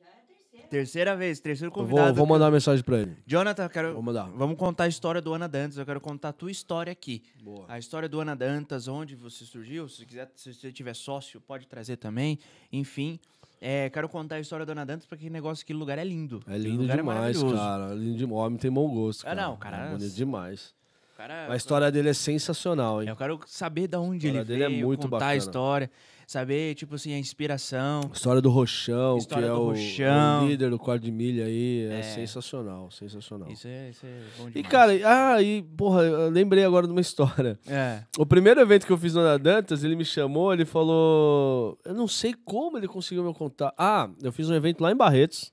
Já 0.00 0.06
é 0.06 0.12
terceira. 0.28 0.68
Terceira 0.68 1.16
vez, 1.16 1.40
terceiro 1.40 1.70
Eu 1.70 1.74
convidado. 1.74 2.06
vou, 2.14 2.14
vou 2.14 2.26
mandar 2.26 2.44
uma 2.44 2.52
mensagem 2.52 2.84
pra 2.84 2.98
ele. 3.00 3.16
Jonathan, 3.26 3.68
quero. 3.68 3.94
Vou 3.94 4.02
mandar. 4.02 4.30
Vamos 4.30 4.56
contar 4.56 4.84
a 4.84 4.88
história 4.88 5.20
do 5.20 5.34
Ana 5.34 5.48
Dantas. 5.48 5.76
Eu 5.76 5.84
quero 5.84 6.00
contar 6.00 6.28
a 6.28 6.32
tua 6.32 6.52
história 6.52 6.92
aqui. 6.92 7.24
Boa. 7.42 7.64
A 7.68 7.80
história 7.80 8.08
do 8.08 8.20
Ana 8.20 8.36
Dantas, 8.36 8.86
onde 8.86 9.16
você 9.16 9.44
surgiu. 9.44 9.88
Se, 9.88 10.06
quiser, 10.06 10.30
se 10.36 10.54
você 10.54 10.70
tiver 10.70 10.94
sócio, 10.94 11.40
pode 11.40 11.66
trazer 11.66 11.96
também. 11.96 12.38
Enfim, 12.72 13.18
é, 13.60 13.90
quero 13.90 14.08
contar 14.08 14.36
a 14.36 14.40
história 14.40 14.64
do 14.64 14.70
Ana 14.70 14.86
Dantas 14.86 15.04
porque 15.04 15.24
aquele 15.24 15.32
negócio, 15.32 15.64
aquele 15.64 15.80
lugar 15.80 15.98
é 15.98 16.04
lindo. 16.04 16.44
É 16.46 16.50
Aquele 16.52 16.68
lindo 16.68 16.82
lugar 16.82 16.96
demais, 16.98 17.18
maravilhoso. 17.18 17.56
cara. 17.56 17.92
Lindo 17.92 18.18
demais. 18.18 18.38
O 18.38 18.46
homem 18.46 18.58
tem 18.60 18.70
bom 18.70 18.88
gosto, 18.94 19.22
Ah, 19.22 19.30
cara. 19.34 19.42
não, 19.42 19.56
cara, 19.56 19.76
É 19.78 19.90
bonito 19.90 20.14
demais. 20.14 20.72
Cara- 21.16 21.52
A 21.52 21.56
história 21.56 21.90
dele 21.92 22.08
é 22.10 22.14
sensacional, 22.14 23.00
hein? 23.02 23.08
Eu 23.08 23.16
quero 23.16 23.40
saber 23.46 23.86
de 23.88 23.96
onde 23.96 24.26
A 24.26 24.30
ele 24.30 24.38
história 24.38 24.44
dele 24.44 24.62
é 24.64 24.68
veio, 24.68 24.86
muito 24.86 25.02
contar 25.02 25.16
a 25.16 25.18
bacana. 25.20 25.36
história, 25.36 25.90
saber, 26.26 26.74
tipo 26.74 26.94
assim, 26.94 27.12
a 27.14 27.18
inspiração. 27.18 28.10
História 28.12 28.40
do 28.40 28.50
Rochão, 28.50 29.18
História 29.18 29.44
que 29.46 29.50
é 29.50 29.54
do 29.54 29.60
o, 29.60 29.68
Rochão. 29.70 30.40
é 30.40 30.44
o 30.44 30.48
líder 30.48 30.70
do 30.70 30.78
quarto 30.78 31.02
de 31.02 31.10
milha 31.10 31.44
aí. 31.46 31.86
É, 31.90 31.98
É. 31.98 32.02
sensacional, 32.02 32.90
sensacional. 32.90 33.50
Isso 33.50 33.66
é, 33.68 33.90
isso 33.90 34.06
é 34.06 34.20
bom 34.38 34.48
E, 34.48 34.52
demais. 34.52 34.68
cara, 34.70 34.92
ah, 35.34 35.42
e, 35.42 35.62
porra, 35.62 36.02
eu 36.02 36.30
lembrei 36.30 36.64
agora 36.64 36.86
de 36.86 36.92
uma 36.92 37.00
história. 37.00 37.58
É. 37.66 38.02
O 38.18 38.24
primeiro 38.26 38.60
evento 38.60 38.86
que 38.86 38.92
eu 38.92 38.98
fiz 38.98 39.14
no 39.14 39.20
Ana 39.20 39.38
Dantas, 39.38 39.84
ele 39.84 39.96
me 39.96 40.04
chamou, 40.04 40.52
ele 40.52 40.64
falou. 40.64 41.78
Eu 41.84 41.94
não 41.94 42.06
sei 42.08 42.34
como 42.44 42.76
ele 42.78 42.88
conseguiu 42.88 43.22
meu 43.22 43.34
contato. 43.34 43.74
Ah, 43.78 44.08
eu 44.22 44.32
fiz 44.32 44.48
um 44.48 44.54
evento 44.54 44.80
lá 44.80 44.90
em 44.92 44.96
Barretos. 44.96 45.52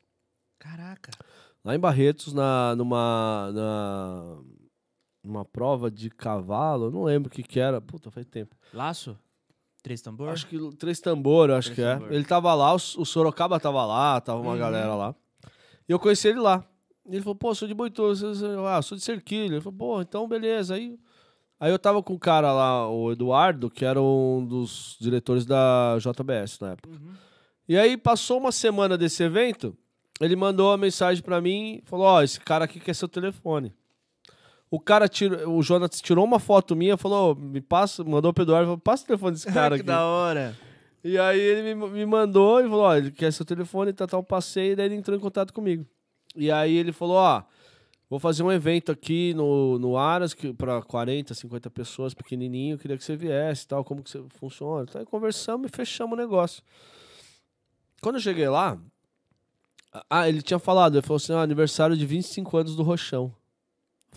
Caraca. 0.60 1.12
Lá 1.64 1.76
em 1.76 1.80
Barretos, 1.80 2.34
na, 2.34 2.76
numa, 2.76 3.52
na, 3.54 4.38
numa 5.24 5.46
prova 5.46 5.92
de 5.92 6.10
cavalo, 6.10 6.90
não 6.90 7.04
lembro 7.04 7.30
o 7.30 7.32
que 7.32 7.44
que 7.44 7.60
era. 7.60 7.80
Puta, 7.80 8.10
faz 8.10 8.26
tempo. 8.26 8.56
Laço? 8.74 9.18
Três 9.84 10.02
tambor? 10.02 10.30
Acho 10.30 10.48
que 10.48 10.58
Três 10.78 11.00
Tambor, 11.00 11.50
eu 11.50 11.56
acho 11.56 11.74
Três 11.74 11.76
que 11.76 11.82
é. 11.84 11.94
Tambor. 11.96 12.14
Ele 12.14 12.24
tava 12.24 12.54
lá, 12.54 12.72
o, 12.74 12.76
o 12.76 13.06
Sorocaba 13.06 13.60
tava 13.60 13.84
lá, 13.86 14.22
tava 14.22 14.40
uma 14.40 14.52
Uhum. 14.54 14.58
galera 14.60 14.94
lá. 14.96 15.16
E 15.90 15.92
eu 15.92 16.00
conheci 16.00 16.28
ele 16.28 16.40
lá. 16.40 16.64
E 17.08 17.16
ele 17.16 17.22
falou, 17.22 17.36
pô, 17.36 17.54
sou 17.56 17.68
de 17.68 17.74
Boituva. 17.74 18.14
Ah, 18.70 18.82
sou 18.82 18.96
de 18.98 19.04
Cerquilho. 19.04 19.56
Ele 19.56 19.62
falou, 19.62 19.78
pô, 19.78 20.02
então 20.02 20.28
beleza. 20.28 20.76
Aí, 20.76 20.98
aí 21.60 21.72
eu 21.72 21.80
tava 21.80 22.02
com 22.04 22.14
o 22.14 22.20
cara 22.20 22.54
lá, 22.54 22.88
o 22.90 23.12
Eduardo, 23.12 23.70
que 23.72 23.84
era 23.84 24.00
um 24.02 24.46
dos 24.46 24.98
diretores 25.02 25.46
da 25.46 25.98
JBS 26.00 26.60
na 26.60 26.72
época. 26.74 26.90
Uhum. 26.90 27.14
E 27.68 27.76
aí 27.78 27.98
passou 27.98 28.38
uma 28.38 28.52
semana 28.52 28.98
desse 28.98 29.24
evento, 29.24 29.76
ele 30.20 30.36
mandou 30.36 30.70
uma 30.70 30.78
mensagem 30.78 31.24
pra 31.24 31.42
mim 31.42 31.82
falou: 31.86 32.06
Ó, 32.06 32.22
esse 32.22 32.40
cara 32.40 32.66
aqui 32.66 32.80
quer 32.80 32.94
seu 32.94 33.08
telefone. 33.08 33.74
O 34.74 34.80
cara 34.80 35.10
tirou, 35.10 35.58
o 35.58 35.62
Jonas 35.62 36.00
tirou 36.00 36.24
uma 36.24 36.40
foto 36.40 36.78
minha, 36.78 36.96
falou: 36.96 37.36
me 37.36 37.60
passa, 37.60 38.06
mandou 38.06 38.34
pro 38.34 38.44
Eduardo, 38.44 38.68
falou, 38.68 38.78
passa 38.78 39.04
o 39.04 39.08
telefone 39.08 39.34
desse 39.34 39.48
cara 39.52 39.76
que 39.76 39.82
aqui. 39.82 39.88
da 39.88 40.06
hora. 40.06 40.58
E 41.04 41.18
aí 41.18 41.42
ele 41.42 41.76
me, 41.76 41.90
me 41.90 42.06
mandou 42.06 42.62
e 42.62 42.64
falou: 42.64 42.84
Ó, 42.84 42.96
ele 42.96 43.12
quer 43.12 43.34
seu 43.34 43.46
telefone, 43.46 43.92
tá, 43.92 44.08
tá, 44.08 44.24
passei, 44.24 44.72
e 44.72 44.76
daí 44.78 44.86
ele 44.86 44.96
entrou 44.96 45.18
em 45.18 45.20
contato 45.20 45.52
comigo. 45.54 45.86
E 46.38 46.50
aí 46.50 46.74
ele 46.74 46.94
falou: 46.94 47.18
Ó, 47.18 47.44
vou 48.10 48.18
fazer 48.18 48.44
um 48.44 48.52
evento 48.52 48.94
aqui 48.94 49.34
no, 49.34 49.78
no 49.78 49.98
Aras 49.98 50.34
que, 50.34 50.54
pra 50.54 50.82
40, 50.82 51.34
50 51.34 51.70
pessoas, 51.70 52.14
pequenininho, 52.14 52.78
queria 52.78 52.98
que 52.98 53.04
você 53.04 53.18
viesse 53.18 53.66
e 53.66 53.68
tal, 53.68 53.84
como 53.84 54.02
que 54.02 54.10
você 54.10 54.24
funciona. 54.40 54.86
Então 54.88 55.02
aí 55.02 55.06
conversamos 55.06 55.70
e 55.70 55.76
fechamos 55.76 56.18
o 56.18 56.22
negócio. 56.22 56.64
Quando 58.02 58.16
eu 58.16 58.22
cheguei 58.22 58.48
lá, 58.48 58.80
ah, 60.10 60.30
ele 60.30 60.42
tinha 60.42 60.60
falado, 60.60 60.96
ele 60.96 61.02
falou 61.02 61.18
assim, 61.18 61.34
ah, 61.34 61.42
aniversário 61.42 61.98
de 61.98 62.06
25 62.06 62.58
anos 62.58 62.76
do 62.76 62.84
Rochão. 62.84 63.36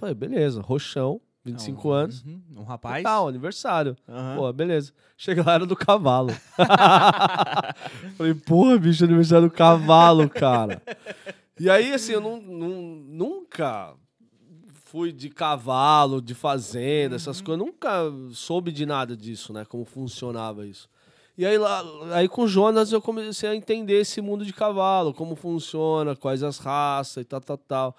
Falei, 0.05 0.15
beleza, 0.15 0.61
Rochão, 0.61 1.19
25 1.43 1.91
anos. 1.91 2.23
Uhum, 2.25 2.43
Um 2.59 2.63
rapaz. 2.65 3.03
Tal, 3.03 3.27
aniversário. 3.27 3.97
Aham. 4.07 4.37
Pô, 4.37 4.53
beleza. 4.53 4.93
Chega 5.17 5.43
lá, 5.43 5.55
era 5.55 5.65
do 5.65 5.75
cavalo. 5.75 6.29
Falei, 8.19 8.35
porra, 8.35 8.77
bicho, 8.79 9.03
aniversário 9.05 9.49
do 9.49 9.55
cavalo, 9.55 10.29
cara. 10.29 10.83
E 11.59 11.71
aí, 11.71 11.93
assim, 11.93 12.13
eu 12.13 12.21
não, 12.21 12.39
não- 12.41 12.83
nunca 13.07 13.95
fui 14.85 15.11
de 15.11 15.31
cavalo, 15.31 16.21
de 16.21 16.35
fazenda, 16.35 17.17
essas 17.17 17.39
Uhum. 17.39 17.45
coisas. 17.47 17.67
Nunca 17.67 17.91
soube 18.33 18.71
de 18.71 18.85
nada 18.85 19.17
disso, 19.17 19.53
né? 19.55 19.65
Como 19.65 19.87
funcionava 19.87 20.67
isso. 20.67 20.87
E 21.37 21.45
aí, 21.47 21.57
lá, 21.59 21.83
aí 22.13 22.29
com 22.29 22.43
o 22.43 22.49
Jonas 22.49 22.93
eu 22.93 23.01
comecei 23.01 23.49
a 23.49 23.57
entender 23.57 24.01
esse 24.01 24.21
mundo 24.21 24.45
de 24.45 24.53
cavalo, 24.53 25.13
como 25.15 25.35
funciona, 25.35 26.15
quais 26.15 26.43
as 26.43 26.59
raças 26.59 27.23
e 27.23 27.25
tal, 27.25 27.41
tal, 27.41 27.57
tal. 27.59 27.97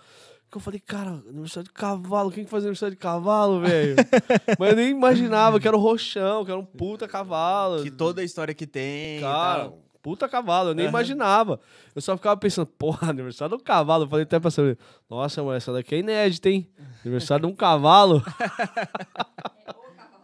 Que 0.56 0.58
eu 0.58 0.62
falei, 0.64 0.80
cara, 0.80 1.22
aniversário 1.28 1.68
de 1.68 1.74
cavalo, 1.74 2.32
quem 2.32 2.46
que 2.46 2.50
faz 2.50 2.64
aniversário 2.64 2.96
de 2.96 3.02
cavalo, 3.02 3.60
velho? 3.60 3.98
Mas 4.58 4.70
eu 4.70 4.76
nem 4.78 4.90
imaginava 4.90 5.60
que 5.60 5.68
era 5.68 5.76
o 5.76 5.80
roxão, 5.82 6.46
que 6.46 6.52
era 6.52 6.58
um 6.58 6.64
puta 6.64 7.10
cavalo. 7.10 7.84
Que 7.84 7.92
toda 7.92 8.22
a 8.22 8.24
história 8.24 8.54
que 8.54 8.66
tem. 8.66 9.18
e 9.18 9.20
Cara, 9.20 9.74
puta 10.02 10.30
cavalo, 10.30 10.70
eu 10.70 10.74
nem 10.74 10.86
Aham. 10.86 10.92
imaginava. 10.92 11.60
Eu 11.94 12.02
só 12.02 12.16
ficava 12.16 12.38
pensando, 12.40 12.68
porra, 12.68 13.10
aniversário 13.10 13.58
do 13.58 13.62
cavalo. 13.62 14.06
Eu 14.06 14.08
falei 14.08 14.24
até 14.24 14.40
pra 14.40 14.50
saber, 14.50 14.78
nossa, 15.10 15.44
mano, 15.44 15.58
essa 15.58 15.74
daqui 15.74 15.96
é 15.96 16.00
inédita, 16.00 16.50
hein? 16.50 16.70
Aniversário 17.04 17.46
de 17.48 17.52
um 17.52 17.56
cavalo. 17.56 18.24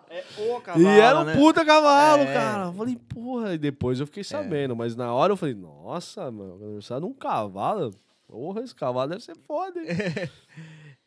É 0.10 0.24
o 0.42 0.58
e 0.58 0.62
cavalo. 0.62 0.88
era 0.90 1.20
um 1.20 1.24
né? 1.24 1.36
puta 1.36 1.66
cavalo, 1.66 2.24
É. 2.24 2.34
cara. 2.34 2.66
Eu 2.68 2.74
falei, 2.74 2.98
porra, 2.98 3.54
e 3.54 3.58
depois 3.58 4.00
eu 4.00 4.06
fiquei 4.06 4.24
sabendo. 4.26 4.76
Mas 4.76 4.94
na 4.96 5.14
hora 5.14 5.32
eu 5.34 5.38
falei, 5.38 5.56
nossa, 5.56 6.30
mano, 6.32 6.56
aniversário 6.56 7.06
de 7.06 7.12
um 7.12 7.14
cavalo. 7.14 7.94
Porra, 8.32 8.62
esse 8.64 8.74
cavalo 8.74 9.10
deve 9.10 9.22
ser 9.24 9.36
foda, 9.36 9.80
hein? 9.80 9.88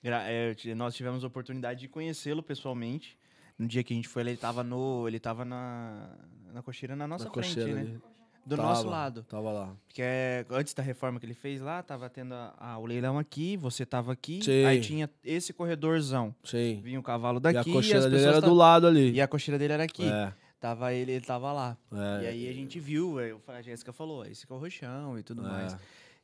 É, 0.07 0.55
nós 0.75 0.95
tivemos 0.95 1.25
a 1.25 1.27
oportunidade 1.27 1.81
de 1.81 1.89
conhecê-lo 1.89 2.43
pessoalmente. 2.43 3.17
No 3.59 3.67
dia 3.67 3.83
que 3.83 3.95
a 3.95 3.97
gente 3.97 4.07
foi, 4.07 4.21
ele 4.21 4.37
tava 4.37 4.63
no. 4.63 5.09
Ele 5.09 5.19
tava 5.19 5.47
na. 5.47 6.11
Na 6.53 6.63
cocheira 6.63 6.95
na 6.95 7.09
nossa 7.09 7.25
Na 7.25 7.31
frente, 7.33 7.55
cocheira 7.55 7.83
né? 7.83 7.97
Do 8.45 8.55
Tava, 8.57 8.69
nosso 8.69 8.87
lado. 8.87 9.23
Tava 9.23 9.51
lá. 9.51 9.75
Que 9.89 10.03
é, 10.03 10.45
antes 10.51 10.75
da 10.75 10.83
reforma 10.83 11.19
que 11.19 11.25
ele 11.25 11.33
fez 11.33 11.59
lá, 11.63 11.83
tava 11.83 12.11
tendo 12.11 12.35
a- 12.35 12.55
a- 12.59 12.79
o 12.79 12.85
leilão 12.85 13.19
aqui, 13.19 13.57
você 13.57 13.87
tava 13.87 14.13
aqui, 14.13 14.43
Sim. 14.45 14.67
aí 14.67 14.79
tinha 14.83 15.09
esse 15.25 15.55
corredorzão. 15.55 16.35
Sim. 16.45 16.83
Vinha 16.85 17.01
o 17.01 17.03
cavalo 17.03 17.39
E 17.39 17.41
daqui 17.41 17.59
a 17.59 17.63
e, 17.63 17.73
cocheira 17.73 18.01
as 18.01 18.05
dele 18.05 18.23
era 18.25 18.43
ta- 18.43 18.47
do 18.47 18.53
lado 18.53 18.87
ali. 18.87 19.11
E 19.13 19.21
a 19.23 19.27
cocheira 19.27 19.59
dele 19.59 19.73
era 19.73 19.85
aqui. 19.85 20.07
É, 20.07 20.35
Tava 20.61 20.93
ele, 20.93 21.13
ele 21.13 21.25
tava 21.25 21.51
lá. 21.53 21.79
é. 22.21 22.25
E 22.25 22.27
aí 22.27 22.49
a 22.49 22.53
gente 22.53 22.79
viu, 22.79 23.17
falei, 23.47 23.61
a 23.61 23.63
Jéssica 23.63 23.93
falou, 23.95 24.27
esse 24.27 24.47
que 24.47 24.53
é 24.53 24.57
o 24.57 24.59
roxão 24.59 25.19
e 25.19 25.23
tudo 25.23 25.41
É. 25.47 25.49
mais. 25.51 25.77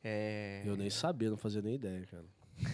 É, 0.03 0.63
Eu 0.65 0.75
nem 0.75 0.89
sabia, 0.89 1.29
não 1.29 1.37
fazia 1.37 1.61
nem 1.61 1.75
ideia, 1.75 2.03
cara. 2.09 2.23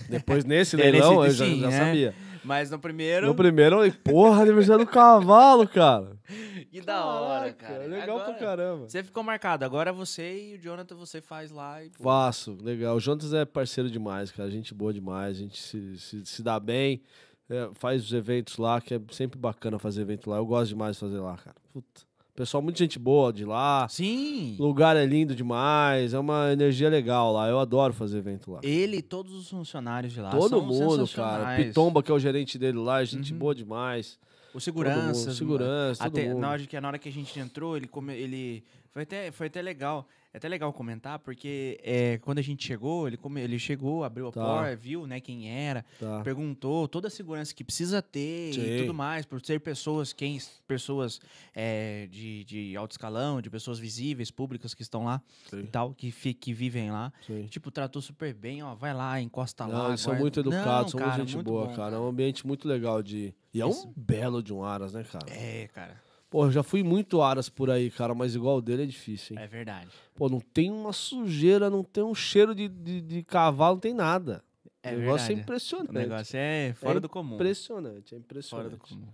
Depois 0.10 0.44
nesse 0.46 0.76
É, 0.80 0.92
leilão, 0.92 1.22
nesse- 1.24 1.42
eu 1.42 1.46
já, 1.48 1.54
sim, 1.54 1.60
já 1.62 1.70
né? 1.70 1.78
sabia. 1.86 2.16
Mas 2.44 2.70
no 2.72 2.80
primeiro, 2.80 3.28
No 3.28 3.36
primeiro, 3.36 3.76
eu 3.76 3.80
falei, 3.80 3.92
porra, 4.04 4.42
aniversário 4.44 4.86
do 4.86 4.92
cavalo, 4.92 5.68
cara. 5.68 6.18
que 6.72 6.82
da 6.82 7.06
hora, 7.06 7.52
Caraca, 7.54 7.74
cara. 7.80 7.88
Legal 7.90 8.18
Agora, 8.20 8.24
pra 8.34 8.34
caramba. 8.48 8.90
Você 8.90 9.04
ficou 9.04 9.24
marcado. 9.24 9.66
Agora 9.66 9.92
você 9.92 10.52
e 10.52 10.56
o 10.56 10.60
Jonathan, 10.62 10.96
você 10.96 11.22
faz 11.22 11.52
lá 11.52 11.84
e... 11.84 11.90
pô, 11.90 12.04
Faço, 12.04 12.58
legal. 12.62 12.96
O 12.96 13.00
Jonas 13.00 13.34
é 13.34 13.44
parceiro 13.46 13.90
demais, 13.90 14.32
cara. 14.32 14.50
Gente 14.50 14.74
boa 14.74 14.94
demais, 14.94 15.38
a 15.38 15.40
gente 15.42 15.62
se, 15.62 15.98
se, 15.98 16.26
se 16.26 16.42
dá 16.44 16.60
bem. 16.60 17.02
é, 17.50 17.70
faz 17.74 18.04
os 18.06 18.14
eventos 18.14 18.58
lá, 18.58 18.80
que 18.80 18.94
é 18.94 19.02
sempre 19.12 19.38
bacana 19.40 19.78
fazer 19.80 20.02
evento 20.02 20.30
lá. 20.30 20.38
Eu 20.38 20.46
gosto 20.46 20.70
demais 20.70 20.96
de 20.96 21.00
fazer 21.02 21.20
lá, 21.20 21.36
cara. 21.38 21.56
Puta. 21.74 22.07
Pessoal, 22.38 22.62
muita 22.62 22.78
gente 22.78 23.00
boa 23.00 23.34
de 23.34 23.44
lá. 23.44 23.88
Sim! 23.90 24.56
O 24.60 24.64
lugar 24.64 24.96
é 24.96 25.04
lindo 25.04 25.34
demais, 25.34 26.14
é 26.14 26.20
uma 26.20 26.54
energia 26.54 26.88
legal 26.88 27.34
lá. 27.34 27.50
Eu 27.50 27.58
adoro 27.60 27.94
fazer 27.94 28.20
evento 28.20 28.52
lá. 28.52 28.60
Ele 28.62 28.98
e 28.98 29.02
todos 29.02 29.34
os 29.34 29.50
funcionários 29.50 30.14
de 30.14 30.22
lá 30.22 30.30
Todo 30.30 30.62
mundo, 30.62 31.08
cara. 31.08 31.56
Pitomba, 31.56 32.04
que 32.04 32.12
é 32.12 32.14
o 32.14 32.20
gerente 32.20 32.60
dele 32.60 32.78
lá, 32.78 33.02
é 33.02 33.06
gente 33.06 33.34
Uhum. 33.34 33.40
boa 33.40 33.56
demais. 33.56 34.20
O 34.54 34.60
segurança. 34.60 35.20
mundo, 35.22 35.34
segurança, 35.34 36.06
até, 36.06 36.32
na, 36.32 36.50
hora 36.52 36.62
que, 36.64 36.80
na 36.80 36.88
hora 36.88 37.00
que 37.00 37.10
a 37.10 37.12
gente 37.12 37.40
entrou, 37.40 37.76
ele, 37.76 37.88
come, 37.88 38.14
ele 38.14 38.64
foi, 38.92 39.02
até, 39.02 39.32
foi 39.32 39.48
até 39.48 39.60
legal. 39.60 40.08
É 40.38 40.40
até 40.40 40.48
legal 40.48 40.72
comentar, 40.72 41.18
porque 41.18 41.80
é, 41.84 42.20
quando 42.20 42.38
a 42.38 42.44
gente 42.44 42.64
chegou, 42.64 43.08
ele, 43.08 43.18
come, 43.18 43.42
ele 43.42 43.58
chegou, 43.58 44.04
abriu 44.04 44.28
a 44.28 44.32
Tá. 44.32 44.40
porta, 44.40 44.76
viu 44.76 45.08
né, 45.08 45.20
quem 45.20 45.50
era, 45.50 45.84
Tá. 46.00 46.22
perguntou 46.22 46.88
toda 46.88 47.08
a 47.08 47.10
segurança 47.10 47.56
que 47.56 47.64
precisa 47.64 48.04
ter 48.04 48.52
e 48.52 48.54
Sim. 48.54 48.78
tudo 48.84 48.94
mais, 48.94 49.26
por 49.26 49.44
ser 49.44 49.60
pessoas, 49.62 50.14
quem, 50.14 50.38
pessoas 50.68 51.20
é, 51.56 52.08
de, 52.12 52.44
de 52.44 52.78
alto 52.78 52.92
escalão, 52.92 53.42
de 53.42 53.50
pessoas 53.50 53.80
visíveis, 53.80 54.30
públicas 54.30 54.76
que 54.76 54.84
estão 54.84 55.06
lá 55.06 55.24
Sim. 55.50 55.62
e 55.62 55.68
tal, 55.68 55.92
que, 55.96 56.12
fi- 56.12 56.36
que 56.36 56.54
vivem 56.54 56.92
lá. 56.92 57.12
Sim. 57.26 57.48
Tipo, 57.48 57.72
tratou 57.72 58.00
super 58.00 58.32
bem, 58.32 58.62
ó, 58.62 58.76
vai 58.76 58.94
lá, 58.94 59.20
encosta 59.20 59.66
Não, 59.66 59.74
lá. 59.76 59.88
eles 59.88 60.02
são 60.02 60.14
muito 60.14 60.40
educados, 60.40 60.92
são 60.92 61.00
cara, 61.00 61.18
muito 61.18 61.32
gente 61.32 61.44
boa, 61.44 61.66
bom, 61.66 61.76
cara. 61.76 61.96
É 61.96 62.00
um 62.00 62.08
ambiente 62.08 62.46
muito 62.46 62.68
legal 62.68 63.02
de. 63.02 63.34
E 63.52 63.60
é 63.60 63.68
Isso. 63.68 63.88
um 63.88 63.94
belo 63.98 64.44
de 64.44 64.54
um 64.54 64.64
Aras, 64.64 64.94
né, 64.94 65.04
cara? 65.04 65.26
É, 65.32 65.68
cara, 65.74 66.00
Pô, 66.30 66.46
eu 66.46 66.52
já 66.52 66.62
fui 66.62 66.84
muito 66.84 67.22
Aras 67.22 67.48
por 67.48 67.70
aí, 67.70 67.90
cara, 67.90 68.14
mas 68.14 68.36
igual 68.36 68.58
o 68.58 68.62
dele 68.62 68.84
é 68.84 68.86
difícil, 68.86 69.38
hein? 69.38 69.44
é 69.44 69.48
verdade. 69.48 69.90
Pô, 70.14 70.28
não 70.28 70.42
tem 70.42 70.70
uma 70.70 70.92
sujeira, 70.92 71.70
não 71.70 71.84
tem 71.84 72.04
um 72.04 72.14
cheiro 72.14 72.54
de, 72.54 72.68
de, 72.68 73.02
de 73.02 73.24
cavalo, 73.24 73.76
não 73.76 73.80
tem 73.82 73.94
nada. 73.94 74.44
É 74.84 74.94
o 74.94 75.00
negócio 75.00 75.28
verdade. 75.28 75.40
é 75.40 75.44
impressionante. 75.44 75.90
O 75.90 75.94
negócio 75.94 76.38
é 76.38 76.74
fora 76.74 77.00
do 77.00 77.10
comum. 77.10 77.36
Impressionante, 77.36 78.08
é 78.08 78.10
Fora 78.10 78.20
impressionante. 78.20 78.72
do 78.72 78.78
comum. 78.78 79.08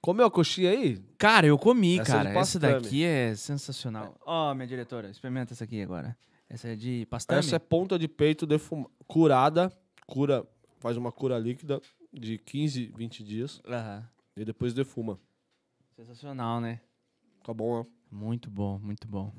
Comeu 0.00 0.26
a 0.26 0.30
coxinha 0.30 0.70
aí? 0.70 0.98
Cara, 1.16 1.46
eu 1.46 1.58
comi, 1.58 1.98
Essa 1.98 2.12
é 2.12 2.14
cara. 2.14 2.30
Essa 2.30 2.38
pastame. 2.38 2.72
daqui 2.82 3.04
é 3.04 3.34
sensacional. 3.34 4.16
Ó, 4.24 4.54
minha 4.54 4.66
diretora, 4.66 5.10
experimenta 5.10 5.52
essa 5.54 5.64
aqui 5.64 5.82
agora. 5.82 6.16
Essa 6.48 6.68
é 6.68 6.76
de 6.76 7.06
pastame? 7.06 7.38
Essa 7.40 7.56
é 7.56 7.58
ponta 7.58 7.98
de 7.98 8.06
peito 8.08 8.46
defuma... 8.46 8.88
curada, 9.06 9.72
cura, 10.06 10.46
faz 10.78 10.96
uma 10.96 11.10
cura 11.12 11.38
líquida 11.38 11.80
de 12.12 12.38
15, 12.38 12.92
20 12.96 13.24
dias 13.24 13.60
Aham. 13.68 14.08
e 14.36 14.44
depois 14.44 14.72
defuma. 14.72 15.18
Sensacional, 15.98 16.60
né? 16.60 16.80
Tá 17.42 17.52
bom, 17.52 17.80
né? 17.80 17.86
Muito 18.08 18.48
bom, 18.48 18.78
muito 18.78 19.08
bom. 19.08 19.32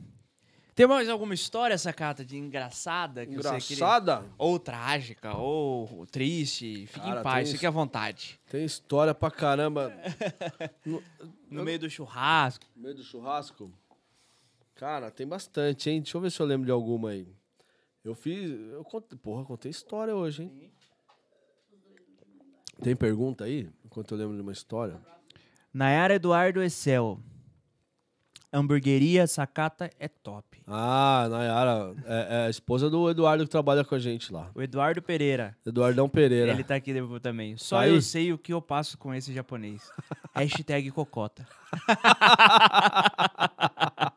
Tem 0.76 0.86
mais 0.86 1.08
alguma 1.08 1.34
história, 1.34 1.78
Sacata, 1.78 2.26
de 2.26 2.36
engraçada? 2.38 3.26
Que 3.26 3.34
Você 3.38 3.58
queria... 3.60 3.76
Engraçada? 3.76 4.26
Ou 4.38 4.60
trágica, 4.60 5.38
ou 5.38 6.06
triste. 6.06 6.86
Fique 6.88 7.00
Cara, 7.00 7.22
em 7.22 7.24
paz, 7.24 7.52
fique 7.54 7.66
à 7.66 7.70
vontade. 7.70 8.38
Tem 8.50 8.66
história 8.66 9.16
pra 9.16 9.32
caramba. 9.32 9.94
no, 10.86 11.02
No 11.50 11.64
meio 11.64 11.80
do 11.80 11.90
churrasco. 11.90 12.66
no 12.76 12.84
meio 12.84 12.96
do 12.96 13.04
churrasco? 13.04 13.72
Cara, 14.76 15.10
tem 15.10 15.26
bastante, 15.26 15.90
hein? 15.90 16.02
Deixa 16.02 16.18
eu 16.18 16.22
ver 16.22 16.30
se 16.30 16.42
eu 16.42 16.46
lembro 16.46 16.66
de 16.66 16.74
alguma 16.74 17.12
aí. 17.12 17.26
Eu 18.04 18.14
fiz. 18.14 18.50
Eu 18.74 18.84
contei, 18.84 19.18
porra, 19.18 19.46
contei 19.46 19.72
história 19.72 20.14
hoje, 20.14 20.44
hein? 20.44 20.72
Tem 22.84 22.98
pergunta 22.98 23.46
aí? 23.46 23.70
Enquanto 23.86 24.12
eu 24.12 24.18
lembro 24.18 24.36
de 24.36 24.42
uma 24.42 24.52
história. 24.52 25.00
Nayara 25.74 26.16
Eduardo 26.16 26.62
Excel. 26.64 27.20
Hamburgueria 28.52 29.28
Sacata 29.28 29.92
é 30.00 30.08
top. 30.08 30.60
Ah, 30.66 31.28
Nayara, 31.30 31.94
é, 32.04 32.28
é 32.30 32.46
a 32.48 32.50
esposa 32.50 32.90
do 32.90 33.08
Eduardo 33.08 33.44
que 33.44 33.50
trabalha 33.50 33.86
com 33.86 33.94
a 33.94 34.00
gente 34.00 34.34
lá. 34.34 34.50
O 34.56 34.62
Eduardo 34.62 35.04
Pereira. 35.04 35.56
Eduardão 35.64 36.10
Pereira. 36.10 36.52
Ele 36.52 36.64
tá 36.64 36.74
aqui 36.74 36.92
também. 37.22 37.56
Só 37.58 37.78
Tá 37.78 37.88
eu 37.88 37.94
aí? 37.96 38.02
sei 38.02 38.34
o 38.34 38.40
que 38.40 38.52
eu 38.52 38.60
passo 38.60 38.98
com 38.98 39.14
esse 39.14 39.32
japonês. 39.32 39.92
Hashtag 40.34 40.90
cocota. 40.90 41.48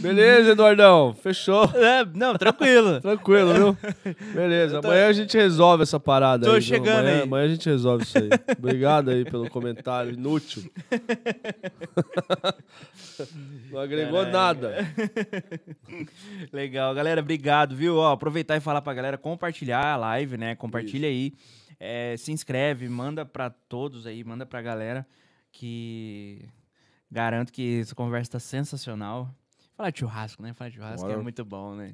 Beleza, 0.00 0.52
Eduardão. 0.52 1.12
Fechou. 1.14 1.68
É, 1.74 2.04
não, 2.14 2.34
tranquilo. 2.36 3.00
Tranquilo, 3.02 3.54
viu? 3.54 3.76
Beleza. 4.34 4.80
Tô- 4.80 4.88
Amanhã 4.88 5.08
a 5.08 5.12
gente 5.12 5.36
resolve 5.36 5.82
essa 5.82 5.98
parada 6.00 6.44
Tô 6.46 6.52
aí. 6.52 6.60
viu? 6.60 6.68
chegando 6.68 7.00
amanhã, 7.00 7.16
aí. 7.16 7.22
Amanhã 7.22 7.44
a 7.44 7.48
gente 7.48 7.68
resolve 7.68 8.04
isso 8.04 8.18
aí. 8.18 8.28
Obrigado 8.58 9.10
aí 9.10 9.24
pelo 9.24 9.48
comentário 9.50 10.12
inútil. 10.12 10.62
Não 13.70 13.80
agregou 13.80 14.24
Caralho. 14.24 14.32
nada. 14.32 14.76
Legal, 16.52 16.94
galera, 16.94 17.20
obrigado, 17.20 17.74
viu? 17.74 17.96
Ó, 17.96 18.12
aproveitar 18.12 18.56
e 18.56 18.60
falar 18.60 18.80
pra 18.82 18.94
galera 18.94 19.18
compartilhar 19.18 19.94
a 19.94 19.96
live, 19.96 20.36
né? 20.36 20.54
Compartilha 20.54 21.08
aí. 21.08 21.32
É, 21.80 22.16
se 22.16 22.32
inscreve, 22.32 22.88
manda 22.88 23.24
pra 23.24 23.50
todos 23.50 24.06
aí, 24.06 24.22
manda 24.24 24.44
pra 24.46 24.60
galera 24.62 25.06
que 25.52 26.44
garanto 27.10 27.52
que 27.52 27.80
essa 27.80 27.94
conversa 27.94 28.32
tá 28.32 28.38
sensacional. 28.40 29.32
Falar 29.78 29.90
de 29.90 29.98
churrasco, 30.00 30.42
né? 30.42 30.52
Falar 30.52 30.70
de 30.70 30.76
churrasco 30.76 31.06
é 31.06 31.10
Bora. 31.10 31.22
muito 31.22 31.44
bom, 31.44 31.74
né? 31.76 31.92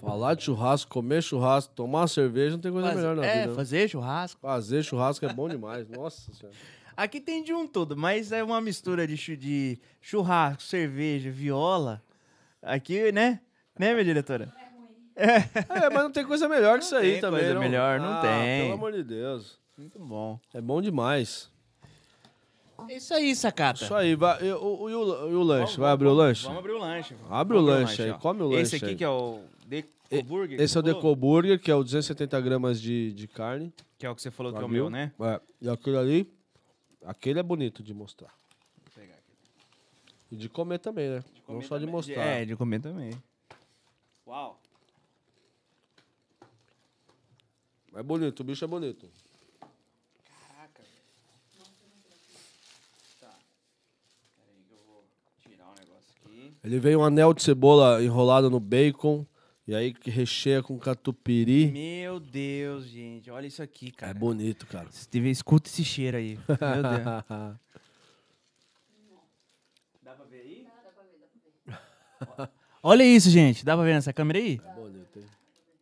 Falar 0.00 0.34
de 0.34 0.42
churrasco, 0.42 0.90
comer 0.90 1.22
churrasco, 1.22 1.72
tomar 1.76 2.08
cerveja, 2.08 2.56
não 2.56 2.60
tem 2.60 2.72
coisa 2.72 2.88
Faz- 2.88 2.98
melhor 2.98 3.14
na 3.14 3.24
é, 3.24 3.34
vida. 3.42 3.46
né? 3.50 3.54
fazer 3.54 3.88
churrasco. 3.88 4.40
Fazer 4.40 4.82
churrasco 4.82 5.24
é 5.24 5.32
bom 5.32 5.48
demais. 5.48 5.86
Nossa 5.88 6.32
senhora. 6.34 6.56
Aqui 6.96 7.20
tem 7.20 7.44
de 7.44 7.52
um 7.54 7.68
tudo, 7.68 7.96
mas 7.96 8.32
é 8.32 8.42
uma 8.42 8.60
mistura 8.60 9.06
de, 9.06 9.14
de 9.36 9.78
churrasco, 10.00 10.60
cerveja, 10.64 11.30
viola. 11.30 12.02
Aqui, 12.60 13.12
né? 13.12 13.40
Né, 13.78 13.92
minha 13.92 14.04
diretora? 14.04 14.52
É, 15.14 15.38
mas 15.88 16.02
não 16.02 16.10
tem 16.10 16.24
coisa 16.26 16.48
melhor 16.48 16.78
que 16.80 16.84
isso 16.84 16.96
aí 16.96 17.12
tem 17.12 17.20
também. 17.20 17.40
coisa 17.42 17.54
não. 17.54 17.60
melhor, 17.60 18.00
não 18.00 18.12
Ah, 18.14 18.20
tem. 18.20 18.62
Pelo 18.62 18.74
amor 18.74 18.92
de 18.92 19.04
Deus. 19.04 19.56
Muito 19.78 20.00
bom. 20.00 20.40
É 20.52 20.60
bom 20.60 20.82
demais. 20.82 21.48
É 22.88 22.96
isso 22.96 23.14
aí, 23.14 23.34
sacata. 23.36 23.84
Isso 23.84 23.94
aí, 23.94 24.14
vai, 24.14 24.42
e, 24.44 24.52
o, 24.52 24.88
e 24.90 24.94
o, 24.94 25.30
e 25.30 25.34
o 25.34 25.42
lanche? 25.42 25.62
Vamos- 25.64 25.76
vai 25.76 25.90
abrir 25.90 26.08
o 26.08 26.12
lanche? 26.14 26.42
Vamos 26.44 26.58
abrir 26.58 26.72
o 26.72 26.78
lanche. 26.78 27.14
Abre 27.28 27.56
o 27.56 27.60
abrir 27.60 27.70
lanche 27.72 28.02
aí, 28.02 28.10
ó. 28.10 28.18
come 28.18 28.42
o 28.42 28.48
lanche 28.48 28.62
Esse 28.62 28.76
aqui 28.76 28.84
aí. 28.86 28.96
que 28.96 29.04
é 29.04 29.08
o 29.08 29.42
Deco 29.66 29.88
Burger. 30.24 30.60
Esse 30.60 30.76
é 30.76 30.80
o 30.80 30.82
que 30.82 30.88
você 30.88 30.94
falou? 30.94 31.02
Deco 31.12 31.16
Burger, 31.16 31.60
que 31.60 31.70
é 31.70 31.74
o 31.74 31.82
270 31.84 32.40
gramas 32.40 32.80
de, 32.80 33.12
de 33.12 33.28
carne. 33.28 33.72
Que 33.98 34.06
é 34.06 34.10
o 34.10 34.14
que 34.14 34.22
você 34.22 34.30
falou 34.30 34.52
que 34.52 34.58
é 34.58 34.64
o 34.64 34.68
meu, 34.68 34.88
né? 34.90 35.12
É, 35.20 35.40
e 35.60 35.68
aquele 35.68 35.96
ali, 35.98 36.32
aquele 37.04 37.38
é 37.38 37.42
bonito 37.42 37.82
de 37.82 37.92
mostrar. 37.94 38.28
Vou 38.82 38.92
pegar 38.94 39.14
aqui. 39.14 39.32
E 40.32 40.36
de 40.36 40.48
comer 40.48 40.78
também, 40.78 41.08
né? 41.10 41.24
Não 41.48 41.56
Comer 41.56 41.62
só 41.66 41.76
de 41.76 41.80
também. 41.84 41.94
mostrar. 41.94 42.24
É, 42.24 42.44
de 42.44 42.56
comer 42.56 42.80
também. 42.80 43.10
Uau. 44.26 44.58
É 47.94 48.02
bonito, 48.02 48.40
o 48.40 48.44
bicho 48.44 48.64
é 48.64 48.68
bonito. 48.68 49.08
Caraca. 50.48 50.82
Tá. 53.20 53.34
Peraí 54.36 54.62
que 54.68 54.72
eu 54.72 54.78
vou 54.86 55.04
tirar 55.42 55.66
um 55.66 55.74
negócio 55.74 56.14
aqui. 56.24 56.48
Ele 56.62 56.78
vem 56.78 56.94
um 56.96 57.02
anel 57.04 57.32
de 57.32 57.42
cebola 57.42 58.02
enrolado 58.02 58.50
no 58.50 58.60
bacon. 58.60 59.26
E 59.66 59.74
aí 59.74 59.94
que 59.94 60.10
recheia 60.10 60.62
com 60.62 60.76
catupiry. 60.78 61.70
Meu 61.70 62.18
Deus, 62.18 62.86
gente. 62.86 63.30
Olha 63.30 63.46
isso 63.46 63.62
aqui, 63.62 63.92
cara. 63.92 64.10
É 64.10 64.14
bonito, 64.14 64.66
cara. 64.66 64.90
Você 64.90 65.08
teve- 65.08 65.30
escuta 65.30 65.68
esse 65.68 65.84
cheiro 65.84 66.16
aí. 66.16 66.36
Meu 66.36 66.56
Deus. 66.56 66.58
Dá 70.02 70.14
pra 70.14 70.24
ver 70.24 70.40
aí? 70.40 70.64
Dá 70.64 70.90
pra 70.90 71.02
ver, 71.04 71.18
dá 71.20 71.26
pra 72.26 72.44
ver. 72.46 72.50
Olha 72.82 73.04
isso, 73.04 73.30
gente. 73.30 73.64
Dá 73.64 73.76
pra 73.76 73.84
ver 73.84 73.94
nessa 73.94 74.12
câmera 74.12 74.38
aí? 74.40 74.60
É 74.64 74.72
bonito, 74.74 75.18
hein? 75.18 75.26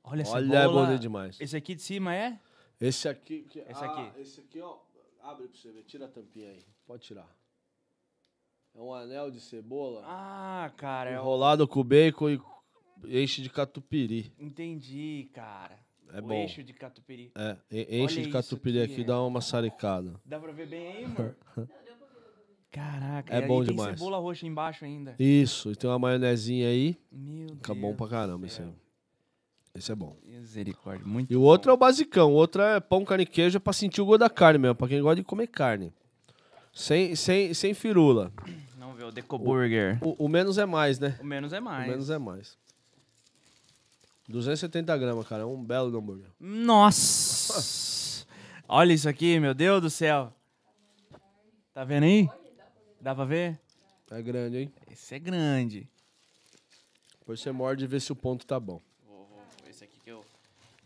Olha 0.04 0.22
essa 0.22 0.32
Olha, 0.32 0.56
é 0.58 0.68
bonito 0.68 1.00
demais. 1.00 1.40
Esse 1.40 1.56
aqui 1.56 1.74
de 1.74 1.80
cima 1.82 2.14
é? 2.14 2.38
Esse 2.80 3.08
aqui. 3.08 3.46
que- 3.48 3.60
Esse 3.60 3.84
ah, 3.84 3.86
aqui. 3.86 4.20
Esse 4.20 4.40
aqui, 4.40 4.60
ó. 4.60 4.76
Abre 5.22 5.48
pra 5.48 5.56
você 5.58 5.70
ver. 5.72 5.82
Tira 5.84 6.04
a 6.04 6.08
tampinha 6.08 6.50
aí. 6.50 6.62
Pode 6.86 7.02
tirar. 7.04 7.26
É 8.78 8.80
um 8.80 8.94
anel 8.94 9.28
de 9.28 9.40
cebola 9.40 10.02
Ah, 10.06 10.70
cara. 10.76 11.10
É 11.10 11.18
o... 11.18 11.20
enrolado 11.22 11.66
com 11.66 11.82
bacon 11.82 12.30
e 12.30 12.40
enche 13.22 13.42
de 13.42 13.50
catupiry. 13.50 14.32
Entendi, 14.38 15.28
cara. 15.34 15.76
É 16.14 16.20
o 16.20 16.22
bom. 16.22 16.32
eixo 16.34 16.62
de 16.62 16.72
catupiry. 16.72 17.32
É, 17.34 17.56
e- 17.70 18.02
enche 18.04 18.18
Olha 18.18 18.26
de 18.26 18.32
catupiry 18.32 18.80
aqui, 18.82 18.92
aqui, 18.92 19.00
é. 19.02 19.04
dá 19.04 19.20
uma 19.22 19.40
saricada. 19.40 20.14
Dá 20.24 20.38
pra 20.38 20.52
ver 20.52 20.68
bem 20.68 20.86
aí, 20.92 21.04
amor? 21.04 21.36
Caraca. 22.70 23.34
É 23.34 23.38
e 23.38 23.46
bom 23.48 23.64
tem 23.64 23.74
demais. 23.74 23.98
cebola 23.98 24.18
roxa 24.18 24.46
embaixo 24.46 24.84
ainda. 24.84 25.16
Isso, 25.18 25.72
e 25.72 25.76
tem 25.76 25.90
uma 25.90 25.98
maionezinha 25.98 26.68
aí. 26.68 26.96
Meu 27.10 27.48
Fica 27.56 27.72
Deus. 27.74 27.78
bom 27.80 27.94
pra 27.96 28.06
caramba 28.08 28.46
esse 28.46 28.62
aí. 28.62 28.72
Esse 29.74 29.90
é 29.90 29.94
bom. 29.94 30.16
Misericórdia. 30.24 31.04
Muito 31.06 31.32
E 31.32 31.36
o 31.36 31.42
outro 31.42 31.70
é 31.70 31.74
o 31.74 31.76
basicão. 31.76 32.32
O 32.32 32.36
outro 32.36 32.62
é 32.62 32.78
pão, 32.80 33.04
carne 33.04 33.24
e 33.24 33.26
queijo 33.26 33.56
é 33.56 33.60
pra 33.60 33.72
sentir 33.72 34.00
o 34.00 34.06
gosto 34.06 34.20
da 34.20 34.30
carne 34.30 34.58
mesmo. 34.58 34.74
Pra 34.76 34.86
quem 34.88 35.00
gosta 35.00 35.16
de 35.16 35.24
comer 35.24 35.46
carne. 35.48 35.92
Sem, 36.72 37.14
sem, 37.16 37.52
sem 37.54 37.74
firula. 37.74 38.32
Ver 38.98 39.04
o 39.04 39.12
Deco 39.12 39.38
Burger. 39.38 39.96
O, 40.02 40.24
o 40.24 40.28
menos 40.28 40.58
é 40.58 40.66
mais, 40.66 40.98
né? 40.98 41.16
O 41.20 41.24
menos 41.24 41.52
é 41.52 41.60
mais. 41.60 41.86
O 41.86 41.90
menos 41.90 42.10
é 42.10 42.18
mais. 42.18 42.58
270 44.28 44.98
gramas, 44.98 45.24
cara. 45.28 45.44
É 45.44 45.46
um 45.46 45.62
belo 45.62 45.96
hambúrguer. 45.96 46.26
Nossa! 46.40 48.26
Olha 48.66 48.92
isso 48.92 49.08
aqui, 49.08 49.38
meu 49.38 49.54
Deus 49.54 49.80
do 49.80 49.88
céu. 49.88 50.34
Tá 51.72 51.84
vendo 51.84 52.02
aí? 52.02 52.28
Dá 53.00 53.14
pra 53.14 53.24
ver? 53.24 53.60
É 54.10 54.20
grande, 54.20 54.56
hein? 54.56 54.72
Esse 54.90 55.14
é 55.14 55.20
grande. 55.20 55.88
Depois 57.20 57.38
você 57.38 57.52
morde 57.52 57.84
e 57.84 57.86
vê 57.86 58.00
se 58.00 58.10
o 58.10 58.16
ponto 58.16 58.44
tá 58.44 58.58
bom. 58.58 58.82
Vou, 59.06 59.28
vou, 59.28 59.40
esse 59.70 59.84
aqui 59.84 60.00
que 60.02 60.10
eu, 60.10 60.24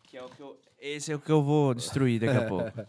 que 0.02 0.18
é 0.18 0.22
o 0.22 0.28
que 0.28 0.40
eu. 0.42 0.60
Esse 0.78 1.12
é 1.12 1.16
o 1.16 1.18
que 1.18 1.32
eu 1.32 1.42
vou 1.42 1.72
destruir 1.72 2.20
daqui 2.20 2.36
a 2.36 2.44
pouco. 2.46 2.86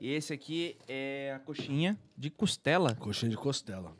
E 0.00 0.12
esse 0.12 0.32
aqui 0.32 0.76
é 0.86 1.32
a 1.34 1.40
coxinha 1.40 1.98
de 2.16 2.30
costela, 2.30 2.94
Coxinha 2.94 3.30
de 3.30 3.36
costela. 3.36 3.96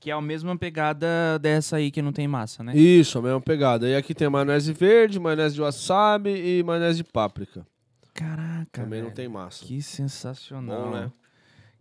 Que 0.00 0.10
é 0.10 0.14
a 0.14 0.20
mesma 0.20 0.56
pegada 0.56 1.38
dessa 1.40 1.76
aí 1.76 1.90
que 1.90 2.00
não 2.02 2.12
tem 2.12 2.28
massa, 2.28 2.62
né? 2.62 2.76
Isso, 2.76 3.18
a 3.18 3.22
mesma 3.22 3.40
pegada. 3.40 3.88
E 3.88 3.96
aqui 3.96 4.14
tem 4.14 4.28
maionese 4.28 4.72
verde, 4.72 5.18
maionese 5.18 5.54
de 5.56 5.60
wasabi 5.60 6.30
e 6.58 6.62
maionese 6.62 6.98
de 6.98 7.04
páprica. 7.04 7.66
Caraca. 8.14 8.66
Também 8.82 9.00
não 9.00 9.06
velho. 9.08 9.16
tem 9.16 9.28
massa. 9.28 9.64
Que 9.64 9.80
sensacional. 9.82 10.82
Bom, 10.84 10.90
né? 10.90 11.12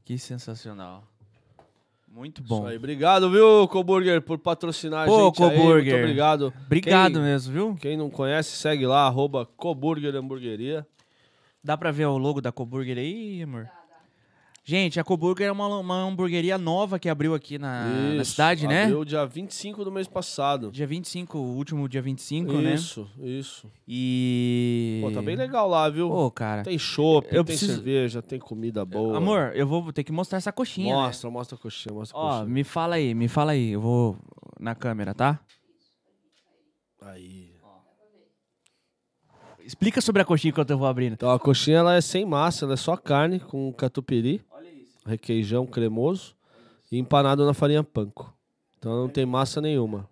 Que 0.05 0.17
sensacional. 0.17 1.03
Muito 2.07 2.41
Isso 2.41 2.49
bom. 2.49 2.65
aí. 2.65 2.77
Obrigado, 2.77 3.29
viu, 3.29 3.67
Coburger, 3.67 4.21
por 4.21 4.39
patrocinar 4.39 5.03
a 5.03 5.05
Pô, 5.05 5.25
gente 5.27 5.43
aí. 5.43 5.49
Muito 5.49 5.61
Coburger. 5.61 5.99
obrigado. 5.99 6.53
Obrigado 6.65 7.13
Quem- 7.13 7.21
mesmo, 7.21 7.53
viu? 7.53 7.75
Quem 7.79 7.95
não 7.97 8.09
conhece, 8.09 8.55
segue 8.57 8.87
lá, 8.87 9.05
arroba 9.05 9.45
Coburger 9.45 10.15
Hamburgueria. 10.15 10.85
Dá 11.63 11.77
pra 11.77 11.91
ver 11.91 12.05
o 12.05 12.17
logo 12.17 12.41
da 12.41 12.51
Coburger 12.51 12.97
aí, 12.97 13.43
amor? 13.43 13.69
Gente, 14.69 14.99
a 14.99 15.03
Coburger 15.05 15.47
é 15.47 15.51
uma, 15.53 15.65
uma 15.79 15.95
hamburgueria 16.03 16.57
nova 16.57 16.99
que 16.99 17.07
abriu 17.07 17.33
aqui 17.33 17.57
na, 17.57 17.85
na 17.85 18.15
Isso, 18.21 18.31
cidade, 18.31 18.67
né? 18.67 18.83
Abriu 18.83 19.05
dia 19.05 19.25
25 19.25 19.85
do 19.85 19.89
mês 19.89 20.09
passado. 20.09 20.69
Dia 20.73 20.85
25, 20.85 21.37
o 21.37 21.55
último 21.55 21.87
dia 21.87 22.01
25, 22.01 22.51
né? 22.51 22.73
Isso, 22.73 23.09
isso. 23.17 23.71
E. 23.87 24.99
Pô, 25.01 25.11
tá 25.11 25.21
bem 25.21 25.37
legal 25.37 25.69
lá, 25.69 25.87
viu? 25.89 26.09
Pô, 26.09 26.29
cara. 26.29 26.63
Tem 26.63 26.77
chopp, 26.77 27.29
tem 27.29 27.41
preciso- 27.45 27.75
cerveja, 27.75 28.21
tem 28.21 28.39
comida 28.39 28.83
boa. 28.83 29.15
Amor, 29.15 29.53
eu 29.55 29.65
vou 29.65 29.93
ter 29.93 30.03
que 30.03 30.11
mostrar 30.11 30.37
essa 30.37 30.51
coxinha. 30.51 30.93
né? 30.93 31.01
Mostra, 31.03 31.29
mostra 31.29 31.55
a 31.55 31.59
coxinha, 31.61 31.95
mostra 31.95 32.17
a 32.17 32.21
Ó, 32.21 32.29
coxinha. 32.31 32.53
me 32.53 32.63
fala 32.65 32.95
aí, 32.95 33.15
me 33.15 33.29
fala 33.29 33.53
aí. 33.53 33.69
Eu 33.71 33.79
vou 33.79 34.17
na 34.59 34.75
câmera, 34.75 35.13
tá? 35.13 35.39
Aí. 37.03 37.55
Explica 39.63 39.99
sobre 39.99 40.21
a 40.21 40.25
coxinha 40.25 40.49
enquanto 40.51 40.69
eu 40.71 40.77
vou 40.77 40.87
abrindo. 40.87 41.11
Então 41.13 41.29
a 41.29 41.37
coxinha 41.37 41.77
ela 41.79 41.95
é 41.95 41.99
sem 41.99 42.25
massa, 42.25 42.63
ela 42.63 42.73
é 42.73 42.77
só 42.77 42.95
carne 42.95 43.37
com 43.37 43.71
catupiry, 43.73 44.35
isso. 44.35 44.45
Requeijão 45.07 45.65
cremoso 45.65 46.35
e 46.91 46.97
empanado 46.97 47.45
na 47.45 47.53
farinha 47.53 47.83
panko. 47.83 48.33
Então 48.77 48.95
não 48.95 49.09
tem 49.09 49.25
massa 49.25 49.59
nenhuma. 49.61 50.09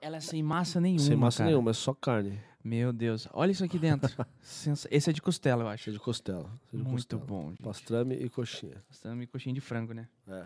Ela 0.00 0.16
é 0.16 0.20
sem 0.20 0.42
massa 0.42 0.80
nenhuma. 0.80 1.04
sem 1.04 1.16
massa 1.16 1.38
cara. 1.38 1.50
nenhuma, 1.50 1.70
é 1.70 1.74
só 1.74 1.92
carne. 1.92 2.40
Meu 2.62 2.92
Deus. 2.92 3.28
Olha 3.32 3.50
isso 3.50 3.64
aqui 3.64 3.78
dentro. 3.78 4.10
Esse 4.90 5.10
é 5.10 5.12
de 5.12 5.22
costela, 5.22 5.62
eu 5.64 5.68
acho. 5.68 5.84
Cheia 5.84 5.94
de 5.94 6.00
costela. 6.00 6.44
cheia 6.70 6.82
de 6.82 6.88
Muito 6.88 7.16
costela. 7.16 7.24
bom, 7.24 7.50
gente. 7.50 7.62
Pastrame 7.62 8.14
e 8.14 8.28
coxinha. 8.28 8.82
Estamos 8.90 9.26
coxinha 9.26 9.54
de 9.54 9.60
frango, 9.60 9.92
né? 9.92 10.08
É. 10.26 10.44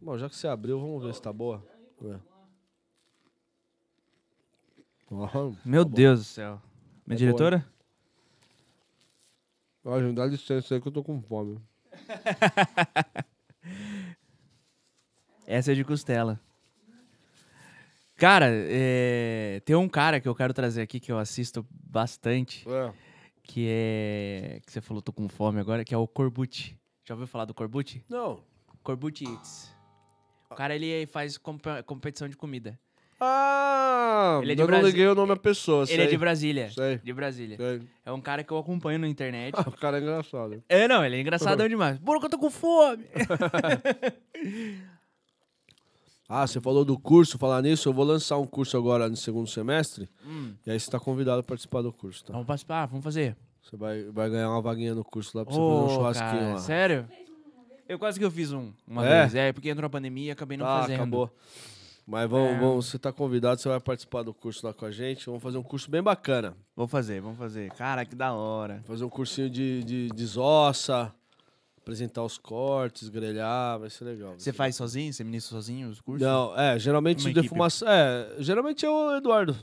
Bom, 0.00 0.16
já 0.16 0.28
que 0.28 0.36
você 0.36 0.46
abriu, 0.46 0.78
vamos 0.80 1.02
ver 1.02 1.14
se 1.14 1.20
tá 1.20 1.32
boa. 1.32 1.62
Ver. 2.00 2.20
Ó, 5.10 5.52
Meu 5.64 5.84
tá. 5.84 5.90
Deus 5.94 6.20
do 6.20 6.24
céu. 6.24 6.60
Minha 7.06 7.16
É 7.16 7.18
diretora? 7.18 7.66
Ó, 9.84 10.00
gente, 10.00 10.14
dá 10.16 10.26
licença 10.26 10.74
aí 10.74 10.80
que 10.80 10.88
eu 10.88 10.92
tô 10.92 11.02
com 11.04 11.20
fome. 11.20 11.60
Essa 15.46 15.72
é 15.72 15.74
de 15.74 15.84
costela. 15.84 16.40
Cara, 18.16 18.46
é, 18.50 19.60
tem 19.64 19.74
um 19.76 19.88
cara 19.88 20.20
que 20.20 20.28
eu 20.28 20.34
quero 20.34 20.54
trazer 20.54 20.82
aqui 20.82 21.00
que 21.00 21.10
eu 21.10 21.18
assisto 21.18 21.66
bastante, 21.70 22.64
É. 22.68 22.92
que 23.42 23.66
é. 23.68 24.60
Que 24.64 24.72
você 24.72 24.80
falou, 24.80 25.02
tô 25.02 25.12
com 25.12 25.28
fome 25.28 25.60
agora, 25.60 25.84
que 25.84 25.92
é 25.94 25.98
o 25.98 26.06
Corbucci. 26.06 26.78
Já 27.04 27.14
ouviu 27.14 27.26
falar 27.26 27.44
do 27.44 27.52
Corbucci? 27.52 28.02
Não. 28.08 28.42
Corbucci 28.82 29.24
Eats. 29.24 29.74
O 30.50 30.54
cara, 30.54 30.74
ele 30.74 31.06
faz 31.06 31.36
comp- 31.36 31.82
competição 31.84 32.28
de 32.28 32.36
comida. 32.36 32.78
Ah, 33.20 34.40
Ele 34.42 34.52
é 34.52 34.54
de 34.54 34.60
eu 34.62 34.66
não 34.66 34.72
Brasi- 34.78 34.86
liguei 34.86 35.06
o 35.06 35.14
nome 35.14 35.32
à 35.32 35.36
pessoa. 35.36 35.84
Ele 35.84 35.92
é 35.94 35.96
sei. 36.04 36.06
de 36.08 36.16
Brasília. 36.18 36.70
Sei. 36.70 36.98
De 36.98 37.12
Brasília. 37.12 37.56
Sei. 37.56 37.82
É 38.04 38.12
um 38.12 38.20
cara 38.20 38.42
que 38.44 38.52
eu 38.52 38.58
acompanho 38.58 38.98
na 38.98 39.08
internet. 39.08 39.54
Ah, 39.58 39.68
o 39.68 39.72
cara 39.72 39.98
é 39.98 40.00
engraçado. 40.00 40.62
É, 40.68 40.88
não, 40.88 41.04
ele 41.04 41.16
é 41.16 41.20
engraçadão 41.20 41.68
demais. 41.68 41.98
Pô, 41.98 42.18
que 42.18 42.26
eu 42.26 42.30
tô 42.30 42.38
com 42.38 42.50
fome. 42.50 43.04
Ah, 46.26 46.46
você 46.46 46.58
falou 46.58 46.84
do 46.86 46.98
curso, 46.98 47.36
falar 47.38 47.60
nisso, 47.62 47.86
eu 47.88 47.92
vou 47.92 48.04
lançar 48.04 48.38
um 48.38 48.46
curso 48.46 48.76
agora 48.78 49.08
no 49.10 49.16
segundo 49.16 49.46
semestre. 49.46 50.08
Hum. 50.26 50.54
E 50.66 50.70
aí 50.70 50.80
você 50.80 50.90
tá 50.90 50.98
convidado 50.98 51.40
a 51.40 51.42
participar 51.42 51.82
do 51.82 51.92
curso, 51.92 52.24
tá? 52.24 52.32
Vamos 52.32 52.46
participar, 52.46 52.86
vamos 52.86 53.04
fazer. 53.04 53.36
Você 53.62 53.76
vai, 53.76 54.04
vai 54.04 54.30
ganhar 54.30 54.48
uma 54.48 54.62
vaguinha 54.62 54.94
no 54.94 55.04
curso 55.04 55.36
lá 55.36 55.44
pra 55.44 55.52
você 55.54 55.60
fazer 55.60 55.70
um 55.74 55.84
Ô, 55.84 55.88
churrasquinho 55.90 56.30
cara, 56.30 56.52
lá. 56.54 56.58
Sério? 56.58 57.08
Eu 57.86 57.98
quase 57.98 58.18
que 58.18 58.24
eu 58.24 58.30
fiz 58.30 58.52
um, 58.52 58.72
uma 58.88 59.06
É? 59.06 59.20
vez. 59.20 59.34
É, 59.34 59.52
porque 59.52 59.68
entrou 59.68 59.86
a 59.86 59.90
pandemia 59.90 60.28
e 60.28 60.30
acabei 60.30 60.56
não 60.56 60.66
ah, 60.66 60.80
fazendo. 60.80 60.96
acabou. 60.96 61.30
Mas 62.06 62.28
vamos, 62.28 62.50
É. 62.50 62.58
vamos, 62.58 62.86
você 62.86 62.98
tá 62.98 63.10
convidado, 63.12 63.60
você 63.60 63.68
vai 63.68 63.80
participar 63.80 64.22
do 64.22 64.34
curso 64.34 64.66
lá 64.66 64.74
com 64.74 64.84
a 64.84 64.90
gente. 64.90 65.24
Vamos 65.26 65.42
fazer 65.42 65.56
um 65.56 65.62
curso 65.62 65.90
bem 65.90 66.02
bacana. 66.02 66.54
Vou 66.76 66.86
fazer, 66.86 67.20
vamos 67.20 67.38
fazer. 67.38 67.70
Cara, 67.72 68.04
que 68.04 68.14
da 68.14 68.32
hora. 68.34 68.82
Fazer 68.86 69.04
um 69.04 69.08
cursinho 69.08 69.48
de, 69.48 69.82
de 69.84 70.08
desossa, 70.08 71.10
apresentar 71.78 72.22
os 72.22 72.36
cortes, 72.36 73.08
grelhar, 73.08 73.78
vai 73.78 73.88
ser 73.88 74.04
legal. 74.04 74.34
Você 74.38 74.52
faz 74.52 74.76
sozinho? 74.76 75.12
Você 75.12 75.24
ministra 75.24 75.56
sozinho 75.56 75.88
os 75.88 76.00
cursos? 76.00 76.26
Não, 76.26 76.58
é, 76.58 76.78
geralmente 76.78 77.32
defumação. 77.32 77.88
É, 77.88 78.34
geralmente 78.38 78.84
é 78.84 78.90
o 78.90 79.16
Eduardo. 79.16 79.56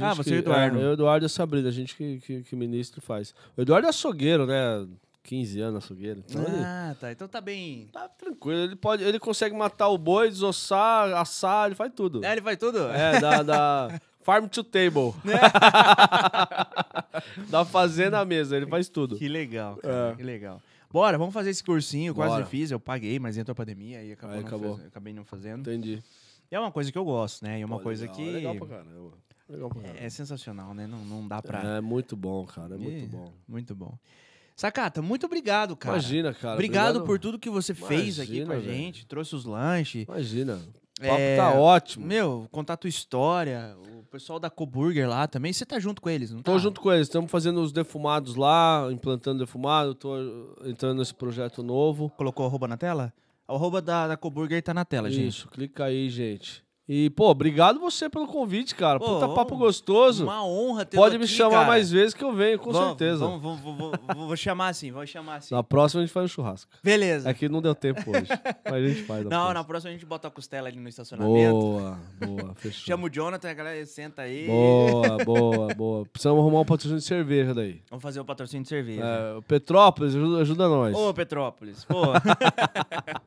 Ah, 0.00 0.14
você 0.14 0.30
e 0.30 0.36
o 0.36 0.38
Eduardo. 0.38 0.78
É, 0.78 0.84
eu, 0.84 0.92
Eduardo 0.92 1.24
e 1.24 1.26
a 1.26 1.28
Sabrina, 1.28 1.68
a 1.68 1.72
gente 1.72 1.96
que, 1.96 2.20
que, 2.20 2.42
que 2.42 2.54
ministra 2.54 3.00
e 3.00 3.02
faz. 3.02 3.34
O 3.56 3.62
Eduardo 3.62 3.86
é 3.86 3.90
açougueiro, 3.90 4.46
né? 4.46 4.86
15 5.22 5.60
anos 5.60 5.84
açougueiro. 5.84 6.22
Então 6.26 6.42
ele 6.42 6.64
Ah, 6.64 6.96
tá. 6.98 7.12
Então 7.12 7.28
tá 7.28 7.40
bem. 7.40 7.88
tá 7.92 8.08
tranquilo. 8.08 8.60
Ele, 8.60 8.76
pode, 8.76 9.04
ele 9.04 9.18
consegue 9.18 9.54
matar 9.56 9.88
o 9.88 9.98
boi, 9.98 10.28
desossar, 10.28 11.12
assar, 11.14 11.66
ele 11.66 11.74
faz 11.74 11.92
tudo. 11.94 12.24
É, 12.24 12.32
ele 12.32 12.42
faz 12.42 12.56
tudo? 12.56 12.78
É, 12.88 13.20
da, 13.20 13.42
da 13.44 14.00
farm 14.22 14.46
to 14.48 14.64
table. 14.64 15.12
da 17.48 17.64
fazenda 17.64 18.18
à 18.20 18.24
mesa, 18.24 18.56
ele 18.56 18.66
faz 18.66 18.88
tudo. 18.88 19.16
Que 19.16 19.28
legal, 19.28 19.76
cara. 19.76 20.12
É. 20.12 20.16
Que 20.16 20.22
legal. 20.22 20.60
Bora, 20.92 21.16
vamos 21.16 21.32
fazer 21.32 21.50
esse 21.50 21.62
cursinho. 21.62 22.14
Quase 22.14 22.34
Bora. 22.34 22.46
fiz, 22.46 22.70
eu 22.70 22.80
paguei, 22.80 23.18
mas 23.18 23.36
entrou 23.36 23.52
a 23.52 23.56
pandemia 23.56 24.02
e 24.02 24.12
acabou 24.12 24.36
Aí 24.36 24.42
acabou. 24.44 24.76
faz- 24.76 24.88
acabei 24.88 25.12
não 25.12 25.24
fazendo. 25.24 25.60
Entendi. 25.60 26.02
E 26.50 26.54
é 26.54 26.58
uma 26.58 26.72
coisa 26.72 26.90
que 26.90 26.98
eu 26.98 27.04
gosto, 27.04 27.44
né? 27.44 27.58
E 27.58 27.62
é 27.62 27.66
uma 27.66 27.76
Pô, 27.76 27.84
coisa 27.84 28.02
legal, 28.02 28.16
que 28.16 28.28
é 28.28 28.32
Legal 28.32 28.56
pra 28.56 28.66
caramba. 28.66 29.12
Legal 29.48 29.68
pra 29.68 29.82
caramba. 29.82 30.00
é 30.00 30.10
sensacional, 30.10 30.74
né? 30.74 30.86
Não, 30.88 30.98
não 31.04 31.28
dá 31.28 31.40
pra. 31.40 31.76
É 31.76 31.80
muito 31.80 32.16
bom, 32.16 32.44
cara. 32.44 32.74
É 32.74 32.78
muito 32.78 33.04
Ih, 33.04 33.06
bom. 33.06 33.32
Muito 33.46 33.74
bom. 33.74 33.96
Sacata, 34.60 35.00
muito 35.00 35.24
obrigado, 35.24 35.74
cara. 35.74 35.96
Imagina, 35.96 36.34
cara. 36.34 36.52
obrigado, 36.52 37.02
por 37.02 37.18
tudo 37.18 37.38
que 37.38 37.48
você 37.48 37.72
fez 37.72 38.20
aqui 38.20 38.40
a 38.40 38.42
Imagina, 38.42 38.60
velho. 38.60 38.76
gente. 38.76 39.06
Trouxe 39.06 39.34
os 39.34 39.46
lanches. 39.46 40.02
Imagina. 40.06 40.56
O 40.98 41.00
papo 41.00 41.14
É, 41.18 41.36
tá 41.38 41.54
ótimo. 41.54 42.04
Meu, 42.04 42.46
contar 42.52 42.74
a 42.74 42.76
tua 42.76 42.90
história. 42.90 43.74
O 43.98 44.02
pessoal 44.10 44.38
da 44.38 44.50
Coburger 44.50 45.08
lá 45.08 45.26
também. 45.26 45.50
Você 45.50 45.64
tá 45.64 45.78
junto 45.78 46.02
com 46.02 46.10
eles, 46.10 46.30
não 46.30 46.42
tá? 46.42 46.52
Tô 46.52 46.58
junto 46.58 46.78
com 46.78 46.92
eles, 46.92 47.06
estamos 47.06 47.30
fazendo 47.30 47.62
os 47.62 47.72
defumados 47.72 48.34
lá, 48.36 48.86
implantando 48.92 49.38
defumado, 49.38 49.94
tô 49.94 50.14
entrando 50.66 50.98
nesse 50.98 51.14
projeto 51.14 51.62
novo. 51.62 52.10
Colocou 52.10 52.44
o 52.44 52.48
arroba 52.50 52.68
na 52.68 52.76
tela? 52.76 53.14
O 53.48 53.54
arroba 53.54 53.80
da, 53.80 54.08
da 54.08 54.16
Coburger 54.18 54.62
tá 54.62 54.74
na 54.74 54.84
tela, 54.84 55.10
gente. 55.10 55.28
Isso, 55.28 55.48
clica 55.48 55.84
aí, 55.86 56.10
gente. 56.10 56.62
E, 56.92 57.08
pô, 57.10 57.30
obrigado 57.30 57.78
você 57.78 58.10
pelo 58.10 58.26
convite, 58.26 58.74
cara. 58.74 58.98
Pô, 58.98 59.06
Puta 59.14 59.28
papo 59.28 59.56
gostoso. 59.56 60.24
Uma 60.24 60.44
honra 60.44 60.84
ter 60.84 60.96
Pode 60.96 61.16
me 61.18 61.26
chamar 61.28 61.64
mais 61.64 61.88
vezes 61.88 62.14
que 62.14 62.24
eu 62.24 62.32
venho, 62.32 62.58
com 62.58 62.72
Vamos- 62.72 62.88
certeza. 62.88 63.24
Vamos, 63.24 63.40
vamos, 63.40 63.70
vamos, 64.08 64.26
vou 64.26 64.36
chamar 64.36 64.70
assim, 64.70 64.90
vou 64.90 65.06
chamar 65.06 65.36
assim. 65.36 65.54
Na 65.54 65.62
próxima 65.62 66.02
a 66.02 66.04
gente 66.04 66.12
faz 66.12 66.24
um 66.24 66.28
churrasco. 66.28 66.68
Beleza. 66.82 67.30
É 67.30 67.32
que 67.32 67.48
não 67.48 67.62
deu 67.62 67.76
tempo 67.76 68.00
hoje. 68.10 68.26
mas 68.64 68.74
a 68.74 68.88
gente 68.88 69.04
faz. 69.04 69.22
Não, 69.22 69.30
na 69.30 69.36
próxima. 69.36 69.54
na 69.54 69.64
próxima 69.64 69.90
a 69.90 69.92
gente 69.92 70.04
bota 70.04 70.26
a 70.26 70.30
costela 70.32 70.66
ali 70.66 70.80
no 70.80 70.88
estacionamento. 70.88 71.52
Boa, 71.52 71.98
boa, 72.26 72.54
fechou. 72.58 72.86
Chama 72.86 73.06
o 73.06 73.08
Jonathan, 73.08 73.50
a 73.50 73.54
galera 73.54 73.86
senta 73.86 74.22
aí. 74.22 74.48
Boa, 74.48 75.24
boa, 75.24 75.74
boa. 75.74 76.06
Precisamos 76.06 76.40
arrumar 76.40 76.60
um 76.62 76.64
patrocínio 76.64 76.98
de 76.98 77.04
cerveja 77.04 77.54
daí. 77.54 77.82
Vamos 77.88 78.02
fazer 78.02 78.18
o 78.18 78.24
patrocínio 78.24 78.64
de 78.64 78.68
cerveja. 78.68 79.04
É, 79.04 79.36
o 79.36 79.42
Petrópolis, 79.42 80.16
ajuda, 80.16 80.38
ajuda 80.42 80.68
nós. 80.68 80.96
Ô, 80.96 81.14
Petrópolis, 81.14 81.84
pô. 81.84 82.02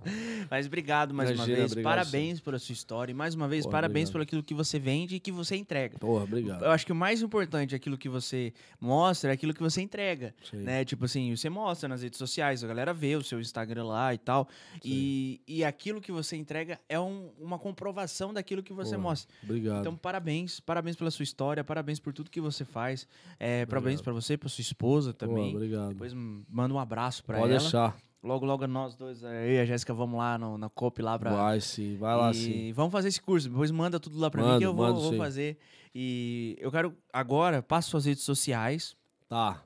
Mas 0.51 0.65
obrigado 0.65 1.13
mais 1.13 1.29
uma 1.29 1.35
Imagina, 1.35 1.57
vez. 1.59 1.71
obrigado, 1.71 1.91
Parabéns 1.95 2.41
pela 2.41 2.59
sua 2.59 2.73
história. 2.73 3.11
E 3.11 3.15
mais 3.15 3.33
uma 3.33 3.47
vez, 3.47 3.52
Pô, 3.61 3.69
parabéns 3.69 4.09
obrigado. 4.09 4.11
pelo 4.13 4.23
aquilo 4.23 4.43
que 4.43 4.53
você 4.53 4.79
vende 4.79 5.15
e 5.15 5.19
que 5.19 5.31
você 5.31 5.55
entrega. 5.55 5.97
Porra, 5.99 6.23
obrigado. 6.23 6.63
Eu 6.63 6.71
acho 6.71 6.85
que 6.85 6.91
o 6.91 6.95
mais 6.95 7.21
importante 7.21 7.73
é 7.73 7.77
aquilo 7.77 7.97
que 7.97 8.09
você 8.09 8.51
mostra, 8.81 9.29
é 9.31 9.33
aquilo 9.33 9.53
que 9.53 9.61
você 9.61 9.81
entrega. 9.81 10.33
Sim. 10.49 10.57
Né? 10.57 10.83
Tipo 10.85 11.05
assim, 11.05 11.35
você 11.35 11.49
mostra 11.49 11.87
nas 11.87 12.01
redes 12.01 12.17
sociais, 12.17 12.63
a 12.63 12.67
galera 12.67 12.93
vê 12.93 13.15
o 13.15 13.23
seu 13.23 13.39
Instagram 13.39 13.85
lá 13.85 14.13
e 14.13 14.17
tal. 14.17 14.47
E, 14.83 15.41
e 15.47 15.63
aquilo 15.63 16.01
que 16.01 16.11
você 16.11 16.35
entrega 16.35 16.79
é 16.89 16.99
um- 16.99 17.29
uma 17.39 17.59
comprovação 17.59 18.33
daquilo 18.33 18.63
que 18.63 18.73
você 18.73 18.91
Porra, 18.95 19.01
mostra. 19.09 19.33
Obrigado. 19.43 19.79
Então, 19.81 19.95
parabéns, 19.95 20.59
parabéns 20.59 20.95
pela 20.95 21.11
sua 21.11 21.23
história, 21.23 21.63
parabéns 21.63 21.99
por 21.99 22.13
tudo 22.13 22.31
que 22.31 22.41
você 22.41 22.65
faz. 22.65 23.07
É, 23.39 23.65
parabéns 23.65 24.01
pra 24.01 24.13
você, 24.13 24.37
pra 24.37 24.49
sua 24.49 24.61
esposa 24.61 25.13
também. 25.13 25.55
obrigado. 25.55 25.89
Depois 25.89 26.13
hum, 26.13 26.43
manda 26.49 26.73
um 26.73 26.79
abraço 26.79 27.23
Pode 27.23 27.39
ela. 27.39 27.47
deixar. 27.47 27.95
Logo, 28.23 28.45
logo 28.45 28.65
nós 28.67 28.95
dois, 28.95 29.21
eh, 29.21 29.49
eu 29.49 29.53
e 29.55 29.59
a 29.59 29.65
Jéssica, 29.65 29.93
vamos 29.93 30.17
lá 30.17 30.37
no, 30.37 30.57
na 30.57 30.69
COP 30.69 31.01
lá 31.01 31.19
pra. 31.19 31.33
Vai 31.33 31.59
sim, 31.59 31.97
vai 31.97 32.15
lá 32.15 32.31
e 32.31 32.33
sim. 32.33 32.71
Vamos 32.71 32.91
fazer 32.93 33.09
esse 33.09 33.21
curso. 33.21 33.49
Depois 33.49 33.69
manda 33.69 33.99
tudo 33.99 34.17
lá 34.17 34.31
pra 34.31 34.41
mim 34.41 34.47
Mando, 34.47 34.59
que 34.59 34.65
eu 34.65 34.73
vou, 34.73 34.95
vou 34.95 35.17
fazer. 35.17 35.57
E 35.93 36.55
eu 36.59 36.71
quero 36.71 36.95
agora, 37.11 37.61
passa 37.61 37.89
suas 37.89 38.05
redes 38.05 38.23
sociais, 38.23 38.95
Tá. 39.27 39.61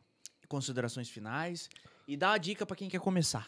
considerações 0.48 1.08
finais 1.08 1.70
e 2.08 2.18
dá 2.18 2.32
a 2.32 2.38
dica 2.40 2.66
pra 2.66 2.76
quem 2.76 2.90
quer 2.90 3.00
começar. 3.00 3.48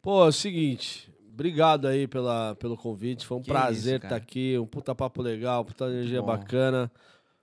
Pô, 0.00 0.24
é 0.24 0.28
o 0.28 0.32
seguinte. 0.32 1.12
Obrigado 1.32 1.86
aí 1.88 2.06
pela, 2.06 2.54
pelo 2.54 2.76
convite. 2.76 3.26
Foi 3.26 3.38
um 3.38 3.42
Que 3.42 3.50
prazer 3.50 3.96
estar 3.96 4.08
cara. 4.10 4.22
aqui. 4.22 4.56
Um 4.58 4.66
puta 4.66 4.94
papo 4.94 5.20
legal, 5.22 5.64
puta 5.64 5.86
energia 5.86 6.22
bacana. 6.22 6.90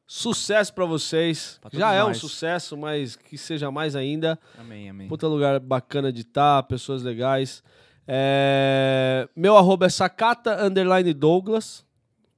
Sucesso 0.05 0.73
pra 0.73 0.85
vocês. 0.85 1.57
Pra 1.61 1.69
Já 1.73 1.93
é 1.93 2.03
um 2.03 2.07
nós. 2.07 2.17
sucesso, 2.17 2.75
mas 2.77 3.15
que 3.15 3.37
seja 3.37 3.71
mais 3.71 3.95
ainda. 3.95 4.37
Amém, 4.59 4.89
amém. 4.89 5.07
Puta 5.07 5.27
lugar 5.27 5.59
bacana 5.59 6.11
de 6.11 6.21
estar, 6.21 6.63
pessoas 6.63 7.01
legais. 7.03 7.63
É, 8.07 9.27
Meu 9.35 9.57
arroba 9.57 9.85
é 9.85 9.89
sacata 9.89 10.63
underline 10.63 11.13
Douglas. 11.13 11.85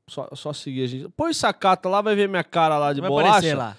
Só, 0.08 0.30
só 0.34 0.54
seguir 0.54 0.84
a 0.84 0.88
gente. 0.88 1.10
Põe 1.10 1.34
sacata 1.34 1.90
lá, 1.90 2.00
vai 2.02 2.16
ver 2.16 2.30
minha 2.30 2.44
cara 2.44 2.78
lá 2.78 2.94
de 2.94 3.02
Vai 3.02 3.10
bolacha. 3.10 3.58
lá. 3.58 3.78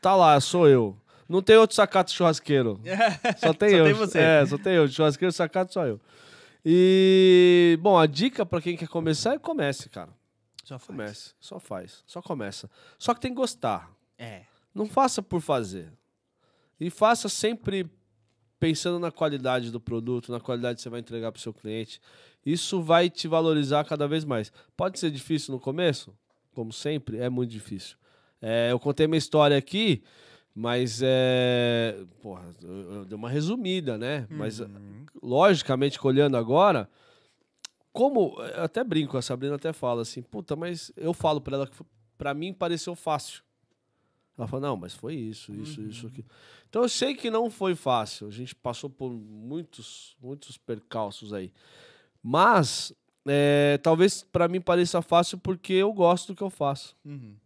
Tá 0.00 0.14
lá, 0.14 0.38
sou 0.38 0.68
eu. 0.68 0.96
Não 1.26 1.40
tem 1.40 1.56
outro 1.56 1.74
sacata 1.74 2.12
churrasqueiro. 2.12 2.78
Só 3.38 3.54
tem 3.54 3.70
Só 3.70 3.76
eu. 3.76 3.84
tem 3.86 3.94
você. 3.94 4.18
É, 4.18 4.44
só 4.46 4.58
tem 4.58 4.74
eu. 4.74 4.86
Churrasqueiro 4.86 5.32
sacata 5.32 5.72
só 5.72 5.86
eu. 5.86 5.98
E, 6.62 7.78
bom, 7.80 7.98
a 7.98 8.04
dica 8.06 8.44
pra 8.44 8.60
quem 8.60 8.76
quer 8.76 8.88
começar 8.88 9.32
é 9.34 9.38
comece, 9.38 9.88
cara. 9.88 10.10
Só 10.64 10.78
faz. 10.78 10.86
Comece. 10.96 11.34
Só 11.40 11.60
faz. 11.60 12.02
Só 12.06 12.20
começa. 12.22 12.70
Só 12.98 13.14
que 13.14 13.20
tem 13.20 13.30
que 13.30 13.36
gostar. 13.36 13.90
É. 14.18 14.42
Não 14.74 14.86
faça 14.86 15.22
por 15.22 15.40
fazer. 15.40 15.92
E 16.80 16.90
faça 16.90 17.28
sempre 17.28 17.88
pensando 18.58 18.98
na 18.98 19.10
qualidade 19.12 19.70
do 19.70 19.78
produto, 19.78 20.32
na 20.32 20.40
qualidade 20.40 20.76
que 20.76 20.82
você 20.82 20.88
vai 20.88 21.00
entregar 21.00 21.30
para 21.30 21.38
o 21.38 21.42
seu 21.42 21.52
cliente. 21.52 22.00
Isso 22.44 22.82
vai 22.82 23.08
te 23.10 23.28
valorizar 23.28 23.84
cada 23.84 24.08
vez 24.08 24.24
mais. 24.24 24.50
Pode 24.76 24.98
ser 24.98 25.10
difícil 25.10 25.52
no 25.54 25.60
começo, 25.60 26.16
como 26.54 26.72
sempre, 26.72 27.18
é 27.18 27.28
muito 27.28 27.50
difícil. 27.50 27.96
É, 28.40 28.70
eu 28.72 28.78
contei 28.80 29.06
minha 29.06 29.18
história 29.18 29.56
aqui, 29.56 30.02
mas 30.54 31.00
é. 31.02 31.96
Porra, 32.22 32.44
eu, 32.62 32.92
eu 32.94 33.04
dei 33.04 33.16
uma 33.16 33.28
resumida, 33.30 33.96
né? 33.98 34.26
Mas, 34.30 34.60
Uhum. 34.60 35.06
logicamente, 35.22 35.98
olhando 36.04 36.36
agora, 36.36 36.88
como. 37.94 38.34
eu 38.40 38.64
até 38.64 38.82
brinco, 38.82 39.16
a 39.16 39.22
Sabrina 39.22 39.54
até 39.54 39.72
fala 39.72 40.02
assim, 40.02 40.20
puta, 40.20 40.56
mas 40.56 40.92
eu 40.96 41.14
falo 41.14 41.40
para 41.40 41.56
ela 41.56 41.66
que 41.66 41.76
para 42.18 42.34
mim 42.34 42.52
pareceu 42.52 42.94
fácil. 42.94 43.42
Ela 44.36 44.48
fala, 44.48 44.66
não, 44.66 44.76
mas 44.76 44.92
foi 44.92 45.14
isso, 45.14 45.54
isso, 45.54 45.80
isso 45.80 46.06
aqui. 46.08 46.24
Então 46.68 46.82
eu 46.82 46.88
sei 46.88 47.14
que 47.14 47.30
não 47.30 47.48
foi 47.48 47.76
fácil. 47.76 48.26
A 48.26 48.32
gente 48.32 48.52
passou 48.52 48.90
por 48.90 49.10
muitos, 49.10 50.16
muitos 50.20 50.58
percalços 50.58 51.32
aí. 51.32 51.52
Mas 52.20 52.92
é, 53.24 53.78
talvez 53.80 54.24
para 54.24 54.48
mim 54.48 54.60
pareça 54.60 55.00
fácil 55.00 55.38
porque 55.38 55.72
eu 55.72 55.92
gosto 55.92 56.32
do 56.32 56.36
que 56.36 56.42
eu 56.42 56.50
faço. 56.50 56.96
Uhum. 57.04 57.36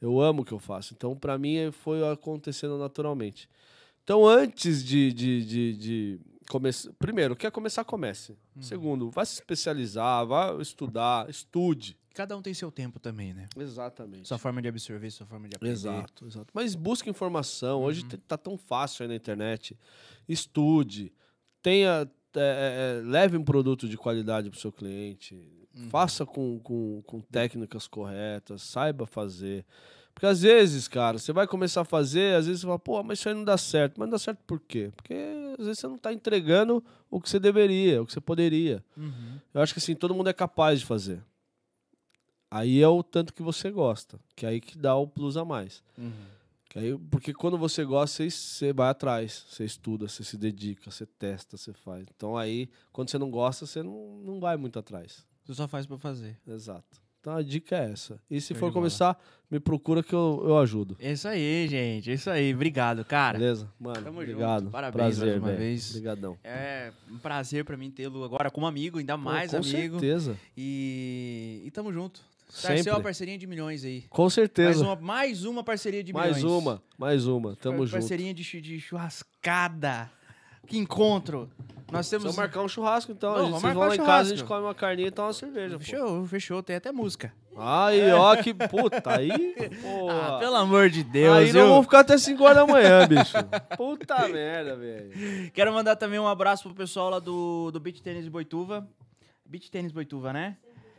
Eu 0.00 0.20
amo 0.20 0.42
o 0.42 0.44
que 0.44 0.52
eu 0.52 0.58
faço. 0.58 0.92
Então, 0.92 1.16
para 1.16 1.38
mim, 1.38 1.70
foi 1.70 2.06
acontecendo 2.06 2.76
naturalmente. 2.76 3.48
Então, 4.02 4.26
antes 4.26 4.84
de, 4.84 5.12
de, 5.12 5.44
de, 5.46 5.76
de 5.76 6.20
começar. 6.48 6.92
Primeiro, 6.98 7.34
quer 7.36 7.50
começar, 7.50 7.84
comece. 7.84 8.36
Segundo, 8.60 9.10
vá 9.10 9.24
se 9.24 9.34
especializar, 9.34 10.26
vá 10.26 10.54
estudar, 10.60 11.28
estude. 11.28 11.96
Cada 12.14 12.36
um 12.36 12.42
tem 12.42 12.54
seu 12.54 12.70
tempo 12.70 13.00
também, 13.00 13.34
né? 13.34 13.48
Exatamente. 13.56 14.28
Sua 14.28 14.38
forma 14.38 14.62
de 14.62 14.68
absorver, 14.68 15.10
sua 15.10 15.26
forma 15.26 15.48
de 15.48 15.56
aprender. 15.56 15.72
Exato, 15.72 16.26
exato. 16.26 16.46
Mas 16.54 16.74
busque 16.76 17.10
informação. 17.10 17.82
Hoje 17.82 18.02
Uhum. 18.02 18.08
t- 18.08 18.16
tá 18.18 18.36
tão 18.38 18.56
fácil 18.56 19.02
aí 19.02 19.08
na 19.08 19.16
internet. 19.16 19.76
Estude. 20.28 21.12
Tenha. 21.62 22.08
é, 22.36 23.00
é, 23.00 23.08
leve 23.08 23.36
um 23.36 23.44
produto 23.44 23.88
de 23.88 23.96
qualidade 23.96 24.50
para 24.50 24.56
o 24.56 24.60
seu 24.60 24.72
cliente. 24.72 25.34
Uhum. 25.76 25.88
Faça 25.88 26.24
com, 26.26 26.58
com, 26.60 27.02
com 27.06 27.20
técnicas 27.20 27.86
corretas. 27.88 28.62
Saiba 28.62 29.06
fazer. 29.06 29.64
Porque 30.14 30.26
às 30.26 30.42
vezes, 30.42 30.86
cara, 30.86 31.18
você 31.18 31.32
vai 31.32 31.46
começar 31.48 31.80
a 31.80 31.84
fazer, 31.84 32.36
às 32.36 32.46
vezes 32.46 32.60
você 32.60 32.66
fala, 32.68 32.78
pô, 32.78 33.02
mas 33.02 33.18
isso 33.18 33.28
aí 33.28 33.34
não 33.34 33.44
dá 33.44 33.56
certo. 33.58 33.94
Mas 33.98 34.06
não 34.06 34.12
dá 34.12 34.18
certo 34.18 34.38
por 34.46 34.60
quê? 34.60 34.92
Porque 34.96 35.14
às 35.58 35.66
vezes 35.66 35.80
você 35.80 35.86
não 35.86 35.96
está 35.96 36.12
entregando 36.12 36.82
o 37.10 37.20
que 37.20 37.28
você 37.28 37.38
deveria, 37.38 38.02
o 38.02 38.06
que 38.06 38.12
você 38.12 38.20
poderia. 38.20 38.84
Uhum. 38.96 39.38
Eu 39.52 39.60
acho 39.60 39.72
que 39.72 39.78
assim, 39.78 39.94
todo 39.94 40.14
mundo 40.14 40.28
é 40.28 40.32
capaz 40.32 40.80
de 40.80 40.86
fazer. 40.86 41.22
Aí 42.50 42.80
é 42.80 42.88
o 42.88 43.02
tanto 43.02 43.34
que 43.34 43.42
você 43.42 43.70
gosta, 43.70 44.20
que 44.36 44.46
é 44.46 44.50
aí 44.50 44.60
que 44.60 44.78
dá 44.78 44.94
o 44.94 45.08
plus 45.08 45.36
a 45.36 45.44
mais. 45.44 45.82
Uhum. 45.98 46.12
Que 46.68 46.78
aí, 46.78 46.98
porque 47.10 47.32
quando 47.32 47.56
você 47.56 47.84
gosta, 47.84 48.16
você, 48.16 48.30
você 48.30 48.72
vai 48.72 48.88
atrás, 48.88 49.46
você 49.48 49.64
estuda, 49.64 50.08
você 50.08 50.24
se 50.24 50.36
dedica, 50.36 50.90
você 50.90 51.06
testa, 51.06 51.56
você 51.56 51.72
faz. 51.72 52.06
Então 52.14 52.36
aí, 52.36 52.68
quando 52.92 53.10
você 53.10 53.18
não 53.18 53.30
gosta, 53.30 53.66
você 53.66 53.82
não, 53.82 54.18
não 54.24 54.40
vai 54.40 54.56
muito 54.56 54.78
atrás. 54.78 55.26
Você 55.44 55.54
só 55.54 55.68
faz 55.68 55.86
pra 55.86 55.98
fazer. 55.98 56.38
Exato. 56.46 57.03
Então 57.24 57.34
a 57.36 57.42
dica 57.42 57.74
é 57.78 57.90
essa. 57.90 58.20
E 58.30 58.38
se 58.38 58.48
Show 58.48 58.58
for 58.58 58.70
começar, 58.70 59.18
me 59.50 59.58
procura 59.58 60.02
que 60.02 60.12
eu, 60.14 60.42
eu 60.44 60.58
ajudo. 60.58 60.94
É 61.00 61.12
isso 61.12 61.26
aí, 61.26 61.66
gente. 61.66 62.10
É 62.10 62.12
isso 62.12 62.28
aí. 62.28 62.52
Obrigado, 62.52 63.02
cara. 63.02 63.38
Beleza? 63.38 63.66
Mano, 63.80 64.02
Tamo 64.02 64.20
obrigado. 64.20 64.60
junto. 64.64 64.70
Parabéns 64.72 64.94
Prazer, 65.16 65.40
mais 65.40 65.52
uma 65.54 65.58
vez. 65.58 65.88
Obrigadão. 65.88 66.36
É 66.44 66.92
um 67.10 67.16
prazer 67.16 67.64
pra 67.64 67.78
mim 67.78 67.90
tê-lo 67.90 68.22
agora 68.24 68.50
como 68.50 68.66
amigo, 68.66 68.98
ainda 68.98 69.16
Pô, 69.16 69.24
mais 69.24 69.52
com 69.52 69.56
amigo. 69.56 69.98
certeza. 69.98 70.36
E, 70.54 71.62
e 71.64 71.70
tamo 71.70 71.90
junto. 71.94 72.20
Sempre. 72.50 72.74
Tarceu 72.76 72.92
é 72.92 72.96
uma 72.96 73.02
parceria 73.02 73.38
de 73.38 73.46
milhões 73.46 73.86
aí. 73.86 74.02
Com 74.10 74.22
Mais 74.24 74.34
certeza. 74.34 74.84
uma, 74.84 74.94
mais 74.96 75.44
uma 75.46 75.64
parceria 75.64 76.04
de 76.04 76.12
Mais 76.12 76.36
milhões. 76.36 76.52
uma, 76.62 76.82
mais 76.98 77.26
uma. 77.26 77.56
Tamo 77.56 77.78
Par- 77.78 77.86
junto. 77.86 78.00
Parceria 78.00 78.34
de 78.34 78.80
churrascada. 78.80 80.10
Que 80.66 80.78
encontro. 80.78 81.50
Nós 81.90 82.08
temos. 82.08 82.24
Vamos 82.24 82.36
marcar 82.36 82.62
um 82.62 82.68
churrasco 82.68 83.12
então. 83.12 83.30
Não, 83.30 83.36
a 83.36 83.42
gente, 83.42 83.50
vamos 83.50 83.62
vocês 83.62 83.74
vão 83.74 83.84
um 83.84 83.88
lá 83.88 83.94
em 83.94 83.98
casa, 83.98 84.32
a 84.32 84.36
gente 84.36 84.46
come 84.46 84.62
uma 84.62 84.74
carninha 84.74 85.08
e 85.08 85.10
toma 85.10 85.28
uma 85.28 85.34
cerveja. 85.34 85.78
pô. 85.78 85.84
Fechou, 85.84 86.26
fechou. 86.26 86.62
Tem 86.62 86.76
até 86.76 86.90
música. 86.90 87.32
Aí, 87.56 88.10
ó, 88.10 88.34
que 88.36 88.52
puta, 88.52 89.16
aí. 89.18 89.30
Ah, 90.10 90.38
pelo 90.38 90.56
amor 90.56 90.90
de 90.90 91.04
Deus. 91.04 91.36
aí 91.36 91.48
eu 91.50 91.68
não 91.68 91.82
ficar 91.82 92.00
até 92.00 92.18
5 92.18 92.42
horas 92.42 92.56
da 92.56 92.66
manhã, 92.66 93.06
bicho. 93.08 93.34
Puta 93.76 94.28
merda, 94.28 94.76
velho. 94.76 95.50
Quero 95.52 95.72
mandar 95.72 95.94
também 95.96 96.18
um 96.18 96.26
abraço 96.26 96.64
pro 96.64 96.74
pessoal 96.74 97.10
lá 97.10 97.18
do, 97.18 97.70
do 97.70 97.78
Beach 97.78 98.02
Tênis 98.02 98.26
Boituva. 98.28 98.86
Beach 99.46 99.70
Tênis 99.70 99.92
Boituva, 99.92 100.32
né? 100.32 100.56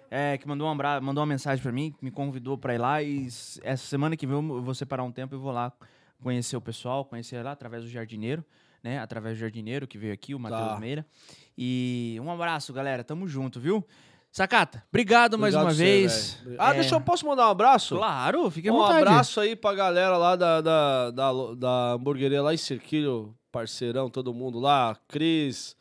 É, 0.09 0.37
que 0.37 0.47
mandou, 0.47 0.67
um 0.67 0.71
abra... 0.71 1.01
mandou 1.01 1.21
uma 1.21 1.27
mensagem 1.27 1.61
pra 1.61 1.71
mim, 1.71 1.93
me 2.01 2.11
convidou 2.11 2.57
pra 2.57 2.73
ir 2.73 2.77
lá 2.77 3.01
e 3.01 3.27
essa 3.63 3.85
semana 3.85 4.15
que 4.15 4.25
vem 4.25 4.35
eu 4.35 4.61
vou 4.61 4.73
separar 4.73 5.03
um 5.03 5.11
tempo 5.11 5.35
e 5.35 5.37
vou 5.37 5.51
lá 5.51 5.73
conhecer 6.21 6.55
o 6.55 6.61
pessoal, 6.61 7.03
conhecer 7.03 7.43
lá 7.43 7.51
através 7.51 7.83
do 7.83 7.89
jardineiro, 7.89 8.45
né? 8.85 8.99
Através 8.99 9.35
do 9.37 9.41
jardineiro 9.41 9.87
que 9.87 9.97
veio 9.97 10.13
aqui, 10.13 10.35
o 10.35 10.39
Matheus 10.39 10.69
Tá. 10.73 10.79
Meira. 10.79 11.05
E 11.57 12.17
um 12.21 12.31
abraço, 12.31 12.71
galera. 12.71 13.03
Tamo 13.03 13.27
junto, 13.27 13.59
viu? 13.59 13.83
Sacata, 14.31 14.83
obrigado, 14.89 15.37
mais 15.39 15.55
Obrigado 15.55 15.71
uma 15.71 15.73
você, 15.73 15.83
vez. 15.83 16.37
Ah, 16.59 16.71
É, 16.71 16.73
deixa 16.75 16.95
eu. 16.95 17.01
Posso 17.01 17.25
mandar 17.25 17.47
um 17.47 17.51
abraço? 17.51 17.95
Claro, 17.95 18.51
fique 18.51 18.67
à 18.69 18.73
Um 18.73 18.75
vontade. 18.77 18.99
abraço 18.99 19.39
aí 19.39 19.55
pra 19.55 19.73
galera 19.73 20.17
lá 20.17 20.35
da, 20.35 20.59
da, 20.61 21.11
da, 21.11 21.31
da 21.57 21.91
hamburgueria 21.93 22.41
lá 22.43 22.53
em 22.53 22.57
Cerquilho, 22.57 23.33
parceirão, 23.51 24.09
todo 24.09 24.33
mundo 24.33 24.59
lá. 24.59 24.97
Cris, 25.07 25.75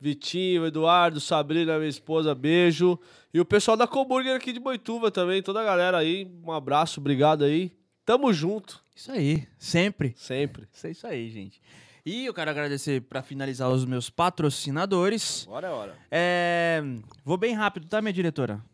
Vitinho, 0.00 0.64
Eduardo, 0.66 1.20
Sabrina, 1.20 1.76
minha 1.78 1.88
esposa, 1.90 2.32
beijo. 2.34 2.96
E 3.34 3.40
o 3.40 3.44
pessoal 3.44 3.76
da 3.76 3.88
Coburger 3.88 4.36
aqui 4.36 4.52
de 4.52 4.60
Boituva 4.60 5.10
também, 5.10 5.42
toda 5.42 5.60
a 5.60 5.64
galera 5.64 5.98
aí. 5.98 6.30
Um 6.44 6.52
abraço, 6.52 7.00
obrigado 7.00 7.42
aí. 7.44 7.72
Tamo 8.04 8.32
junto, 8.32 8.80
Isso 8.94 9.10
aí, 9.10 9.48
sempre. 9.58 10.14
sempre. 10.16 10.68
Isso 10.72 10.86
é 10.86 10.90
isso 10.92 11.06
aí, 11.08 11.28
gente. 11.28 11.60
E 12.06 12.24
eu 12.24 12.32
quero 12.32 12.48
agradecer 12.48 13.00
para 13.00 13.20
finalizar 13.20 13.68
os 13.68 13.84
meus 13.84 14.08
patrocinadores. 14.08 15.44
Agora 15.48 15.66
é 15.66 15.70
hora. 15.72 15.98
É, 16.08 16.80
vou 17.24 17.36
bem 17.36 17.52
rápido, 17.52 17.88
tá, 17.88 18.00
minha 18.00 18.12
diretora? 18.12 18.64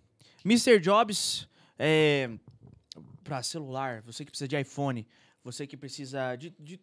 Mr. 0.45 0.79
Jobs, 0.79 1.49
é, 1.79 2.29
para 3.25 3.43
celular, 3.43 4.03
você 4.03 4.23
que 4.23 4.31
precisa 4.31 4.47
de 4.47 4.61
iPhone, 4.61 5.09
você 5.43 5.67
que 5.67 5.79
precisa 5.79 6.37
de, 6.37 6.55
de, 6.61 6.79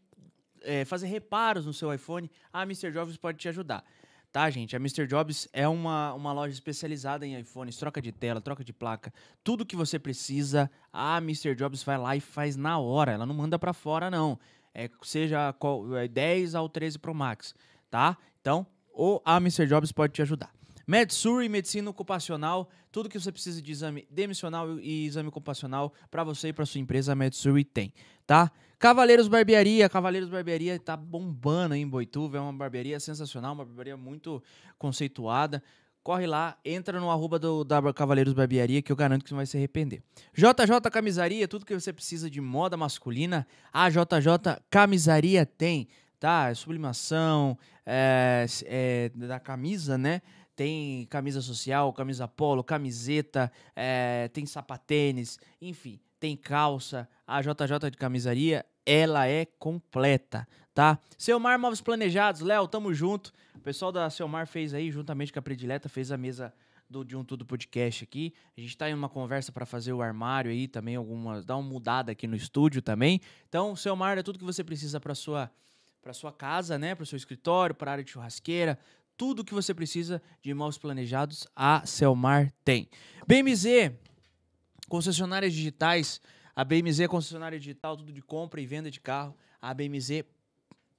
é, 0.63 0.85
fazer 0.85 1.05
reparos 1.05 1.67
no 1.67 1.73
seu 1.73 1.93
iPhone, 1.93 2.31
a 2.51 2.63
Mr. 2.63 2.91
Jobs 2.91 3.15
pode 3.15 3.37
te 3.37 3.47
ajudar. 3.47 3.85
Tá, 4.31 4.49
gente? 4.49 4.75
A 4.75 4.79
Mr. 4.79 5.05
Jobs 5.05 5.47
é 5.53 5.67
uma, 5.67 6.15
uma 6.15 6.33
loja 6.33 6.53
especializada 6.53 7.27
em 7.27 7.39
iPhones, 7.39 7.77
troca 7.77 8.01
de 8.01 8.11
tela, 8.11 8.41
troca 8.41 8.63
de 8.63 8.73
placa, 8.73 9.13
tudo 9.43 9.63
que 9.63 9.75
você 9.75 9.99
precisa, 9.99 10.69
a 10.91 11.17
Mr. 11.19 11.53
Jobs 11.53 11.83
vai 11.83 11.97
lá 11.99 12.15
e 12.15 12.19
faz 12.19 12.55
na 12.55 12.79
hora. 12.79 13.11
Ela 13.11 13.27
não 13.27 13.35
manda 13.35 13.59
pra 13.59 13.71
fora, 13.71 14.09
não. 14.09 14.39
É, 14.79 14.89
seja 15.01 15.51
qual, 15.53 15.95
é 15.97 16.07
10 16.07 16.55
ao 16.55 16.69
13 16.69 16.99
Pro 16.99 17.13
Max, 17.13 17.53
tá? 17.89 18.17
Então, 18.39 18.65
ou 18.93 19.21
a 19.25 19.35
Mr. 19.35 19.67
Jobs 19.67 19.91
pode 19.91 20.13
te 20.13 20.21
ajudar. 20.21 20.49
MedSuri, 20.87 21.49
medicina 21.49 21.89
ocupacional, 21.89 22.69
tudo 22.91 23.09
que 23.09 23.19
você 23.19 23.31
precisa 23.31 23.61
de 23.61 23.71
exame 23.71 24.07
demissional 24.09 24.79
e 24.79 25.05
exame 25.05 25.27
ocupacional 25.27 25.93
para 26.09 26.23
você 26.23 26.47
e 26.47 26.53
para 26.53 26.65
sua 26.65 26.79
empresa, 26.79 27.11
a 27.11 27.15
MedSuri 27.15 27.63
tem, 27.65 27.93
tá? 28.25 28.51
Cavaleiros 28.79 29.27
Barbearia, 29.27 29.89
Cavaleiros 29.89 30.29
Barbearia 30.29 30.79
tá 30.79 30.95
bombando 30.95 31.75
em 31.75 31.85
Boituva, 31.85 32.37
é 32.37 32.39
uma 32.39 32.53
barbearia 32.53 32.99
sensacional, 33.01 33.53
uma 33.53 33.65
barbearia 33.65 33.97
muito 33.97 34.41
conceituada. 34.77 35.61
Corre 36.01 36.25
lá, 36.25 36.57
entra 36.63 36.99
no 36.99 37.11
arroba 37.11 37.37
do, 37.37 37.65
Cavaleiros 37.93 38.33
Barbearia 38.33 38.81
que 38.81 38.91
eu 38.91 38.95
garanto 38.95 39.23
que 39.23 39.29
você 39.29 39.33
não 39.33 39.39
vai 39.39 39.45
se 39.45 39.57
arrepender. 39.57 40.01
JJ 40.33 40.89
Camisaria, 40.91 41.47
tudo 41.47 41.65
que 41.65 41.73
você 41.73 41.91
precisa 41.91 42.29
de 42.29 42.39
moda 42.39 42.77
masculina, 42.77 43.45
a 43.71 43.89
JJ 43.89 44.61
Camisaria 44.69 45.45
tem, 45.45 45.87
tá? 46.19 46.53
Sublimação, 46.55 47.57
é, 47.85 48.45
é, 48.65 49.11
da 49.15 49.39
camisa, 49.39 49.97
né? 49.97 50.21
Tem 50.55 51.05
camisa 51.05 51.41
social, 51.41 51.91
camisa 51.93 52.27
polo, 52.27 52.63
camiseta, 52.63 53.51
é, 53.75 54.29
tem 54.33 54.45
sapatênis, 54.45 55.39
enfim, 55.61 55.99
tem 56.19 56.35
calça. 56.35 57.07
A 57.25 57.41
JJ 57.41 57.89
de 57.91 57.97
camisaria, 57.97 58.65
ela 58.85 59.27
é 59.27 59.45
completa, 59.45 60.47
tá? 60.79 60.97
Selmar 61.17 61.59
Móveis 61.59 61.81
Planejados, 61.81 62.39
Léo, 62.39 62.65
tamo 62.65 62.93
junto. 62.93 63.33
O 63.53 63.59
pessoal 63.59 63.91
da 63.91 64.09
Selmar 64.09 64.47
fez 64.47 64.73
aí, 64.73 64.89
juntamente 64.89 65.33
com 65.33 65.37
a 65.37 65.41
Predileta, 65.41 65.89
fez 65.89 66.09
a 66.09 66.15
mesa 66.15 66.53
do 66.89 67.03
De 67.03 67.17
Um 67.17 67.23
Tudo 67.25 67.45
Podcast 67.45 68.05
aqui. 68.05 68.33
A 68.57 68.61
gente 68.61 68.77
tá 68.77 68.89
em 68.89 68.93
uma 68.93 69.09
conversa 69.09 69.51
para 69.51 69.65
fazer 69.65 69.91
o 69.91 70.01
armário 70.01 70.49
aí 70.49 70.69
também, 70.69 70.95
algumas, 70.95 71.43
dar 71.43 71.57
uma 71.57 71.67
mudada 71.67 72.13
aqui 72.13 72.25
no 72.27 72.35
estúdio 72.37 72.81
também. 72.81 73.19
Então, 73.49 73.75
Selmar 73.75 74.17
é 74.17 74.23
tudo 74.23 74.39
que 74.39 74.45
você 74.45 74.63
precisa 74.63 75.01
para 75.01 75.13
sua 75.13 75.51
para 76.01 76.13
sua 76.13 76.31
casa, 76.31 76.79
né, 76.79 76.95
para 76.95 77.05
seu 77.05 77.17
escritório, 77.17 77.75
para 77.75 77.91
área 77.91 78.03
de 78.05 78.11
churrasqueira, 78.11 78.79
tudo 79.17 79.43
que 79.43 79.53
você 79.53 79.73
precisa 79.73 80.21
de 80.41 80.51
imóveis 80.51 80.77
planejados, 80.77 81.45
a 81.53 81.85
Selmar 81.85 82.53
tem. 82.63 82.87
BMZ, 83.27 83.91
concessionárias 84.87 85.51
digitais, 85.51 86.21
a 86.55 86.63
BMZ 86.63 87.01
é 87.01 87.07
concessionária 87.09 87.59
digital, 87.59 87.97
tudo 87.97 88.13
de 88.13 88.21
compra 88.21 88.61
e 88.61 88.65
venda 88.65 88.89
de 88.89 89.01
carro. 89.01 89.35
A 89.61 89.73
BMZ 89.73 90.23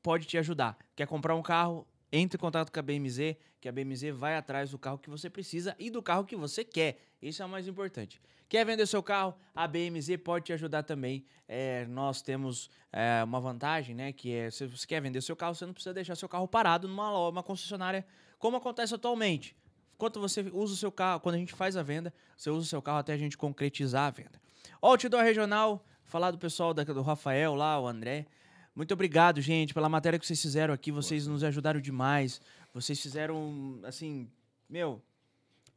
pode 0.02 0.26
te 0.26 0.38
ajudar. 0.38 0.78
Quer 0.94 1.06
comprar 1.06 1.34
um 1.34 1.42
carro? 1.42 1.86
Entre 2.12 2.36
em 2.36 2.40
contato 2.40 2.72
com 2.72 2.80
a 2.80 2.82
BMZ, 2.82 3.36
que 3.60 3.68
a 3.68 3.72
BMZ 3.72 4.10
vai 4.10 4.36
atrás 4.36 4.70
do 4.70 4.78
carro 4.78 4.98
que 4.98 5.08
você 5.08 5.30
precisa 5.30 5.76
e 5.78 5.90
do 5.90 6.02
carro 6.02 6.24
que 6.24 6.34
você 6.34 6.64
quer. 6.64 6.98
Isso 7.22 7.42
é 7.42 7.46
o 7.46 7.48
mais 7.48 7.68
importante. 7.68 8.20
Quer 8.48 8.66
vender 8.66 8.84
seu 8.86 9.00
carro? 9.00 9.32
A 9.54 9.68
BMZ 9.68 10.16
pode 10.24 10.46
te 10.46 10.52
ajudar 10.52 10.82
também. 10.82 11.24
É, 11.46 11.86
nós 11.86 12.20
temos 12.20 12.68
é, 12.92 13.22
uma 13.22 13.40
vantagem, 13.40 13.94
né? 13.94 14.12
Que 14.12 14.34
é, 14.34 14.50
se 14.50 14.66
você 14.66 14.84
quer 14.84 15.00
vender 15.00 15.20
seu 15.20 15.36
carro, 15.36 15.54
você 15.54 15.64
não 15.64 15.72
precisa 15.72 15.94
deixar 15.94 16.16
seu 16.16 16.28
carro 16.28 16.48
parado 16.48 16.88
numa 16.88 17.28
uma 17.28 17.44
concessionária, 17.44 18.04
como 18.40 18.56
acontece 18.56 18.92
atualmente. 18.92 19.56
Enquanto 19.94 20.18
você 20.18 20.40
usa 20.52 20.74
o 20.74 20.76
seu 20.76 20.90
carro, 20.90 21.20
quando 21.20 21.36
a 21.36 21.38
gente 21.38 21.52
faz 21.52 21.76
a 21.76 21.82
venda, 21.82 22.12
você 22.36 22.50
usa 22.50 22.66
o 22.66 22.68
seu 22.68 22.82
carro 22.82 22.98
até 22.98 23.12
a 23.12 23.16
gente 23.16 23.38
concretizar 23.38 24.08
a 24.08 24.10
venda. 24.10 24.40
Outdoor 24.82 25.22
Regional, 25.22 25.84
falar 26.04 26.32
do 26.32 26.38
pessoal 26.38 26.74
da, 26.74 26.82
do 26.82 27.02
Rafael 27.02 27.54
lá, 27.54 27.78
o 27.78 27.86
André. 27.86 28.26
Muito 28.74 28.94
obrigado, 28.94 29.40
gente, 29.40 29.74
pela 29.74 29.88
matéria 29.88 30.18
que 30.18 30.26
vocês 30.26 30.40
fizeram 30.40 30.72
aqui. 30.72 30.92
Vocês 30.92 31.26
nos 31.26 31.42
ajudaram 31.42 31.80
demais. 31.80 32.40
Vocês 32.72 33.00
fizeram, 33.00 33.80
assim, 33.84 34.28
meu, 34.68 35.02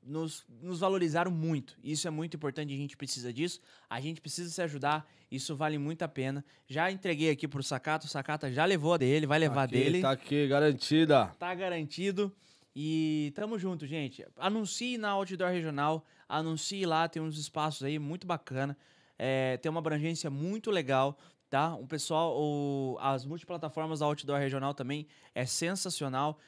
nos, 0.05 0.45
nos 0.61 0.79
valorizaram 0.79 1.31
muito. 1.31 1.77
Isso 1.83 2.07
é 2.07 2.11
muito 2.11 2.35
importante, 2.35 2.73
a 2.73 2.77
gente 2.77 2.95
precisa 2.95 3.31
disso. 3.33 3.59
A 3.89 3.99
gente 3.99 4.21
precisa 4.21 4.49
se 4.49 4.61
ajudar, 4.61 5.09
isso 5.31 5.55
vale 5.55 5.77
muito 5.77 6.03
a 6.03 6.07
pena. 6.07 6.43
Já 6.67 6.91
entreguei 6.91 7.29
aqui 7.29 7.47
pro 7.47 7.63
Sakata, 7.63 8.05
o 8.05 8.09
Sakata 8.09 8.51
já 8.51 8.65
levou 8.65 8.93
a 8.93 8.97
dele, 8.97 9.25
vai 9.25 9.39
levar 9.39 9.63
aqui, 9.63 9.75
dele. 9.75 10.01
Tá 10.01 10.11
aqui, 10.11 10.47
garantida. 10.47 11.27
Tá 11.39 11.53
garantido. 11.55 12.31
E 12.75 13.31
tamo 13.35 13.57
junto, 13.59 13.85
gente. 13.85 14.25
Anuncie 14.37 14.97
na 14.97 15.11
Outdoor 15.11 15.51
Regional. 15.51 16.05
Anuncie 16.27 16.85
lá, 16.85 17.07
tem 17.07 17.21
uns 17.21 17.37
espaços 17.37 17.83
aí 17.83 17.99
muito 17.99 18.25
bacana. 18.25 18.77
É, 19.17 19.57
tem 19.57 19.69
uma 19.69 19.79
abrangência 19.79 20.29
muito 20.29 20.71
legal, 20.71 21.17
tá? 21.53 21.75
O 21.75 21.85
pessoal, 21.85 22.35
o, 22.35 22.97
as 22.99 23.25
multiplataformas 23.25 23.99
da 23.99 24.07
Outdoor 24.07 24.39
Regional 24.39 24.73
também 24.73 25.05
é 25.35 25.45
sensacional. 25.45 26.39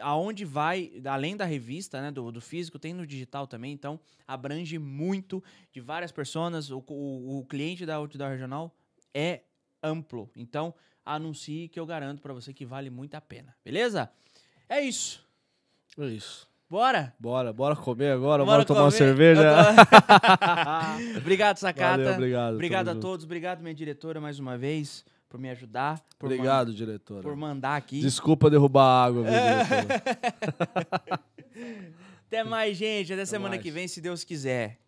Aonde 0.00 0.46
vai, 0.46 0.90
além 1.04 1.36
da 1.36 1.44
revista, 1.44 2.00
né, 2.00 2.10
do, 2.10 2.32
do 2.32 2.40
físico, 2.40 2.78
tem 2.78 2.94
no 2.94 3.06
digital 3.06 3.46
também, 3.46 3.70
então 3.70 4.00
abrange 4.26 4.78
muito 4.78 5.44
de 5.70 5.82
várias 5.82 6.10
pessoas. 6.10 6.70
O, 6.70 6.82
o, 6.88 7.40
o 7.40 7.44
cliente 7.44 7.84
da 7.84 7.96
Outdoor 7.96 8.30
Regional 8.30 8.74
é 9.12 9.42
amplo, 9.82 10.30
então 10.34 10.72
anuncie 11.04 11.68
que 11.68 11.78
eu 11.78 11.84
garanto 11.84 12.22
pra 12.22 12.32
você 12.32 12.54
que 12.54 12.64
vale 12.64 12.88
muito 12.88 13.16
a 13.16 13.20
pena, 13.20 13.54
beleza? 13.62 14.10
É 14.66 14.80
isso. 14.80 15.22
É 15.98 16.06
isso. 16.06 16.49
Bora? 16.70 17.12
Bora, 17.18 17.52
bora 17.52 17.74
comer 17.74 18.12
agora, 18.12 18.44
Bora 18.44 18.58
bora, 18.58 18.64
tomar 18.64 18.82
uma 18.82 18.86
comer. 18.92 18.98
cerveja. 18.98 19.42
Eu 19.42 21.14
tô- 21.14 21.18
obrigado, 21.18 21.56
Sacata. 21.56 21.96
Valeu, 21.98 22.14
obrigado. 22.14 22.54
Obrigado 22.54 22.88
a 22.88 22.92
junto. 22.92 23.02
todos. 23.02 23.24
Obrigado, 23.24 23.60
minha 23.60 23.74
diretora, 23.74 24.20
mais 24.20 24.38
uma 24.38 24.56
vez, 24.56 25.04
por 25.28 25.40
me 25.40 25.50
ajudar. 25.50 26.00
Por 26.16 26.28
man- 26.28 26.34
Obrigado, 26.36 26.72
diretora. 26.72 27.22
por 27.22 27.34
mandar 27.34 27.74
aqui. 27.76 28.00
Desculpa 28.00 28.48
derrubar 28.48 28.84
a 28.84 29.04
água, 29.04 29.24
diretora? 29.24 31.20
Até 32.28 32.44
mais, 32.44 32.76
gente. 32.76 33.12
Até, 33.12 33.24
semana 33.24 33.50
mais. 33.56 33.62
que 33.62 33.70
vem, 33.72 33.88
se 33.88 34.00
Deus 34.00 34.22
quiser. 34.22 34.78